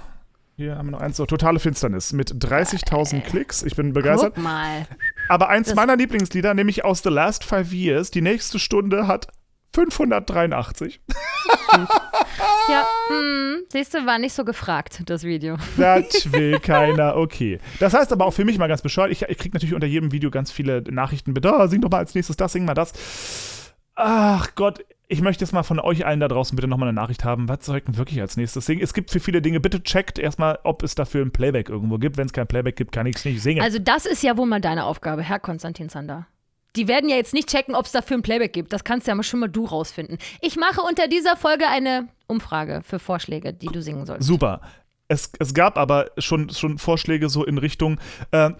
Hier 0.55 0.75
haben 0.77 0.87
wir 0.87 0.91
noch 0.91 1.01
eins, 1.01 1.17
so 1.17 1.25
Totale 1.25 1.59
Finsternis 1.59 2.13
mit 2.13 2.31
30.000 2.43 3.21
Klicks. 3.23 3.63
Ich 3.63 3.75
bin 3.75 3.93
begeistert. 3.93 4.33
Guck 4.35 4.43
mal. 4.43 4.85
Aber 5.29 5.47
eins 5.49 5.67
Das- 5.67 5.75
meiner 5.75 5.95
Lieblingslieder, 5.95 6.53
nämlich 6.53 6.83
aus 6.83 7.01
The 7.03 7.09
Last 7.09 7.43
Five 7.45 7.71
Years, 7.71 8.11
die 8.11 8.21
nächste 8.21 8.59
Stunde 8.59 9.07
hat 9.07 9.27
583. 9.73 10.99
Ja, 12.69 12.85
hm, 13.09 13.63
siehst 13.71 13.93
du, 13.93 14.05
war 14.05 14.17
nicht 14.19 14.33
so 14.33 14.43
gefragt, 14.45 15.01
das 15.05 15.23
Video. 15.23 15.57
Das 15.77 16.31
will 16.31 16.59
keiner, 16.59 17.15
okay. 17.15 17.59
Das 17.79 17.93
heißt 17.93 18.11
aber 18.11 18.25
auch 18.25 18.31
für 18.33 18.45
mich 18.45 18.57
mal 18.57 18.67
ganz 18.67 18.81
bescheuert, 18.81 19.11
ich, 19.11 19.23
ich 19.23 19.37
kriege 19.37 19.53
natürlich 19.55 19.73
unter 19.73 19.87
jedem 19.87 20.11
Video 20.11 20.29
ganz 20.31 20.51
viele 20.51 20.81
Nachrichten 20.89 21.33
mit, 21.33 21.45
oh, 21.45 21.67
sing 21.67 21.81
doch 21.81 21.89
mal 21.89 21.97
als 21.99 22.15
nächstes 22.15 22.37
das, 22.37 22.51
sing 22.53 22.65
mal 22.65 22.73
das. 22.75 22.93
Ach 23.95 24.49
Gott, 24.55 24.85
ich 25.11 25.21
möchte 25.21 25.43
jetzt 25.43 25.51
mal 25.51 25.63
von 25.63 25.79
euch 25.79 26.05
allen 26.05 26.19
da 26.19 26.27
draußen 26.27 26.55
bitte 26.55 26.67
nochmal 26.67 26.87
eine 26.87 26.95
Nachricht 26.95 27.23
haben. 27.23 27.49
Was 27.49 27.65
soll 27.65 27.79
ich 27.79 27.83
denn 27.83 27.97
wirklich 27.97 28.21
als 28.21 28.37
nächstes 28.37 28.67
singen? 28.67 28.81
Es 28.83 28.93
gibt 28.93 29.09
für 29.09 29.19
viele 29.19 29.41
Dinge, 29.41 29.59
bitte 29.59 29.81
checkt 29.81 30.19
erstmal, 30.19 30.59
ob 30.63 30.83
es 30.83 30.93
dafür 30.93 31.25
ein 31.25 31.31
Playback 31.31 31.67
irgendwo 31.67 31.97
gibt. 31.97 32.15
Wenn 32.17 32.27
es 32.27 32.31
kein 32.33 32.45
Playback 32.47 32.75
gibt, 32.75 32.91
kann 32.91 33.07
ich 33.07 33.15
es 33.15 33.25
nicht 33.25 33.41
singen. 33.41 33.61
Also 33.61 33.79
das 33.79 34.05
ist 34.05 34.21
ja 34.21 34.37
wohl 34.37 34.45
mal 34.45 34.61
deine 34.61 34.85
Aufgabe, 34.85 35.23
Herr 35.23 35.39
Konstantin 35.39 35.89
Zander. 35.89 36.27
Die 36.75 36.87
werden 36.87 37.09
ja 37.09 37.15
jetzt 37.15 37.33
nicht 37.33 37.49
checken, 37.49 37.73
ob 37.73 37.85
es 37.85 37.91
dafür 37.91 38.17
ein 38.17 38.21
Playback 38.21 38.53
gibt. 38.53 38.71
Das 38.71 38.83
kannst 38.83 39.07
ja 39.07 39.15
mal 39.15 39.23
schon 39.23 39.39
mal 39.39 39.47
du 39.47 39.65
rausfinden. 39.65 40.19
Ich 40.41 40.55
mache 40.55 40.81
unter 40.81 41.07
dieser 41.07 41.35
Folge 41.35 41.67
eine 41.67 42.09
Umfrage 42.27 42.81
für 42.85 42.99
Vorschläge, 42.99 43.51
die 43.51 43.65
du 43.65 43.81
singen 43.81 44.05
sollst. 44.05 44.27
Super. 44.27 44.61
Es, 45.07 45.31
es 45.39 45.55
gab 45.55 45.79
aber 45.79 46.11
schon, 46.19 46.51
schon 46.51 46.77
Vorschläge 46.77 47.29
so 47.29 47.43
in 47.43 47.57
Richtung, 47.57 47.99
äh, 48.29 48.51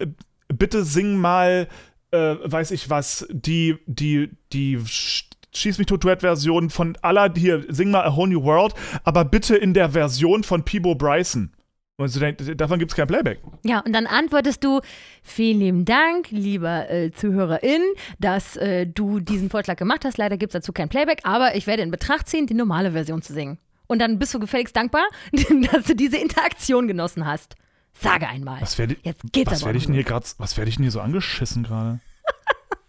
bitte 0.47 0.83
sing 0.83 1.15
mal, 1.17 1.67
äh, 2.09 2.35
weiß 2.43 2.71
ich 2.71 2.89
was, 2.89 3.27
die, 3.29 3.77
die, 3.85 4.31
die 4.51 4.79
Sch- 4.79 5.25
Schieß 5.53 5.77
mich 5.77 5.87
tot 5.87 6.03
Duett-Version 6.03 6.69
von 6.69 6.97
aller, 7.01 7.33
hier, 7.35 7.65
sing 7.69 7.91
mal 7.91 8.03
A 8.03 8.15
Whole 8.15 8.31
New 8.31 8.43
World, 8.43 8.73
aber 9.03 9.25
bitte 9.25 9.55
in 9.55 9.73
der 9.73 9.89
Version 9.89 10.43
von 10.43 10.63
Peebo 10.63 10.95
Bryson. 10.95 11.51
Und 11.97 12.07
so, 12.07 12.21
denkt, 12.21 12.41
davon 12.61 12.79
gibt 12.79 12.91
es 12.91 12.95
kein 12.95 13.07
Playback. 13.07 13.39
Ja, 13.65 13.81
und 13.81 13.91
dann 13.91 14.07
antwortest 14.07 14.63
du, 14.63 14.79
vielen 15.21 15.59
lieben 15.59 15.85
Dank, 15.85 16.31
lieber 16.31 16.89
äh, 16.89 17.11
Zuhörerin, 17.11 17.81
dass 18.19 18.55
äh, 18.55 18.87
du 18.87 19.19
diesen 19.19 19.49
Vorschlag 19.49 19.75
gemacht 19.75 20.05
hast. 20.05 20.17
Leider 20.17 20.37
gibt 20.37 20.51
es 20.51 20.61
dazu 20.61 20.71
kein 20.71 20.87
Playback, 20.87 21.19
aber 21.23 21.55
ich 21.55 21.67
werde 21.67 21.83
in 21.83 21.91
Betracht 21.91 22.29
ziehen, 22.29 22.47
die 22.47 22.53
normale 22.53 22.93
Version 22.93 23.21
zu 23.21 23.33
singen. 23.33 23.57
Und 23.87 23.99
dann 23.99 24.17
bist 24.17 24.33
du 24.33 24.39
gefälligst 24.39 24.77
dankbar, 24.77 25.03
dass 25.71 25.85
du 25.87 25.95
diese 25.95 26.15
Interaktion 26.15 26.87
genossen 26.87 27.25
hast. 27.25 27.55
Sage 27.99 28.29
einmal. 28.29 28.61
Was 28.61 28.77
werde 28.77 28.95
werd 29.03 29.17
ich 29.35 29.47
auch 29.47 29.71
denn 29.71 29.81
hier 29.81 29.95
los. 29.95 30.05
gerade, 30.05 30.25
was 30.37 30.55
werde 30.55 30.69
ich 30.69 30.75
denn 30.75 30.83
hier 30.83 30.91
so 30.91 31.01
angeschissen 31.01 31.63
gerade? 31.63 31.99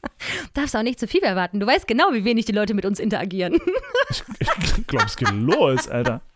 Darfst 0.55 0.77
auch 0.77 0.83
nicht 0.83 1.01
zu 1.01 1.07
viel 1.07 1.23
erwarten. 1.23 1.61
Du 1.61 1.67
weißt 1.67 1.87
genau, 1.87 2.13
wie 2.13 2.25
wenig 2.25 2.45
die 2.45 2.53
Leute 2.53 2.75
mit 2.75 2.85
uns 2.85 2.99
interagieren. 3.01 3.59
Ich 4.11 4.87
glaube, 4.87 5.07
es 5.07 5.17
geht 5.17 5.31
los, 5.31 5.89
Alter. 5.89 6.21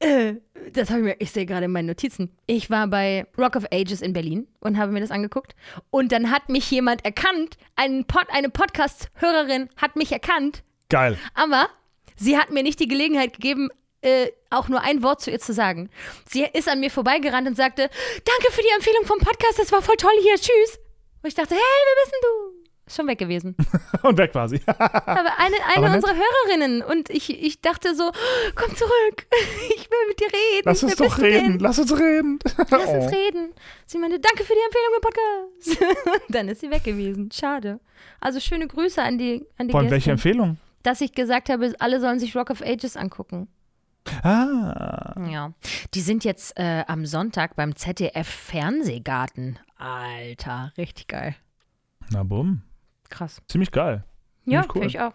Äh, 0.00 0.34
das 0.74 0.90
habe 0.90 1.00
ich 1.00 1.04
mir, 1.06 1.16
ich 1.18 1.32
sehe 1.32 1.44
gerade 1.44 1.64
in 1.64 1.72
meinen 1.72 1.86
Notizen. 1.86 2.30
Ich 2.46 2.70
war 2.70 2.86
bei 2.86 3.26
Rock 3.36 3.56
of 3.56 3.64
Ages 3.72 4.00
in 4.00 4.12
Berlin 4.12 4.46
und 4.60 4.78
habe 4.78 4.92
mir 4.92 5.00
das 5.00 5.10
angeguckt. 5.10 5.56
Und 5.90 6.12
dann 6.12 6.30
hat 6.30 6.48
mich 6.48 6.70
jemand 6.70 7.04
erkannt, 7.04 7.56
ein 7.74 8.04
Pod, 8.04 8.26
eine 8.30 8.48
Podcast-Hörerin 8.48 9.68
hat 9.76 9.96
mich 9.96 10.12
erkannt, 10.12 10.62
Geil. 10.88 11.18
aber 11.34 11.68
sie 12.16 12.38
hat 12.38 12.50
mir 12.52 12.62
nicht 12.62 12.78
die 12.78 12.86
Gelegenheit 12.86 13.32
gegeben, 13.32 13.70
äh, 14.02 14.28
auch 14.50 14.68
nur 14.68 14.80
ein 14.82 15.02
Wort 15.02 15.20
zu 15.20 15.30
ihr 15.30 15.40
zu 15.40 15.52
sagen. 15.52 15.90
Sie 16.28 16.42
ist 16.52 16.68
an 16.68 16.80
mir 16.80 16.90
vorbeigerannt 16.90 17.48
und 17.48 17.56
sagte, 17.56 17.82
danke 18.24 18.52
für 18.52 18.62
die 18.62 18.74
Empfehlung 18.76 19.04
vom 19.04 19.18
Podcast, 19.18 19.58
das 19.58 19.72
war 19.72 19.82
voll 19.82 19.96
toll 19.96 20.12
hier, 20.22 20.34
tschüss. 20.36 20.78
Und 21.22 21.28
ich 21.28 21.34
dachte, 21.34 21.54
hey, 21.54 21.60
wer 21.60 22.04
bist 22.04 22.12
denn 22.14 22.20
du? 22.22 22.58
Ist 22.86 22.96
schon 22.96 23.06
weg 23.06 23.18
gewesen. 23.18 23.54
Und 24.02 24.16
weg 24.16 24.34
war 24.34 24.48
sie. 24.48 24.62
Aber 24.66 25.38
eine, 25.38 25.56
eine 25.76 25.86
Aber 25.88 25.94
unserer 25.96 26.14
Hörerinnen. 26.14 26.82
Und 26.82 27.10
ich, 27.10 27.28
ich 27.28 27.60
dachte 27.60 27.94
so, 27.94 28.10
komm 28.54 28.74
zurück. 28.76 29.26
Ich 29.76 29.90
will 29.90 30.08
mit 30.08 30.20
dir 30.20 30.26
reden. 30.26 30.62
Lass 30.64 30.82
uns 30.82 30.96
doch 30.96 31.16
denn? 31.16 31.24
reden. 31.24 31.58
Lass 31.58 31.78
uns 31.78 31.92
reden. 31.98 32.38
Lass 32.70 32.86
Oh. 32.86 32.92
uns 32.92 33.12
reden. 33.12 33.52
Sie 33.86 33.98
meinte, 33.98 34.18
danke 34.20 34.42
für 34.44 34.54
die 34.54 34.60
Empfehlung 34.64 34.94
im 34.96 35.00
Podcast. 35.02 36.22
Dann 36.30 36.48
ist 36.48 36.60
sie 36.62 36.70
weg 36.70 36.84
gewesen. 36.84 37.30
Schade. 37.30 37.78
Also 38.20 38.40
schöne 38.40 38.66
Grüße 38.66 39.02
an 39.02 39.18
die, 39.18 39.44
an 39.58 39.68
die 39.68 39.72
Vor 39.72 39.80
allem, 39.80 39.90
welche 39.90 40.10
Empfehlung? 40.12 40.56
dass 40.82 41.00
ich 41.02 41.12
gesagt 41.12 41.50
habe, 41.50 41.74
alle 41.80 42.00
sollen 42.00 42.18
sich 42.20 42.34
Rock 42.36 42.48
of 42.50 42.62
Ages 42.62 42.96
angucken. 42.96 43.48
Ah. 44.22 45.14
Ja. 45.30 45.52
Die 45.94 46.00
sind 46.00 46.24
jetzt 46.24 46.58
äh, 46.58 46.84
am 46.86 47.06
Sonntag 47.06 47.56
beim 47.56 47.76
ZDF 47.76 48.26
Fernsehgarten. 48.26 49.58
Alter, 49.76 50.72
richtig 50.76 51.08
geil. 51.08 51.34
Na 52.10 52.22
bumm. 52.22 52.62
Krass. 53.08 53.40
Ziemlich 53.48 53.70
geil. 53.70 54.04
Ja, 54.44 54.64
cool. 54.74 54.86
ich 54.86 55.00
auch. 55.00 55.12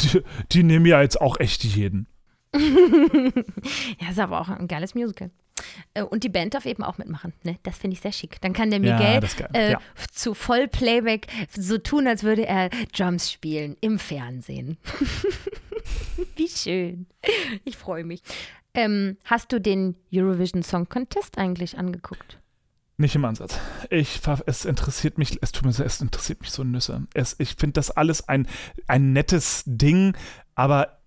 Die, 0.00 0.22
die 0.52 0.62
nehmen 0.62 0.86
ja 0.86 1.00
jetzt 1.00 1.20
auch 1.20 1.38
echt 1.38 1.64
jeden. 1.64 2.06
Ja, 4.00 4.10
ist 4.10 4.18
aber 4.18 4.40
auch 4.40 4.48
ein 4.48 4.68
geiles 4.68 4.94
Musical. 4.94 5.30
Äh, 5.94 6.02
Und 6.02 6.24
die 6.24 6.28
Band 6.28 6.54
darf 6.54 6.66
eben 6.66 6.82
auch 6.82 6.98
mitmachen. 6.98 7.32
Ne? 7.44 7.58
Das 7.62 7.78
finde 7.78 7.94
ich 7.94 8.00
sehr 8.00 8.12
schick. 8.12 8.40
Dann 8.40 8.52
kann 8.52 8.70
der 8.70 8.80
Ja, 8.80 8.96
Miguel 8.98 9.20
geil. 9.20 9.48
äh, 9.52 9.70
Ja. 9.72 9.80
zu 10.12 10.34
Vollplayback 10.34 11.26
so 11.56 11.78
tun, 11.78 12.06
als 12.08 12.22
würde 12.22 12.46
er 12.46 12.70
Drums 12.96 13.30
spielen 13.30 13.76
im 13.80 13.98
Fernsehen. 13.98 14.78
Wie 16.36 16.48
schön. 16.48 17.06
Ich 17.64 17.76
freue 17.76 18.04
mich. 18.04 18.22
Ähm, 18.74 19.16
hast 19.24 19.52
du 19.52 19.60
den 19.60 19.96
Eurovision 20.12 20.62
Song 20.62 20.88
Contest 20.88 21.38
eigentlich 21.38 21.78
angeguckt? 21.78 22.38
Nicht 22.96 23.14
im 23.16 23.24
Ansatz. 23.24 23.58
Ich, 23.90 24.20
es 24.46 24.64
interessiert 24.64 25.18
mich, 25.18 25.38
es 25.42 25.50
tut 25.52 25.64
mir 25.66 25.72
so, 25.72 25.82
es 25.82 26.00
interessiert 26.00 26.40
mich 26.40 26.50
so 26.50 26.62
Nüsse. 26.64 27.06
Es, 27.12 27.34
ich 27.38 27.56
finde 27.56 27.74
das 27.74 27.90
alles 27.90 28.28
ein, 28.28 28.46
ein 28.86 29.12
nettes 29.12 29.62
Ding, 29.66 30.16
aber 30.54 31.00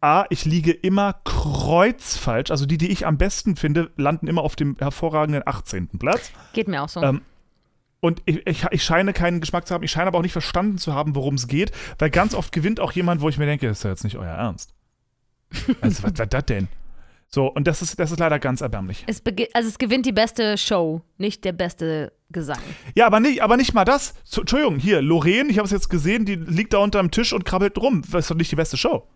A, 0.00 0.24
ich 0.30 0.44
liege 0.44 0.72
immer 0.72 1.20
kreuzfalsch. 1.24 2.50
Also 2.50 2.66
die, 2.66 2.78
die 2.78 2.88
ich 2.90 3.06
am 3.06 3.18
besten 3.18 3.56
finde, 3.56 3.90
landen 3.96 4.28
immer 4.28 4.42
auf 4.42 4.56
dem 4.56 4.76
hervorragenden 4.78 5.42
18. 5.44 5.88
Platz. 5.98 6.32
Geht 6.52 6.68
mir 6.68 6.82
auch 6.82 6.88
so. 6.88 7.02
Ähm, 7.02 7.20
Und 8.00 8.22
ich, 8.24 8.46
ich, 8.46 8.64
ich 8.70 8.82
scheine 8.82 9.12
keinen 9.12 9.40
Geschmack 9.40 9.66
zu 9.66 9.74
haben, 9.74 9.84
ich 9.84 9.90
scheine 9.90 10.06
aber 10.06 10.18
auch 10.18 10.22
nicht 10.22 10.32
verstanden 10.32 10.78
zu 10.78 10.94
haben, 10.94 11.14
worum 11.14 11.34
es 11.34 11.48
geht, 11.48 11.72
weil 11.98 12.08
ganz 12.08 12.34
oft 12.34 12.50
gewinnt 12.52 12.80
auch 12.80 12.92
jemand, 12.92 13.20
wo 13.20 13.28
ich 13.28 13.36
mir 13.36 13.44
denke, 13.44 13.68
das 13.68 13.78
ist 13.78 13.84
ja 13.84 13.90
jetzt 13.90 14.04
nicht 14.04 14.16
euer 14.16 14.32
Ernst. 14.32 14.74
Also, 15.80 16.02
was 16.04 16.16
war 16.18 16.26
das 16.26 16.46
denn? 16.46 16.68
So, 17.28 17.46
und 17.46 17.66
das 17.66 17.80
ist, 17.82 17.98
das 18.00 18.10
ist 18.10 18.18
leider 18.18 18.38
ganz 18.38 18.60
erbärmlich. 18.60 19.04
es, 19.06 19.22
also 19.52 19.68
es 19.68 19.78
gewinnt 19.78 20.04
die 20.06 20.12
beste 20.12 20.56
Show, 20.58 21.02
nicht 21.18 21.44
der 21.44 21.52
beste 21.52 22.12
Gesang. 22.30 22.58
Ja, 22.94 23.06
aber 23.06 23.20
nicht, 23.20 23.42
aber 23.42 23.56
nicht 23.56 23.74
mal 23.74 23.84
das. 23.84 24.14
Entschuldigung, 24.36 24.78
hier, 24.78 25.02
Lorraine, 25.02 25.48
ich 25.50 25.58
habe 25.58 25.66
es 25.66 25.72
jetzt 25.72 25.90
gesehen, 25.90 26.24
die 26.24 26.34
liegt 26.36 26.72
da 26.72 26.78
unterm 26.78 27.10
Tisch 27.10 27.32
und 27.32 27.44
krabbelt 27.44 27.78
rum. 27.78 28.02
Das 28.10 28.24
ist 28.24 28.30
doch 28.30 28.36
nicht 28.36 28.50
die 28.50 28.56
beste 28.56 28.76
Show. 28.76 29.06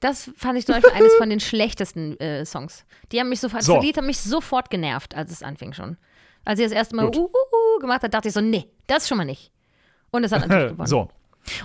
Das 0.00 0.30
fand 0.36 0.58
ich 0.58 0.66
zum 0.66 0.74
Beispiel 0.74 0.92
eines 0.92 1.14
von 1.14 1.30
den 1.30 1.40
schlechtesten 1.40 2.18
äh, 2.18 2.44
Songs. 2.44 2.84
Die 3.12 3.20
haben 3.20 3.28
mich 3.28 3.40
sofort, 3.40 3.62
So. 3.62 3.74
das 3.76 3.84
Lied 3.84 3.96
hat 3.96 4.04
mich 4.04 4.18
sofort 4.18 4.70
genervt, 4.70 5.14
als 5.14 5.30
es 5.30 5.42
anfing 5.42 5.72
schon. 5.72 5.96
Als 6.44 6.58
sie 6.58 6.64
das 6.64 6.72
erste 6.72 6.96
Mal 6.96 7.06
uh, 7.06 7.10
uh, 7.10 7.26
uh 7.26 7.78
gemacht 7.80 8.02
hat, 8.02 8.12
dachte 8.12 8.28
ich 8.28 8.34
so, 8.34 8.40
nee, 8.40 8.66
das 8.88 9.08
schon 9.08 9.18
mal 9.18 9.24
nicht. 9.24 9.52
Und 10.10 10.24
es 10.24 10.32
hat 10.32 10.46
natürlich 10.46 10.72
gewonnen. 10.72 10.88
so, 10.88 11.08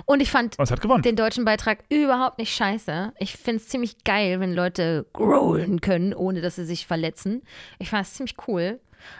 Und 0.05 0.21
ich 0.21 0.29
fand 0.29 0.55
den 1.03 1.15
deutschen 1.15 1.45
Beitrag 1.45 1.79
überhaupt 1.89 2.37
nicht 2.37 2.53
scheiße. 2.55 3.13
Ich 3.17 3.35
finde 3.35 3.61
es 3.61 3.69
ziemlich 3.69 4.03
geil, 4.03 4.39
wenn 4.39 4.53
Leute 4.53 5.07
growlen 5.13 5.81
können, 5.81 6.13
ohne 6.13 6.41
dass 6.41 6.55
sie 6.55 6.65
sich 6.65 6.85
verletzen. 6.85 7.41
Ich 7.79 7.89
fand 7.89 8.05
es 8.05 8.13
ziemlich 8.13 8.35
cool. 8.47 8.79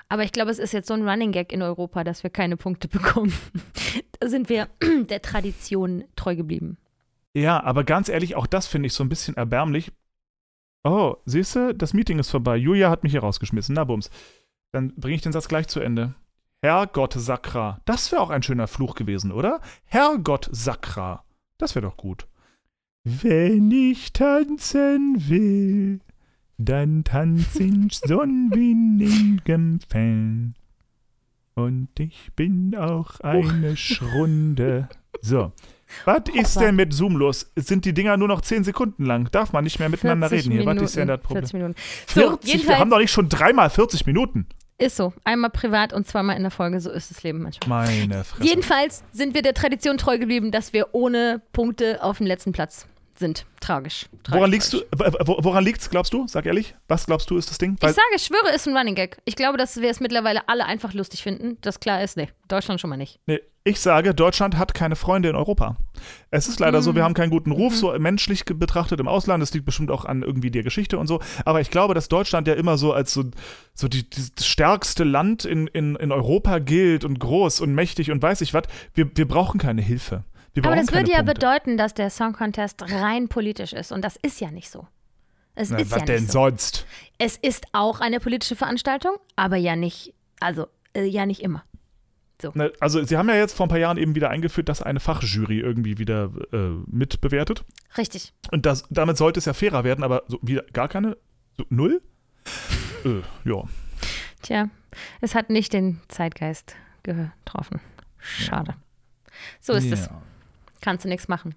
Aber 0.10 0.24
ich 0.24 0.32
glaube, 0.32 0.52
es 0.52 0.60
ist 0.60 0.74
jetzt 0.74 0.88
so 0.88 0.94
ein 0.94 1.08
Running 1.08 1.32
Gag 1.32 1.52
in 1.52 1.62
Europa, 1.62 2.04
dass 2.04 2.24
wir 2.24 2.30
keine 2.30 2.58
Punkte 2.58 2.88
bekommen. 2.88 3.34
da 4.20 4.28
sind 4.30 4.50
wir 4.50 4.68
der 5.10 5.22
Tradition 5.22 6.04
treu 6.16 6.36
geblieben. 6.36 6.78
Ja, 7.38 7.64
aber 7.64 7.84
ganz 7.84 8.10
ehrlich, 8.10 8.36
auch 8.36 8.48
das 8.48 8.66
finde 8.66 8.88
ich 8.88 8.94
so 8.94 9.04
ein 9.04 9.10
bisschen 9.10 9.38
erbärmlich. 9.38 9.92
Oh, 10.84 11.18
siehst 11.26 11.56
du, 11.56 11.76
das 11.76 11.94
Meeting 11.94 12.18
ist 12.18 12.32
vorbei. 12.32 12.58
Julia 12.58 12.90
hat 12.90 13.04
mich 13.04 13.12
hier 13.12 13.22
rausgeschmissen. 13.22 13.76
Na, 13.76 13.84
bums. 13.84 14.10
Dann 14.72 14.96
bringe 14.96 15.18
ich 15.18 15.22
den 15.22 15.34
Satz 15.34 15.48
gleich 15.48 15.68
zu 15.68 15.80
Ende. 15.80 16.16
Herrgott 16.64 17.14
Sakra. 17.14 17.80
Das 17.86 18.12
wäre 18.12 18.24
auch 18.24 18.32
ein 18.32 18.42
schöner 18.42 18.66
Fluch 18.66 18.96
gewesen, 18.96 19.32
oder? 19.32 19.62
Herrgott 19.86 20.50
Sakra. 20.52 21.26
Das 21.60 21.76
wäre 21.76 21.86
doch 21.86 21.96
gut. 21.96 22.28
Wenn 23.04 23.70
ich 23.70 24.14
tanzen 24.14 25.30
will, 25.30 26.00
dann 26.58 27.04
tanz 27.04 27.56
in 27.58 27.90
sonnenwindigem 27.92 29.80
Fell. 29.88 30.54
Und 31.54 32.00
ich 32.00 32.32
bin 32.36 32.76
auch 32.76 33.20
eine 33.20 33.78
Schrunde. 33.78 34.90
So. 35.22 35.52
Was 36.06 36.24
ist 36.34 36.60
denn 36.60 36.76
mit 36.76 36.94
Zoom 36.94 37.16
los? 37.18 37.52
Sind 37.56 37.86
die 37.86 37.94
Dinger 37.94 38.18
nur 38.18 38.28
noch 38.28 38.42
10 38.42 38.64
Sekunden 38.64 39.06
lang? 39.06 39.30
Darf 39.32 39.54
man 39.54 39.64
nicht 39.64 39.80
mehr 39.80 39.90
miteinander 39.90 40.30
40 40.30 40.52
reden 40.52 40.62
hier? 40.62 40.76
Was 40.76 40.82
ist 40.82 40.96
denn 40.96 41.08
das 41.08 41.22
Problem? 41.22 41.44
40 41.44 41.54
Minuten. 41.54 41.76
So, 42.08 42.22
40, 42.38 42.68
wir 42.68 42.80
haben 42.80 42.90
doch 42.90 43.00
nicht 43.00 43.12
schon 43.12 43.30
dreimal 43.30 43.70
40 43.70 44.06
Minuten. 44.06 44.48
ist 44.78 44.98
so. 44.98 45.14
Einmal 45.24 45.50
privat 45.50 45.94
und 45.94 46.08
zweimal 46.08 46.36
in 46.36 46.44
der 46.44 46.52
Folge. 46.52 46.80
So 46.80 46.92
ist 46.92 47.10
das 47.12 47.24
Leben 47.24 47.42
manchmal. 47.42 47.88
Meine 47.88 48.24
Fresse. 48.24 48.44
Jedenfalls 48.48 49.04
sind 49.12 49.34
wir 49.34 49.42
der 49.42 49.54
Tradition 49.54 49.98
treu 49.98 50.18
geblieben, 50.18 50.52
dass 50.52 50.74
wir 50.74 50.90
ohne 50.94 51.42
Punkte 51.54 52.04
auf 52.04 52.18
dem 52.18 52.28
letzten 52.28 52.52
Platz 52.52 52.88
sind. 53.20 53.46
Tragisch. 53.62 54.06
Tragisch 54.24 54.38
Woran 54.38 54.52
liegst 54.52 54.72
tragisch. 54.92 55.18
Woran 55.26 55.64
liegt's, 55.64 55.90
glaubst 55.90 56.14
du? 56.14 56.28
Sag 56.28 56.46
ehrlich. 56.46 56.76
Was 56.88 57.08
glaubst 57.08 57.30
du, 57.32 57.38
ist 57.38 57.50
das 57.50 57.58
Ding? 57.58 57.76
Weil, 57.80 57.90
Ich 57.90 57.96
sage, 57.96 58.08
ich 58.16 58.22
schwöre, 58.22 58.54
ist 58.54 58.68
ein 58.68 58.78
Running 58.78 58.94
Gag. 58.94 59.18
Ich 59.26 59.36
glaube, 59.36 59.58
dass 59.58 59.78
wir 59.82 59.90
es 59.90 60.00
mittlerweile 60.00 60.48
alle 60.48 60.66
einfach 60.66 60.94
lustig 60.94 61.24
finden. 61.24 61.58
Das 61.62 61.80
klar 61.80 62.04
ist, 62.04 62.16
nee, 62.18 62.30
Deutschland 62.48 62.80
schon 62.80 62.92
mal 62.92 62.98
nicht. 62.98 63.20
nee, 63.26 63.40
ich 63.68 63.80
sage, 63.80 64.14
Deutschland 64.14 64.58
hat 64.58 64.74
keine 64.74 64.96
Freunde 64.96 65.30
in 65.30 65.36
Europa. 65.36 65.76
Es 66.32 66.48
ist 66.48 66.60
leider 66.60 66.82
so, 66.82 66.96
wir 66.96 67.04
haben 67.04 67.14
keinen 67.14 67.30
guten 67.30 67.52
Ruf, 67.52 67.76
so 67.76 67.98
menschlich 68.00 68.46
betrachtet 68.46 69.00
im 69.00 69.08
Ausland. 69.08 69.42
Das 69.42 69.54
liegt 69.54 69.66
bestimmt 69.66 69.92
auch 69.92 70.06
an 70.06 70.24
irgendwie 70.24 70.52
der 70.52 70.64
Geschichte 70.64 70.98
und 70.98 71.08
so. 71.08 71.22
Aber 71.46 71.62
ich 71.62 71.70
glaube, 71.70 71.94
dass 71.94 72.08
Deutschland 72.08 72.48
ja 72.48 72.54
immer 72.54 72.78
so 72.78 72.94
als 72.94 73.14
so, 73.14 73.26
so 73.74 73.88
die, 73.88 74.10
die, 74.10 74.22
das 74.36 74.48
stärkste 74.48 75.04
Land 75.04 75.46
in, 75.46 75.68
in, 75.68 75.96
in 75.96 76.12
Europa 76.12 76.60
gilt 76.60 77.04
und 77.04 77.20
groß 77.20 77.62
und 77.62 77.74
mächtig 77.74 78.12
und 78.12 78.22
weiß 78.22 78.42
ich 78.42 78.54
was. 78.54 78.64
Wir, 78.94 79.10
wir 79.16 79.28
brauchen 79.28 79.60
keine 79.60 79.82
Hilfe. 79.82 80.24
Aber 80.58 80.76
das 80.76 80.92
würde 80.92 81.12
ja 81.12 81.18
Punkte. 81.18 81.34
bedeuten, 81.36 81.78
dass 81.78 81.94
der 81.94 82.10
Song 82.10 82.34
Contest 82.34 82.82
rein 82.82 83.28
politisch 83.28 83.74
ist. 83.74 83.92
Und 83.92 84.04
das 84.04 84.16
ist 84.16 84.42
ja 84.42 84.50
nicht 84.50 84.70
so. 84.70 84.88
Es 85.56 85.70
Na, 85.70 85.78
ist 85.78 85.92
was 85.92 86.00
ja 86.00 86.06
denn 86.06 86.22
nicht 86.22 86.32
so. 86.32 86.40
sonst? 86.40 86.86
Es 87.18 87.36
ist 87.36 87.66
auch 87.74 88.00
eine 88.00 88.20
politische 88.20 88.56
Veranstaltung, 88.56 89.14
aber 89.36 89.58
ja 89.58 89.76
nicht, 89.76 90.14
also 90.40 90.68
äh, 90.94 91.04
ja 91.04 91.26
nicht 91.26 91.42
immer. 91.42 91.64
Ne, 92.54 92.72
Also, 92.80 93.04
sie 93.04 93.18
haben 93.18 93.30
ja 93.30 93.36
jetzt 93.36 93.54
vor 93.56 93.66
ein 93.66 93.70
paar 93.70 93.80
Jahren 93.80 93.98
eben 93.98 94.16
wieder 94.16 94.30
eingeführt, 94.30 94.70
dass 94.70 94.82
eine 94.82 95.00
Fachjury 95.00 95.60
irgendwie 95.60 95.98
wieder 95.98 96.32
äh, 96.54 96.70
mitbewertet. 96.86 97.66
Richtig. 97.98 98.34
Und 98.52 98.66
das, 98.66 98.86
damit 98.90 99.18
sollte 99.18 99.40
es 99.40 99.46
ja 99.46 99.54
fairer 99.54 99.84
werden, 99.84 100.04
aber 100.04 100.24
so 100.28 100.40
wieder 100.42 100.64
gar 100.74 100.88
keine? 100.88 101.18
So, 101.58 101.66
null? 101.70 102.02
äh, 103.06 103.22
ja. 103.50 103.64
Tja, 104.44 104.70
es 105.22 105.36
hat 105.36 105.50
nicht 105.50 105.74
den 105.74 106.00
Zeitgeist 106.08 106.76
getroffen. 107.04 107.80
Schade. 108.20 108.76
So 109.60 109.74
ist 109.74 109.92
es. 109.92 110.06
Ja. 110.06 110.22
Kannst 110.82 111.06
du 111.06 111.10
nichts 111.10 111.28
machen. 111.28 111.56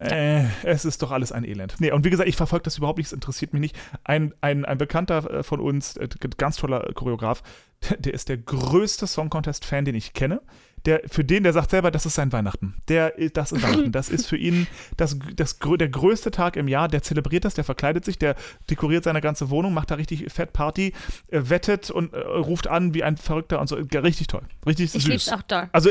Äh, 0.00 0.44
es 0.62 0.84
ist 0.84 1.02
doch 1.02 1.10
alles 1.10 1.30
ein 1.30 1.44
Elend. 1.44 1.74
Nee, 1.78 1.92
und 1.92 2.04
wie 2.04 2.10
gesagt, 2.10 2.28
ich 2.28 2.36
verfolge 2.36 2.62
das 2.64 2.78
überhaupt 2.78 2.98
nicht, 2.98 3.08
es 3.08 3.12
interessiert 3.12 3.52
mich 3.52 3.60
nicht. 3.60 3.76
Ein, 4.02 4.32
ein, 4.40 4.64
ein 4.64 4.78
Bekannter 4.78 5.30
äh, 5.30 5.42
von 5.42 5.60
uns, 5.60 5.96
äh, 5.96 6.08
ganz 6.38 6.56
toller 6.56 6.90
Choreograf, 6.94 7.42
der, 7.98 8.14
ist 8.14 8.28
der 8.28 8.38
größte 8.38 9.06
Song 9.06 9.28
Contest-Fan, 9.30 9.84
den 9.84 9.94
ich 9.94 10.12
kenne. 10.14 10.40
Der, 10.86 11.02
für 11.06 11.24
den, 11.24 11.42
der 11.42 11.52
sagt 11.52 11.70
selber, 11.70 11.90
das 11.90 12.06
ist 12.06 12.14
sein 12.14 12.32
Weihnachten. 12.32 12.76
Der, 12.88 13.12
das 13.34 13.52
ist 13.52 13.62
Weihnachten. 13.62 13.92
Das 13.92 14.08
ist 14.08 14.26
für 14.26 14.38
ihn 14.38 14.66
das, 14.96 15.18
das, 15.36 15.58
der 15.58 15.88
größte 15.90 16.30
Tag 16.30 16.56
im 16.56 16.68
Jahr. 16.68 16.88
Der 16.88 17.02
zelebriert 17.02 17.44
das, 17.44 17.52
der 17.52 17.64
verkleidet 17.64 18.04
sich, 18.06 18.18
der 18.18 18.34
dekoriert 18.70 19.04
seine 19.04 19.20
ganze 19.20 19.50
Wohnung, 19.50 19.74
macht 19.74 19.90
da 19.90 19.96
richtig 19.96 20.32
fett 20.32 20.54
Party, 20.54 20.94
äh, 21.28 21.42
wettet 21.44 21.90
und 21.90 22.14
äh, 22.14 22.18
ruft 22.20 22.66
an 22.68 22.94
wie 22.94 23.02
ein 23.02 23.18
Verrückter 23.18 23.60
und 23.60 23.66
so. 23.66 23.76
Richtig 23.76 24.28
toll. 24.28 24.42
Richtig 24.66 24.94
Ich 24.94 25.02
süß. 25.02 25.06
lieb's 25.08 25.28
auch 25.30 25.42
doll. 25.42 25.68
Also 25.72 25.90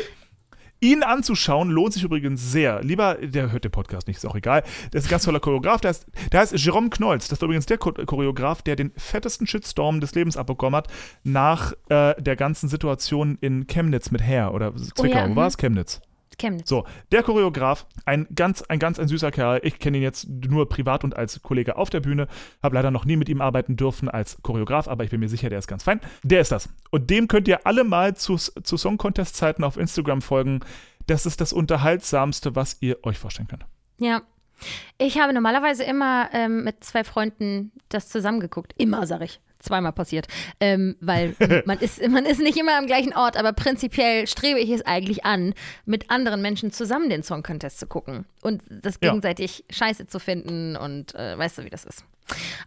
ihn 0.80 1.04
anzuschauen 1.04 1.70
lohnt 1.70 1.94
sich 1.94 2.04
übrigens 2.04 2.52
sehr. 2.52 2.82
Lieber, 2.82 3.16
der 3.16 3.52
hört 3.52 3.64
den 3.64 3.72
Podcast 3.72 4.08
nicht, 4.08 4.18
ist 4.18 4.26
auch 4.26 4.36
egal. 4.36 4.64
Der 4.94 5.00
ist 5.00 5.08
ein 5.08 5.10
ganz 5.10 5.24
toller 5.24 5.40
Choreograf. 5.40 5.82
Der 5.82 5.90
heißt, 5.90 6.08
der 6.32 6.40
heißt 6.42 6.58
Jerome 6.58 6.90
Knolz. 6.90 7.28
Das 7.28 7.38
ist 7.40 7.44
übrigens 7.44 7.66
der 7.66 7.78
Cho- 7.78 8.06
Choreograf, 8.06 8.62
der 8.62 8.76
den 8.76 8.92
fettesten 8.98 9.48
Shitstorm 9.48 10.00
des 10.00 10.16
Lebens 10.16 10.38
abbekommen 10.38 10.78
hat 10.78 10.88
nach 11.24 11.74
äh, 11.90 12.22
der 12.22 12.36
ganzen 12.36 12.70
Situation 12.70 13.38
in 13.42 13.68
Chemnitz 13.68 14.12
mit 14.12 14.22
Hair 14.22 14.54
oder 14.54 14.76
Zwickau. 14.76 15.18
ja, 15.18 15.30
Wo 15.30 15.36
war 15.36 15.44
mhm. 15.44 15.48
es? 15.48 15.58
Chemnitz. 15.58 16.02
Chemnitz. 16.40 16.68
So, 16.68 16.86
der 17.12 17.24
Choreograf, 17.24 17.86
ein 18.06 18.28
ganz, 18.34 18.64
ein 18.64 18.80
ganz 18.80 19.00
ein 19.00 19.08
süßer 19.08 19.32
Kerl. 19.32 19.60
Ich 19.64 19.78
kenne 19.78 19.98
ihn 19.98 20.04
jetzt 20.04 20.28
nur 20.28 20.68
privat 20.68 21.04
und 21.04 21.16
als 21.16 21.42
Kollege 21.44 21.78
auf 21.78 21.90
der 21.90 22.00
Bühne. 22.00 22.28
Habe 22.64 22.76
leider 22.76 22.90
noch 22.90 23.06
nie 23.06 23.16
mit 23.16 23.30
ihm 23.30 23.42
arbeiten 23.42 23.76
dürfen 23.76 24.10
als 24.10 24.42
Choreograf, 24.42 24.88
aber 24.88 25.04
ich 25.04 25.12
bin 25.12 25.20
mir 25.20 25.30
sicher, 25.30 25.50
der 25.50 25.60
ist 25.60 25.68
ganz 25.68 25.84
fein. 25.84 26.02
Der 26.24 26.42
ist 26.42 26.52
das. 26.52 26.70
Und 26.90 27.10
dem 27.10 27.28
könnt 27.28 27.48
ihr 27.48 27.68
alle 27.68 27.84
mal 27.84 28.16
zu, 28.16 28.38
zu 28.38 28.78
Song 28.78 28.98
Contest 28.98 29.36
Zeiten 29.36 29.64
auf 29.64 29.78
Instagram 29.78 30.22
folgen. 30.22 30.62
Das 31.06 31.26
ist 31.26 31.42
das 31.42 31.54
unterhaltsamste, 31.54 32.56
was 32.56 32.78
ihr 32.82 32.98
euch 33.04 33.20
vorstellen 33.20 33.48
könnt. 33.48 33.66
Ja. 34.00 34.22
Ich 34.98 35.20
habe 35.20 35.34
normalerweise 35.34 35.86
immer 35.86 36.30
ähm, 36.34 36.66
mit 36.66 36.84
zwei 36.84 37.06
Freunden 37.06 37.72
das 37.88 38.10
zusammengeguckt. 38.10 38.74
Immer, 38.78 39.08
sag 39.08 39.22
ich. 39.22 39.40
Zweimal 39.60 39.92
passiert. 39.92 40.28
Ähm, 40.60 40.96
weil 41.02 41.36
man 41.66 41.78
ist, 41.80 42.02
man 42.08 42.26
ist 42.26 42.40
nicht 42.42 42.58
immer 42.58 42.78
am 42.78 42.86
gleichen 42.88 43.14
Ort, 43.14 43.38
aber 43.38 43.54
prinzipiell 43.54 44.26
strebe 44.28 44.60
ich 44.60 44.70
es 44.70 44.86
eigentlich 44.86 45.26
an, 45.26 45.54
mit 45.86 46.10
anderen 46.10 46.42
Menschen 46.42 46.72
zusammen 46.72 47.10
den 47.10 47.24
Song 47.24 47.44
Contest 47.44 47.80
zu 47.80 47.88
gucken 47.88 48.26
und 48.42 48.62
das 48.70 48.96
Ja. 49.02 49.10
gegenseitig 49.10 49.66
scheiße 49.70 50.08
zu 50.08 50.20
finden 50.20 50.76
und 50.78 51.14
äh, 51.16 51.38
weißt 51.38 51.58
du, 51.58 51.66
wie 51.66 51.70
das 51.70 51.84
ist. 51.86 52.04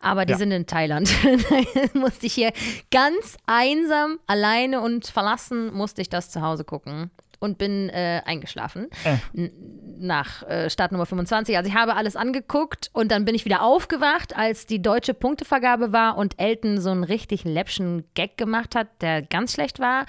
Aber 0.00 0.26
die 0.26 0.32
Ja. 0.32 0.38
sind 0.38 0.50
in 0.52 0.66
Thailand. 0.66 1.08
Da 1.94 1.98
musste 1.98 2.26
ich 2.26 2.34
hier 2.34 2.52
ganz 2.90 3.36
einsam, 3.46 4.18
alleine 4.26 4.80
und 4.80 5.06
verlassen, 5.06 5.72
musste 5.72 6.02
ich 6.02 6.08
das 6.08 6.30
zu 6.30 6.42
Hause 6.42 6.64
gucken 6.64 7.10
und 7.42 7.58
bin 7.58 7.88
äh, 7.90 8.22
eingeschlafen. 8.24 8.88
Äh. 9.04 9.50
Nach 9.98 10.42
äh, 10.48 10.70
Startnummer 10.70 11.06
25. 11.06 11.56
Also 11.56 11.68
ich 11.68 11.76
habe 11.76 11.94
alles 11.96 12.16
angeguckt 12.16 12.90
und 12.92 13.10
dann 13.10 13.24
bin 13.24 13.34
ich 13.34 13.44
wieder 13.44 13.62
aufgewacht, 13.62 14.36
als 14.36 14.66
die 14.66 14.80
deutsche 14.80 15.12
Punktevergabe 15.14 15.92
war 15.92 16.16
und 16.16 16.38
Elton 16.40 16.80
so 16.80 16.90
einen 16.90 17.04
richtig 17.04 17.44
läppschen 17.44 18.04
Gag 18.14 18.36
gemacht 18.36 18.74
hat, 18.74 18.88
der 19.02 19.22
ganz 19.22 19.52
schlecht 19.54 19.78
war. 19.80 20.06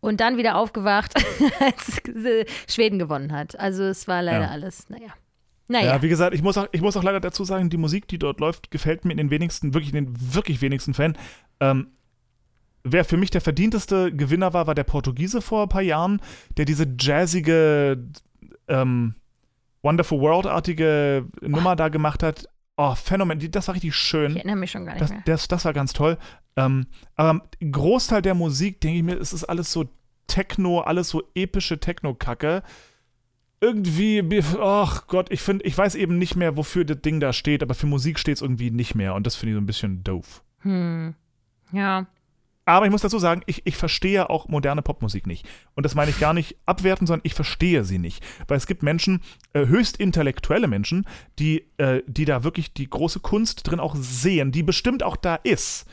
Und 0.00 0.20
dann 0.20 0.36
wieder 0.36 0.56
aufgewacht, 0.56 1.14
als 1.60 2.02
Schweden 2.68 2.98
gewonnen 2.98 3.32
hat. 3.32 3.58
Also 3.58 3.84
es 3.84 4.08
war 4.08 4.20
leider 4.22 4.42
Ja. 4.46 4.50
alles, 4.50 4.88
naja. 4.90 5.06
Ja, 5.06 5.80
Naja. 5.80 6.02
wie 6.02 6.08
gesagt, 6.08 6.34
ich 6.34 6.42
muss, 6.42 6.58
auch, 6.58 6.66
ich 6.72 6.80
muss 6.82 6.96
auch 6.96 7.04
leider 7.04 7.20
dazu 7.20 7.44
sagen, 7.44 7.70
die 7.70 7.76
Musik, 7.76 8.08
die 8.08 8.18
dort 8.18 8.40
läuft, 8.40 8.70
gefällt 8.70 9.04
mir 9.04 9.12
in 9.12 9.16
den 9.18 9.30
wenigsten, 9.30 9.72
wirklich 9.74 9.94
in 9.94 10.04
den 10.04 10.34
wirklich 10.34 10.60
wenigsten 10.60 10.92
Fällen. 10.92 11.16
Ähm, 11.60 11.92
wer 12.84 13.04
für 13.04 13.16
mich 13.16 13.30
der 13.30 13.40
verdienteste 13.40 14.12
Gewinner 14.12 14.52
war, 14.52 14.66
war 14.66 14.74
der 14.74 14.84
Portugiese 14.84 15.40
vor 15.40 15.64
ein 15.64 15.68
paar 15.68 15.82
Jahren, 15.82 16.20
der 16.56 16.64
diese 16.64 16.86
jazzige, 16.98 18.04
ähm, 18.68 19.14
Wonderful 19.82 20.20
World-artige 20.20 21.26
Nummer 21.40 21.74
da 21.74 21.88
gemacht 21.88 22.22
hat. 22.22 22.48
Oh, 22.76 22.94
Phänomen, 22.94 23.38
das 23.50 23.66
war 23.68 23.74
richtig 23.74 23.94
schön. 23.94 24.30
ich 24.32 24.36
erinnere 24.38 24.56
mich 24.56 24.70
schon 24.70 24.86
gar 24.86 24.92
nicht 24.92 25.02
Das, 25.02 25.10
mehr. 25.10 25.22
das, 25.24 25.48
das 25.48 25.64
war 25.64 25.72
ganz 25.72 25.92
toll. 25.92 26.18
Ähm, 26.56 26.86
aber 27.16 27.42
Großteil 27.60 28.22
der 28.22 28.34
Musik, 28.34 28.80
denke 28.80 28.98
ich 28.98 29.04
mir, 29.04 29.14
es 29.18 29.32
ist 29.32 29.44
alles 29.44 29.72
so 29.72 29.86
Techno, 30.28 30.80
alles 30.80 31.08
so 31.08 31.22
epische 31.34 31.78
Techno-Kacke. 31.80 32.62
Irgendwie, 33.60 34.22
ach 34.60 35.06
Gott, 35.06 35.30
ich 35.30 35.40
finde, 35.40 35.64
ich 35.64 35.76
weiß 35.76 35.94
eben 35.94 36.18
nicht 36.18 36.34
mehr, 36.34 36.56
wofür 36.56 36.84
das 36.84 37.00
Ding 37.00 37.20
da 37.20 37.32
steht, 37.32 37.62
aber 37.62 37.74
für 37.74 37.86
Musik 37.86 38.18
steht 38.18 38.36
es 38.36 38.42
irgendwie 38.42 38.70
nicht 38.70 38.94
mehr 38.94 39.14
und 39.14 39.26
das 39.26 39.36
finde 39.36 39.52
ich 39.52 39.56
so 39.56 39.60
ein 39.60 39.66
bisschen 39.66 40.02
doof. 40.02 40.42
Hm. 40.60 41.14
Ja. 41.72 42.06
Aber 42.64 42.86
ich 42.86 42.92
muss 42.92 43.02
dazu 43.02 43.18
sagen, 43.18 43.42
ich, 43.46 43.62
ich 43.66 43.76
verstehe 43.76 44.30
auch 44.30 44.48
moderne 44.48 44.82
Popmusik 44.82 45.26
nicht. 45.26 45.48
Und 45.74 45.84
das 45.84 45.94
meine 45.94 46.10
ich 46.10 46.20
gar 46.20 46.32
nicht 46.32 46.56
abwerten, 46.64 47.06
sondern 47.06 47.24
ich 47.24 47.34
verstehe 47.34 47.84
sie 47.84 47.98
nicht. 47.98 48.24
Weil 48.46 48.56
es 48.56 48.68
gibt 48.68 48.82
Menschen, 48.84 49.20
äh, 49.52 49.66
höchst 49.66 49.96
intellektuelle 49.96 50.68
Menschen, 50.68 51.06
die, 51.38 51.66
äh, 51.78 52.02
die 52.06 52.24
da 52.24 52.44
wirklich 52.44 52.72
die 52.72 52.88
große 52.88 53.20
Kunst 53.20 53.68
drin 53.68 53.80
auch 53.80 53.96
sehen, 53.96 54.52
die 54.52 54.62
bestimmt 54.62 55.02
auch 55.02 55.16
da 55.16 55.34
ist. 55.36 55.86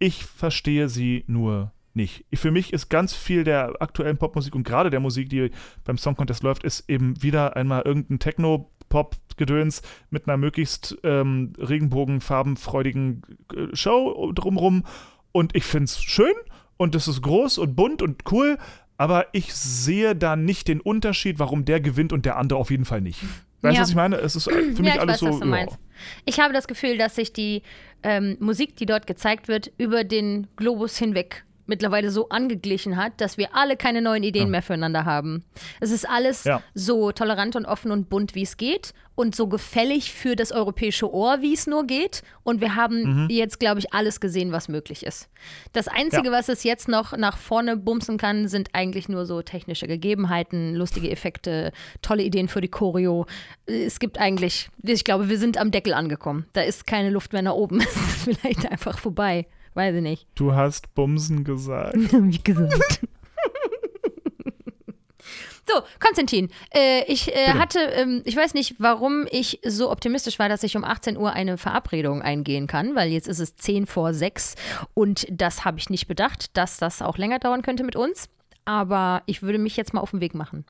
Ich 0.00 0.24
verstehe 0.24 0.88
sie 0.88 1.24
nur 1.28 1.72
nicht. 1.94 2.24
Ich, 2.30 2.40
für 2.40 2.50
mich 2.50 2.72
ist 2.72 2.88
ganz 2.88 3.14
viel 3.14 3.44
der 3.44 3.80
aktuellen 3.80 4.16
Popmusik 4.16 4.54
und 4.54 4.64
gerade 4.64 4.90
der 4.90 5.00
Musik, 5.00 5.28
die 5.28 5.50
beim 5.84 5.98
Song 5.98 6.16
Contest 6.16 6.42
läuft, 6.42 6.64
ist 6.64 6.88
eben 6.88 7.22
wieder 7.22 7.56
einmal 7.56 7.82
irgendein 7.82 8.18
Techno-Pop-Gedöns 8.18 9.82
mit 10.10 10.26
einer 10.26 10.36
möglichst 10.36 10.98
ähm, 11.04 11.52
regenbogenfarbenfreudigen 11.58 13.22
äh, 13.54 13.76
Show 13.76 14.32
drumrum. 14.32 14.84
Und 15.32 15.54
ich 15.54 15.64
finde 15.64 15.84
es 15.84 16.00
schön 16.02 16.32
und 16.76 16.94
es 16.94 17.08
ist 17.08 17.22
groß 17.22 17.58
und 17.58 17.76
bunt 17.76 18.02
und 18.02 18.22
cool, 18.32 18.58
aber 18.96 19.26
ich 19.32 19.54
sehe 19.54 20.14
da 20.16 20.36
nicht 20.36 20.68
den 20.68 20.80
Unterschied, 20.80 21.38
warum 21.38 21.64
der 21.64 21.80
gewinnt 21.80 22.12
und 22.12 22.26
der 22.26 22.36
andere 22.36 22.58
auf 22.58 22.70
jeden 22.70 22.84
Fall 22.84 23.00
nicht. 23.00 23.20
Weißt 23.62 23.74
du, 23.74 23.76
Ja. 23.76 23.82
was 23.82 23.88
ich 23.90 23.94
meine? 23.94 24.16
Es 24.16 24.36
ist 24.36 24.46
äh, 24.46 24.72
für 24.74 24.82
mich 24.82 24.88
ja, 24.88 24.94
ich 24.94 25.00
alles 25.00 25.22
weiß, 25.22 25.34
so. 25.38 25.40
was 25.50 25.66
du. 25.66 25.76
Ich 26.24 26.40
habe 26.40 26.52
das 26.54 26.66
Gefühl, 26.66 26.96
dass 26.98 27.14
sich 27.14 27.32
die 27.32 27.62
ähm, 28.02 28.36
Musik, 28.40 28.76
die 28.76 28.86
dort 28.86 29.06
gezeigt 29.06 29.48
wird, 29.48 29.70
über 29.78 30.04
den 30.04 30.46
Globus 30.56 30.96
hinweg 30.96 31.44
mittlerweile 31.66 32.10
so 32.10 32.30
angeglichen 32.30 32.96
hat, 32.96 33.20
dass 33.20 33.38
wir 33.38 33.54
alle 33.54 33.76
keine 33.76 34.02
neuen 34.02 34.24
Ideen 34.24 34.46
Ja. 34.46 34.50
mehr 34.50 34.62
füreinander 34.62 35.04
haben. 35.04 35.44
Es 35.78 35.92
ist 35.92 36.08
alles 36.08 36.42
Ja. 36.44 36.62
so 36.74 37.12
tolerant 37.12 37.54
und 37.54 37.64
offen 37.64 37.92
und 37.92 38.08
bunt, 38.08 38.34
wie 38.34 38.42
es 38.42 38.56
geht 38.56 38.92
und 39.20 39.36
so 39.36 39.46
gefällig 39.46 40.12
für 40.12 40.34
das 40.34 40.50
europäische 40.50 41.12
Ohr, 41.12 41.42
wie 41.42 41.52
es 41.52 41.66
nur 41.66 41.86
geht. 41.86 42.22
Und 42.42 42.60
wir 42.62 42.74
haben 42.74 43.26
jetzt, 43.30 43.60
glaube 43.60 43.78
ich, 43.80 43.92
alles 43.92 44.18
gesehen, 44.20 44.50
was 44.50 44.68
möglich 44.68 45.04
ist. 45.04 45.28
Das 45.72 45.88
Einzige, 45.88 46.28
Ja. 46.28 46.32
was 46.32 46.48
es 46.48 46.64
jetzt 46.64 46.88
noch 46.88 47.16
nach 47.16 47.36
vorne 47.36 47.76
bumsen 47.76 48.16
kann, 48.16 48.48
sind 48.48 48.70
eigentlich 48.72 49.08
nur 49.10 49.26
so 49.26 49.42
technische 49.42 49.86
Gegebenheiten, 49.86 50.74
lustige 50.74 51.10
Effekte, 51.10 51.72
tolle 52.02 52.22
Ideen 52.22 52.48
für 52.48 52.60
die 52.62 52.68
Choreo. 52.68 53.26
Es 53.66 53.98
gibt 54.00 54.18
eigentlich, 54.18 54.70
ich 54.82 55.04
glaube, 55.04 55.28
wir 55.28 55.38
sind 55.38 55.58
am 55.58 55.70
Deckel 55.70 55.92
angekommen. 55.92 56.46
Da 56.54 56.62
ist 56.62 56.86
keine 56.86 57.10
Luft 57.10 57.32
mehr 57.34 57.42
nach 57.42 57.52
oben. 57.54 57.80
Es 57.90 57.96
ist 57.96 58.24
vielleicht 58.24 58.70
einfach 58.70 58.98
vorbei. 58.98 59.46
Weiß 59.74 59.94
ich 59.94 60.02
nicht. 60.02 60.26
Du 60.34 60.54
hast 60.54 60.94
Bumsen 60.94 61.44
gesagt. 61.44 61.94
Wie 62.12 62.42
gesagt. 62.42 63.00
So, 65.72 65.82
Konstantin, 66.00 66.50
äh, 66.74 67.04
ich 67.04 67.34
äh, 67.34 67.52
hatte, 67.54 67.78
ähm, 67.78 68.22
ich 68.24 68.34
weiß 68.34 68.54
nicht, 68.54 68.76
warum 68.78 69.26
ich 69.30 69.60
so 69.64 69.90
optimistisch 69.90 70.38
war, 70.38 70.48
dass 70.48 70.62
ich 70.62 70.76
um 70.76 70.84
18 70.84 71.16
Uhr 71.16 71.32
eine 71.32 71.58
Verabredung 71.58 72.22
eingehen 72.22 72.66
kann, 72.66 72.96
weil 72.96 73.10
jetzt 73.10 73.28
ist 73.28 73.38
es 73.38 73.56
10 73.56 73.86
vor 73.86 74.12
6 74.12 74.56
und 74.94 75.26
das 75.30 75.64
habe 75.64 75.78
ich 75.78 75.90
nicht 75.90 76.08
bedacht, 76.08 76.56
dass 76.56 76.78
das 76.78 77.02
auch 77.02 77.18
länger 77.18 77.38
dauern 77.38 77.62
könnte 77.62 77.84
mit 77.84 77.94
uns. 77.94 78.28
Aber 78.64 79.22
ich 79.26 79.42
würde 79.42 79.58
mich 79.58 79.76
jetzt 79.76 79.94
mal 79.94 80.00
auf 80.00 80.10
den 80.10 80.20
Weg 80.20 80.34
machen. 80.34 80.64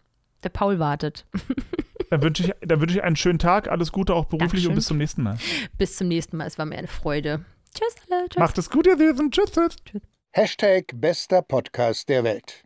Der 0.44 0.48
Paul 0.48 0.78
wartet. 0.78 1.26
Dann 2.10 2.22
wünsche 2.24 2.42
ich, 2.42 2.52
dann 2.60 2.80
wünsche 2.80 2.96
ich 2.96 3.04
einen 3.04 3.14
schönen 3.14 3.38
Tag, 3.38 3.68
alles 3.68 3.92
Gute 3.92 4.14
auch 4.14 4.24
beruflich 4.24 4.64
Dankeschön. 4.64 4.70
und 4.70 4.74
bis 4.74 4.86
zum 4.86 4.98
nächsten 4.98 5.22
Mal. 5.22 5.38
Bis 5.78 5.96
zum 5.96 6.08
nächsten 6.08 6.36
Mal. 6.38 6.46
Es 6.48 6.58
war 6.58 6.66
mir 6.66 6.76
eine 6.76 6.88
Freude. 6.88 7.44
Tschüss 7.72 7.94
alle. 8.10 8.28
Tschüss. 8.28 8.40
Macht 8.40 8.58
es 8.58 8.68
gut, 8.68 8.88
ihr 8.88 8.98
Süßen. 8.98 9.30
Tschüss. 9.30 9.52
tschüss. 9.52 10.02
Hashtag 10.32 10.86
bester 10.94 11.40
Podcast 11.40 12.08
der 12.08 12.24
Welt. 12.24 12.64